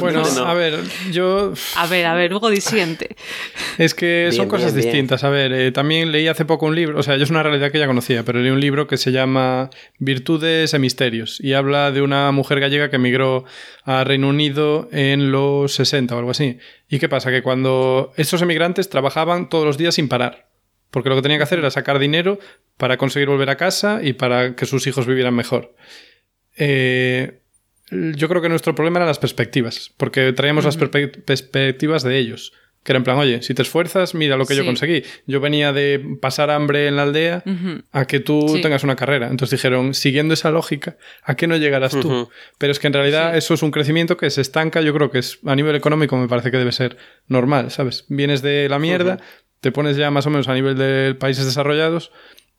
bueno, 0.00 0.22
a 0.22 0.54
ver, 0.54 0.78
yo... 1.10 1.52
A 1.76 1.86
ver, 1.86 2.06
a 2.06 2.14
ver, 2.14 2.30
luego 2.30 2.50
disiente. 2.50 3.16
Es 3.78 3.94
que 3.94 4.30
son 4.32 4.48
cosas 4.48 4.74
distintas. 4.74 5.24
A 5.24 5.30
ver, 5.30 5.52
eh, 5.52 5.72
también 5.72 6.12
leí 6.12 6.28
hace 6.28 6.44
poco 6.44 6.66
un 6.66 6.74
libro, 6.74 6.98
o 6.98 7.02
sea, 7.02 7.16
yo 7.16 7.24
es 7.24 7.30
una 7.30 7.42
realidad 7.42 7.72
que 7.72 7.78
ya 7.78 7.86
conocía, 7.86 8.22
pero 8.22 8.38
leí 8.38 8.50
un 8.50 8.60
libro 8.60 8.86
que 8.86 8.96
se 8.96 9.12
llama 9.12 9.70
Virtudes 9.98 10.74
e 10.74 10.78
Misterios 10.78 11.40
y 11.40 11.54
habla 11.54 11.90
de 11.90 12.02
una 12.02 12.30
mujer 12.32 12.60
gallega 12.60 12.90
que 12.90 12.96
emigró 12.96 13.44
a 13.84 14.04
Reino 14.04 14.28
Unido 14.28 14.88
en 14.92 15.32
los 15.32 15.72
60 15.74 16.14
o 16.14 16.18
algo 16.18 16.30
así. 16.30 16.58
¿Y 16.88 16.98
qué 16.98 17.08
pasa? 17.08 17.30
Que 17.30 17.42
cuando 17.42 18.12
esos 18.16 18.42
emigrantes 18.42 18.90
trabajaban 18.90 19.48
todos 19.48 19.64
los 19.64 19.78
días 19.78 19.94
sin 19.94 20.08
parar 20.08 20.49
porque 20.90 21.08
lo 21.08 21.16
que 21.16 21.22
tenía 21.22 21.38
que 21.38 21.44
hacer 21.44 21.58
era 21.58 21.70
sacar 21.70 21.98
dinero 21.98 22.38
para 22.76 22.96
conseguir 22.96 23.28
volver 23.28 23.50
a 23.50 23.56
casa 23.56 24.00
y 24.02 24.12
para 24.14 24.54
que 24.54 24.66
sus 24.66 24.86
hijos 24.86 25.06
vivieran 25.06 25.34
mejor. 25.34 25.74
Eh, 26.56 27.40
yo 27.90 28.28
creo 28.28 28.42
que 28.42 28.48
nuestro 28.48 28.74
problema 28.74 28.98
eran 28.98 29.08
las 29.08 29.18
perspectivas, 29.18 29.92
porque 29.96 30.32
traíamos 30.32 30.64
las 30.64 30.76
perspectivas 30.76 32.02
de 32.02 32.18
ellos. 32.18 32.52
Que 32.82 32.92
era 32.92 32.96
en 32.96 33.04
plan, 33.04 33.18
oye, 33.18 33.42
si 33.42 33.52
te 33.52 33.60
esfuerzas, 33.60 34.14
mira 34.14 34.38
lo 34.38 34.46
que 34.46 34.56
yo 34.56 34.64
conseguí. 34.64 35.02
Yo 35.26 35.40
venía 35.40 35.72
de 35.72 36.16
pasar 36.20 36.50
hambre 36.50 36.86
en 36.86 36.96
la 36.96 37.02
aldea 37.02 37.44
a 37.92 38.06
que 38.06 38.20
tú 38.20 38.58
tengas 38.62 38.84
una 38.84 38.96
carrera. 38.96 39.28
Entonces 39.28 39.58
dijeron, 39.58 39.92
siguiendo 39.92 40.32
esa 40.32 40.50
lógica, 40.50 40.96
¿a 41.22 41.34
qué 41.34 41.46
no 41.46 41.56
llegarás 41.56 41.92
tú? 41.92 42.30
Pero 42.56 42.72
es 42.72 42.78
que 42.78 42.86
en 42.86 42.94
realidad 42.94 43.36
eso 43.36 43.52
es 43.52 43.62
un 43.62 43.70
crecimiento 43.70 44.16
que 44.16 44.30
se 44.30 44.40
estanca. 44.40 44.80
Yo 44.80 44.94
creo 44.94 45.10
que 45.10 45.18
es 45.18 45.40
a 45.44 45.54
nivel 45.54 45.74
económico 45.76 46.16
me 46.16 46.28
parece 46.28 46.50
que 46.50 46.56
debe 46.56 46.72
ser 46.72 46.96
normal, 47.26 47.70
¿sabes? 47.70 48.06
Vienes 48.08 48.40
de 48.40 48.68
la 48.68 48.78
mierda, 48.78 49.18
te 49.60 49.72
pones 49.72 49.96
ya 49.96 50.10
más 50.10 50.26
o 50.26 50.30
menos 50.30 50.48
a 50.48 50.54
nivel 50.54 50.76
de 50.76 51.14
países 51.14 51.44
desarrollados 51.44 52.12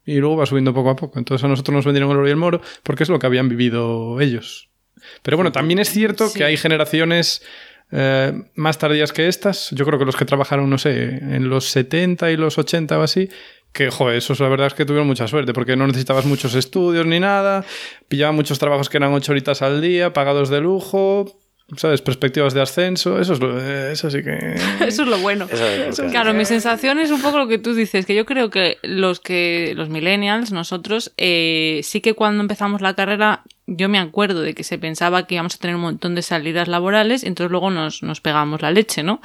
y 0.06 0.18
luego 0.18 0.38
va 0.38 0.46
subiendo 0.46 0.74
poco 0.74 0.92
a 0.92 0.96
poco. 0.96 1.20
Entonces 1.20 1.44
a 1.44 1.48
nosotros 1.48 1.74
nos 1.74 1.86
vendieron 1.86 2.12
el 2.12 2.18
oro 2.18 2.28
y 2.28 2.32
el 2.32 2.38
moro 2.38 2.62
porque 2.84 3.04
es 3.04 3.10
lo 3.10 3.20
que 3.20 3.26
habían 3.26 3.50
vivido 3.50 4.20
ellos. 4.22 4.70
Pero 5.24 5.38
bueno, 5.38 5.52
también 5.52 5.80
es 5.80 5.90
cierto 5.90 6.32
que 6.32 6.44
hay 6.44 6.58
generaciones 6.58 7.44
eh, 7.92 8.34
más 8.56 8.78
tardías 8.78 9.12
que 9.14 9.28
estas. 9.28 9.70
Yo 9.72 9.86
creo 9.86 10.00
que 10.00 10.06
los 10.06 10.16
que 10.16 10.26
trabajaron, 10.26 10.70
no 10.70 10.78
sé, 10.78 11.16
en 11.16 11.50
los 11.50 11.66
70 11.66 12.32
y 12.32 12.38
los 12.38 12.58
80 12.58 12.98
o 12.98 13.02
así, 13.02 13.30
que, 13.74 13.90
joder, 13.90 14.18
esos 14.18 14.40
la 14.40 14.50
verdad 14.50 14.68
es 14.68 14.74
que 14.74 14.86
tuvieron 14.86 15.08
mucha 15.08 15.28
suerte, 15.28 15.54
porque 15.54 15.76
no 15.76 15.88
necesitabas 15.88 16.26
muchos 16.26 16.56
estudios 16.56 17.06
ni 17.06 17.20
nada, 17.20 17.64
pillaban 18.08 18.36
muchos 18.36 18.60
trabajos 18.60 18.90
que 18.90 18.98
eran 18.98 19.14
8 19.14 19.32
horitas 19.32 19.62
al 19.62 19.82
día, 19.82 20.14
pagados 20.14 20.50
de 20.50 20.62
lujo, 20.62 21.41
¿sabes? 21.78 22.02
Perspectivas 22.02 22.54
de 22.54 22.62
ascenso, 22.62 23.20
eso 23.20 23.34
es 23.34 23.40
lo, 23.40 23.60
eso 23.60 24.10
sí 24.10 24.22
que... 24.24 24.56
eso 24.86 25.04
es 25.04 25.08
lo 25.08 25.18
bueno. 25.20 25.48
claro, 26.10 26.34
mi 26.34 26.46
sensación 26.46 27.00
es 27.00 27.12
un 27.12 27.22
poco 27.22 27.38
lo 27.38 27.48
que 27.48 27.58
tú 27.58 27.74
dices, 27.74 28.06
que 28.06 28.16
yo 28.16 28.26
creo 28.26 28.50
que 28.50 28.78
los 28.84 29.20
que 29.20 29.74
los 29.76 29.90
millennials, 29.90 30.52
nosotros, 30.52 31.14
eh, 31.18 31.82
sí 31.84 32.02
que 32.02 32.14
cuando 32.14 32.42
empezamos 32.42 32.82
la 32.82 32.96
carrera, 32.96 33.44
yo 33.68 33.90
me 33.90 34.00
acuerdo 34.00 34.42
de 34.42 34.54
que 34.54 34.64
se 34.64 34.78
pensaba 34.78 35.28
que 35.28 35.36
íbamos 35.36 35.56
a 35.56 35.58
tener 35.60 35.76
un 35.76 35.84
montón 35.84 36.16
de 36.16 36.22
salidas 36.22 36.68
laborales, 36.68 37.24
y 37.24 37.28
entonces 37.28 37.52
luego 37.52 37.70
nos, 37.72 38.04
nos 38.04 38.22
pegamos 38.22 38.62
la 38.62 38.72
leche, 38.72 39.04
¿no? 39.04 39.22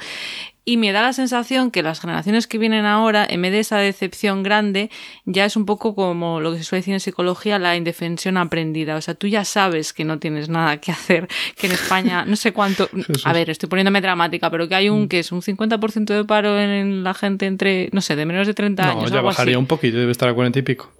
Y 0.69 0.75
me 0.75 0.91
da 0.91 1.01
la 1.01 1.13
sensación 1.13 1.71
que 1.71 1.81
las 1.81 2.01
generaciones 2.01 2.45
que 2.45 2.57
vienen 2.57 2.83
ahora, 2.83 3.25
en 3.29 3.41
vez 3.41 3.53
de 3.53 3.59
esa 3.59 3.77
decepción 3.77 4.43
grande, 4.43 4.91
ya 5.23 5.45
es 5.45 5.55
un 5.55 5.65
poco 5.65 5.95
como 5.95 6.41
lo 6.41 6.51
que 6.51 6.57
se 6.57 6.65
suele 6.65 6.81
decir 6.81 6.93
en 6.93 6.99
psicología, 6.99 7.57
la 7.57 7.77
indefensión 7.77 8.35
aprendida. 8.35 8.97
O 8.97 9.01
sea, 9.01 9.13
tú 9.13 9.27
ya 9.27 9.45
sabes 9.45 9.93
que 9.93 10.03
no 10.03 10.19
tienes 10.19 10.49
nada 10.49 10.75
que 10.81 10.91
hacer, 10.91 11.29
que 11.55 11.67
en 11.67 11.71
España, 11.71 12.25
no 12.25 12.35
sé 12.35 12.51
cuánto, 12.51 12.89
a 13.23 13.31
ver, 13.31 13.49
estoy 13.49 13.69
poniéndome 13.69 14.01
dramática, 14.01 14.51
pero 14.51 14.67
que 14.67 14.75
hay 14.75 14.89
un, 14.89 15.03
mm. 15.03 15.07
que 15.07 15.19
es 15.19 15.31
un 15.31 15.41
50% 15.41 16.03
de 16.03 16.25
paro 16.25 16.59
en 16.59 17.01
la 17.01 17.13
gente 17.13 17.45
entre, 17.45 17.87
no 17.93 18.01
sé, 18.01 18.17
de 18.17 18.25
menos 18.25 18.45
de 18.45 18.53
30 18.53 18.91
años. 18.91 19.09
No, 19.09 19.15
ya 19.15 19.21
bajaría 19.21 19.57
un 19.57 19.67
poquito, 19.67 19.97
debe 19.97 20.11
estar 20.11 20.27
a 20.27 20.33
40 20.33 20.59
y 20.59 20.63
pico. 20.63 20.91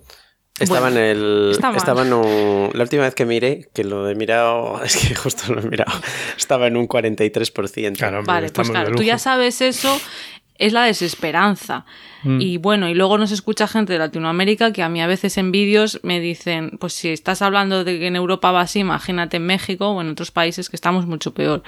Estaba 0.59 0.89
en 0.89 0.97
el. 0.97 1.57
Estaba 1.75 2.01
en 2.01 2.13
un, 2.13 2.71
la 2.73 2.83
última 2.83 3.03
vez 3.03 3.13
que 3.13 3.25
miré, 3.25 3.69
que 3.73 3.83
lo 3.83 4.09
he 4.09 4.15
mirado, 4.15 4.81
es 4.85 4.97
que 4.97 5.15
justo 5.15 5.53
lo 5.53 5.61
he 5.61 5.65
mirado, 5.65 5.93
estaba 6.37 6.67
en 6.67 6.77
un 6.77 6.87
43%. 6.87 7.97
Claro, 7.97 8.23
vale, 8.23 8.49
pues 8.49 8.69
claro, 8.69 8.95
tú 8.95 9.03
ya 9.03 9.17
sabes 9.17 9.61
eso. 9.61 9.99
Es 10.57 10.73
la 10.73 10.83
desesperanza. 10.83 11.85
Mm. 12.23 12.41
Y 12.41 12.57
bueno, 12.57 12.89
y 12.89 12.93
luego 12.93 13.17
nos 13.17 13.31
escucha 13.31 13.67
gente 13.67 13.93
de 13.93 13.99
Latinoamérica 13.99 14.73
que 14.73 14.83
a 14.83 14.89
mí 14.89 15.01
a 15.01 15.07
veces 15.07 15.37
en 15.37 15.51
vídeos 15.51 15.99
me 16.03 16.19
dicen, 16.19 16.77
pues 16.79 16.93
si 16.93 17.09
estás 17.09 17.41
hablando 17.41 17.83
de 17.83 17.99
que 17.99 18.07
en 18.07 18.15
Europa 18.15 18.51
va 18.51 18.61
así, 18.61 18.79
imagínate 18.79 19.37
en 19.37 19.45
México 19.45 19.89
o 19.89 20.01
en 20.01 20.09
otros 20.09 20.31
países 20.31 20.69
que 20.69 20.75
estamos 20.75 21.05
mucho 21.05 21.33
peor. 21.33 21.63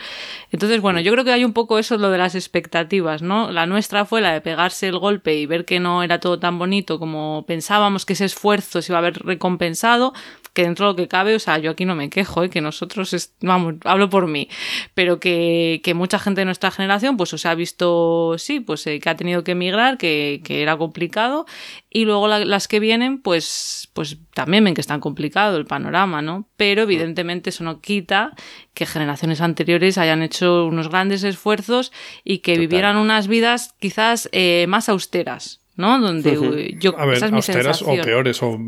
Entonces, 0.52 0.82
bueno, 0.82 1.00
yo 1.00 1.12
creo 1.12 1.24
que 1.24 1.32
hay 1.32 1.46
un 1.46 1.54
poco 1.54 1.80
eso 1.80 1.98
lo 1.98 2.10
de 2.10 2.18
las 2.18 2.36
expectativas, 2.36 3.22
¿no? 3.22 3.52
La 3.52 3.66
nuestra 3.66 4.06
fue 4.06 4.22
la 4.22 4.34
de 4.34 4.42
pegarse 4.42 4.88
el 4.88 4.98
golpe 4.98 5.36
y 5.36 5.46
ver 5.46 5.66
que 5.66 5.80
no 5.80 6.04
era 6.04 6.20
todo 6.20 6.40
tan 6.40 6.58
bonito 6.58 7.00
como 7.00 7.46
pensábamos 7.48 8.06
que 8.06 8.14
ese 8.14 8.26
esfuerzo 8.26 8.82
se 8.82 8.92
iba 8.92 8.98
a 8.98 9.02
haber 9.02 9.20
recompensado, 9.24 10.14
que 10.60 10.66
dentro 10.66 10.88
de 10.88 10.92
lo 10.92 10.96
que 10.98 11.08
cabe, 11.08 11.36
o 11.36 11.40
sea, 11.40 11.58
yo 11.58 11.72
aquí 11.72 11.86
no 11.86 11.96
me 11.96 12.10
quejo, 12.10 12.44
¿eh? 12.44 12.50
que 12.50 12.60
nosotros, 12.60 13.32
vamos, 13.40 13.76
hablo 13.86 14.10
por 14.10 14.28
mí, 14.28 14.50
pero 14.94 15.18
que, 15.18 15.80
que, 15.86 15.94
mucha 15.94 16.20
gente 16.20 16.42
de 16.42 16.46
nuestra 16.46 16.70
generación, 16.70 17.16
pues, 17.16 17.34
o 17.34 17.38
se 17.38 17.48
ha 17.48 17.56
visto, 17.56 18.36
sí, 18.38 18.60
pues, 18.60 18.86
eh, 18.88 19.00
que 19.00 19.10
ha 19.10 19.16
tenido 19.16 19.46
que 19.46 19.54
emigrar, 19.54 19.98
que, 19.98 20.42
que 20.44 20.62
era 20.62 20.76
complicado, 20.76 21.46
y 21.90 22.04
luego 22.04 22.28
las 22.28 22.68
que 22.68 22.82
vienen, 22.82 23.22
pues, 23.22 23.90
pues 23.94 24.18
también 24.34 24.66
ven 24.66 24.74
que 24.74 24.82
está 24.82 25.00
complicado 25.00 25.56
el 25.56 25.66
panorama, 25.66 26.22
¿no? 26.22 26.50
Pero 26.58 26.82
evidentemente 26.82 27.52
eso 27.52 27.64
no 27.64 27.80
quita 27.80 28.34
que 28.74 28.86
generaciones 28.86 29.40
anteriores 29.40 29.98
hayan 29.98 30.22
hecho 30.22 30.66
unos 30.66 30.90
grandes 30.90 31.24
esfuerzos 31.24 31.94
y 32.26 32.40
que 32.40 32.58
vivieran 32.58 32.98
unas 32.98 33.30
vidas 33.30 33.76
quizás 33.80 34.28
eh, 34.34 34.66
más 34.68 34.90
austeras, 34.90 35.62
¿no? 35.78 36.00
Donde 36.02 36.76
yo, 36.80 37.00
a 37.00 37.06
ver, 37.06 37.24
austeras 37.24 37.82
o 37.82 37.94
peores, 37.94 38.44
o 38.44 38.60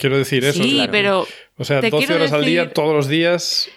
Quiero 0.00 0.18
decir 0.18 0.44
eso. 0.44 0.62
Sí, 0.62 0.86
pero. 0.90 1.26
O 1.56 1.64
sea, 1.64 1.80
12 1.82 2.14
horas 2.14 2.32
al 2.32 2.44
día, 2.44 2.72
todos 2.72 2.94
los 2.94 3.08
días. 3.08 3.70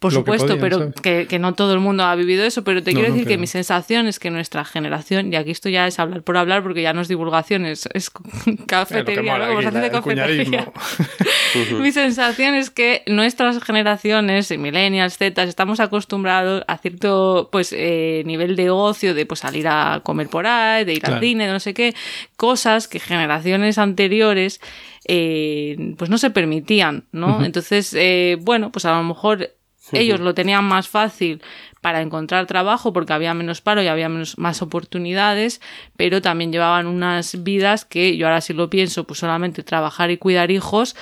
Por 0.00 0.14
supuesto, 0.14 0.56
pero 0.58 0.92
que, 0.92 1.26
que, 1.28 1.38
no 1.38 1.52
todo 1.52 1.74
el 1.74 1.80
mundo 1.80 2.04
ha 2.04 2.14
vivido 2.14 2.42
eso, 2.42 2.64
pero 2.64 2.82
te 2.82 2.94
quiero 2.94 3.12
decir 3.12 3.28
que 3.28 3.36
mi 3.36 3.46
sensación 3.46 4.06
es 4.06 4.18
que 4.18 4.30
nuestra 4.30 4.64
generación, 4.64 5.30
y 5.30 5.36
aquí 5.36 5.50
esto 5.50 5.68
ya 5.68 5.86
es 5.86 5.98
hablar 5.98 6.22
por 6.22 6.38
hablar 6.38 6.62
porque 6.62 6.80
ya 6.80 6.94
no 6.94 7.02
es 7.02 7.08
divulgación, 7.08 7.66
es, 7.66 7.86
es 7.92 8.10
cafetería, 8.66 9.36
¿no? 9.36 9.46
conversación 9.48 9.82
de 9.82 9.90
cafetería. 9.90 10.72
mi 11.80 11.92
sensación 11.92 12.54
es 12.54 12.70
que 12.70 13.02
nuestras 13.08 13.62
generaciones, 13.62 14.50
millennials, 14.56 15.18
zetas, 15.18 15.50
estamos 15.50 15.80
acostumbrados 15.80 16.64
a 16.66 16.78
cierto 16.78 17.50
pues 17.52 17.74
eh, 17.76 18.22
nivel 18.24 18.56
de 18.56 18.70
ocio, 18.70 19.12
de 19.12 19.26
pues 19.26 19.40
salir 19.40 19.68
a 19.68 20.00
comer 20.02 20.28
por 20.28 20.46
ahí, 20.46 20.86
de 20.86 20.94
ir 20.94 21.04
al 21.04 21.20
cine, 21.20 21.46
de 21.46 21.52
no 21.52 21.60
sé 21.60 21.74
qué, 21.74 21.94
cosas 22.38 22.88
que 22.88 23.00
generaciones 23.00 23.76
anteriores 23.76 24.62
eh, 25.12 25.96
pues 25.98 26.08
no 26.08 26.18
se 26.18 26.30
permitían, 26.30 27.02
¿no? 27.10 27.44
Entonces, 27.44 27.92
eh, 27.98 28.38
bueno, 28.40 28.70
pues 28.70 28.84
a 28.84 28.96
lo 28.96 29.02
mejor 29.02 29.50
ellos 29.90 30.20
lo 30.20 30.34
tenían 30.34 30.62
más 30.62 30.86
fácil 30.86 31.42
para 31.80 32.00
encontrar 32.00 32.46
trabajo 32.46 32.92
porque 32.92 33.12
había 33.12 33.34
menos 33.34 33.60
paro 33.60 33.82
y 33.82 33.88
había 33.88 34.08
menos, 34.08 34.38
más 34.38 34.62
oportunidades, 34.62 35.60
pero 35.96 36.22
también 36.22 36.52
llevaban 36.52 36.86
unas 36.86 37.42
vidas 37.42 37.84
que 37.84 38.16
yo 38.16 38.28
ahora 38.28 38.40
sí 38.40 38.52
lo 38.52 38.70
pienso, 38.70 39.02
pues 39.02 39.18
solamente 39.18 39.64
trabajar 39.64 40.12
y 40.12 40.16
cuidar 40.16 40.52
hijos, 40.52 40.94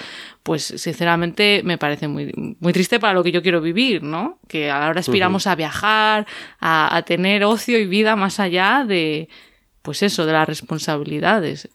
pues 0.43 0.65
sinceramente 0.65 1.61
me 1.63 1.77
parece 1.77 2.09
muy, 2.09 2.33
muy 2.61 2.73
triste 2.73 2.99
para 2.99 3.13
lo 3.13 3.23
que 3.23 3.33
yo 3.33 3.43
quiero 3.43 3.61
vivir, 3.61 4.03
¿no? 4.03 4.39
Que 4.49 4.71
ahora 4.71 5.01
aspiramos 5.01 5.47
a 5.47 5.55
viajar, 5.55 6.27
a, 6.61 6.97
a 6.97 7.03
tener 7.03 7.45
ocio 7.45 7.79
y 7.79 7.85
vida 7.85 8.17
más 8.17 8.41
allá 8.41 8.87
de, 8.89 9.29
pues 9.83 10.03
eso, 10.03 10.25
de 10.25 10.33
las 10.33 10.49
responsabilidades. 10.49 11.69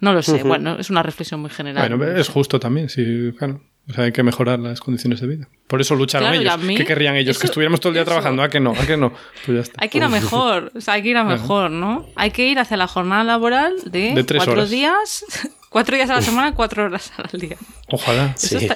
No 0.00 0.12
lo 0.12 0.22
sé, 0.22 0.42
bueno, 0.42 0.78
es 0.78 0.90
una 0.90 1.02
reflexión 1.02 1.40
muy 1.40 1.50
general. 1.50 1.96
Bueno, 1.96 2.16
es 2.16 2.28
justo 2.28 2.60
también, 2.60 2.88
sí, 2.88 3.32
claro. 3.38 3.60
O 3.88 3.92
sea, 3.92 4.04
hay 4.04 4.12
que 4.12 4.24
mejorar 4.24 4.58
las 4.58 4.80
condiciones 4.80 5.20
de 5.20 5.28
vida. 5.28 5.48
Por 5.68 5.80
eso 5.80 5.94
lucharon 5.94 6.34
ellos. 6.34 6.58
¿Qué 6.76 6.84
querrían 6.84 7.14
ellos? 7.14 7.38
que 7.38 7.46
estuviéramos 7.46 7.80
todo 7.80 7.90
el 7.90 7.94
día 7.94 8.04
trabajando. 8.04 8.42
¿A 8.42 8.48
que 8.48 8.58
no? 8.58 8.72
¿A 8.72 8.84
que 8.84 8.96
no? 8.96 9.12
Pues 9.44 9.56
ya 9.56 9.62
está. 9.62 9.80
Hay 9.80 9.88
que 9.88 9.98
ir 9.98 10.04
a 10.04 10.08
mejor. 10.08 10.72
O 10.74 10.80
sea, 10.80 10.94
hay 10.94 11.02
que 11.02 11.10
ir 11.10 11.16
a 11.16 11.24
mejor, 11.24 11.70
¿no? 11.70 12.06
Hay 12.16 12.32
que 12.32 12.48
ir 12.48 12.58
hacia 12.58 12.76
la 12.76 12.88
jornada 12.88 13.22
laboral 13.22 13.74
de, 13.84 14.24
cuatro 14.34 14.66
días, 14.66 15.24
cuatro 15.70 15.94
días 15.94 16.10
a 16.10 16.14
la 16.14 16.22
semana, 16.22 16.54
cuatro 16.54 16.84
horas 16.84 17.12
al 17.16 17.38
día. 17.38 17.56
Ojalá. 17.88 18.34
sí. 18.36 18.68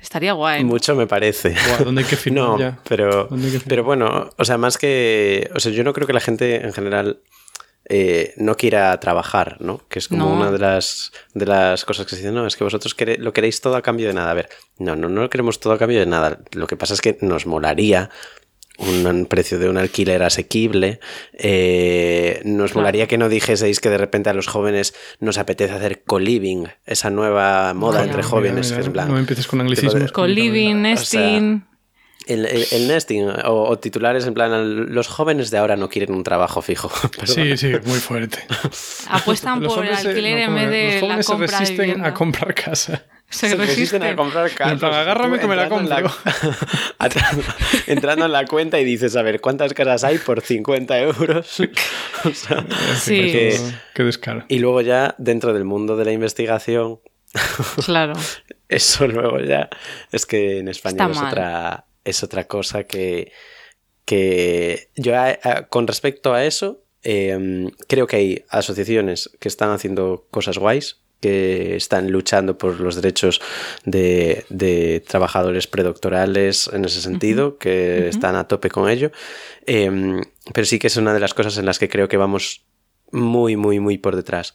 estaría 0.00 0.32
guay. 0.32 0.64
Mucho 0.64 0.94
me 0.94 1.06
parece. 1.06 1.54
¿Dónde 1.84 2.02
hay 2.02 2.08
que 2.08 2.16
firmar 2.16 2.44
no, 2.58 2.78
Pero, 2.88 3.28
pero 3.68 3.84
bueno, 3.84 4.30
o 4.38 4.44
sea, 4.46 4.56
más 4.56 4.78
que. 4.78 5.50
O 5.54 5.60
sea, 5.60 5.72
yo 5.72 5.84
no 5.84 5.92
creo 5.92 6.06
que 6.06 6.14
la 6.14 6.20
gente 6.20 6.64
en 6.64 6.72
general 6.72 7.20
eh, 7.86 8.32
no 8.36 8.56
quiera 8.56 8.98
trabajar, 8.98 9.58
¿no? 9.60 9.82
Que 9.88 9.98
es 9.98 10.08
como 10.08 10.32
una 10.32 10.50
de 10.50 10.58
las, 10.58 11.12
de 11.34 11.46
las 11.46 11.84
cosas 11.84 12.06
que 12.06 12.10
se 12.10 12.16
dicen, 12.16 12.34
no, 12.34 12.46
es 12.46 12.56
que 12.56 12.64
vosotros 12.64 12.96
lo 13.18 13.32
queréis 13.32 13.60
todo 13.60 13.76
a 13.76 13.82
cambio 13.82 14.08
de 14.08 14.14
nada. 14.14 14.30
A 14.30 14.34
ver, 14.34 14.48
no, 14.78 14.96
no, 14.96 15.08
no 15.08 15.22
lo 15.22 15.30
queremos 15.30 15.60
todo 15.60 15.74
a 15.74 15.78
cambio 15.78 16.00
de 16.00 16.06
nada. 16.06 16.40
Lo 16.52 16.66
que 16.66 16.76
pasa 16.76 16.94
es 16.94 17.00
que 17.00 17.18
nos 17.20 17.46
molaría 17.46 18.10
un 18.78 19.26
precio 19.26 19.58
de 19.58 19.68
un 19.68 19.76
alquiler 19.76 20.22
asequible. 20.22 20.98
Eh, 21.34 22.40
nos 22.44 22.74
molaría 22.74 23.06
que 23.06 23.18
no 23.18 23.28
dijeseis 23.28 23.80
que 23.80 23.90
de 23.90 23.98
repente 23.98 24.30
a 24.30 24.34
los 24.34 24.46
jóvenes 24.46 24.94
nos 25.20 25.38
apetece 25.38 25.74
hacer 25.74 26.02
co-living, 26.02 26.66
esa 26.86 27.10
nueva 27.10 27.72
moda 27.74 28.02
entre 28.02 28.22
jóvenes. 28.22 28.72
que 28.72 28.80
es 28.80 28.90
no 28.90 29.18
empieces 29.18 29.46
con 29.46 29.60
anglicismos. 29.60 30.10
Co-living, 30.12 30.82
nesting. 30.82 31.73
El, 32.26 32.88
nesting 32.88 33.28
o, 33.44 33.78
titulares 33.78 34.26
en 34.26 34.32
plan 34.32 34.94
los 34.94 35.08
jóvenes 35.08 35.50
de 35.50 35.58
ahora 35.58 35.76
no 35.76 35.90
quieren 35.90 36.14
un 36.14 36.24
trabajo 36.24 36.62
fijo. 36.62 36.90
sí, 37.24 37.56
sí, 37.56 37.72
muy 37.84 37.98
fuerte. 37.98 38.38
Apuestan 39.08 39.62
por 39.66 39.84
el 39.84 39.94
alquiler 39.94 40.38
en 40.38 40.54
vez 40.54 40.70
de 40.70 41.00
los 41.06 41.26
jóvenes 41.26 41.50
se 41.50 41.58
resisten 41.58 42.04
a 42.04 42.14
comprar 42.14 42.54
casa. 42.54 43.04
Se, 43.28 43.54
resisten. 43.56 44.02
a 44.04 44.14
comprar 44.14 44.50
casa. 44.52 45.00
agárrame 45.00 45.38
que 45.38 45.46
me 45.46 45.56
la 45.56 45.68
compro. 45.68 46.10
entrando 47.86 48.26
en 48.26 48.32
la 48.32 48.46
cuenta 48.46 48.78
y 48.78 48.84
dices, 48.84 49.16
a 49.16 49.22
ver, 49.22 49.40
¿cuántas 49.40 49.74
casas 49.74 50.04
hay 50.04 50.18
por 50.18 50.40
50 50.40 50.98
euros? 51.00 51.46
sí. 51.48 51.70
Qué 53.92 54.02
descaro. 54.02 54.44
Y 54.48 54.60
luego 54.60 54.82
ya, 54.82 55.14
dentro 55.18 55.52
del 55.52 55.64
mundo 55.64 55.96
de 55.96 56.04
la 56.04 56.12
investigación... 56.12 57.00
claro. 57.84 58.12
Eso 58.68 59.08
luego 59.08 59.40
ya... 59.40 59.68
Es 60.12 60.26
que 60.26 60.60
en 60.60 60.68
España 60.68 61.08
es 61.10 61.18
otra 61.18 61.86
es 62.04 62.22
otra 62.22 62.44
cosa 62.44 62.84
que, 62.84 63.32
que 64.04 64.90
yo 64.96 65.14
con 65.68 65.86
respecto 65.86 66.34
a 66.34 66.44
eso 66.44 66.84
em, 67.02 67.70
creo 67.88 68.06
que 68.06 68.16
hay 68.16 68.44
asociaciones 68.48 69.30
que 69.40 69.48
están 69.48 69.70
haciendo 69.70 70.26
cosas 70.30 70.58
guays 70.58 71.00
que 71.24 71.74
están 71.76 72.10
luchando 72.10 72.58
por 72.58 72.80
los 72.80 72.96
derechos 72.96 73.40
de, 73.86 75.02
trabajadores 75.08 75.66
predoctorales 75.66 76.68
en 76.70 76.84
ese 76.84 77.00
sentido, 77.00 77.56
que 77.56 78.08
están 78.08 78.36
a 78.36 78.46
tope 78.46 78.68
con 78.68 78.90
ello. 78.90 79.10
Em, 79.64 80.20
pero 80.52 80.66
sí 80.66 80.78
que 80.78 80.88
es 80.88 80.98
una 80.98 81.14
de 81.14 81.20
las 81.20 81.32
cosas 81.32 81.56
en 81.56 81.64
las 81.64 81.78
que 81.78 81.88
creo 81.88 82.08
que 82.08 82.18
vamos 82.18 82.66
muy, 83.10 83.56
muy, 83.56 83.80
muy 83.80 83.96
por 83.96 84.16
detrás. 84.16 84.54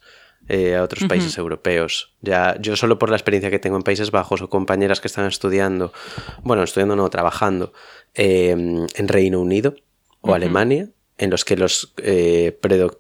Eh, 0.52 0.76
a 0.76 0.82
otros 0.82 1.04
países 1.08 1.38
europeos. 1.38 2.16
Ya, 2.22 2.58
yo 2.60 2.76
solo 2.76 2.98
por 2.98 3.12
la 3.12 3.16
experiencia 3.16 3.52
que 3.52 3.60
tengo 3.60 3.78
en 3.78 3.84
Países 3.84 4.10
Bajos 4.10 4.42
o 4.42 4.50
compañeras 4.50 5.00
que 5.00 5.08
están 5.08 5.28
estudiando, 5.28 5.94
bueno, 6.42 6.64
estudiando 6.64 6.96
no, 6.96 7.08
trabajando 7.12 7.72
em, 8.16 8.88
en 8.96 9.08
Reino 9.08 9.40
Unido 9.42 9.76
o 10.22 10.34
Alemania, 10.34 10.90
en 11.20 11.30
los 11.30 11.46
que 11.46 11.56
los, 11.56 11.94
eh, 11.98 12.58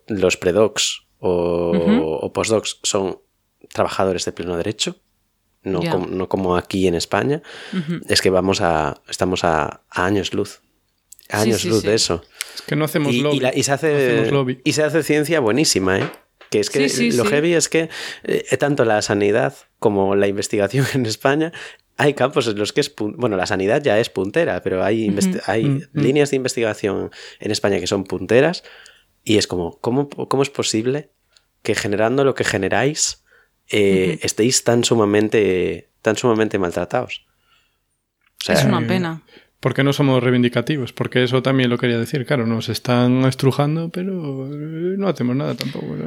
los 0.09 0.37
predocs 0.37 1.07
o, 1.17 2.31
postdocs 2.31 2.77
son 2.83 3.17
trabajadores 3.73 4.25
de 4.25 4.31
pleno 4.31 4.55
derecho, 4.55 4.97
no, 5.63 5.79
como, 5.89 6.05
no 6.05 6.29
como 6.29 6.55
aquí 6.55 6.85
en 6.85 6.93
España, 6.93 7.41
es 8.07 8.21
que 8.21 8.29
vamos 8.29 8.61
a, 8.61 9.01
estamos 9.09 9.43
a, 9.43 9.81
años 9.89 10.35
luz. 10.35 10.61
años 11.29 11.65
luz 11.65 11.81
de 11.81 11.95
eso. 11.95 12.21
Es 12.53 12.61
que 12.61 12.75
no 12.75 12.85
hacemos 12.85 13.15
lobby. 13.15 13.41
Y, 13.55 13.63
se 13.63 13.71
hace, 13.71 14.31
y 14.63 14.73
se 14.73 14.83
hace 14.83 15.01
ciencia 15.01 15.39
buenísima, 15.39 15.97
¿eh? 15.97 16.11
Que 16.49 16.59
es 16.59 16.69
que 16.69 17.11
lo 17.13 17.25
heavy 17.25 17.53
es 17.53 17.69
que 17.69 17.89
eh, 18.23 18.57
tanto 18.57 18.83
la 18.85 19.01
sanidad 19.01 19.55
como 19.77 20.15
la 20.15 20.27
investigación 20.27 20.85
en 20.93 21.05
España 21.05 21.51
hay 21.97 22.13
campos 22.13 22.47
en 22.47 22.57
los 22.57 22.71
que 22.71 22.79
es. 22.81 22.93
Bueno, 22.95 23.35
la 23.35 23.45
sanidad 23.45 23.83
ya 23.83 23.99
es 23.99 24.09
puntera, 24.09 24.61
pero 24.61 24.83
hay, 24.83 25.13
hay 25.45 25.65
mm, 25.65 25.81
mm. 25.93 25.99
líneas 25.99 26.29
de 26.29 26.37
investigación 26.37 27.11
en 27.39 27.51
España 27.51 27.79
que 27.79 27.87
son 27.87 28.05
punteras 28.05 28.63
y 29.23 29.37
es 29.37 29.47
como, 29.47 29.79
¿cómo, 29.79 30.09
cómo 30.09 30.41
es 30.41 30.49
posible 30.49 31.11
que 31.61 31.75
generando 31.75 32.23
lo 32.23 32.35
que 32.35 32.45
generáis 32.45 33.25
eh, 33.67 34.17
estéis 34.21 34.63
tan 34.63 34.85
sumamente, 34.85 35.89
tan 36.01 36.15
sumamente 36.15 36.57
maltratados? 36.57 37.25
es 38.47 38.63
una 38.63 38.87
pena. 38.87 39.21
¿Por 39.59 39.73
qué 39.73 39.83
no 39.83 39.91
somos 39.91 40.23
reivindicativos? 40.23 40.93
Porque 40.93 41.21
eso 41.21 41.43
también 41.43 41.69
lo 41.69 41.77
quería 41.77 41.99
decir. 41.99 42.25
Claro, 42.25 42.45
nos 42.45 42.69
están 42.69 43.25
estrujando, 43.25 43.89
pero 43.89 44.47
eh, 44.47 44.95
no 44.97 45.09
hacemos 45.09 45.35
nada 45.35 45.53
tampoco. 45.55 45.97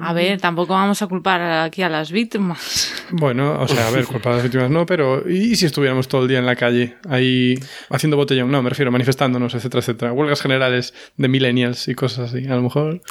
A 0.00 0.12
ver, 0.14 0.40
tampoco 0.40 0.72
vamos 0.72 1.02
a 1.02 1.06
culpar 1.06 1.42
aquí 1.42 1.82
a 1.82 1.88
las 1.88 2.10
víctimas. 2.10 2.90
Bueno, 3.14 3.60
o 3.60 3.68
sea, 3.68 3.88
a 3.88 3.90
ver, 3.90 4.06
culpar 4.06 4.32
a 4.32 4.36
las 4.36 4.44
víctimas 4.44 4.70
no, 4.70 4.86
pero 4.86 5.28
¿y 5.28 5.54
si 5.56 5.66
estuviéramos 5.66 6.08
todo 6.08 6.22
el 6.22 6.28
día 6.28 6.38
en 6.38 6.46
la 6.46 6.56
calle 6.56 6.96
ahí 7.06 7.58
haciendo 7.90 8.16
botellón? 8.16 8.50
No, 8.50 8.62
me 8.62 8.70
refiero, 8.70 8.90
manifestándonos, 8.90 9.54
etcétera, 9.54 9.80
etcétera. 9.80 10.12
Huelgas 10.14 10.40
generales 10.40 10.94
de 11.18 11.28
millennials 11.28 11.88
y 11.88 11.94
cosas 11.94 12.30
así. 12.32 12.46
A 12.46 12.54
lo 12.54 12.62
mejor 12.62 13.02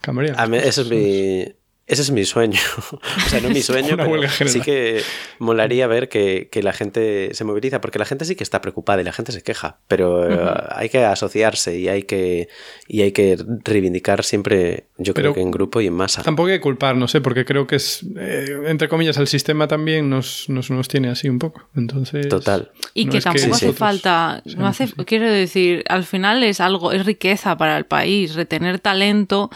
cambiaría. 0.00 0.34
eso 0.64 0.82
es 0.82 0.90
mi 0.90 1.54
ese 1.86 2.00
es 2.00 2.10
mi 2.10 2.24
sueño. 2.24 2.58
o 2.92 3.28
sea, 3.28 3.40
no 3.40 3.50
mi 3.50 3.60
sueño, 3.60 3.96
pero 3.96 4.48
sí 4.48 4.60
que 4.60 5.02
molaría 5.38 5.86
ver 5.86 6.08
que, 6.08 6.48
la 6.62 6.72
gente 6.72 7.30
se 7.34 7.44
moviliza, 7.44 7.80
porque 7.82 7.98
la 7.98 8.06
gente 8.06 8.24
sí 8.24 8.36
que 8.36 8.42
está 8.42 8.62
preocupada 8.62 9.02
y 9.02 9.04
la 9.04 9.12
gente 9.12 9.32
se 9.32 9.42
queja, 9.42 9.78
pero 9.86 10.30
eh, 10.30 10.64
hay 10.70 10.88
que 10.88 11.04
asociarse 11.04 11.78
y 11.78 11.88
hay 11.88 12.04
que, 12.04 12.48
y 12.88 13.02
hay 13.02 13.12
que 13.12 13.36
reivindicar 13.64 14.24
siempre, 14.24 14.86
yo 14.96 15.12
creo 15.12 15.34
que 15.34 15.42
en 15.42 15.50
grupo 15.50 15.82
y 15.82 15.88
en 15.88 15.92
masa. 15.92 16.22
Tampoco 16.22 16.48
hay 16.48 16.56
que 16.56 16.62
culpar, 16.62 16.96
no 16.96 17.06
sé, 17.06 17.20
porque 17.20 17.44
creo 17.44 17.66
que 17.66 17.76
es, 17.76 18.02
eh, 18.16 18.62
entre 18.66 18.88
comillas, 18.88 19.18
el 19.18 19.26
sistema 19.26 19.68
también 19.68 20.08
nos, 20.08 20.48
nos, 20.48 20.70
nos, 20.70 20.88
tiene 20.88 21.10
así 21.10 21.28
un 21.28 21.38
poco. 21.38 21.68
Entonces, 21.76 22.28
Total. 22.28 22.70
Y 22.94 23.08
que 23.08 23.20
tampoco 23.20 23.54
hace 23.54 23.72
falta, 23.74 24.42
no 24.56 24.66
hace, 24.66 24.88
quiero 25.04 25.30
decir, 25.30 25.84
al 25.88 26.04
final 26.04 26.42
es 26.44 26.60
algo, 26.60 26.92
es 26.92 27.04
riqueza 27.04 27.58
para 27.58 27.76
el 27.76 27.84
país, 27.84 28.34
retener 28.34 28.78
talento 28.78 29.50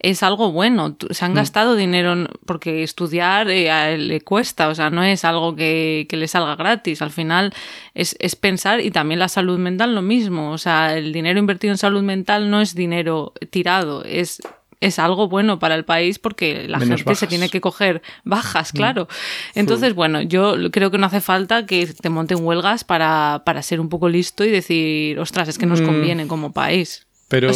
es 0.00 0.22
algo 0.22 0.52
bueno. 0.52 0.96
Se 1.10 1.24
han 1.24 1.32
mm. 1.32 1.36
gastado 1.36 1.74
dinero 1.74 2.28
porque 2.46 2.82
estudiar 2.82 3.50
eh, 3.50 3.98
le 3.98 4.20
cuesta, 4.20 4.68
o 4.68 4.74
sea, 4.74 4.90
no 4.90 5.02
es 5.02 5.24
algo 5.24 5.56
que, 5.56 6.06
le 6.10 6.28
salga 6.28 6.56
gratis. 6.56 7.02
Al 7.02 7.10
final 7.10 7.52
es, 7.94 8.14
pensar 8.36 8.80
y 8.80 8.90
también 8.90 9.18
la 9.18 9.28
salud 9.28 9.58
mental 9.58 9.94
lo 9.94 10.02
mismo. 10.02 10.52
O 10.52 10.58
sea, 10.58 10.96
el 10.96 11.12
dinero 11.12 11.38
invertido 11.38 11.72
en 11.72 11.78
salud 11.78 12.02
mental 12.02 12.50
no 12.50 12.60
es 12.60 12.74
dinero 12.74 13.32
tirado, 13.50 14.04
es 14.04 14.40
es 14.80 15.00
algo 15.00 15.28
bueno 15.28 15.58
para 15.58 15.74
el 15.74 15.84
país 15.84 16.20
porque 16.20 16.68
la 16.68 16.78
gente 16.78 17.16
se 17.16 17.26
tiene 17.26 17.48
que 17.48 17.60
coger 17.60 18.00
bajas, 18.22 18.72
mm. 18.72 18.76
claro. 18.76 19.08
Entonces, 19.56 19.92
bueno, 19.92 20.22
yo 20.22 20.54
creo 20.70 20.92
que 20.92 20.98
no 20.98 21.06
hace 21.06 21.20
falta 21.20 21.66
que 21.66 21.84
te 21.86 22.10
monten 22.10 22.44
huelgas 22.44 22.84
para, 22.84 23.42
para 23.44 23.62
ser 23.62 23.80
un 23.80 23.88
poco 23.88 24.08
listo 24.08 24.44
y 24.44 24.50
decir, 24.52 25.18
ostras, 25.18 25.48
es 25.48 25.58
que 25.58 25.66
nos 25.66 25.80
mm. 25.80 25.84
conviene 25.84 26.28
como 26.28 26.52
país. 26.52 27.07
Pero, 27.28 27.52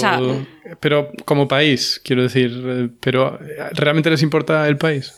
pero 0.80 1.10
como 1.24 1.48
país, 1.48 2.00
quiero 2.04 2.22
decir, 2.22 2.92
pero 3.00 3.38
¿realmente 3.72 4.10
les 4.10 4.22
importa 4.22 4.68
el 4.68 4.76
país? 4.76 5.14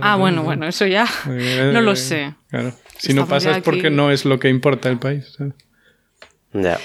Ah, 0.00 0.16
bueno, 0.16 0.42
bueno, 0.42 0.66
eso 0.66 0.86
ya 0.86 1.06
no 1.26 1.82
lo 1.82 1.94
sé. 1.96 2.34
Claro. 2.48 2.72
Si 2.96 3.12
no 3.12 3.26
pasa 3.26 3.58
es 3.58 3.62
porque 3.62 3.90
no 3.90 4.10
es 4.10 4.24
lo 4.24 4.38
que 4.38 4.48
importa 4.48 4.88
el 4.88 4.98
país. 4.98 5.36
Ya. 6.52 6.78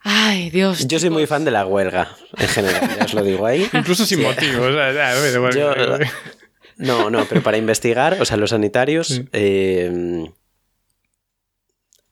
Ay, 0.00 0.50
Dios. 0.50 0.86
Yo 0.86 0.98
soy 0.98 1.08
muy 1.08 1.26
fan 1.26 1.46
de 1.46 1.50
la 1.50 1.66
huelga, 1.66 2.10
en 2.36 2.48
general, 2.48 2.90
ya 2.98 3.04
os 3.06 3.14
lo 3.14 3.24
digo 3.24 3.46
ahí. 3.46 3.66
Incluso 3.72 4.04
sin 4.04 4.22
motivo. 4.22 4.68
no, 6.76 7.10
no, 7.10 7.24
pero 7.24 7.42
para 7.42 7.56
investigar, 7.56 8.18
o 8.20 8.24
sea, 8.26 8.36
los 8.36 8.50
sanitarios, 8.50 9.22
eh, 9.32 10.26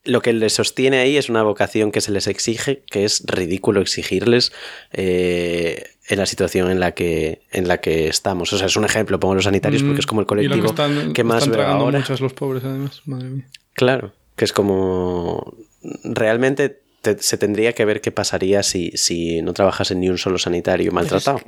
lo 0.05 0.21
que 0.21 0.33
les 0.33 0.53
sostiene 0.53 0.99
ahí 0.99 1.17
es 1.17 1.29
una 1.29 1.43
vocación 1.43 1.91
que 1.91 2.01
se 2.01 2.11
les 2.11 2.27
exige, 2.27 2.83
que 2.89 3.05
es 3.05 3.23
ridículo 3.25 3.81
exigirles 3.81 4.51
eh, 4.91 5.91
en 6.07 6.19
la 6.19 6.25
situación 6.25 6.69
en 6.69 6.79
la 6.79 6.91
que 6.91 7.41
en 7.51 7.67
la 7.67 7.79
que 7.79 8.07
estamos. 8.07 8.51
O 8.51 8.57
sea, 8.57 8.67
es 8.67 8.75
un 8.75 8.85
ejemplo, 8.85 9.19
pongo 9.19 9.35
los 9.35 9.45
sanitarios 9.45 9.83
porque 9.83 10.01
es 10.01 10.05
como 10.05 10.21
el 10.21 10.27
colectivo 10.27 10.73
que, 11.13 11.23
más 11.23 11.43
están 11.43 11.61
ahora. 11.61 12.03
los 12.19 12.33
pobres, 12.33 12.63
además, 12.65 13.01
madre 13.05 13.29
mía. 13.29 13.47
Claro, 13.73 14.13
que 14.35 14.45
es 14.45 14.53
como 14.53 15.55
realmente 16.03 16.81
se 17.19 17.37
tendría 17.37 17.73
que 17.73 17.85
ver 17.85 18.01
qué 18.01 18.11
pasaría 18.11 18.63
si, 18.63 18.91
si 18.91 19.41
no 19.41 19.53
trabajase 19.53 19.95
ni 19.95 20.09
un 20.09 20.17
solo 20.17 20.37
sanitario 20.37 20.91
maltratado. 20.91 21.41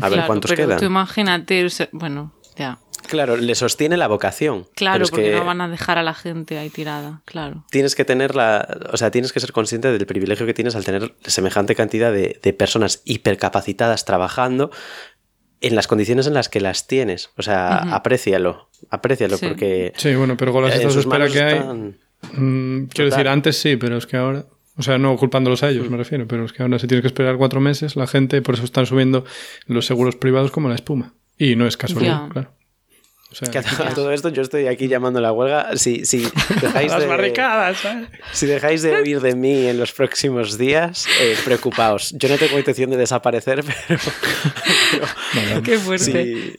A 0.00 0.08
ver 0.08 0.24
cuántos 0.26 0.50
pero 0.50 0.66
quedan. 0.66 0.78
Tú 0.80 0.86
imagínate, 0.86 1.66
bueno, 1.92 2.34
ya. 2.56 2.78
Claro, 3.06 3.36
le 3.36 3.54
sostiene 3.54 3.96
la 3.96 4.08
vocación. 4.08 4.66
Claro, 4.74 5.06
porque 5.08 5.32
no 5.32 5.44
van 5.44 5.60
a 5.60 5.68
dejar 5.68 5.98
a 5.98 6.02
la 6.02 6.14
gente 6.14 6.58
ahí 6.58 6.70
tirada, 6.70 7.22
claro. 7.24 7.64
Tienes 7.70 7.94
que 7.94 8.04
tener 8.04 8.34
la. 8.34 8.66
O 8.92 8.96
sea, 8.96 9.10
tienes 9.10 9.32
que 9.32 9.40
ser 9.40 9.52
consciente 9.52 9.92
del 9.92 10.06
privilegio 10.06 10.46
que 10.46 10.54
tienes 10.54 10.74
al 10.76 10.84
tener 10.84 11.14
semejante 11.24 11.74
cantidad 11.74 12.12
de, 12.12 12.52
personas 12.52 13.02
hipercapacitadas 13.04 14.04
trabajando 14.04 14.70
en 15.60 15.76
las 15.76 15.86
condiciones 15.86 16.26
en 16.26 16.34
las 16.34 16.48
que 16.48 16.60
las 16.60 16.86
tienes. 16.86 17.30
O 17.36 17.42
sea, 17.42 17.76
aprécialo. 17.94 18.68
Aprécialo, 18.90 19.38
porque. 19.38 19.92
Sí, 19.96 20.14
bueno, 20.14 20.36
pero 20.36 20.52
con 20.52 20.64
las 20.64 20.78
de 20.78 20.84
espera 20.84 21.28
que 21.28 21.40
hay. 21.40 21.60
Mm, 22.32 22.86
quiero 22.86 23.10
decir, 23.10 23.28
antes 23.28 23.56
sí, 23.58 23.76
pero 23.76 23.96
es 23.96 24.06
que 24.06 24.16
ahora. 24.16 24.46
O 24.78 24.82
sea, 24.82 24.98
no 24.98 25.16
culpándolos 25.16 25.62
a 25.62 25.70
ellos, 25.70 25.88
me 25.88 25.96
refiero, 25.96 26.26
pero 26.28 26.44
es 26.44 26.52
que 26.52 26.62
ahora 26.62 26.78
se 26.78 26.86
tiene 26.86 27.00
que 27.00 27.06
esperar 27.06 27.38
cuatro 27.38 27.60
meses 27.60 27.96
la 27.96 28.06
gente, 28.06 28.42
por 28.42 28.56
eso 28.56 28.64
están 28.64 28.84
subiendo 28.84 29.24
los 29.66 29.86
seguros 29.86 30.16
privados 30.16 30.50
como 30.50 30.68
la 30.68 30.74
espuma. 30.74 31.14
Y 31.38 31.56
no 31.56 31.66
es 31.66 31.76
casualidad, 31.76 32.28
claro 32.28 32.56
que 33.50 33.58
a 33.58 33.94
todo 33.94 34.12
esto 34.12 34.28
yo 34.30 34.42
estoy 34.42 34.66
aquí 34.66 34.88
llamando 34.88 35.18
a 35.18 35.22
la 35.22 35.32
huelga. 35.32 35.76
Si, 35.76 36.04
si 36.04 36.18
dejáis 36.60 36.90
Las 36.92 37.00
de, 37.00 37.06
barricadas, 37.06 37.78
Si 38.32 38.46
dejáis 38.46 38.82
de 38.82 38.94
oír 38.94 39.20
de 39.20 39.34
mí 39.34 39.66
en 39.66 39.78
los 39.78 39.92
próximos 39.92 40.56
días, 40.58 41.06
eh, 41.20 41.36
preocupaos. 41.44 42.12
Yo 42.16 42.28
no 42.28 42.38
tengo 42.38 42.58
intención 42.58 42.90
de 42.90 42.96
desaparecer, 42.96 43.64
pero... 43.88 45.62
Qué 45.64 45.78
fuerte. 45.78 46.58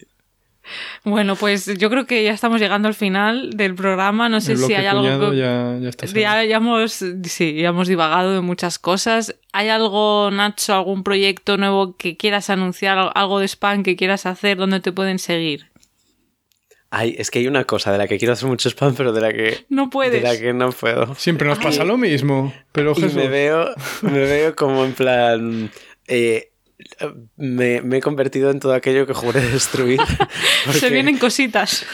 Bueno, 1.04 1.36
pues 1.36 1.66
yo 1.78 1.90
creo 1.90 2.06
que 2.06 2.24
ya 2.24 2.34
estamos 2.34 2.60
llegando 2.60 2.88
al 2.88 2.94
final 2.94 3.52
del 3.52 3.76
programa. 3.76 4.30
No 4.30 4.42
sé 4.42 4.58
si 4.58 4.74
hay 4.74 4.86
algo. 4.86 5.34
Ya, 5.34 5.78
ya, 5.80 5.90
está 5.90 6.06
ya, 6.06 6.44
ya, 6.44 6.58
hemos, 6.58 7.04
sí, 7.24 7.56
ya 7.56 7.70
hemos 7.70 7.88
divagado 7.88 8.34
de 8.34 8.42
muchas 8.42 8.80
cosas. 8.80 9.36
¿Hay 9.54 9.70
algo, 9.70 10.30
Nacho, 10.32 10.74
algún 10.74 11.04
proyecto 11.04 11.58
nuevo 11.58 11.96
que 11.98 12.18
quieras 12.18 12.50
anunciar, 12.50 13.12
algo 13.16 13.40
de 13.40 13.48
spam 13.48 13.84
que 13.84 13.96
quieras 13.96 14.26
hacer, 14.26 14.58
donde 14.58 14.80
te 14.80 14.92
pueden 14.92 15.20
seguir? 15.20 15.68
Ay, 16.90 17.16
es 17.18 17.32
que 17.32 17.40
hay 17.40 17.48
una 17.48 17.66
cosa 17.66 17.92
de 17.92 17.98
la 17.98 18.08
que 18.08 18.18
quiero 18.18 18.34
hacer 18.34 18.48
mucho 18.48 18.70
spam, 18.70 18.96
pero 18.96 19.12
de 19.12 19.22
la 19.22 19.34
que 19.34 19.66
no 19.70 19.90
puedes. 19.90 20.22
De 20.22 20.22
la 20.22 20.40
que 20.40 20.54
no 20.54 20.72
puedo. 20.72 21.16
Siempre 21.16 21.48
nos 21.48 21.60
pasa 21.60 21.84
lo 21.84 21.98
mismo, 21.98 22.54
pero 22.72 22.96
Jesús. 22.96 23.14
me 23.14 23.28
veo, 23.28 23.74
me 24.02 24.20
veo 24.20 24.56
como 24.56 24.86
en 24.86 24.94
plan. 24.94 25.72
Eh, 26.08 26.52
me, 27.38 27.78
he 27.78 28.02
convertido 28.02 28.52
en 28.52 28.60
todo 28.60 28.74
aquello 28.74 29.08
que 29.08 29.14
juré 29.14 29.42
destruir. 29.42 30.00
Se 30.72 30.90
vienen 30.90 31.18
cositas. 31.18 31.86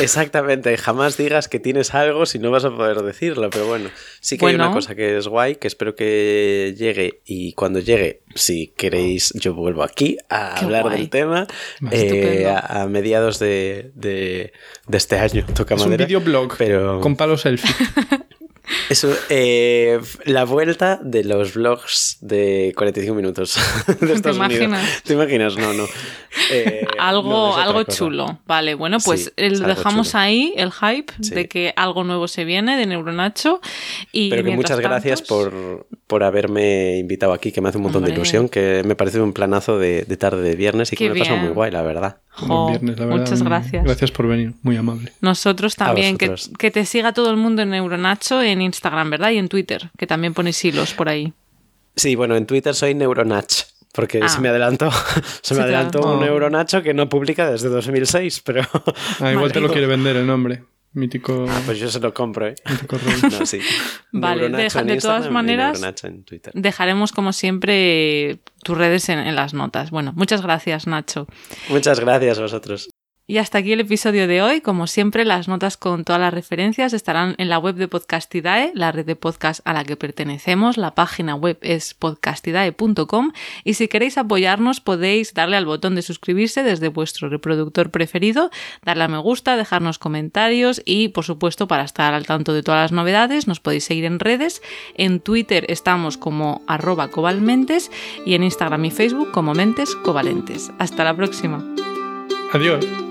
Exactamente, 0.00 0.76
jamás 0.76 1.16
digas 1.16 1.48
que 1.48 1.58
tienes 1.58 1.94
algo 1.94 2.24
si 2.24 2.38
no 2.38 2.50
vas 2.50 2.64
a 2.64 2.70
poder 2.70 3.02
decirlo, 3.02 3.50
pero 3.50 3.66
bueno, 3.66 3.90
sí 4.20 4.38
que 4.38 4.46
hay 4.46 4.54
una 4.54 4.70
cosa 4.70 4.94
que 4.94 5.18
es 5.18 5.26
guay, 5.26 5.56
que 5.56 5.66
espero 5.66 5.96
que 5.96 6.74
llegue 6.76 7.20
y 7.24 7.52
cuando 7.54 7.80
llegue, 7.80 8.22
si 8.34 8.68
queréis, 8.76 9.32
yo 9.34 9.54
vuelvo 9.54 9.82
aquí 9.82 10.18
a 10.28 10.54
hablar 10.56 10.88
del 10.90 11.10
tema 11.10 11.48
eh, 11.90 12.48
a, 12.48 12.86
mediados 12.86 13.40
de, 13.40 13.90
de, 13.94 14.52
este 14.92 15.18
año. 15.18 15.46
Toca 15.54 15.74
es 15.74 15.82
un 15.82 15.96
videoblog 15.96 16.56
pero... 16.56 17.00
con 17.00 17.16
palos 17.16 17.40
selfie. 17.42 17.74
Eso, 18.88 19.14
eh, 19.28 20.00
la 20.24 20.44
vuelta 20.44 20.98
de 21.02 21.24
los 21.24 21.54
vlogs 21.54 22.18
de 22.20 22.72
45 22.76 23.14
minutos 23.14 23.58
de 24.00 24.20
¿Te 24.20 24.30
imaginas? 24.30 25.02
¿Te 25.02 25.14
imaginas? 25.14 25.56
No, 25.56 25.72
no. 25.72 25.84
Eh, 26.50 26.86
algo 26.98 27.56
algo 27.56 27.82
chulo. 27.84 28.38
Vale, 28.46 28.74
bueno, 28.74 28.98
pues 29.04 29.32
eh, 29.36 29.50
lo 29.50 29.66
dejamos 29.66 30.14
ahí, 30.14 30.52
el 30.56 30.70
hype 30.72 31.12
de 31.18 31.48
que 31.48 31.72
algo 31.74 32.04
nuevo 32.04 32.28
se 32.28 32.44
viene 32.44 32.76
de 32.76 32.86
Neuronacho. 32.86 33.60
Y 34.12 34.30
Pero 34.30 34.44
que 34.44 34.50
muchas 34.52 34.78
gracias 34.78 35.22
por, 35.22 35.86
por 36.06 36.22
haberme 36.22 36.98
invitado 36.98 37.32
aquí, 37.32 37.50
que 37.50 37.60
me 37.60 37.70
hace 37.70 37.78
un 37.78 37.84
montón 37.84 38.04
de 38.04 38.12
ilusión, 38.12 38.48
que 38.48 38.82
me 38.84 38.94
parece 38.94 39.20
un 39.20 39.32
planazo 39.32 39.78
de, 39.78 40.04
tarde 40.18 40.42
de 40.42 40.54
viernes 40.54 40.92
y 40.92 40.96
que 40.96 41.10
me 41.10 41.16
ha 41.16 41.24
pasado 41.24 41.38
muy 41.38 41.50
guay, 41.50 41.70
la 41.70 41.82
verdad. 41.82 42.18
muchas 42.46 43.42
gracias. 43.42 43.84
Gracias 43.84 44.10
por 44.10 44.28
venir, 44.28 44.54
muy 44.62 44.76
amable. 44.76 45.12
Nosotros 45.20 45.76
también, 45.76 46.18
que, 46.18 46.34
que, 46.58 46.70
te 46.70 46.84
siga 46.84 47.12
todo 47.12 47.30
el 47.30 47.36
mundo 47.36 47.62
en 47.62 47.70
Neuronacho, 47.70 48.42
en 48.42 48.57
Instagram, 48.62 49.10
¿verdad? 49.10 49.30
Y 49.30 49.38
en 49.38 49.48
Twitter, 49.48 49.90
que 49.96 50.06
también 50.06 50.34
pones 50.34 50.64
hilos 50.64 50.94
por 50.94 51.08
ahí. 51.08 51.32
Sí, 51.96 52.14
bueno, 52.14 52.36
en 52.36 52.46
Twitter 52.46 52.74
soy 52.74 52.94
Neuronach. 52.94 53.64
Porque 53.92 54.20
se 54.28 54.36
ah. 54.36 54.40
me 54.40 54.48
adelantó, 54.48 54.90
se 55.42 55.54
me 55.54 55.62
adelantó 55.62 56.14
un 56.14 56.20
Neuronacho 56.20 56.82
que 56.82 56.94
no 56.94 57.08
publica 57.08 57.50
desde 57.50 57.68
2006, 57.68 58.42
pero... 58.44 58.62
Ah, 59.20 59.32
igual 59.32 59.50
te 59.52 59.60
lo 59.60 59.68
quiere 59.68 59.86
vender 59.86 60.16
el 60.16 60.26
nombre. 60.26 60.62
Mítico. 60.92 61.46
Ah, 61.48 61.62
pues 61.66 61.78
yo 61.78 61.88
se 61.90 62.00
lo 62.00 62.14
compro, 62.14 62.48
¿eh? 62.48 62.54
no, 63.30 63.46
sí. 63.46 63.60
Vale, 64.12 64.48
de, 64.48 64.96
todas 64.98 65.30
maneras, 65.30 65.80
dejaremos 66.54 67.12
como 67.12 67.32
siempre 67.32 68.38
tus 68.62 68.76
redes 68.76 69.08
en, 69.08 69.18
en, 69.18 69.36
las 69.36 69.52
notas. 69.52 69.90
Bueno, 69.90 70.12
muchas 70.16 70.42
gracias, 70.42 70.86
Nacho. 70.86 71.26
Muchas 71.68 72.00
gracias 72.00 72.38
a 72.38 72.42
vosotros. 72.42 72.88
Y 73.30 73.36
hasta 73.36 73.58
aquí 73.58 73.74
el 73.74 73.80
episodio 73.80 74.26
de 74.26 74.40
hoy. 74.40 74.62
Como 74.62 74.86
siempre, 74.86 75.26
las 75.26 75.48
notas 75.48 75.76
con 75.76 76.04
todas 76.04 76.18
las 76.18 76.32
referencias 76.32 76.94
estarán 76.94 77.34
en 77.36 77.50
la 77.50 77.58
web 77.58 77.74
de 77.74 77.86
Podcastidae, 77.86 78.72
la 78.74 78.90
red 78.90 79.04
de 79.04 79.16
podcast 79.16 79.60
a 79.66 79.74
la 79.74 79.84
que 79.84 79.96
pertenecemos. 79.96 80.78
La 80.78 80.94
página 80.94 81.34
web 81.34 81.58
es 81.60 81.92
podcastidae.com 81.92 83.32
y 83.64 83.74
si 83.74 83.86
queréis 83.86 84.16
apoyarnos 84.16 84.80
podéis 84.80 85.34
darle 85.34 85.58
al 85.58 85.66
botón 85.66 85.94
de 85.94 86.00
suscribirse 86.00 86.62
desde 86.62 86.88
vuestro 86.88 87.28
reproductor 87.28 87.90
preferido, 87.90 88.50
darle 88.82 89.04
a 89.04 89.08
me 89.08 89.18
gusta, 89.18 89.58
dejarnos 89.58 89.98
comentarios 89.98 90.80
y, 90.86 91.08
por 91.08 91.24
supuesto, 91.24 91.68
para 91.68 91.84
estar 91.84 92.14
al 92.14 92.24
tanto 92.24 92.54
de 92.54 92.62
todas 92.62 92.80
las 92.80 92.92
novedades, 92.92 93.46
nos 93.46 93.60
podéis 93.60 93.84
seguir 93.84 94.06
en 94.06 94.20
redes. 94.20 94.62
En 94.94 95.20
Twitter 95.20 95.66
estamos 95.68 96.16
como 96.16 96.62
arroba 96.66 97.08
cobalmentes 97.08 97.90
y 98.24 98.32
en 98.32 98.42
Instagram 98.42 98.86
y 98.86 98.90
Facebook 98.90 99.32
como 99.32 99.52
mentes 99.52 99.94
covalentes. 99.96 100.72
Hasta 100.78 101.04
la 101.04 101.14
próxima. 101.14 101.62
Adiós. 102.54 103.07